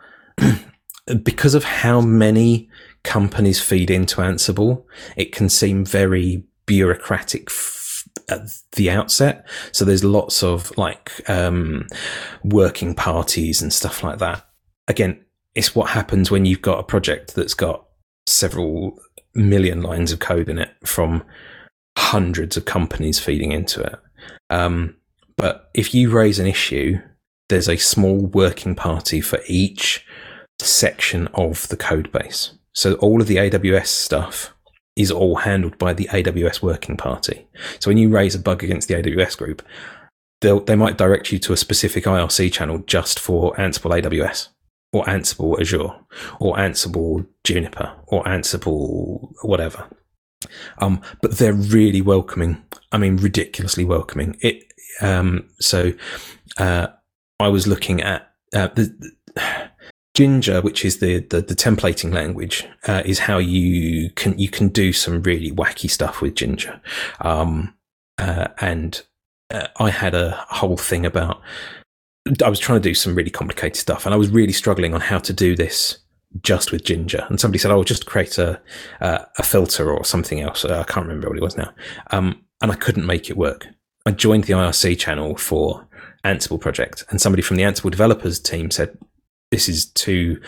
because 1.22 1.54
of 1.54 1.64
how 1.64 2.00
many 2.00 2.68
companies 3.02 3.60
feed 3.60 3.90
into 3.90 4.20
Ansible, 4.20 4.84
it 5.16 5.32
can 5.32 5.48
seem 5.48 5.84
very 5.84 6.44
bureaucratic 6.66 7.50
f- 7.50 8.06
at 8.28 8.40
the 8.76 8.90
outset. 8.90 9.46
So 9.72 9.84
there's 9.84 10.04
lots 10.04 10.42
of 10.42 10.76
like 10.78 11.28
um, 11.28 11.86
working 12.44 12.94
parties 12.94 13.60
and 13.60 13.72
stuff 13.72 14.02
like 14.02 14.18
that. 14.18 14.46
Again, 14.88 15.24
it's 15.54 15.74
what 15.74 15.90
happens 15.90 16.30
when 16.30 16.44
you've 16.44 16.62
got 16.62 16.78
a 16.78 16.84
project 16.84 17.34
that's 17.34 17.54
got 17.54 17.84
several 18.26 18.98
million 19.34 19.82
lines 19.82 20.12
of 20.12 20.20
code 20.20 20.48
in 20.48 20.58
it 20.58 20.70
from 20.84 21.24
hundreds 21.96 22.56
of 22.56 22.64
companies 22.64 23.18
feeding 23.18 23.52
into 23.52 23.82
it. 23.82 23.96
Um, 24.50 24.96
but 25.36 25.70
if 25.74 25.94
you 25.94 26.10
raise 26.10 26.38
an 26.38 26.46
issue, 26.46 26.98
there's 27.52 27.68
a 27.68 27.76
small 27.76 28.16
working 28.16 28.74
party 28.74 29.20
for 29.20 29.38
each 29.46 30.06
section 30.58 31.28
of 31.34 31.68
the 31.68 31.76
code 31.76 32.10
base. 32.10 32.54
So 32.72 32.94
all 32.94 33.20
of 33.20 33.26
the 33.26 33.36
AWS 33.36 33.88
stuff 33.88 34.54
is 34.96 35.10
all 35.10 35.36
handled 35.36 35.76
by 35.76 35.92
the 35.92 36.06
AWS 36.06 36.62
working 36.62 36.96
party. 36.96 37.46
So 37.78 37.90
when 37.90 37.98
you 37.98 38.08
raise 38.08 38.34
a 38.34 38.38
bug 38.38 38.64
against 38.64 38.88
the 38.88 38.94
AWS 38.94 39.36
group, 39.36 39.62
they 40.40 40.74
might 40.74 40.96
direct 40.96 41.30
you 41.30 41.38
to 41.40 41.52
a 41.52 41.56
specific 41.58 42.04
IRC 42.04 42.50
channel 42.52 42.78
just 42.78 43.20
for 43.20 43.54
Ansible 43.56 44.02
AWS 44.02 44.48
or 44.94 45.04
Ansible 45.04 45.60
Azure 45.60 45.94
or 46.40 46.56
Ansible 46.56 47.26
Juniper 47.44 47.92
or 48.06 48.24
Ansible 48.24 49.30
whatever. 49.42 49.86
Um, 50.78 51.02
but 51.20 51.36
they're 51.36 51.52
really 51.52 52.00
welcoming. 52.00 52.64
I 52.90 52.96
mean, 52.96 53.18
ridiculously 53.18 53.84
welcoming. 53.84 54.38
It. 54.40 54.72
Um, 55.00 55.48
so 55.60 55.92
uh, 56.56 56.88
I 57.42 57.48
was 57.48 57.66
looking 57.66 58.00
at 58.00 58.32
uh, 58.54 58.68
the, 58.68 58.94
the 59.34 59.70
Jinja, 60.14 60.60
which 60.60 60.84
is 60.84 60.98
the, 60.98 61.20
the, 61.20 61.40
the 61.40 61.54
templating 61.54 62.12
language, 62.12 62.66
uh, 62.86 63.02
is 63.04 63.18
how 63.18 63.38
you 63.38 64.10
can 64.10 64.38
you 64.38 64.48
can 64.48 64.68
do 64.68 64.92
some 64.92 65.22
really 65.22 65.50
wacky 65.50 65.90
stuff 65.90 66.20
with 66.20 66.34
Jinja, 66.34 66.80
Um, 67.20 67.74
uh, 68.18 68.48
and 68.60 69.02
uh, 69.50 69.68
I 69.78 69.90
had 69.90 70.14
a 70.14 70.32
whole 70.48 70.76
thing 70.76 71.06
about. 71.06 71.40
I 72.44 72.48
was 72.48 72.60
trying 72.60 72.80
to 72.80 72.88
do 72.88 72.94
some 72.94 73.14
really 73.14 73.30
complicated 73.30 73.76
stuff, 73.76 74.04
and 74.04 74.14
I 74.14 74.18
was 74.18 74.28
really 74.28 74.52
struggling 74.52 74.94
on 74.94 75.00
how 75.00 75.18
to 75.18 75.32
do 75.32 75.56
this 75.56 75.98
just 76.40 76.70
with 76.70 76.84
Jinja. 76.84 77.26
And 77.28 77.40
somebody 77.40 77.58
said, 77.58 77.70
"Oh, 77.70 77.82
just 77.82 78.06
create 78.06 78.38
a 78.38 78.60
a 79.00 79.42
filter 79.42 79.90
or 79.90 80.04
something 80.04 80.40
else." 80.40 80.64
Uh, 80.64 80.84
I 80.86 80.92
can't 80.92 81.06
remember 81.06 81.28
what 81.28 81.38
it 81.38 81.42
was 81.42 81.56
now. 81.56 81.72
Um, 82.10 82.44
and 82.60 82.70
I 82.70 82.76
couldn't 82.76 83.06
make 83.06 83.30
it 83.30 83.36
work. 83.36 83.66
I 84.04 84.10
joined 84.10 84.44
the 84.44 84.52
IRC 84.52 84.98
channel 84.98 85.36
for 85.36 85.86
Ansible 86.24 86.60
project, 86.60 87.04
and 87.10 87.20
somebody 87.20 87.42
from 87.42 87.56
the 87.56 87.64
Ansible 87.64 87.90
developers 87.90 88.38
team 88.40 88.70
said, 88.70 88.96
"This 89.50 89.68
is 89.68 89.86
too 89.86 90.40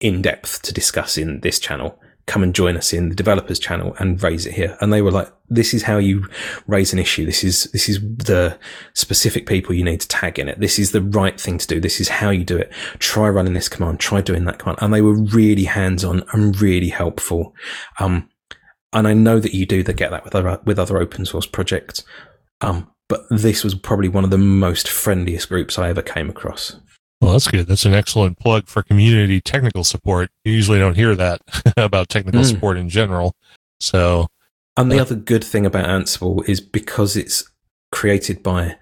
in 0.00 0.22
depth 0.22 0.62
to 0.62 0.72
discuss 0.72 1.16
in 1.16 1.40
this 1.40 1.60
channel 1.60 1.98
come 2.26 2.42
and 2.42 2.54
join 2.54 2.76
us 2.76 2.92
in 2.92 3.08
the 3.08 3.14
developers 3.14 3.58
channel 3.58 3.96
and 3.98 4.22
raise 4.22 4.46
it 4.46 4.54
here. 4.54 4.76
And 4.80 4.92
they 4.92 5.02
were 5.02 5.10
like, 5.10 5.32
this 5.48 5.74
is 5.74 5.82
how 5.82 5.98
you 5.98 6.26
raise 6.66 6.92
an 6.92 6.98
issue. 6.98 7.26
This 7.26 7.42
is, 7.42 7.64
this 7.72 7.88
is 7.88 8.00
the 8.00 8.58
specific 8.94 9.46
people 9.46 9.74
you 9.74 9.84
need 9.84 10.00
to 10.00 10.08
tag 10.08 10.38
in 10.38 10.48
it. 10.48 10.60
This 10.60 10.78
is 10.78 10.92
the 10.92 11.02
right 11.02 11.38
thing 11.40 11.58
to 11.58 11.66
do. 11.66 11.80
This 11.80 12.00
is 12.00 12.08
how 12.08 12.30
you 12.30 12.44
do 12.44 12.56
it. 12.56 12.72
Try 12.98 13.28
running 13.28 13.54
this 13.54 13.68
command. 13.68 13.98
Try 13.98 14.20
doing 14.20 14.44
that 14.44 14.58
command. 14.58 14.78
And 14.80 14.94
they 14.94 15.02
were 15.02 15.14
really 15.14 15.64
hands 15.64 16.04
on 16.04 16.22
and 16.32 16.58
really 16.60 16.90
helpful. 16.90 17.54
Um, 17.98 18.28
and 18.92 19.08
I 19.08 19.14
know 19.14 19.40
that 19.40 19.54
you 19.54 19.66
do 19.66 19.82
that 19.82 19.94
get 19.94 20.10
that 20.10 20.24
with 20.24 20.34
other, 20.34 20.60
with 20.64 20.78
other 20.78 20.98
open 20.98 21.26
source 21.26 21.46
projects. 21.46 22.04
Um, 22.60 22.88
but 23.12 23.26
this 23.28 23.62
was 23.62 23.74
probably 23.74 24.08
one 24.08 24.24
of 24.24 24.30
the 24.30 24.38
most 24.38 24.88
friendliest 24.88 25.50
groups 25.50 25.78
I 25.78 25.90
ever 25.90 26.00
came 26.00 26.30
across. 26.30 26.76
Well, 27.20 27.32
that's 27.32 27.46
good. 27.46 27.66
That's 27.66 27.84
an 27.84 27.92
excellent 27.92 28.38
plug 28.38 28.68
for 28.68 28.82
community 28.82 29.38
technical 29.38 29.84
support. 29.84 30.30
You 30.46 30.52
usually 30.54 30.78
don't 30.78 30.94
hear 30.94 31.14
that 31.16 31.42
about 31.76 32.08
technical 32.08 32.40
mm. 32.40 32.48
support 32.48 32.78
in 32.78 32.88
general. 32.88 33.34
So, 33.80 34.28
and 34.78 34.90
the 34.90 34.98
uh, 34.98 35.02
other 35.02 35.14
good 35.14 35.44
thing 35.44 35.66
about 35.66 35.84
Ansible 35.84 36.48
is 36.48 36.62
because 36.62 37.14
it's 37.14 37.44
created 37.90 38.42
by 38.42 38.76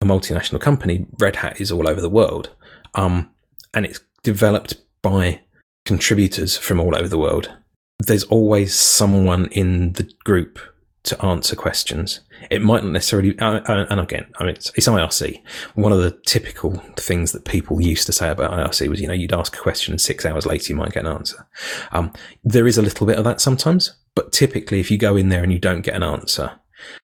a 0.00 0.04
multinational 0.04 0.60
company, 0.60 1.06
Red 1.20 1.36
Hat 1.36 1.60
is 1.60 1.70
all 1.70 1.88
over 1.88 2.00
the 2.00 2.10
world. 2.10 2.50
Um, 2.96 3.30
and 3.74 3.86
it's 3.86 4.00
developed 4.24 4.74
by 5.02 5.40
contributors 5.84 6.56
from 6.56 6.80
all 6.80 6.96
over 6.96 7.06
the 7.06 7.16
world. 7.16 7.54
There's 8.00 8.24
always 8.24 8.74
someone 8.74 9.46
in 9.52 9.92
the 9.92 10.10
group 10.24 10.58
to 11.04 11.24
answer 11.24 11.54
questions. 11.54 12.22
It 12.50 12.62
might 12.62 12.82
not 12.82 12.92
necessarily, 12.92 13.38
uh, 13.38 13.60
uh, 13.60 13.86
and 13.90 14.00
again, 14.00 14.26
I 14.38 14.44
mean, 14.44 14.54
it's, 14.54 14.70
it's, 14.74 14.88
IRC. 14.88 15.42
One 15.74 15.92
of 15.92 15.98
the 15.98 16.18
typical 16.26 16.72
things 16.96 17.32
that 17.32 17.44
people 17.44 17.80
used 17.80 18.06
to 18.06 18.12
say 18.12 18.30
about 18.30 18.52
IRC 18.52 18.88
was, 18.88 19.00
you 19.00 19.06
know, 19.06 19.14
you'd 19.14 19.32
ask 19.32 19.56
a 19.56 19.60
question 19.60 19.92
and 19.92 20.00
six 20.00 20.24
hours 20.24 20.46
later 20.46 20.72
you 20.72 20.76
might 20.76 20.92
get 20.92 21.04
an 21.04 21.12
answer. 21.12 21.46
Um, 21.92 22.12
there 22.44 22.66
is 22.66 22.78
a 22.78 22.82
little 22.82 23.06
bit 23.06 23.18
of 23.18 23.24
that 23.24 23.40
sometimes, 23.40 23.94
but 24.14 24.32
typically 24.32 24.80
if 24.80 24.90
you 24.90 24.98
go 24.98 25.16
in 25.16 25.28
there 25.28 25.42
and 25.42 25.52
you 25.52 25.58
don't 25.58 25.82
get 25.82 25.94
an 25.94 26.02
answer, 26.02 26.52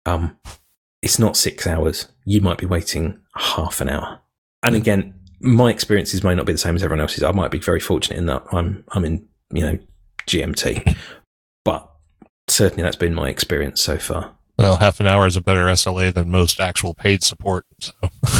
um, 0.06 0.38
it's 1.02 1.20
not 1.20 1.38
six 1.38 1.66
hours. 1.66 2.08
You 2.26 2.42
might 2.42 2.58
be 2.58 2.66
waiting 2.66 3.20
half 3.36 3.82
an 3.82 3.90
hour. 3.90 4.20
And 4.64 4.76
again, 4.76 5.14
my 5.40 5.70
experiences 5.70 6.24
may 6.24 6.36
not 6.36 6.46
be 6.46 6.52
the 6.52 6.58
same 6.58 6.76
as 6.76 6.84
everyone 6.84 7.02
else's. 7.02 7.24
I 7.24 7.32
might 7.32 7.52
be 7.52 7.60
very 7.60 7.80
fortunate 7.80 8.18
in 8.18 8.26
that 8.26 8.44
I'm, 8.52 8.84
I'm 8.90 9.06
in, 9.06 9.28
you 9.54 9.62
know, 9.62 9.80
GMT, 10.28 10.96
but 11.66 11.90
certainly 12.48 12.84
that's 12.84 12.96
been 12.96 13.14
my 13.14 13.30
experience 13.30 13.82
so 13.82 13.98
far. 13.98 14.36
Well, 14.60 14.76
half 14.76 15.00
an 15.00 15.08
hour 15.08 15.26
is 15.26 15.38
a 15.38 15.42
better 15.42 15.66
SLA 15.68 16.14
than 16.14 16.30
most 16.30 16.60
actual 16.60 16.94
paid 16.94 17.24
support. 17.24 17.66
So. 17.80 17.94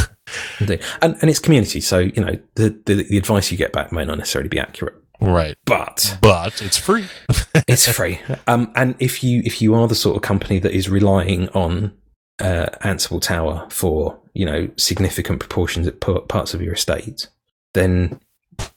Indeed. 0.60 0.82
And, 1.00 1.16
and 1.22 1.30
it's 1.30 1.38
community. 1.38 1.80
So, 1.80 1.98
you 1.98 2.22
know, 2.22 2.38
the, 2.56 2.78
the, 2.84 3.04
the 3.04 3.16
advice 3.16 3.50
you 3.50 3.56
get 3.56 3.72
back 3.72 3.90
may 3.90 4.04
not 4.04 4.18
necessarily 4.18 4.50
be 4.50 4.58
accurate. 4.58 4.94
Right. 5.20 5.56
But 5.64 6.18
but 6.20 6.60
it's 6.62 6.76
free. 6.76 7.06
it's 7.68 7.90
free. 7.90 8.20
Um, 8.46 8.72
and 8.74 8.96
if 8.98 9.22
you 9.22 9.42
if 9.44 9.60
you 9.60 9.74
are 9.74 9.86
the 9.86 9.94
sort 9.94 10.16
of 10.16 10.22
company 10.22 10.58
that 10.60 10.72
is 10.72 10.88
relying 10.88 11.48
on 11.50 11.92
uh, 12.38 12.66
Ansible 12.82 13.20
Tower 13.20 13.66
for 13.70 14.18
you 14.32 14.46
know 14.46 14.70
significant 14.76 15.40
proportions 15.40 15.86
of 15.86 16.00
parts 16.28 16.54
of 16.54 16.62
your 16.62 16.72
estate, 16.72 17.28
then 17.74 18.18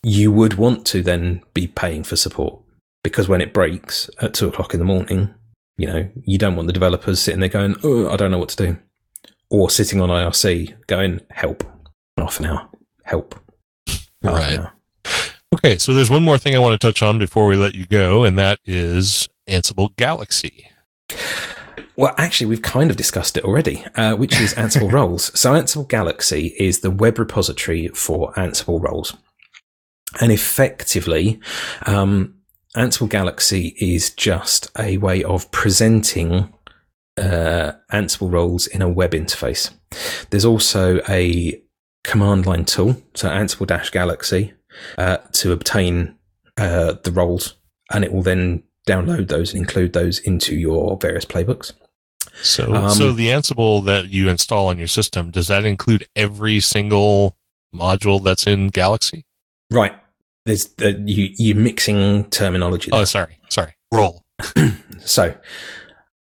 you 0.01 0.33
would 0.33 0.55
want 0.55 0.85
to 0.87 1.01
then 1.01 1.41
be 1.53 1.67
paying 1.67 2.03
for 2.03 2.17
support 2.17 2.59
because 3.03 3.29
when 3.29 3.39
it 3.39 3.53
breaks 3.53 4.09
at 4.21 4.33
two 4.33 4.49
o'clock 4.49 4.73
in 4.73 4.81
the 4.81 4.85
morning, 4.85 5.33
you 5.77 5.87
know, 5.87 6.09
you 6.25 6.37
don't 6.37 6.55
want 6.55 6.67
the 6.67 6.73
developers 6.73 7.19
sitting 7.19 7.39
there 7.39 7.49
going, 7.49 7.75
oh, 7.83 8.09
I 8.09 8.15
don't 8.15 8.31
know 8.31 8.37
what 8.37 8.49
to 8.49 8.67
do. 8.67 8.77
Or 9.49 9.69
sitting 9.69 10.01
on 10.01 10.09
IRC 10.09 10.87
going, 10.87 11.21
help, 11.29 11.63
half 12.17 12.39
an 12.39 12.47
hour, 12.47 12.69
help. 13.03 13.35
Right. 14.21 14.59
Okay, 15.53 15.77
so 15.77 15.93
there's 15.93 16.09
one 16.09 16.23
more 16.23 16.37
thing 16.37 16.55
I 16.55 16.59
want 16.59 16.79
to 16.79 16.87
touch 16.87 17.03
on 17.03 17.19
before 17.19 17.45
we 17.45 17.55
let 17.55 17.75
you 17.75 17.85
go, 17.85 18.23
and 18.23 18.37
that 18.39 18.59
is 18.65 19.29
Ansible 19.47 19.95
Galaxy. 19.95 20.67
Well, 21.95 22.15
actually, 22.17 22.47
we've 22.47 22.61
kind 22.61 22.89
of 22.89 22.97
discussed 22.97 23.37
it 23.37 23.43
already, 23.43 23.85
uh, 23.95 24.15
which 24.15 24.39
is 24.41 24.55
Ansible 24.55 24.91
roles. 24.91 25.37
So, 25.39 25.53
Ansible 25.53 25.87
Galaxy 25.87 26.55
is 26.57 26.79
the 26.79 26.89
web 26.89 27.19
repository 27.19 27.89
for 27.89 28.33
Ansible 28.33 28.81
roles. 28.81 29.15
And 30.19 30.31
effectively, 30.31 31.39
um, 31.85 32.35
Ansible 32.75 33.09
Galaxy 33.09 33.75
is 33.79 34.09
just 34.11 34.71
a 34.77 34.97
way 34.97 35.23
of 35.23 35.49
presenting 35.51 36.51
uh, 37.17 37.73
Ansible 37.91 38.31
roles 38.31 38.65
in 38.65 38.81
a 38.81 38.89
web 38.89 39.11
interface. 39.11 39.71
There's 40.31 40.45
also 40.45 40.99
a 41.07 41.61
command 42.03 42.47
line 42.47 42.65
tool, 42.65 43.01
so 43.13 43.29
Ansible 43.29 43.67
Dash 43.67 43.91
Galaxy, 43.91 44.53
uh, 44.97 45.17
to 45.33 45.51
obtain 45.51 46.15
uh, 46.57 46.95
the 47.03 47.11
roles, 47.11 47.55
and 47.91 48.03
it 48.03 48.11
will 48.11 48.23
then 48.23 48.63
download 48.87 49.27
those 49.27 49.53
and 49.53 49.61
include 49.61 49.93
those 49.93 50.19
into 50.19 50.55
your 50.55 50.97
various 50.97 51.25
playbooks. 51.25 51.73
So, 52.41 52.73
um, 52.73 52.89
so 52.89 53.11
the 53.11 53.27
Ansible 53.27 53.85
that 53.85 54.09
you 54.09 54.29
install 54.29 54.67
on 54.67 54.79
your 54.79 54.87
system 54.87 55.29
does 55.29 55.47
that 55.49 55.65
include 55.65 56.07
every 56.15 56.59
single 56.59 57.37
module 57.73 58.23
that's 58.23 58.47
in 58.47 58.69
Galaxy? 58.69 59.25
Right 59.69 59.93
there's 60.45 60.65
the, 60.75 61.01
you 61.05 61.33
you're 61.37 61.57
mixing 61.57 62.25
terminology. 62.25 62.91
There. 62.91 63.01
Oh, 63.01 63.05
sorry, 63.05 63.39
sorry. 63.49 63.75
Roll. 63.91 64.23
so, 64.99 65.35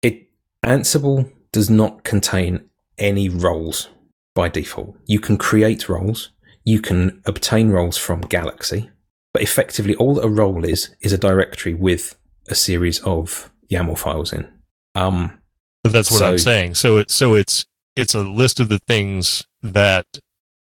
it 0.01 0.29
Ansible 0.65 1.31
does 1.51 1.69
not 1.69 2.03
contain 2.03 2.69
any 2.97 3.29
roles 3.29 3.89
by 4.35 4.49
default. 4.49 4.97
You 5.05 5.19
can 5.19 5.37
create 5.37 5.89
roles. 5.89 6.31
You 6.65 6.81
can 6.81 7.21
obtain 7.25 7.69
roles 7.69 7.97
from 7.97 8.21
Galaxy, 8.21 8.89
but 9.33 9.41
effectively, 9.41 9.95
all 9.95 10.15
that 10.15 10.25
a 10.25 10.29
role 10.29 10.65
is 10.65 10.95
is 11.01 11.13
a 11.13 11.17
directory 11.17 11.73
with 11.73 12.17
a 12.47 12.55
series 12.55 12.99
of 12.99 13.51
YAML 13.71 13.97
files 13.97 14.33
in. 14.33 14.47
Um, 14.95 15.39
but 15.83 15.93
that's 15.93 16.11
what 16.11 16.19
so, 16.19 16.31
I'm 16.31 16.39
saying. 16.39 16.75
So 16.75 16.97
it's 16.97 17.13
so 17.13 17.35
it's 17.35 17.65
it's 17.95 18.13
a 18.13 18.21
list 18.21 18.59
of 18.59 18.69
the 18.69 18.79
things 18.79 19.45
that 19.61 20.05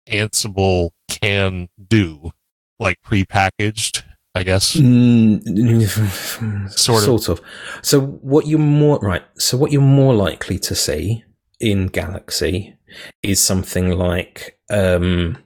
Ansible 0.07 0.91
can 1.09 1.69
do 1.87 2.31
like 2.79 3.01
prepackaged, 3.01 4.03
I 4.35 4.43
guess. 4.43 4.75
Mm, 4.75 6.69
sort 6.71 6.99
of. 6.99 7.03
Sort 7.03 7.29
of. 7.29 7.41
So 7.81 7.99
what 8.01 8.47
you're 8.47 8.59
more 8.59 8.99
right. 8.99 9.23
So 9.37 9.57
what 9.57 9.71
you're 9.71 9.81
more 9.81 10.13
likely 10.13 10.59
to 10.59 10.75
see 10.75 11.23
in 11.59 11.87
Galaxy 11.87 12.77
is 13.23 13.41
something 13.41 13.91
like 13.91 14.59
um, 14.69 15.37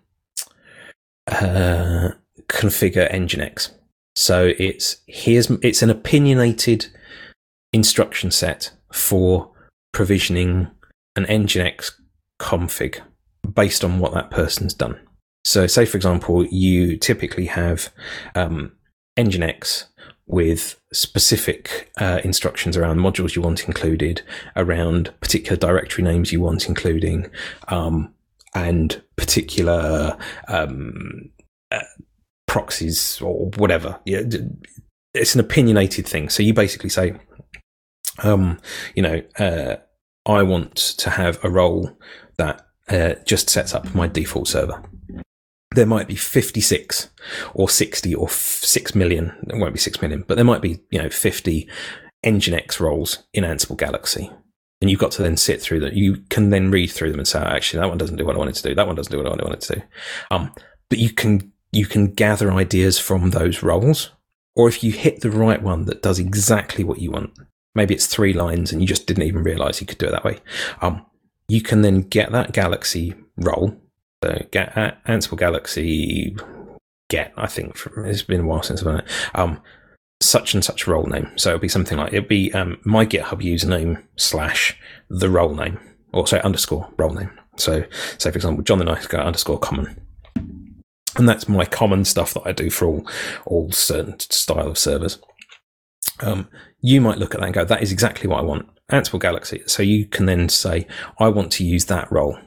uh, 1.28 2.10
configure 2.48 3.12
Nginx. 3.12 3.72
So 4.16 4.54
it's 4.58 4.98
here's 5.08 5.50
it's 5.62 5.82
an 5.82 5.90
opinionated 5.90 6.88
instruction 7.74 8.32
set 8.32 8.72
for 8.92 9.52
provisioning 9.94 10.70
an 11.16 11.26
Nginx 11.26 11.92
config 12.40 13.00
based 13.54 13.84
on 13.84 14.00
what 14.00 14.14
that 14.14 14.32
person's 14.32 14.74
done. 14.74 15.00
So, 15.44 15.68
say 15.68 15.86
for 15.86 15.98
example, 15.98 16.46
you 16.46 16.98
typically 16.98 17.46
have 17.48 17.92
um, 18.36 18.74
Nginx 19.18 19.86
with 20.28 20.80
specific 20.94 21.92
uh, 21.98 22.22
instructions 22.24 22.78
around 22.78 23.00
modules 23.00 23.36
you 23.36 23.42
want 23.42 23.66
included, 23.66 24.22
around 24.56 25.14
particular 25.20 25.58
directory 25.58 26.04
names 26.04 26.32
you 26.32 26.40
want 26.40 26.68
including, 26.68 27.30
um, 27.68 28.14
and 28.54 29.02
particular 29.16 30.18
um, 30.48 31.30
uh, 31.72 31.82
proxies 32.48 33.20
or 33.22 33.50
whatever. 33.58 34.00
Yeah, 34.06 34.22
it's 35.14 35.34
an 35.34 35.42
opinionated 35.42 36.08
thing. 36.08 36.30
So 36.30 36.44
you 36.44 36.54
basically 36.54 36.90
say, 36.90 37.14
um, 38.24 38.60
you 38.96 39.02
know, 39.02 39.22
uh, 39.40 39.78
I 40.26 40.44
want 40.44 40.76
to 40.76 41.10
have 41.10 41.44
a 41.44 41.50
role 41.50 41.98
that 42.38 42.68
uh, 42.90 43.16
just 43.26 43.50
sets 43.50 43.74
up 43.74 43.94
my 43.96 44.08
default 44.08 44.48
server 44.48 44.84
there 45.74 45.86
might 45.86 46.08
be 46.08 46.16
56 46.16 47.10
or 47.54 47.70
60 47.70 48.16
or 48.16 48.30
6 48.30 48.96
million. 48.96 49.34
It 49.50 49.58
won't 49.58 49.74
be 49.74 49.80
6 49.80 50.02
million, 50.02 50.24
but 50.28 50.36
there 50.36 50.46
might 50.46 50.62
be, 50.62 50.82
you 50.90 51.02
know, 51.02 51.10
50 51.10 51.70
Nginx 52.26 52.80
roles 52.80 53.24
in 53.34 53.44
Ansible 53.44 53.78
Galaxy. 53.78 54.30
And 54.82 54.90
you've 54.90 55.00
got 55.00 55.12
to 55.14 55.22
then 55.22 55.38
sit 55.38 55.62
through 55.62 55.80
that. 55.82 55.94
You 55.94 56.18
can 56.30 56.50
then 56.50 56.72
read 56.72 56.88
through 56.88 57.12
them 57.12 57.20
and 57.20 57.28
say, 57.28 57.40
oh, 57.40 57.44
actually, 57.44 57.80
that 57.80 57.90
one 57.90 57.98
doesn't 57.98 58.18
do 58.18 58.26
what 58.26 58.36
I 58.36 58.40
wanted 58.40 58.56
to 58.56 58.64
do. 58.64 58.76
That 58.76 58.88
one 58.88 58.96
doesn't 58.96 59.12
do 59.12 59.18
what 59.18 59.28
I 59.28 59.44
wanted 59.44 59.62
to 59.62 59.76
do. 59.76 59.82
Um, 60.32 60.54
but 60.90 61.00
you 61.00 61.12
can, 61.12 61.54
you 61.72 61.86
can 61.86 62.14
gather 62.14 62.52
ideas 62.52 63.00
from 63.00 63.30
those 63.30 63.64
roles. 63.64 64.12
Or 64.56 64.68
if 64.68 64.84
you 64.84 64.92
hit 64.92 65.22
the 65.22 65.32
right 65.32 65.62
one 65.62 65.86
that 65.86 66.02
does 66.02 66.20
exactly 66.20 66.84
what 66.84 67.00
you 67.00 67.12
want, 67.12 67.32
maybe 67.76 67.94
it's 67.94 68.08
three 68.08 68.34
lines 68.34 68.72
and 68.72 68.82
you 68.82 68.88
just 68.88 69.08
didn't 69.08 69.24
even 69.24 69.44
realize 69.44 69.80
you 69.80 69.88
could 69.88 70.00
do 70.00 70.08
it 70.08 70.12
that 70.12 70.26
way. 70.26 70.40
Um, 70.82 71.06
you 71.48 71.62
can 71.62 71.84
then 71.84 72.02
get 72.02 72.32
that 72.32 72.52
Galaxy 72.52 73.14
role 73.38 73.78
so 74.24 74.46
Ga- 74.52 74.96
Ansible 75.08 75.38
Galaxy 75.38 76.36
get. 77.10 77.34
I 77.38 77.48
think 77.48 77.76
from 77.78 78.06
it's 78.06 78.24
been 78.24 78.42
a 78.42 78.46
while 78.46 78.64
since 78.64 78.82
I've 78.82 78.86
done 78.86 79.00
it. 79.00 79.10
Um, 79.36 79.62
such 80.22 80.54
and 80.54 80.64
such 80.64 80.88
role 80.88 81.08
name. 81.08 81.32
So 81.36 81.50
it'll 81.50 81.60
be 81.60 81.68
something 81.68 81.98
like 81.98 82.14
it'll 82.14 82.28
be 82.28 82.54
um, 82.54 82.80
my 82.84 83.06
GitHub 83.06 83.42
username 83.42 84.04
slash 84.18 84.78
the 85.10 85.30
role 85.30 85.56
name, 85.56 85.80
or 86.14 86.28
say 86.28 86.40
underscore 86.42 86.90
role 86.98 87.14
name. 87.14 87.32
So, 87.58 87.84
say 88.18 88.32
for 88.32 88.38
example, 88.38 88.64
Jon 88.64 88.80
the 88.80 88.86
Nice 88.86 89.08
Guy 89.08 89.20
underscore 89.20 89.60
common, 89.60 90.00
and 90.36 91.28
that's 91.28 91.50
my 91.50 91.66
common 91.66 92.06
stuff 92.06 92.34
that 92.34 92.44
I 92.46 92.52
do 92.52 92.70
for 92.70 92.86
all 92.86 93.08
all 93.46 93.72
certain 93.72 94.20
style 94.20 94.68
of 94.68 94.78
servers. 94.78 95.20
Um, 96.22 96.48
you 96.82 97.02
might 97.02 97.18
look 97.18 97.34
at 97.34 97.40
that 97.40 97.48
and 97.48 97.56
go, 97.56 97.66
"That 97.66 97.84
is 97.84 97.92
exactly 97.92 98.30
what 98.30 98.40
I 98.40 98.44
want." 98.44 98.70
Ansible 98.92 99.20
Galaxy. 99.20 99.64
So 99.68 99.84
you 99.84 100.06
can 100.06 100.28
then 100.28 100.50
say, 100.50 100.88
"I 101.20 101.30
want 101.30 101.52
to 101.54 101.66
use 101.66 101.86
that 101.86 102.12
role," 102.12 102.38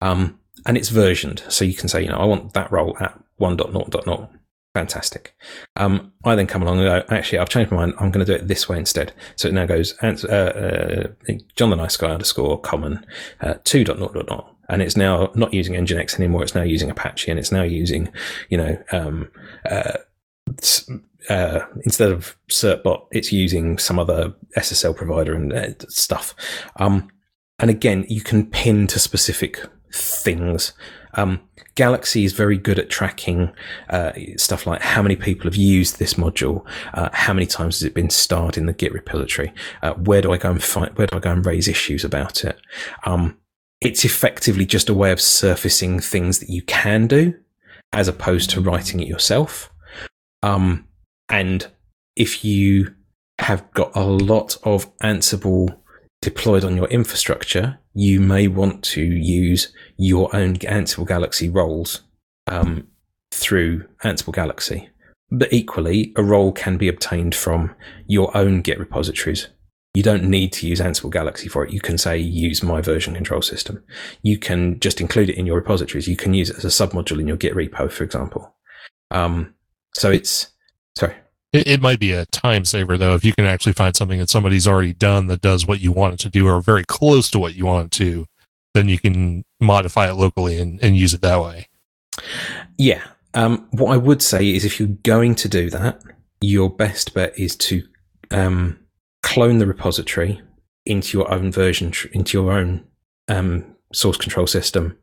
um, 0.00 0.38
and 0.66 0.76
it's 0.76 0.88
versioned. 0.88 1.42
So 1.48 1.64
you 1.64 1.74
can 1.74 1.88
say, 1.88 2.02
"You 2.02 2.08
know, 2.08 2.16
I 2.16 2.24
want 2.24 2.54
that 2.54 2.70
role 2.70 2.96
at 3.00 3.18
1.0.0." 3.40 4.28
Fantastic. 4.74 5.36
Um, 5.76 6.12
I 6.24 6.34
then 6.34 6.48
come 6.48 6.62
along 6.62 6.80
and 6.80 7.08
go, 7.08 7.14
actually, 7.14 7.38
I've 7.38 7.48
changed 7.48 7.70
my 7.70 7.76
mind. 7.76 7.94
I'm 8.00 8.10
going 8.10 8.26
to 8.26 8.32
do 8.32 8.36
it 8.36 8.48
this 8.48 8.68
way 8.68 8.76
instead. 8.76 9.12
So 9.36 9.46
it 9.46 9.54
now 9.54 9.66
goes 9.66 9.94
uh, 10.02 10.06
uh, 10.26 11.32
Jon 11.54 11.70
the 11.70 11.76
Nice 11.76 11.96
Guy 11.96 12.10
underscore 12.10 12.60
common 12.60 13.06
uh, 13.40 13.54
2.0.0. 13.62 14.46
And 14.68 14.82
it's 14.82 14.96
now 14.96 15.30
not 15.36 15.54
using 15.54 15.74
Nginx 15.74 16.18
anymore. 16.18 16.42
It's 16.42 16.56
now 16.56 16.62
using 16.62 16.90
Apache 16.90 17.30
and 17.30 17.38
it's 17.38 17.52
now 17.52 17.62
using, 17.62 18.12
you 18.48 18.58
know, 18.58 18.82
um, 18.90 19.30
uh, 19.70 19.98
uh, 21.28 21.60
instead 21.84 22.10
of 22.10 22.36
certbot, 22.48 23.06
it's 23.12 23.32
using 23.32 23.78
some 23.78 24.00
other 24.00 24.34
SSL 24.56 24.96
provider 24.96 25.34
and 25.34 25.52
uh, 25.52 25.68
stuff. 25.88 26.34
Um, 26.76 27.08
and 27.60 27.70
again, 27.70 28.06
you 28.08 28.22
can 28.22 28.46
pin 28.46 28.88
to 28.88 28.98
specific 28.98 29.60
things. 29.94 30.72
Um, 31.14 31.40
Galaxy 31.76 32.24
is 32.24 32.32
very 32.32 32.56
good 32.56 32.78
at 32.78 32.90
tracking 32.90 33.52
uh, 33.90 34.12
stuff 34.36 34.66
like 34.66 34.80
how 34.80 35.02
many 35.02 35.16
people 35.16 35.44
have 35.44 35.56
used 35.56 35.98
this 35.98 36.14
module, 36.14 36.64
uh, 36.92 37.08
how 37.12 37.32
many 37.32 37.46
times 37.46 37.76
has 37.76 37.84
it 37.84 37.94
been 37.94 38.10
starred 38.10 38.56
in 38.56 38.66
the 38.66 38.72
Git 38.72 38.92
repository, 38.92 39.52
uh, 39.82 39.94
where 39.94 40.22
do 40.22 40.32
I 40.32 40.36
go 40.36 40.50
and 40.50 40.62
find, 40.62 40.96
where 40.96 41.06
do 41.06 41.16
I 41.16 41.20
go 41.20 41.32
and 41.32 41.44
raise 41.44 41.68
issues 41.68 42.04
about 42.04 42.44
it. 42.44 42.60
Um, 43.04 43.38
it's 43.80 44.04
effectively 44.04 44.66
just 44.66 44.88
a 44.88 44.94
way 44.94 45.12
of 45.12 45.20
surfacing 45.20 46.00
things 46.00 46.38
that 46.38 46.48
you 46.48 46.62
can 46.62 47.06
do, 47.06 47.34
as 47.92 48.08
opposed 48.08 48.50
to 48.50 48.60
writing 48.60 49.00
it 49.00 49.08
yourself. 49.08 49.70
Um, 50.42 50.86
and 51.28 51.66
if 52.16 52.44
you 52.44 52.94
have 53.40 53.70
got 53.72 53.94
a 53.96 54.04
lot 54.04 54.56
of 54.62 54.96
Ansible 54.98 55.76
deployed 56.22 56.64
on 56.64 56.76
your 56.76 56.86
infrastructure, 56.88 57.78
you 57.94 58.20
may 58.20 58.48
want 58.48 58.82
to 58.82 59.02
use 59.02 59.72
your 59.96 60.34
own 60.34 60.56
Ansible 60.56 61.06
Galaxy 61.06 61.48
roles 61.48 62.02
um, 62.48 62.88
through 63.32 63.86
Ansible 64.02 64.34
Galaxy. 64.34 64.88
But 65.30 65.52
equally, 65.52 66.12
a 66.16 66.22
role 66.22 66.52
can 66.52 66.76
be 66.76 66.88
obtained 66.88 67.34
from 67.34 67.74
your 68.06 68.36
own 68.36 68.60
Git 68.60 68.78
repositories. 68.78 69.48
You 69.94 70.02
don't 70.02 70.24
need 70.24 70.52
to 70.54 70.66
use 70.66 70.80
Ansible 70.80 71.10
Galaxy 71.10 71.48
for 71.48 71.64
it. 71.64 71.72
You 71.72 71.80
can 71.80 71.98
say, 71.98 72.18
use 72.18 72.62
my 72.62 72.80
version 72.80 73.14
control 73.14 73.42
system. 73.42 73.82
You 74.22 74.38
can 74.38 74.80
just 74.80 75.00
include 75.00 75.30
it 75.30 75.38
in 75.38 75.46
your 75.46 75.56
repositories. 75.56 76.08
You 76.08 76.16
can 76.16 76.34
use 76.34 76.50
it 76.50 76.58
as 76.58 76.64
a 76.64 76.68
submodule 76.68 77.20
in 77.20 77.28
your 77.28 77.36
Git 77.36 77.54
repo, 77.54 77.90
for 77.90 78.02
example. 78.02 78.54
Um, 79.12 79.54
so 79.94 80.10
it's, 80.10 80.48
sorry. 80.96 81.14
It, 81.54 81.68
it, 81.68 81.80
might 81.80 82.00
be 82.00 82.10
a 82.10 82.26
time 82.26 82.64
saver 82.64 82.98
though, 82.98 83.14
if 83.14 83.24
you 83.24 83.32
can 83.32 83.44
actually 83.44 83.74
find 83.74 83.94
something 83.94 84.18
that 84.18 84.28
somebody's 84.28 84.66
already 84.66 84.92
done 84.92 85.28
that 85.28 85.40
does 85.40 85.66
what 85.66 85.80
you 85.80 85.92
want 85.92 86.14
it 86.14 86.20
to 86.20 86.28
do 86.28 86.48
or 86.48 86.60
very 86.60 86.84
close 86.84 87.30
to 87.30 87.38
what 87.38 87.54
you 87.54 87.64
want 87.64 87.86
it 87.86 87.90
to, 87.98 88.26
then 88.74 88.88
you 88.88 88.98
can 88.98 89.44
modify 89.60 90.10
it 90.10 90.14
locally 90.14 90.58
and, 90.58 90.82
and 90.82 90.96
use 90.96 91.14
it 91.14 91.22
that 91.22 91.40
way. 91.40 91.68
Yeah. 92.76 93.02
Um, 93.34 93.68
what 93.70 93.92
I 93.92 93.96
would 93.96 94.20
say 94.20 94.52
is 94.52 94.64
if 94.64 94.80
you're 94.80 94.88
going 94.88 95.36
to 95.36 95.48
do 95.48 95.70
that, 95.70 96.02
your 96.40 96.68
best 96.68 97.14
bet 97.14 97.38
is 97.38 97.54
to 97.56 97.84
um, 98.32 98.80
clone 99.22 99.58
the 99.58 99.66
repository 99.66 100.42
into 100.84 101.16
your 101.16 101.32
own 101.32 101.52
version, 101.52 101.92
into 102.12 102.36
your 102.36 102.52
own 102.52 102.84
um, 103.28 103.64
source 103.92 104.16
control 104.16 104.48
system, 104.48 104.98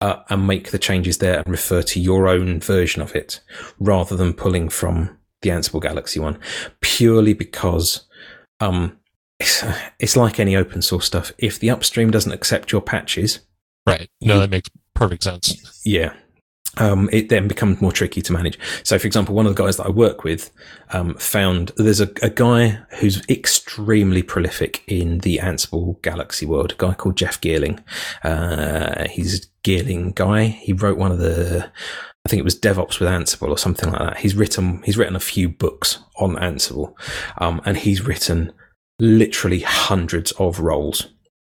uh, 0.00 0.22
and 0.30 0.46
make 0.46 0.70
the 0.70 0.78
changes 0.78 1.18
there 1.18 1.40
and 1.40 1.48
refer 1.48 1.82
to 1.82 2.00
your 2.00 2.28
own 2.28 2.60
version 2.60 3.02
of 3.02 3.16
it 3.16 3.40
rather 3.80 4.16
than 4.16 4.32
pulling 4.32 4.68
from 4.68 5.17
the 5.42 5.50
Ansible 5.50 5.82
Galaxy 5.82 6.20
one, 6.20 6.38
purely 6.80 7.32
because 7.32 8.06
um, 8.60 8.98
it's, 9.38 9.64
it's 9.98 10.16
like 10.16 10.40
any 10.40 10.56
open 10.56 10.82
source 10.82 11.06
stuff. 11.06 11.32
If 11.38 11.58
the 11.58 11.70
upstream 11.70 12.10
doesn't 12.10 12.32
accept 12.32 12.72
your 12.72 12.80
patches, 12.80 13.40
right? 13.86 14.08
No, 14.20 14.34
you, 14.34 14.40
that 14.40 14.50
makes 14.50 14.70
perfect 14.94 15.22
sense. 15.22 15.80
Yeah. 15.84 16.12
Um, 16.76 17.08
it 17.12 17.28
then 17.28 17.48
becomes 17.48 17.80
more 17.80 17.90
tricky 17.90 18.22
to 18.22 18.32
manage. 18.32 18.58
So, 18.84 18.98
for 18.98 19.06
example, 19.06 19.34
one 19.34 19.46
of 19.46 19.56
the 19.56 19.62
guys 19.62 19.78
that 19.78 19.86
I 19.86 19.90
work 19.90 20.22
with 20.22 20.52
um, 20.92 21.14
found 21.14 21.72
there's 21.76 22.00
a, 22.00 22.08
a, 22.22 22.30
guy 22.30 22.78
who's 23.00 23.20
extremely 23.28 24.22
prolific 24.22 24.84
in 24.86 25.18
the 25.20 25.38
Ansible 25.42 26.00
Galaxy 26.02 26.46
world, 26.46 26.72
a 26.72 26.74
guy 26.76 26.94
called 26.94 27.16
Jeff 27.16 27.40
Geerling. 27.40 27.82
Uh, 28.22 29.08
he's 29.08 29.40
a 29.40 29.46
Geerling 29.64 30.14
guy. 30.14 30.44
He 30.44 30.72
wrote 30.72 30.98
one 30.98 31.10
of 31.10 31.18
the 31.18 31.68
I 32.28 32.30
think 32.30 32.40
it 32.40 32.44
was 32.44 32.60
DevOps 32.60 33.00
with 33.00 33.08
Ansible 33.08 33.48
or 33.48 33.56
something 33.56 33.90
like 33.90 34.00
that. 34.00 34.18
He's 34.18 34.34
written 34.34 34.82
he's 34.82 34.98
written 34.98 35.16
a 35.16 35.20
few 35.20 35.48
books 35.48 36.00
on 36.16 36.36
Ansible, 36.36 36.92
um, 37.38 37.62
and 37.64 37.78
he's 37.78 38.02
written 38.02 38.52
literally 38.98 39.60
hundreds 39.60 40.32
of 40.32 40.60
roles. 40.60 41.08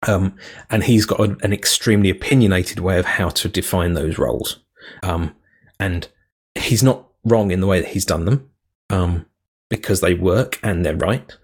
Um, 0.08 0.38
and 0.70 0.84
he's 0.84 1.08
got 1.08 1.20
an 1.20 1.52
extremely 1.52 2.12
opinionated 2.12 2.80
way 2.80 3.00
of 3.00 3.08
how 3.08 3.30
to 3.30 3.50
define 3.50 3.96
those 3.96 4.20
roles. 4.20 4.60
Um, 5.02 5.36
and 5.80 6.08
he's 6.54 6.84
not 6.84 7.08
wrong 7.26 7.50
in 7.50 7.60
the 7.60 7.66
way 7.66 7.82
that 7.82 7.90
he's 7.90 8.06
done 8.06 8.26
them, 8.26 8.48
um, 8.92 9.26
because 9.72 10.02
they 10.02 10.14
work 10.14 10.60
and 10.62 10.86
they're 10.86 10.96
right. 10.96 11.36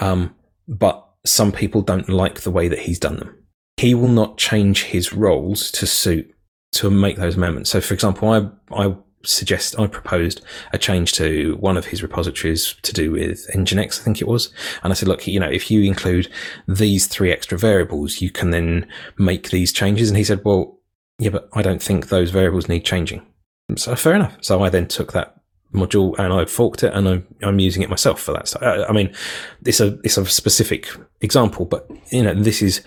Um, 0.00 0.34
but 0.68 1.02
some 1.24 1.50
people 1.50 1.80
don't 1.80 2.10
like 2.10 2.42
the 2.42 2.50
way 2.50 2.68
that 2.68 2.80
he's 2.80 2.98
done 2.98 3.16
them. 3.16 3.42
He 3.78 3.94
will 3.94 4.08
not 4.08 4.36
change 4.36 4.84
his 4.84 5.14
roles 5.14 5.70
to 5.70 5.86
suit 5.86 6.34
to 6.72 6.90
make 6.90 7.16
those 7.16 7.36
amendments. 7.36 7.70
So, 7.70 7.80
for 7.80 7.94
example, 7.94 8.30
I 8.30 8.48
I 8.74 8.96
suggest 9.24 9.78
I 9.78 9.86
proposed 9.86 10.42
a 10.72 10.78
change 10.78 11.12
to 11.14 11.56
one 11.60 11.76
of 11.76 11.86
his 11.86 12.02
repositories 12.02 12.74
to 12.82 12.92
do 12.92 13.12
with 13.12 13.46
Nginx, 13.54 14.00
I 14.00 14.02
think 14.02 14.20
it 14.20 14.28
was, 14.28 14.52
and 14.82 14.92
I 14.92 14.94
said, 14.94 15.08
look, 15.08 15.26
you 15.26 15.38
know, 15.38 15.48
if 15.48 15.70
you 15.70 15.82
include 15.82 16.28
these 16.66 17.06
three 17.06 17.32
extra 17.32 17.56
variables, 17.56 18.20
you 18.20 18.30
can 18.30 18.50
then 18.50 18.88
make 19.18 19.50
these 19.50 19.72
changes. 19.72 20.08
And 20.08 20.16
he 20.16 20.24
said, 20.24 20.44
well, 20.44 20.80
yeah, 21.18 21.30
but 21.30 21.48
I 21.52 21.62
don't 21.62 21.82
think 21.82 22.08
those 22.08 22.30
variables 22.30 22.68
need 22.68 22.84
changing. 22.84 23.24
So 23.76 23.94
fair 23.94 24.14
enough. 24.14 24.36
So 24.40 24.62
I 24.62 24.68
then 24.68 24.88
took 24.88 25.12
that 25.12 25.36
module 25.72 26.18
and 26.18 26.32
I 26.32 26.44
forked 26.44 26.82
it 26.82 26.92
and 26.92 27.08
I'm, 27.08 27.26
I'm 27.42 27.58
using 27.58 27.82
it 27.82 27.90
myself 27.90 28.20
for 28.20 28.32
that. 28.32 28.48
So, 28.48 28.58
I, 28.60 28.88
I 28.88 28.92
mean, 28.92 29.14
it's 29.64 29.80
a 29.80 29.98
it's 30.04 30.18
a 30.18 30.26
specific 30.26 30.88
example, 31.20 31.64
but 31.64 31.88
you 32.10 32.22
know, 32.22 32.34
this 32.34 32.60
is 32.60 32.82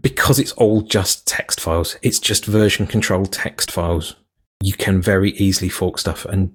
because 0.00 0.38
it's 0.38 0.52
all 0.52 0.82
just 0.82 1.26
text 1.26 1.60
files, 1.60 1.96
it's 2.02 2.18
just 2.18 2.44
version 2.44 2.86
control 2.86 3.26
text 3.26 3.70
files. 3.70 4.16
You 4.62 4.72
can 4.72 5.00
very 5.00 5.32
easily 5.32 5.68
fork 5.68 5.98
stuff 5.98 6.24
and 6.24 6.52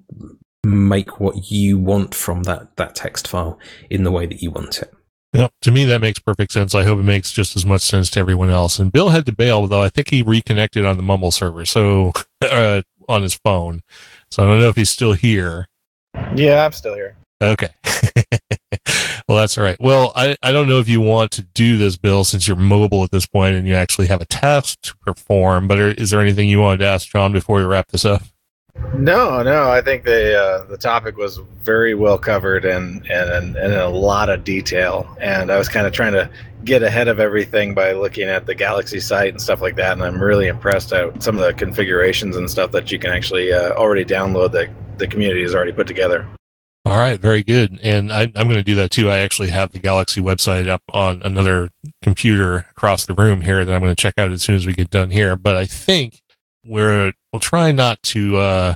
make 0.64 1.20
what 1.20 1.50
you 1.50 1.78
want 1.78 2.14
from 2.14 2.42
that, 2.44 2.76
that 2.76 2.94
text 2.94 3.28
file 3.28 3.58
in 3.90 4.04
the 4.04 4.10
way 4.10 4.26
that 4.26 4.42
you 4.42 4.50
want 4.50 4.80
it. 4.82 4.92
Yep. 5.34 5.52
To 5.62 5.72
me, 5.72 5.84
that 5.86 6.00
makes 6.00 6.20
perfect 6.20 6.52
sense. 6.52 6.74
I 6.74 6.84
hope 6.84 7.00
it 7.00 7.04
makes 7.04 7.32
just 7.32 7.56
as 7.56 7.66
much 7.66 7.82
sense 7.82 8.08
to 8.10 8.20
everyone 8.20 8.50
else. 8.50 8.78
And 8.78 8.92
Bill 8.92 9.08
had 9.08 9.26
to 9.26 9.32
bail, 9.32 9.66
though. 9.66 9.82
I 9.82 9.88
think 9.88 10.10
he 10.10 10.22
reconnected 10.22 10.84
on 10.84 10.96
the 10.96 11.02
Mumble 11.02 11.32
server, 11.32 11.64
so 11.64 12.12
uh, 12.40 12.82
on 13.08 13.22
his 13.22 13.34
phone. 13.34 13.82
So 14.30 14.44
I 14.44 14.46
don't 14.46 14.60
know 14.60 14.68
if 14.68 14.76
he's 14.76 14.90
still 14.90 15.12
here. 15.12 15.66
Yeah, 16.36 16.64
I'm 16.64 16.72
still 16.72 16.94
here. 16.94 17.16
Okay. 17.42 17.68
well, 19.28 19.38
that's 19.38 19.56
all 19.56 19.64
right. 19.64 19.80
Well, 19.80 20.12
I, 20.14 20.36
I 20.42 20.52
don't 20.52 20.68
know 20.68 20.78
if 20.78 20.88
you 20.88 21.00
want 21.00 21.30
to 21.32 21.42
do 21.42 21.78
this, 21.78 21.96
Bill, 21.96 22.24
since 22.24 22.46
you're 22.46 22.56
mobile 22.56 23.04
at 23.04 23.10
this 23.10 23.26
point 23.26 23.56
and 23.56 23.66
you 23.66 23.74
actually 23.74 24.06
have 24.08 24.20
a 24.20 24.26
task 24.26 24.80
to 24.82 24.96
perform, 24.98 25.68
but 25.68 25.78
are, 25.78 25.90
is 25.92 26.10
there 26.10 26.20
anything 26.20 26.48
you 26.48 26.60
wanted 26.60 26.78
to 26.78 26.86
ask 26.86 27.08
Jon 27.08 27.32
before 27.32 27.58
we 27.58 27.64
wrap 27.64 27.88
this 27.88 28.04
up? 28.04 28.22
No, 28.94 29.42
no. 29.42 29.70
I 29.70 29.80
think 29.80 30.04
the 30.04 30.36
uh, 30.36 30.64
the 30.64 30.76
topic 30.76 31.16
was 31.16 31.38
very 31.62 31.94
well 31.94 32.18
covered 32.18 32.64
and, 32.64 33.08
and 33.08 33.30
and 33.30 33.56
in 33.56 33.72
a 33.72 33.88
lot 33.88 34.28
of 34.28 34.42
detail. 34.42 35.16
And 35.20 35.50
I 35.50 35.58
was 35.58 35.68
kind 35.68 35.86
of 35.86 35.92
trying 35.92 36.12
to 36.12 36.28
get 36.64 36.82
ahead 36.82 37.08
of 37.08 37.20
everything 37.20 37.74
by 37.74 37.92
looking 37.92 38.28
at 38.28 38.46
the 38.46 38.54
Galaxy 38.54 38.98
site 38.98 39.30
and 39.30 39.40
stuff 39.40 39.60
like 39.60 39.76
that. 39.76 39.92
And 39.92 40.02
I'm 40.02 40.20
really 40.20 40.48
impressed 40.48 40.92
at 40.92 41.22
some 41.22 41.38
of 41.38 41.44
the 41.44 41.54
configurations 41.54 42.36
and 42.36 42.50
stuff 42.50 42.72
that 42.72 42.90
you 42.90 42.98
can 42.98 43.12
actually 43.12 43.52
uh, 43.52 43.72
already 43.74 44.04
download 44.04 44.52
that 44.52 44.70
the 44.98 45.06
community 45.06 45.42
has 45.42 45.54
already 45.54 45.72
put 45.72 45.86
together. 45.86 46.26
All 46.86 46.98
right, 46.98 47.18
very 47.18 47.42
good. 47.42 47.80
And 47.82 48.12
I, 48.12 48.24
am 48.24 48.32
going 48.32 48.50
to 48.50 48.62
do 48.62 48.74
that 48.74 48.90
too. 48.90 49.08
I 49.08 49.18
actually 49.18 49.48
have 49.48 49.72
the 49.72 49.78
Galaxy 49.78 50.20
website 50.20 50.68
up 50.68 50.82
on 50.90 51.22
another 51.22 51.70
computer 52.02 52.66
across 52.70 53.06
the 53.06 53.14
room 53.14 53.40
here 53.40 53.64
that 53.64 53.74
I'm 53.74 53.80
going 53.80 53.94
to 53.94 54.00
check 54.00 54.14
out 54.18 54.30
as 54.30 54.42
soon 54.42 54.56
as 54.56 54.66
we 54.66 54.74
get 54.74 54.90
done 54.90 55.10
here. 55.10 55.34
But 55.34 55.56
I 55.56 55.64
think 55.64 56.20
we're 56.62 57.12
we'll 57.32 57.40
try 57.40 57.72
not 57.72 58.02
to 58.02 58.36
uh, 58.36 58.74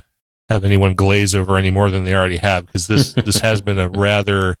have 0.49 0.63
anyone 0.63 0.95
glaze 0.95 1.35
over 1.35 1.55
any 1.55 1.69
more 1.69 1.91
than 1.91 2.03
they 2.03 2.15
already 2.15 2.37
have 2.37 2.65
because 2.65 2.87
this 2.87 3.13
this 3.25 3.39
has 3.41 3.61
been 3.61 3.77
a 3.77 3.89
rather 3.89 4.55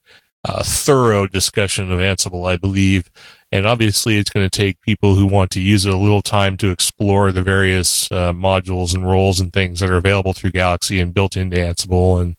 uh, 0.45 0.63
thorough 0.63 1.25
discussion 1.25 1.91
of 1.91 1.99
Ansible, 1.99 2.47
I 2.47 2.55
believe. 2.55 3.09
And 3.51 3.65
obviously, 3.65 4.19
it's 4.19 4.29
going 4.29 4.47
to 4.47 4.57
take 4.57 4.79
people 4.81 5.15
who 5.15 5.25
want 5.25 5.49
to 5.51 5.59
use 5.59 5.87
it 5.87 5.93
a 5.93 5.97
little 5.97 6.21
time 6.21 6.55
to 6.57 6.69
explore 6.69 7.31
the 7.31 7.41
various 7.41 8.11
uh, 8.11 8.31
modules 8.31 8.93
and 8.93 9.09
roles 9.09 9.39
and 9.39 9.51
things 9.51 9.79
that 9.79 9.89
are 9.89 9.97
available 9.97 10.33
through 10.33 10.51
Galaxy 10.51 10.99
and 10.99 11.15
built 11.15 11.35
into 11.35 11.57
Ansible, 11.57 12.21
and 12.21 12.35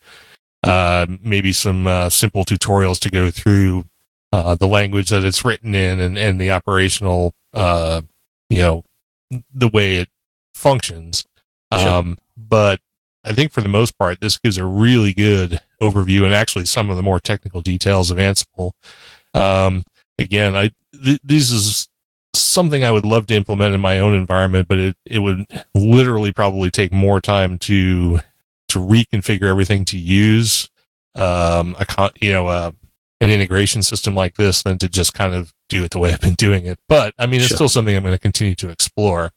uh, 0.63 1.07
maybe 1.23 1.53
some 1.53 1.87
uh, 1.87 2.11
simple 2.11 2.45
tutorials 2.45 2.99
to 3.01 3.11
go 3.11 3.31
through 3.31 3.85
uh, 4.33 4.55
the 4.55 4.69
language 4.69 5.09
that 5.11 5.25
it's 5.25 5.45
written 5.45 5.75
in 5.75 6.01
and, 6.01 6.19
and 6.19 6.41
the 6.41 6.51
operational, 6.51 7.35
uh, 7.55 8.01
you 8.49 8.59
know, 8.59 8.85
the 9.53 9.69
way 9.69 9.97
it 9.97 10.09
functions. 10.55 11.25
Sure. 11.73 11.89
Um, 11.89 12.19
but 12.37 12.81
I 13.25 13.33
think 13.33 13.53
for 13.53 13.61
the 13.61 13.69
most 13.69 13.99
part, 13.99 14.21
this 14.21 14.39
gives 14.39 14.59
a 14.59 14.65
really 14.65 15.13
good 15.13 15.61
overview 15.81 16.25
and 16.25 16.35
actually 16.35 16.67
some 16.67 16.91
of 16.91 16.97
the 16.97 17.03
more 17.03 17.21
technical 17.21 17.61
details 17.61 18.11
of 18.11 18.19
Ansible. 18.19 18.73
Um, 19.35 19.85
again, 20.19 20.57
I 20.57 20.71
th- 20.93 21.21
this 21.23 21.51
is 21.51 21.89
something 22.35 22.85
I 22.85 22.91
would 22.91 23.05
love 23.05 23.27
to 23.27 23.35
implement 23.35 23.75
in 23.75 23.81
my 23.81 23.99
own 23.99 24.15
environment, 24.15 24.69
but 24.69 24.79
it, 24.79 24.97
it 25.05 25.19
would 25.21 25.47
literally 25.75 26.33
probably 26.33 26.71
take 26.71 26.93
more 26.93 27.21
time 27.21 27.59
to 27.61 28.21
to 28.71 28.79
reconfigure 28.79 29.49
everything 29.49 29.85
to 29.87 29.99
use 29.99 30.69
um, 31.15 31.77
a 31.79 31.85
con- 31.87 32.11
you 32.21 32.33
know 32.33 32.47
uh, 32.49 32.71
an 33.21 33.31
integration 33.31 33.83
system 33.83 34.15
like 34.15 34.37
this 34.37 34.63
than 34.63 34.79
to 34.79 34.89
just 34.89 35.15
kind 35.15 35.35
of 35.35 35.53
do 35.69 35.85
it 35.85 35.91
the 35.91 35.99
way 35.99 36.13
I've 36.13 36.21
been 36.21 36.35
doing 36.35 36.67
it. 36.67 36.79
But 36.89 37.15
I 37.19 37.27
mean, 37.27 37.41
it's 37.41 37.49
Sure. 37.49 37.57
still 37.57 37.69
something 37.69 37.95
I'm 37.97 38.03
going 38.03 38.15
to 38.15 38.19
continue 38.19 38.55
to 38.57 38.69
explore. 38.71 39.33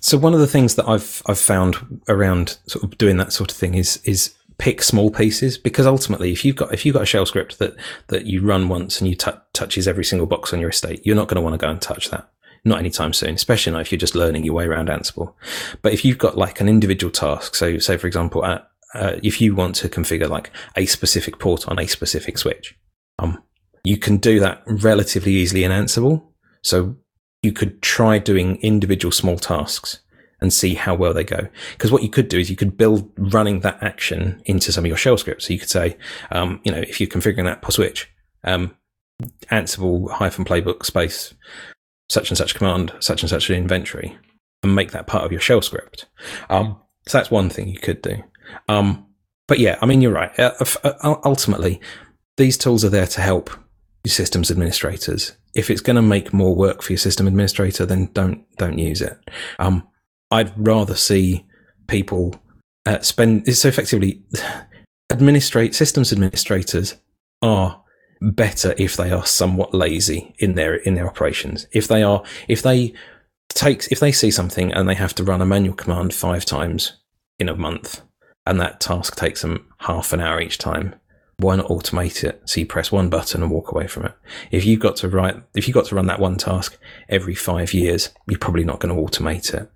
So 0.00 0.16
one 0.16 0.34
of 0.34 0.40
the 0.40 0.46
things 0.46 0.76
that 0.76 0.88
I've 0.88 1.22
I've 1.26 1.38
found 1.38 2.00
around 2.08 2.58
sort 2.66 2.84
of 2.84 2.96
doing 2.98 3.16
that 3.16 3.32
sort 3.32 3.50
of 3.50 3.56
thing 3.56 3.74
is 3.74 4.00
is 4.04 4.34
pick 4.58 4.82
small 4.82 5.08
pieces 5.10 5.56
because 5.56 5.86
ultimately 5.86 6.32
if 6.32 6.44
you've 6.44 6.56
got 6.56 6.72
if 6.74 6.84
you've 6.84 6.94
got 6.94 7.02
a 7.04 7.06
shell 7.06 7.24
script 7.26 7.58
that 7.60 7.74
that 8.08 8.26
you 8.26 8.42
run 8.42 8.68
once 8.68 9.00
and 9.00 9.08
you 9.08 9.14
tou 9.16 9.32
touches 9.52 9.86
every 9.86 10.04
single 10.04 10.26
box 10.26 10.52
on 10.52 10.60
your 10.60 10.70
estate, 10.70 11.00
you're 11.04 11.16
not 11.16 11.28
going 11.28 11.36
to 11.36 11.40
want 11.42 11.54
to 11.54 11.58
go 11.64 11.70
and 11.70 11.80
touch 11.80 12.10
that. 12.10 12.28
Not 12.64 12.78
anytime 12.78 13.12
soon, 13.12 13.34
especially 13.34 13.72
not 13.72 13.82
if 13.82 13.92
you're 13.92 13.98
just 13.98 14.14
learning 14.14 14.44
your 14.44 14.54
way 14.54 14.64
around 14.64 14.88
Ansible. 14.88 15.34
But 15.82 15.92
if 15.92 16.04
you've 16.04 16.18
got 16.18 16.36
like 16.36 16.60
an 16.60 16.68
individual 16.68 17.10
task, 17.10 17.54
so 17.54 17.78
say 17.78 17.96
for 17.96 18.06
example, 18.06 18.44
uh, 18.44 18.60
uh, 18.94 19.16
if 19.22 19.40
you 19.40 19.54
want 19.54 19.74
to 19.76 19.88
configure 19.88 20.28
like 20.28 20.50
a 20.76 20.86
specific 20.86 21.38
port 21.38 21.68
on 21.68 21.78
a 21.78 21.86
specific 21.86 22.38
switch, 22.38 22.76
um, 23.18 23.42
you 23.84 23.96
can 23.96 24.16
do 24.16 24.40
that 24.40 24.62
relatively 24.66 25.32
easily 25.32 25.64
in 25.64 25.72
Ansible. 25.72 26.24
So 26.62 26.96
you 27.42 27.52
could 27.52 27.80
try 27.82 28.18
doing 28.18 28.56
individual 28.56 29.12
small 29.12 29.38
tasks 29.38 30.00
and 30.40 30.52
see 30.52 30.74
how 30.74 30.94
well 30.94 31.12
they 31.12 31.24
go. 31.24 31.48
Because 31.72 31.90
what 31.90 32.02
you 32.02 32.08
could 32.08 32.28
do 32.28 32.38
is 32.38 32.50
you 32.50 32.56
could 32.56 32.76
build 32.76 33.10
running 33.16 33.60
that 33.60 33.82
action 33.82 34.40
into 34.44 34.72
some 34.72 34.84
of 34.84 34.88
your 34.88 34.96
shell 34.96 35.16
scripts. 35.16 35.46
So 35.46 35.52
you 35.52 35.58
could 35.58 35.70
say, 35.70 35.96
um, 36.30 36.60
you 36.64 36.72
know, 36.72 36.78
if 36.78 37.00
you're 37.00 37.08
configuring 37.08 37.44
that 37.44 37.62
per 37.62 37.70
switch, 37.70 38.10
um, 38.44 38.76
Ansible 39.50 40.10
hyphen 40.10 40.44
playbook 40.44 40.84
space 40.84 41.34
such 42.08 42.30
and 42.30 42.38
such 42.38 42.54
command, 42.54 42.92
such 43.00 43.22
and 43.22 43.30
such 43.30 43.50
an 43.50 43.56
inventory, 43.56 44.16
and 44.62 44.74
make 44.74 44.92
that 44.92 45.06
part 45.06 45.24
of 45.24 45.32
your 45.32 45.40
shell 45.40 45.62
script. 45.62 46.06
Um, 46.48 46.80
so 47.06 47.18
that's 47.18 47.30
one 47.30 47.50
thing 47.50 47.68
you 47.68 47.78
could 47.78 48.02
do. 48.02 48.22
Um, 48.68 49.06
but 49.46 49.58
yeah, 49.58 49.78
I 49.80 49.86
mean, 49.86 50.00
you're 50.00 50.12
right. 50.12 50.38
Uh, 50.38 50.52
uh, 50.84 51.16
ultimately, 51.24 51.80
these 52.36 52.58
tools 52.58 52.84
are 52.84 52.90
there 52.90 53.06
to 53.06 53.20
help 53.20 53.50
your 54.04 54.12
systems 54.12 54.50
administrators. 54.50 55.36
If 55.54 55.70
it's 55.70 55.80
going 55.80 55.96
to 55.96 56.02
make 56.02 56.32
more 56.32 56.54
work 56.54 56.82
for 56.82 56.92
your 56.92 56.98
system 56.98 57.26
administrator, 57.26 57.86
then 57.86 58.10
don't 58.12 58.44
don't 58.58 58.78
use 58.78 59.00
it. 59.00 59.18
Um, 59.58 59.86
I'd 60.30 60.52
rather 60.56 60.94
see 60.94 61.46
people 61.88 62.34
uh, 62.86 63.00
spend 63.00 63.54
so 63.56 63.68
effectively 63.68 64.22
administrate 65.10 65.74
systems 65.74 66.12
administrators 66.12 66.96
are 67.42 67.82
better 68.20 68.74
if 68.78 68.96
they 68.96 69.10
are 69.10 69.24
somewhat 69.24 69.74
lazy 69.74 70.34
in 70.38 70.54
their 70.54 70.76
in 70.76 70.94
their 70.94 71.06
operations. 71.06 71.66
If 71.72 71.88
they 71.88 72.02
are 72.02 72.22
if 72.48 72.62
they 72.62 72.94
takes 73.48 73.86
if 73.88 74.00
they 74.00 74.12
see 74.12 74.30
something 74.30 74.72
and 74.72 74.88
they 74.88 74.94
have 74.94 75.14
to 75.14 75.24
run 75.24 75.40
a 75.40 75.46
manual 75.46 75.74
command 75.74 76.14
five 76.14 76.44
times 76.44 76.98
in 77.38 77.48
a 77.48 77.56
month 77.56 78.02
and 78.46 78.60
that 78.60 78.80
task 78.80 79.16
takes 79.16 79.42
them 79.42 79.66
half 79.78 80.12
an 80.12 80.20
hour 80.20 80.40
each 80.40 80.58
time, 80.58 80.94
why 81.38 81.56
not 81.56 81.68
automate 81.68 82.24
it? 82.24 82.42
So 82.46 82.60
you 82.60 82.66
press 82.66 82.90
one 82.90 83.10
button 83.10 83.42
and 83.42 83.50
walk 83.50 83.72
away 83.72 83.86
from 83.86 84.06
it. 84.06 84.12
If 84.50 84.64
you've 84.64 84.80
got 84.80 84.96
to 84.96 85.08
write 85.08 85.36
if 85.54 85.68
you've 85.68 85.74
got 85.74 85.86
to 85.86 85.94
run 85.94 86.06
that 86.06 86.20
one 86.20 86.36
task 86.36 86.78
every 87.08 87.34
five 87.34 87.72
years, 87.72 88.10
you're 88.26 88.38
probably 88.38 88.64
not 88.64 88.80
going 88.80 88.94
to 88.94 89.00
automate 89.00 89.54
it. 89.54 89.70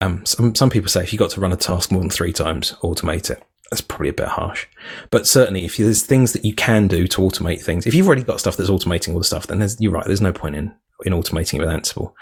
Um, 0.00 0.24
some 0.24 0.54
some 0.54 0.70
people 0.70 0.88
say 0.88 1.02
if 1.02 1.12
you've 1.12 1.20
got 1.20 1.30
to 1.32 1.40
run 1.40 1.52
a 1.52 1.56
task 1.56 1.90
more 1.90 2.00
than 2.00 2.10
three 2.10 2.32
times, 2.32 2.72
automate 2.82 3.30
it. 3.30 3.42
That's 3.70 3.80
probably 3.80 4.08
a 4.08 4.14
bit 4.14 4.28
harsh, 4.28 4.66
but 5.10 5.28
certainly 5.28 5.64
if 5.64 5.76
there's 5.76 6.02
things 6.02 6.32
that 6.32 6.44
you 6.44 6.54
can 6.54 6.88
do 6.88 7.06
to 7.06 7.20
automate 7.20 7.62
things, 7.62 7.86
if 7.86 7.94
you've 7.94 8.06
already 8.06 8.24
got 8.24 8.40
stuff 8.40 8.56
that's 8.56 8.70
automating 8.70 9.12
all 9.12 9.18
the 9.18 9.24
stuff, 9.24 9.46
then 9.46 9.60
there's, 9.60 9.80
you're 9.80 9.92
right. 9.92 10.04
There's 10.04 10.20
no 10.20 10.32
point 10.32 10.56
in 10.56 10.74
in 11.04 11.12
automating 11.12 11.54
it 11.54 11.60
with 11.60 11.68
Ansible. 11.68 12.12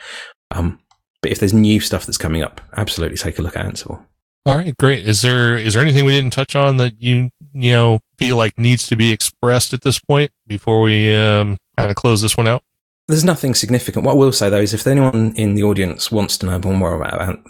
Um, 0.50 0.80
but 1.22 1.32
if 1.32 1.40
there's 1.40 1.54
new 1.54 1.80
stuff 1.80 2.06
that's 2.06 2.18
coming 2.18 2.42
up, 2.42 2.60
absolutely 2.76 3.16
take 3.16 3.38
a 3.38 3.42
look 3.42 3.56
at 3.56 3.64
Ansible. 3.64 4.04
All 4.46 4.56
right, 4.56 4.76
great. 4.78 5.06
Is 5.06 5.22
there 5.22 5.56
is 5.56 5.74
there 5.74 5.82
anything 5.82 6.04
we 6.04 6.12
didn't 6.12 6.32
touch 6.32 6.56
on 6.56 6.78
that 6.78 7.02
you 7.02 7.30
you 7.52 7.72
know 7.72 8.00
feel 8.18 8.36
like 8.36 8.58
needs 8.58 8.86
to 8.86 8.96
be 8.96 9.12
expressed 9.12 9.74
at 9.74 9.82
this 9.82 9.98
point 9.98 10.30
before 10.46 10.80
we 10.80 11.14
um, 11.14 11.58
kind 11.76 11.90
of 11.90 11.96
close 11.96 12.22
this 12.22 12.36
one 12.36 12.48
out? 12.48 12.62
There's 13.08 13.24
nothing 13.24 13.54
significant. 13.54 14.04
What 14.04 14.12
I 14.12 14.16
will 14.16 14.32
say 14.32 14.48
though 14.48 14.60
is, 14.60 14.72
if 14.72 14.86
anyone 14.86 15.34
in 15.34 15.54
the 15.54 15.64
audience 15.64 16.10
wants 16.10 16.38
to 16.38 16.46
know 16.46 16.58
more 16.60 16.94
about 16.94 17.40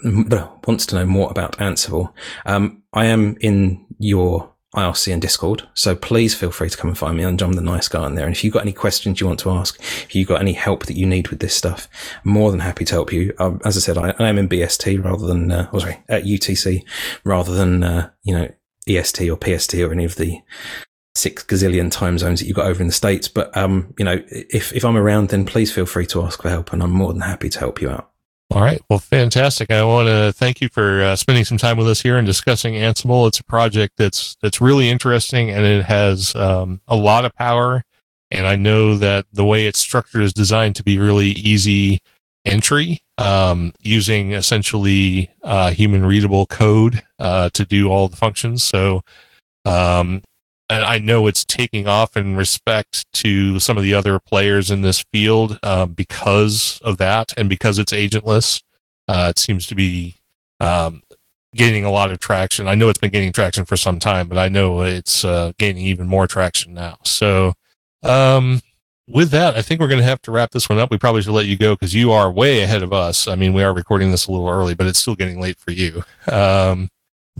wants 0.67 0.85
to 0.87 0.95
know 0.95 1.05
more 1.05 1.29
about 1.29 1.57
Ansible, 1.57 2.11
um, 2.45 2.78
I 2.93 3.05
am 3.05 3.37
in 3.39 3.85
your 3.99 4.51
IRC 4.75 5.11
and 5.11 5.21
Discord, 5.21 5.67
so 5.73 5.95
please 5.95 6.35
feel 6.35 6.51
free 6.51 6.69
to 6.69 6.77
come 6.77 6.89
and 6.89 6.97
find 6.97 7.17
me. 7.17 7.23
And 7.23 7.41
I'm 7.41 7.53
the 7.53 7.61
Nice 7.61 7.87
Guy 7.87 8.05
in 8.05 8.15
there. 8.15 8.25
And 8.25 8.35
if 8.35 8.43
you've 8.43 8.53
got 8.53 8.63
any 8.63 8.73
questions 8.73 9.19
you 9.19 9.27
want 9.27 9.39
to 9.39 9.51
ask, 9.51 9.79
if 9.79 10.15
you've 10.15 10.27
got 10.27 10.41
any 10.41 10.53
help 10.53 10.85
that 10.85 10.97
you 10.97 11.05
need 11.05 11.29
with 11.29 11.39
this 11.39 11.55
stuff, 11.55 11.87
more 12.23 12.51
than 12.51 12.59
happy 12.59 12.85
to 12.85 12.93
help 12.93 13.11
you. 13.11 13.33
Um, 13.39 13.61
as 13.65 13.77
I 13.77 13.79
said, 13.79 13.97
I, 13.97 14.13
I 14.19 14.29
am 14.29 14.37
in 14.37 14.49
BST 14.49 15.03
rather 15.03 15.25
than, 15.25 15.51
uh, 15.51 15.69
oh, 15.73 15.79
sorry, 15.79 16.03
at 16.07 16.23
UTC 16.23 16.83
rather 17.23 17.53
than 17.53 17.83
uh, 17.83 18.09
you 18.23 18.33
know 18.33 18.47
EST 18.87 19.29
or 19.29 19.37
PST 19.37 19.75
or 19.75 19.91
any 19.91 20.05
of 20.05 20.15
the 20.15 20.41
six 21.15 21.43
gazillion 21.43 21.91
time 21.91 22.17
zones 22.17 22.39
that 22.39 22.45
you've 22.45 22.55
got 22.55 22.67
over 22.67 22.81
in 22.81 22.87
the 22.87 22.93
States. 22.93 23.27
But, 23.27 23.55
um, 23.55 23.93
you 23.97 24.05
know, 24.05 24.23
if, 24.29 24.73
if 24.73 24.85
I'm 24.85 24.97
around, 24.97 25.29
then 25.29 25.45
please 25.45 25.71
feel 25.71 25.85
free 25.85 26.05
to 26.07 26.23
ask 26.23 26.41
for 26.41 26.49
help 26.49 26.71
and 26.73 26.81
I'm 26.81 26.91
more 26.91 27.13
than 27.13 27.21
happy 27.21 27.49
to 27.49 27.59
help 27.59 27.81
you 27.81 27.89
out. 27.89 28.11
All 28.51 28.61
right. 28.61 28.81
Well, 28.89 28.97
fantastic. 28.97 29.69
I 29.69 29.83
want 29.83 30.07
to 30.07 30.33
thank 30.33 30.59
you 30.59 30.69
for 30.69 31.03
uh, 31.03 31.15
spending 31.15 31.45
some 31.45 31.59
time 31.59 31.77
with 31.77 31.87
us 31.87 32.01
here 32.01 32.17
and 32.17 32.25
discussing 32.25 32.73
Ansible. 32.73 33.27
It's 33.27 33.39
a 33.39 33.43
project 33.43 33.93
that's 33.97 34.37
that's 34.41 34.59
really 34.59 34.89
interesting 34.89 35.51
and 35.51 35.63
it 35.65 35.85
has 35.85 36.35
um, 36.35 36.81
a 36.87 36.95
lot 36.95 37.25
of 37.25 37.35
power. 37.35 37.83
And 38.31 38.47
I 38.47 38.55
know 38.55 38.97
that 38.97 39.27
the 39.31 39.45
way 39.45 39.67
it's 39.67 39.77
structured 39.77 40.23
is 40.23 40.33
designed 40.33 40.75
to 40.77 40.83
be 40.83 40.97
really 40.97 41.29
easy 41.29 41.99
entry, 42.43 43.01
um, 43.19 43.71
using 43.81 44.31
essentially 44.31 45.29
uh, 45.43 45.69
human 45.69 46.03
readable 46.03 46.47
code 46.47 47.03
uh, 47.19 47.49
to 47.53 47.65
do 47.65 47.89
all 47.89 48.07
the 48.07 48.17
functions. 48.17 48.63
So 48.63 49.01
um, 49.65 50.23
and 50.69 50.85
I 50.85 50.99
know 50.99 51.27
it's 51.27 51.43
taking 51.43 51.87
off 51.87 52.15
in 52.15 52.35
respect 52.35 53.11
to 53.13 53.59
some 53.59 53.77
of 53.77 53.83
the 53.83 53.93
other 53.93 54.19
players 54.19 54.69
in 54.69 54.81
this 54.81 55.03
field 55.11 55.59
uh, 55.63 55.87
because 55.87 56.79
of 56.83 56.97
that 56.97 57.33
and 57.37 57.49
because 57.49 57.79
it's 57.79 57.91
agentless. 57.91 58.61
Uh, 59.07 59.27
it 59.29 59.39
seems 59.39 59.65
to 59.67 59.75
be 59.75 60.15
um, 60.59 61.01
gaining 61.55 61.85
a 61.85 61.91
lot 61.91 62.11
of 62.11 62.19
traction. 62.19 62.67
I 62.67 62.75
know 62.75 62.89
it's 62.89 62.99
been 62.99 63.11
gaining 63.11 63.33
traction 63.33 63.65
for 63.65 63.77
some 63.77 63.99
time, 63.99 64.27
but 64.27 64.37
I 64.37 64.49
know 64.49 64.81
it's 64.81 65.25
uh, 65.25 65.53
gaining 65.57 65.85
even 65.85 66.07
more 66.07 66.27
traction 66.27 66.73
now. 66.73 66.97
So, 67.03 67.53
um, 68.03 68.61
with 69.07 69.31
that, 69.31 69.55
I 69.55 69.63
think 69.63 69.81
we're 69.81 69.87
going 69.87 70.01
to 70.01 70.05
have 70.05 70.21
to 70.23 70.31
wrap 70.31 70.51
this 70.51 70.69
one 70.69 70.77
up. 70.77 70.91
We 70.91 70.99
probably 70.99 71.23
should 71.23 71.33
let 71.33 71.47
you 71.47 71.57
go 71.57 71.73
because 71.73 71.95
you 71.95 72.11
are 72.11 72.31
way 72.31 72.61
ahead 72.61 72.83
of 72.83 72.93
us. 72.93 73.27
I 73.27 73.33
mean, 73.33 73.53
we 73.53 73.63
are 73.63 73.73
recording 73.73 74.11
this 74.11 74.27
a 74.27 74.31
little 74.31 74.47
early, 74.47 74.75
but 74.75 74.85
it's 74.85 74.99
still 74.99 75.15
getting 75.15 75.41
late 75.41 75.57
for 75.57 75.71
you. 75.71 76.03
Um, 76.31 76.89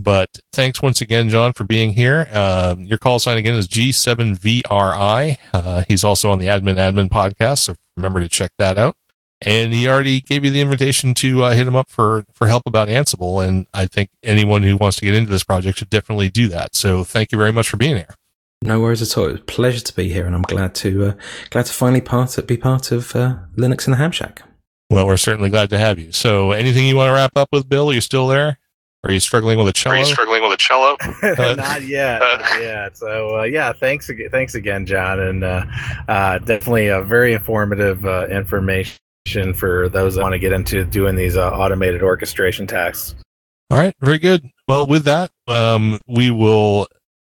but 0.02 0.38
thanks 0.52 0.82
once 0.82 1.00
again, 1.00 1.28
Jon, 1.28 1.52
for 1.52 1.64
being 1.64 1.92
here. 1.92 2.28
Um, 2.32 2.84
your 2.84 2.98
call 2.98 3.18
sign 3.18 3.38
again 3.38 3.54
is 3.54 3.68
G7VRI. 3.68 5.38
Uh, 5.52 5.84
he's 5.88 6.04
also 6.04 6.30
on 6.30 6.38
the 6.38 6.46
Admin 6.46 6.76
Admin 6.76 7.08
podcast, 7.08 7.58
so 7.58 7.74
remember 7.96 8.20
to 8.20 8.28
check 8.28 8.52
that 8.58 8.78
out. 8.78 8.96
And 9.42 9.72
he 9.72 9.88
already 9.88 10.20
gave 10.20 10.44
you 10.44 10.50
the 10.50 10.60
invitation 10.60 11.14
to 11.14 11.44
uh, 11.44 11.52
hit 11.52 11.66
him 11.66 11.76
up 11.76 11.88
for 11.88 12.26
for 12.32 12.46
help 12.46 12.64
about 12.66 12.88
Ansible. 12.88 13.46
And 13.46 13.66
I 13.72 13.86
think 13.86 14.10
anyone 14.22 14.62
who 14.62 14.76
wants 14.76 14.98
to 14.98 15.04
get 15.04 15.14
into 15.14 15.30
this 15.30 15.44
project 15.44 15.78
should 15.78 15.88
definitely 15.88 16.28
do 16.28 16.48
that. 16.48 16.74
So 16.74 17.04
thank 17.04 17.32
you 17.32 17.38
very 17.38 17.52
much 17.52 17.68
for 17.68 17.78
being 17.78 17.96
here. 17.96 18.14
No 18.62 18.80
worries 18.80 19.00
at 19.00 19.16
all. 19.16 19.28
It 19.28 19.32
was 19.32 19.40
a 19.40 19.44
pleasure 19.44 19.80
to 19.80 19.96
be 19.96 20.10
here, 20.12 20.26
and 20.26 20.34
I'm 20.34 20.42
glad 20.42 20.74
to 20.76 21.06
uh, 21.06 21.12
glad 21.48 21.64
to 21.66 21.72
finally 21.72 22.02
part 22.02 22.38
be 22.46 22.58
part 22.58 22.92
of 22.92 23.16
uh, 23.16 23.36
Linux 23.56 23.86
in 23.86 23.92
the 23.92 23.96
Ham 23.96 24.10
Shack. 24.10 24.42
Well, 24.90 25.06
we're 25.06 25.16
certainly 25.16 25.48
glad 25.48 25.70
to 25.70 25.78
have 25.78 25.98
you. 25.98 26.12
So, 26.12 26.52
anything 26.52 26.86
you 26.86 26.96
want 26.96 27.08
to 27.08 27.14
wrap 27.14 27.36
up 27.36 27.48
with, 27.52 27.68
Bill? 27.68 27.90
Are 27.90 27.94
you 27.94 28.02
still 28.02 28.26
there? 28.26 28.58
Are 29.04 29.12
you 29.12 29.20
struggling 29.20 29.58
with 29.58 29.68
a 29.68 29.72
cello? 29.72 29.96
Are 29.96 29.98
you 29.98 30.04
struggling 30.04 30.42
with 30.42 30.52
a 30.52 30.56
cello? 30.58 30.96
not 31.56 31.82
yet, 31.82 32.20
not 32.20 32.60
yet. 32.60 32.96
So 32.98 33.40
uh, 33.40 33.42
yeah, 33.44 33.72
thanks 33.72 34.10
again, 34.10 34.28
thanks 34.30 34.54
again, 34.54 34.84
Jon, 34.84 35.20
and 35.20 35.42
uh, 35.42 35.64
uh, 36.06 36.38
definitely 36.38 36.88
a 36.88 37.02
very 37.02 37.32
informative 37.32 38.04
uh, 38.04 38.26
information 38.28 38.98
for 39.54 39.88
those 39.88 40.16
that 40.16 40.22
want 40.22 40.34
to 40.34 40.38
get 40.38 40.52
into 40.52 40.84
doing 40.84 41.16
these 41.16 41.36
uh, 41.36 41.50
automated 41.50 42.02
orchestration 42.02 42.66
tasks. 42.66 43.14
All 43.70 43.78
right, 43.78 43.94
very 44.00 44.18
good. 44.18 44.50
Well, 44.68 44.86
with 44.86 45.04
that, 45.04 45.30
um, 45.46 45.98
we 46.06 46.30
will 46.30 46.86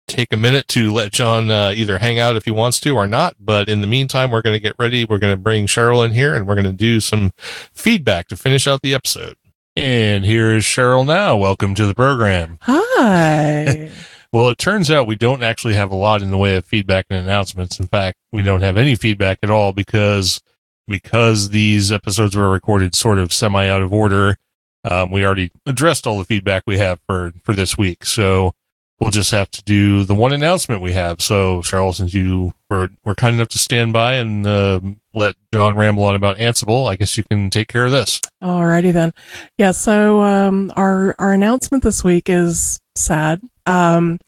take 0.09 0.33
a 0.33 0.37
minute 0.37 0.69
to 0.69 0.93
let 0.93 1.13
Jon 1.13 1.51
uh, 1.51 1.73
either 1.75 1.99
hang 1.99 2.19
out 2.19 2.37
if 2.37 2.45
he 2.45 2.51
wants 2.51 2.81
to 2.81 2.91
or 2.91 3.07
not. 3.07 3.37
But 3.41 3.69
in 3.69 3.81
the 3.81 3.87
meantime, 3.87 4.31
we're 4.31 4.43
going 4.43 4.57
to 4.57 4.61
get 4.61 4.75
ready. 4.79 5.05
We're 5.05 5.19
going 5.19 5.33
to 5.33 5.41
bring 5.41 5.67
Cheryl 5.67 6.05
in 6.05 6.13
here 6.13 6.35
and 6.35 6.47
we're 6.47 6.55
going 6.55 6.67
to 6.67 6.73
do 6.73 7.01
some 7.01 7.33
feedback 7.73 8.29
to 8.29 8.37
finish 8.37 8.67
out 8.67 8.83
the 8.83 8.95
episode. 8.95 9.37
And 9.75 10.25
here 10.25 10.55
is 10.55 10.65
Cheryl 10.65 11.07
now. 11.07 11.37
Welcome 11.37 11.75
to 11.77 11.87
the 11.87 11.95
program. 11.95 12.59
Hi. 12.63 13.91
Well, 14.35 14.49
it 14.49 14.57
turns 14.57 14.91
out 14.91 15.07
we 15.07 15.17
don't 15.17 15.43
actually 15.43 15.75
have 15.75 15.91
a 15.91 15.95
lot 15.95 16.23
in 16.23 16.31
the 16.31 16.39
way 16.39 16.57
of 16.57 16.65
feedback 16.65 17.05
and 17.11 17.19
announcements. 17.23 17.79
In 17.79 17.87
fact, 17.87 18.17
we 18.33 18.41
don't 18.41 18.63
have 18.63 18.79
any 18.79 18.95
feedback 18.95 19.39
at 19.43 19.51
all 19.51 19.75
because 19.75 20.41
because 20.89 21.51
these 21.51 21.93
episodes 21.93 22.35
were 22.35 22.49
recorded 22.49 22.95
sort 22.95 23.19
of 23.19 23.31
semi 23.31 23.69
out 23.69 23.83
of 23.83 23.93
order. 23.93 24.39
Um, 24.85 25.11
we 25.11 25.27
already 25.27 25.53
addressed 25.67 26.07
all 26.07 26.19
the 26.19 26.25
feedback 26.25 26.63
we 26.67 26.79
have 26.79 26.99
for 27.07 27.33
for 27.43 27.53
this 27.53 27.77
week, 27.77 28.07
so 28.07 28.55
we'll 29.03 29.11
just 29.11 29.33
have 29.33 29.51
to 29.51 29.63
do 29.65 30.05
the 30.05 30.15
one 30.15 30.33
announcement 30.33 30.81
we 30.81 30.93
have. 30.93 31.21
So, 31.21 31.61
Cheryl, 31.63 31.93
since 31.93 32.15
you 32.15 32.55
were 32.71 32.89
were 33.05 33.17
kind 33.17 33.35
enough 33.35 33.49
to 33.49 33.59
stand 33.59 33.93
by 33.93 34.15
and 34.15 34.47
uh, 34.47 34.81
let 35.13 35.35
Jon 35.53 35.75
ramble 35.75 36.05
on 36.05 36.15
about 36.15 36.37
Ansible, 36.37 36.89
I 36.89 36.95
guess 36.95 37.19
you 37.19 37.25
can 37.25 37.51
take 37.51 37.67
care 37.67 37.85
of 37.85 37.91
this. 37.91 38.21
Alrighty 38.41 38.93
then. 38.93 39.13
Yeah, 39.59 39.73
so 39.73 40.23
um, 40.23 40.73
our 40.77 41.17
our 41.19 41.33
announcement 41.33 41.83
this 41.83 42.05
week 42.05 42.31
is 42.31 42.79
sad. 42.95 43.41
Um, 43.67 44.21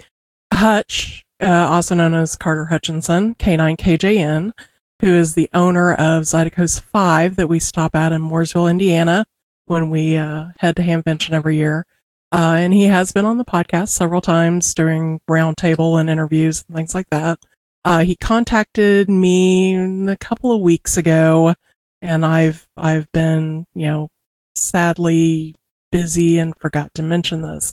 Hutch, 0.53 1.25
uh, 1.41 1.47
also 1.47 1.95
known 1.95 2.15
as 2.15 2.35
Carter 2.35 2.65
Hutchinson, 2.65 3.37
K9KJN, 3.37 4.53
who 5.01 5.15
is 5.15 5.35
the 5.35 5.49
owner 5.55 5.95
of 5.95 6.25
Zydeco's 6.25 6.81
5 6.81 7.37
that 7.37 7.49
we 7.49 7.59
stop 7.59 7.95
at 7.95 8.13
in 8.13 8.23
Mooresville, 8.23 8.71
Indiana, 8.71 9.25
when 9.67 9.91
we 9.91 10.17
uh, 10.17 10.47
head 10.59 10.77
to 10.77 10.83
Hamvention 10.83 11.33
every 11.33 11.57
year. 11.57 11.87
Uh, 12.35 12.57
and 12.59 12.75
he 12.75 12.87
has 12.87 13.13
been 13.13 13.25
on 13.25 13.39
the 13.39 13.45
podcast 13.45 13.91
several 13.91 14.21
times 14.21 14.75
during 14.75 15.21
roundtable 15.31 16.01
and 16.01 16.11
interviews 16.11 16.65
and 16.67 16.77
things 16.77 16.93
like 16.93 17.09
that. 17.11 17.39
Uh, 17.85 18.01
he 18.01 18.17
contacted 18.17 19.09
me 19.09 19.77
a 20.09 20.17
couple 20.17 20.51
of 20.51 20.61
weeks 20.61 20.97
ago, 20.97 21.55
and 22.03 22.27
I've 22.27 22.67
I've 22.77 23.07
been 23.13 23.67
you 23.75 23.87
know 23.87 24.09
sadly 24.57 25.55
busy 25.93 26.39
and 26.39 26.55
forgot 26.59 26.93
to 26.95 27.03
mention 27.03 27.43
this. 27.43 27.73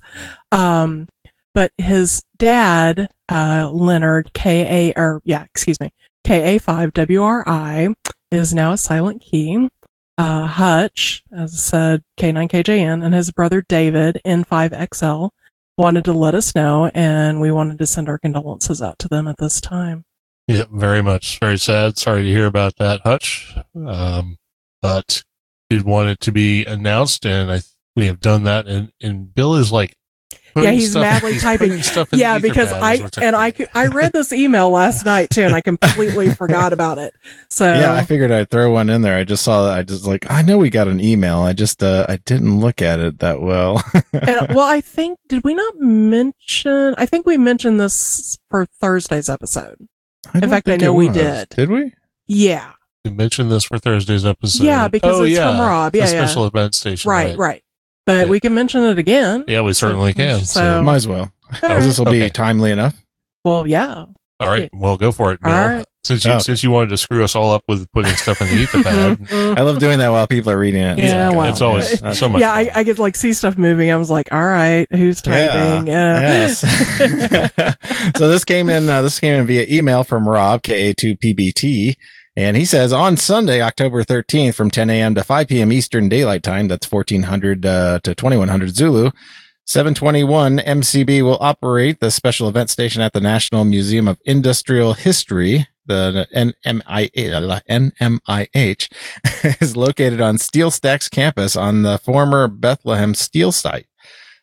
Um, 0.52 1.08
but 1.56 1.72
his 1.80 2.22
dad, 2.38 3.10
uh, 3.30 3.68
Leonard 3.74 4.32
K 4.34 4.92
A 4.92 5.00
or 5.00 5.22
yeah, 5.26 5.44
excuse 5.44 5.80
me, 5.80 5.92
K 6.24 6.56
A 6.56 6.60
five 6.60 6.94
W 6.94 7.24
R 7.24 7.44
I 7.48 7.96
is 8.32 8.54
now 8.54 8.74
a 8.74 8.78
silent 8.78 9.24
key. 9.24 9.70
Uh, 10.18 10.46
Hutch, 10.46 11.24
as 11.36 11.54
I 11.54 11.58
said, 11.58 12.04
K9KJN, 12.20 13.04
and 13.04 13.14
his 13.14 13.32
brother 13.32 13.64
David, 13.68 14.22
N5XL, 14.26 15.30
wanted 15.78 16.06
to 16.06 16.14
let 16.14 16.36
us 16.36 16.54
know, 16.54 16.92
and 16.94 17.42
we 17.42 17.52
wanted 17.52 17.80
to 17.80 17.88
send 17.88 18.08
our 18.10 18.20
condolences 18.20 18.82
out 18.82 19.00
to 19.00 19.08
them 19.08 19.28
at 19.28 19.38
this 19.38 19.60
time. 19.60 20.06
Yeah, 20.48 20.66
very 20.72 21.02
much. 21.02 21.40
Very 21.40 21.58
sad. 21.58 21.98
Sorry 21.98 22.24
to 22.24 22.30
hear 22.30 22.46
about 22.46 22.76
that, 22.78 23.02
Hutch. 23.02 23.56
Um, 23.76 24.38
but 24.82 25.24
did 25.70 25.84
want 25.84 26.10
it 26.10 26.20
to 26.22 26.32
be 26.32 26.66
announced, 26.66 27.26
and 27.26 27.52
I 27.52 27.62
we 27.96 28.06
have 28.08 28.20
done 28.20 28.44
that. 28.44 28.68
And, 28.68 28.92
and 29.02 29.34
Bill 29.34 29.56
is 29.56 29.72
like, 29.72 29.96
Yeah, 30.56 30.62
putting 30.62 30.74
he's 30.74 30.96
madly 30.96 31.34
he's 31.34 31.42
typing. 31.42 31.82
Stuff 31.82 32.12
in 32.14 32.20
yeah, 32.20 32.38
the 32.38 32.48
because 32.48 32.72
I 32.72 33.10
and 33.22 33.36
I 33.36 33.54
I 33.74 33.88
read 33.88 34.12
this 34.14 34.34
email 34.34 34.70
last 34.70 35.06
night 35.06 35.30
too, 35.30 35.44
and 35.44 35.56
I 35.56 35.62
completely 35.62 36.30
forgot 36.36 36.74
about 36.74 36.98
it. 36.98 37.14
So 37.50 37.66
yeah, 37.72 37.94
I 37.94 38.04
figured 38.04 38.32
I'd 38.32 38.50
throw 38.50 38.72
one 38.72 38.90
in 38.90 39.02
there. 39.02 39.18
I 39.18 39.24
just 39.24 39.44
saw 39.44 39.66
that. 39.66 39.78
I 39.78 39.84
just 39.84 40.06
like, 40.06 40.30
I 40.30 40.42
know 40.42 40.58
we 40.58 40.70
got 40.70 40.88
an 40.88 41.00
email. 41.00 41.40
I 41.40 41.54
just, 41.54 41.82
uh, 41.82 42.06
I 42.10 42.18
didn't 42.18 42.60
look 42.60 42.82
at 42.82 43.00
it 43.00 43.20
that 43.20 43.42
well. 43.42 43.84
and, 44.14 44.48
well, 44.54 44.68
I 44.68 44.82
think 44.82 45.20
did 45.28 45.44
we 45.44 45.54
not 45.54 45.80
mention? 45.80 46.96
I 46.98 47.06
think 47.06 47.26
we 47.26 47.38
mentioned 47.38 47.80
this 47.80 48.38
for 48.50 48.66
Thursday's 48.66 49.30
episode. 49.30 49.78
don't 50.34 50.50
fact, 50.50 50.70
I 50.70 50.78
know 50.78 50.94
we 50.94 51.10
did. 51.10 51.50
Did 51.50 51.70
we? 51.70 51.94
Yeah, 52.28 52.74
You 53.04 53.12
mentioned 53.12 53.52
this 53.52 53.64
for 53.66 53.78
Thursday's 53.78 54.26
episode. 54.26 54.64
Yeah, 54.64 54.88
because 54.88 55.20
oh, 55.20 55.24
it's 55.24 55.34
yeah, 55.36 55.52
from 55.52 55.60
Rob. 55.60 55.92
the 55.92 56.00
Yeah, 56.00 56.04
yeah. 56.06 56.26
special 56.26 56.46
event 56.46 56.76
station. 56.76 57.10
right, 57.10 57.38
right. 57.38 57.64
But 58.06 58.26
Yeah. 58.26 58.26
we 58.32 58.40
can 58.40 58.54
mention 58.54 58.84
it 58.84 58.98
again. 58.98 59.44
Yeah, 59.48 59.62
we 59.62 59.74
certainly 59.74 60.14
can. 60.14 60.40
So, 60.42 60.60
So- 60.60 60.82
Might 60.84 60.96
as 60.96 61.08
well. 61.08 61.32
All 61.64 61.70
right. 61.70 61.82
This 61.82 61.98
will 62.00 62.06
be 62.12 62.30
timely 62.30 62.72
enough. 62.72 62.96
Well, 63.44 63.68
yeah. 63.68 64.06
all 64.40 64.48
right, 64.50 64.70
well, 64.74 64.98
go 64.98 65.12
for 65.12 65.34
it. 65.34 65.42
Bill. 65.42 65.52
All 65.54 65.68
right. 65.68 65.86
Since 66.04 66.26
you 66.26 66.32
Oh. 66.32 66.40
since 66.40 66.64
you 66.64 66.72
wanted 66.72 66.90
to 66.90 66.98
screw 66.98 67.24
us 67.24 67.36
all 67.36 67.52
up 67.54 67.62
with 67.68 67.86
putting 67.92 68.16
stuff 68.16 68.42
in 68.42 68.48
the 68.48 68.66
Etherpad. 68.66 69.18
Mhm. 69.28 69.58
I 69.58 69.62
love 69.62 69.78
doing 69.78 70.00
that 70.00 70.10
while 70.10 70.26
people 70.26 70.52
are 70.52 70.58
reading 70.58 70.82
it. 70.82 70.98
Yeah, 70.98 71.28
It's 71.28 71.36
wow. 71.36 71.44
it's 71.50 71.62
always 71.62 71.92
That's- 71.92 72.18
so 72.20 72.28
much. 72.28 72.42
yeah, 72.42 72.52
I, 72.52 72.66
fun. 72.66 72.74
I 72.76 72.84
could 72.84 72.98
like 72.98 73.16
see 73.16 73.34
stuff 73.34 73.56
moving. 73.56 73.92
I 73.92 73.98
was 73.98 74.10
like, 74.10 74.32
all 74.32 74.44
right, 74.44 74.88
who's 74.92 75.22
typing? 75.22 75.86
Yeah. 75.86 76.20
Yes. 76.22 76.60
so 78.18 78.28
this 78.30 78.44
came 78.46 78.70
in. 78.70 78.90
Uh, 78.90 79.04
this 79.04 79.20
came 79.20 79.36
in 79.42 79.46
via 79.46 79.66
email 79.70 80.04
from 80.04 80.28
Rob 80.28 80.64
Ka2pbt, 80.64 81.96
and 82.36 82.56
he 82.56 82.66
says 82.66 82.94
on 82.94 83.18
Sunday, 83.18 83.62
October 83.62 84.04
13th, 84.04 84.56
from 84.56 84.72
10 84.72 84.90
a.m. 84.90 85.16
to 85.16 85.24
5 85.24 85.48
p.m. 85.48 85.72
Eastern 85.72 86.08
Daylight 86.08 86.44
Time. 86.44 86.68
That's 86.68 86.90
1400 86.90 87.66
uh, 87.66 88.00
to 88.04 88.16
2100 88.16 88.76
Zulu. 88.76 89.12
721 89.66 90.58
MCB 90.58 91.22
will 91.24 91.38
operate 91.40 92.00
the 92.00 92.12
special 92.12 92.50
event 92.50 92.70
station 92.70 93.02
at 93.02 93.14
the 93.14 93.22
National 93.22 93.64
Museum 93.64 94.08
of 94.08 94.20
Industrial 94.26 94.94
History. 94.94 95.68
The 95.86 96.28
NMIH, 97.70 98.92
is 99.62 99.76
located 99.76 100.22
on 100.22 100.38
Steel 100.38 100.72
Stacks 100.72 101.10
campus 101.10 101.56
on 101.56 101.82
the 101.82 101.98
former 101.98 102.48
Bethlehem 102.48 103.14
Steel 103.14 103.52
site. 103.52 103.88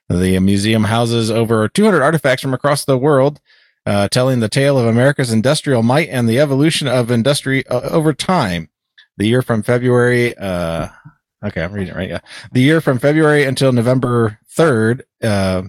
The 0.09 0.39
museum 0.41 0.85
houses 0.85 1.31
over 1.31 1.69
200 1.69 2.03
artifacts 2.03 2.43
from 2.43 2.55
across 2.55 2.85
the 2.85 2.99
world, 2.99 3.41
uh, 3.89 4.07
telling 4.09 4.41
the 4.41 4.49
tale 4.51 4.79
of 4.79 4.85
America's 4.87 5.33
industrial 5.33 5.83
might 5.83 6.09
and 6.11 6.29
the 6.29 6.39
evolution 6.39 6.87
of 6.87 7.11
industry 7.11 7.67
uh, 7.69 7.81
over 7.89 8.13
time. 8.13 8.69
The 9.17 9.27
year 9.27 9.41
from 9.41 9.63
February, 9.63 10.37
uh, 10.37 10.89
okay, 11.45 11.63
I'm 11.63 11.73
reading 11.73 11.95
it 11.95 11.97
right. 11.97 12.11
Yeah. 12.11 12.21
The 12.53 12.61
year 12.61 12.81
from 12.83 12.99
February 12.99 13.45
until 13.45 13.73
November 13.73 14.39
3rd, 14.57 15.01
uh, 15.23 15.63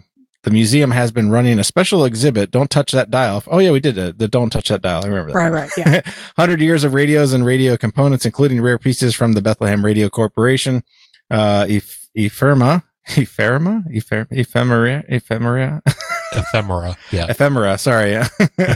the 0.44 0.52
museum 0.52 0.92
has 0.92 1.12
been 1.12 1.30
running 1.32 1.60
a 1.60 1.64
special 1.64 2.04
exhibit. 2.06 2.52
Don't 2.52 2.70
touch 2.70 2.92
that 2.92 3.10
dial. 3.10 3.42
Oh 3.48 3.60
yeah, 3.60 3.72
we 3.72 3.80
did 3.80 3.98
it. 3.98 4.18
The 4.20 4.28
don't 4.28 4.50
touch 4.50 4.68
that 4.70 4.82
dial. 4.82 5.02
I 5.04 5.08
remember 5.08 5.32
that. 5.32 5.38
Right, 5.38 5.52
right. 5.52 5.72
Yeah. 5.78 5.94
100 6.36 6.60
years 6.62 6.84
of 6.84 6.94
radios 6.94 7.34
and 7.34 7.46
radio 7.46 7.78
components, 7.78 8.26
including 8.26 8.62
rare 8.62 8.78
pieces 8.78 9.16
from 9.16 9.34
the 9.34 9.42
Bethlehem 9.42 9.84
Radio 9.86 10.10
Corporation, 10.10 10.84
uh, 11.32 11.66
Eph- 11.70 12.08
Epherma, 12.18 12.84
Epherma, 13.10 13.84
Epher- 13.94 14.28
Ephemera, 14.32 15.04
Ephemera, 15.10 15.82
ephemera. 16.34 16.98
Yeah. 17.12 17.28
Ephemera. 17.30 17.78
Sorry. 17.78 18.18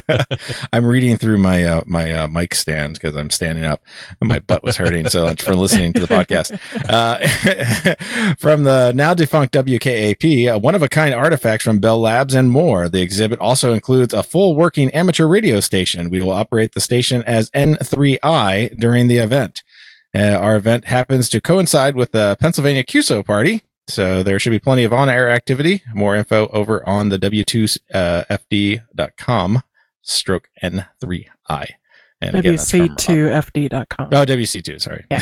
I'm 0.73 0.85
reading 0.85 1.17
through 1.17 1.37
my, 1.37 1.63
uh, 1.63 1.81
my, 1.85 2.11
uh, 2.11 2.27
mic 2.27 2.55
stand 2.55 2.93
because 2.93 3.15
I'm 3.15 3.29
standing 3.29 3.65
up 3.65 3.81
and 4.19 4.27
my 4.27 4.39
butt 4.39 4.63
was 4.63 4.77
hurting 4.77 5.09
so 5.09 5.33
for 5.35 5.55
listening 5.55 5.93
to 5.93 5.99
the 6.01 6.07
podcast. 6.07 6.59
Uh, 6.89 8.35
from 8.39 8.63
the 8.63 8.91
now 8.93 9.13
defunct 9.13 9.53
WKAP, 9.53 10.61
one 10.61 10.75
of 10.75 10.81
a 10.81 10.89
kind 10.89 11.13
artifacts 11.13 11.63
from 11.63 11.79
Bell 11.79 11.99
Labs 11.99 12.33
and 12.33 12.51
more. 12.51 12.89
The 12.89 13.01
exhibit 13.01 13.39
also 13.39 13.73
includes 13.73 14.13
a 14.13 14.23
full 14.23 14.55
working 14.55 14.89
amateur 14.91 15.27
radio 15.27 15.59
station. 15.59 16.09
We 16.09 16.21
will 16.21 16.31
operate 16.31 16.73
the 16.73 16.81
station 16.81 17.23
as 17.23 17.49
N3I 17.51 18.77
during 18.79 19.07
the 19.07 19.17
event. 19.17 19.63
Uh, 20.15 20.37
our 20.39 20.55
event 20.55 20.85
happens 20.85 21.27
to 21.29 21.41
coincide 21.41 21.95
with 21.95 22.11
the 22.11 22.37
Pennsylvania 22.39 22.83
QSO 22.83 23.25
party. 23.25 23.63
So 23.93 24.23
there 24.23 24.39
should 24.39 24.49
be 24.49 24.57
plenty 24.59 24.83
of 24.85 24.91
on-air 24.91 25.29
activity. 25.29 25.83
More 25.93 26.15
info 26.15 26.47
over 26.47 26.83
on 26.89 27.09
the 27.09 27.19
w2fd.com 27.19 29.61
stroke 30.01 30.49
N3I. 30.63 31.67
And 32.19 32.35
again, 32.35 32.55
that's 32.55 32.71
from 32.71 32.79
Rob. 32.81 32.89
WC2FD.com. 32.97 34.07
Oh, 34.11 34.25
WC2. 34.25 34.81
Sorry. 34.81 35.05
Yeah. 35.11 35.21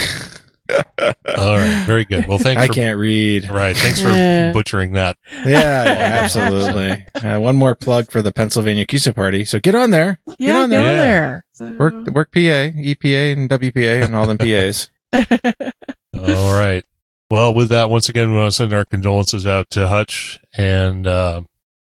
All 1.37 1.57
right. 1.57 1.83
Very 1.85 2.05
good. 2.05 2.27
Well, 2.27 2.37
thanks 2.37 2.61
I 2.61 2.67
for 2.67 2.73
can't 2.73 2.97
read. 2.97 3.49
right. 3.49 3.75
Thanks 3.75 4.01
for 4.01 4.07
butchering 4.53 4.93
that. 4.93 5.17
Yeah, 5.45 5.83
yeah, 5.83 6.21
absolutely. 6.23 7.05
Uh, 7.15 7.41
one 7.41 7.57
more 7.57 7.75
plug 7.75 8.09
for 8.09 8.21
the 8.21 8.31
Pennsylvania 8.31 8.85
QSO 8.85 9.13
party. 9.13 9.43
So 9.43 9.59
get 9.59 9.75
on 9.75 9.91
there. 9.91 10.17
yeah, 10.39 10.61
on 10.61 10.69
get 10.69 10.79
on 10.79 10.85
there. 10.85 11.43
there. 11.59 11.73
Work, 11.77 12.07
work 12.07 12.31
PA, 12.31 12.39
EPA, 12.39 13.33
and 13.33 13.49
WPA, 13.49 14.05
and 14.05 14.15
all 14.15 14.27
them 14.27 14.37
PAs. 14.37 14.89
All 16.17 16.53
right. 16.53 16.85
Well, 17.31 17.53
with 17.53 17.69
that, 17.69 17.89
once 17.89 18.09
again, 18.09 18.29
we 18.29 18.37
want 18.37 18.51
to 18.51 18.55
send 18.55 18.73
our 18.73 18.83
condolences 18.83 19.47
out 19.47 19.69
to 19.69 19.87
Hutch 19.87 20.37
and, 20.57 21.07
uh, 21.07 21.43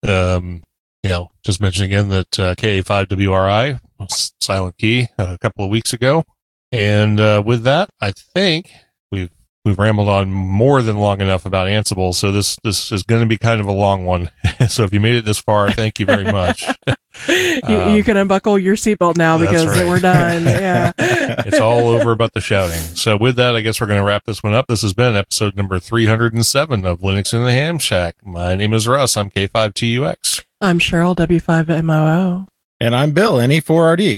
um, 0.08 0.62
you 1.02 1.10
know, 1.10 1.32
just 1.44 1.60
mention 1.60 1.84
again 1.84 2.10
that 2.10 2.40
uh, 2.40 2.54
KA5WRI 2.54 3.80
was 3.98 4.34
silent 4.40 4.78
key 4.78 5.08
a 5.18 5.40
couple 5.40 5.66
of 5.66 5.72
weeks 5.72 5.94
ago. 5.94 6.24
And 6.72 7.20
uh, 7.20 7.42
with 7.44 7.64
that, 7.64 7.90
I 8.00 8.12
think 8.12 8.72
we've 9.64 9.72
we've 9.72 9.80
rambled 9.80 10.10
on 10.10 10.32
more 10.32 10.82
than 10.82 10.98
long 10.98 11.22
enough 11.22 11.46
about 11.46 11.68
Ansible. 11.68 12.14
So 12.14 12.32
this 12.32 12.58
this 12.64 12.92
is 12.92 13.04
going 13.04 13.22
to 13.22 13.28
be 13.28 13.38
kind 13.38 13.62
of 13.62 13.68
a 13.68 13.72
long 13.72 14.06
one. 14.06 14.30
so 14.70 14.84
if 14.84 14.94
you 14.94 15.00
made 15.00 15.16
it 15.16 15.26
this 15.26 15.40
far, 15.40 15.72
thank 15.72 16.00
you 16.00 16.06
very 16.06 16.32
much. 16.32 16.68
you, 17.28 17.62
Um, 17.64 17.96
you 17.96 18.04
can 18.04 18.18
unbuckle 18.18 18.58
your 18.60 18.76
seatbelt 18.76 19.18
now 19.18 19.38
because 19.38 19.66
right. 19.66 19.88
we're 19.88 20.00
done. 20.00 20.44
Yeah. 20.62 20.92
it's 21.00 21.60
all 21.60 21.88
over 21.90 22.12
about 22.12 22.34
the 22.34 22.42
shouting. 22.42 22.80
So 22.80 23.18
with 23.18 23.36
that, 23.38 23.56
I 23.56 23.62
guess 23.62 23.82
we're 23.82 23.88
going 23.88 24.00
to 24.00 24.06
wrap 24.06 24.26
this 24.26 24.44
one 24.44 24.54
up. 24.54 24.68
This 24.68 24.82
has 24.84 24.94
been 24.94 25.16
episode 25.16 25.56
number 25.56 25.80
307 25.80 26.86
of 26.86 27.00
Linux 27.00 27.34
in 27.34 27.44
the 27.44 27.52
Ham 27.52 27.80
Shack. 27.80 28.16
My 28.24 28.56
name 28.56 28.74
is 28.74 28.88
Russ. 28.88 29.18
I'm 29.18 29.30
K5TUX. 29.32 30.44
I'm 30.62 30.80
Cheryl, 30.80 31.16
W5MOO. 31.16 32.48
And 32.80 32.96
I'm 32.96 33.12
Bill, 33.12 33.34
NE4RD 33.36 34.18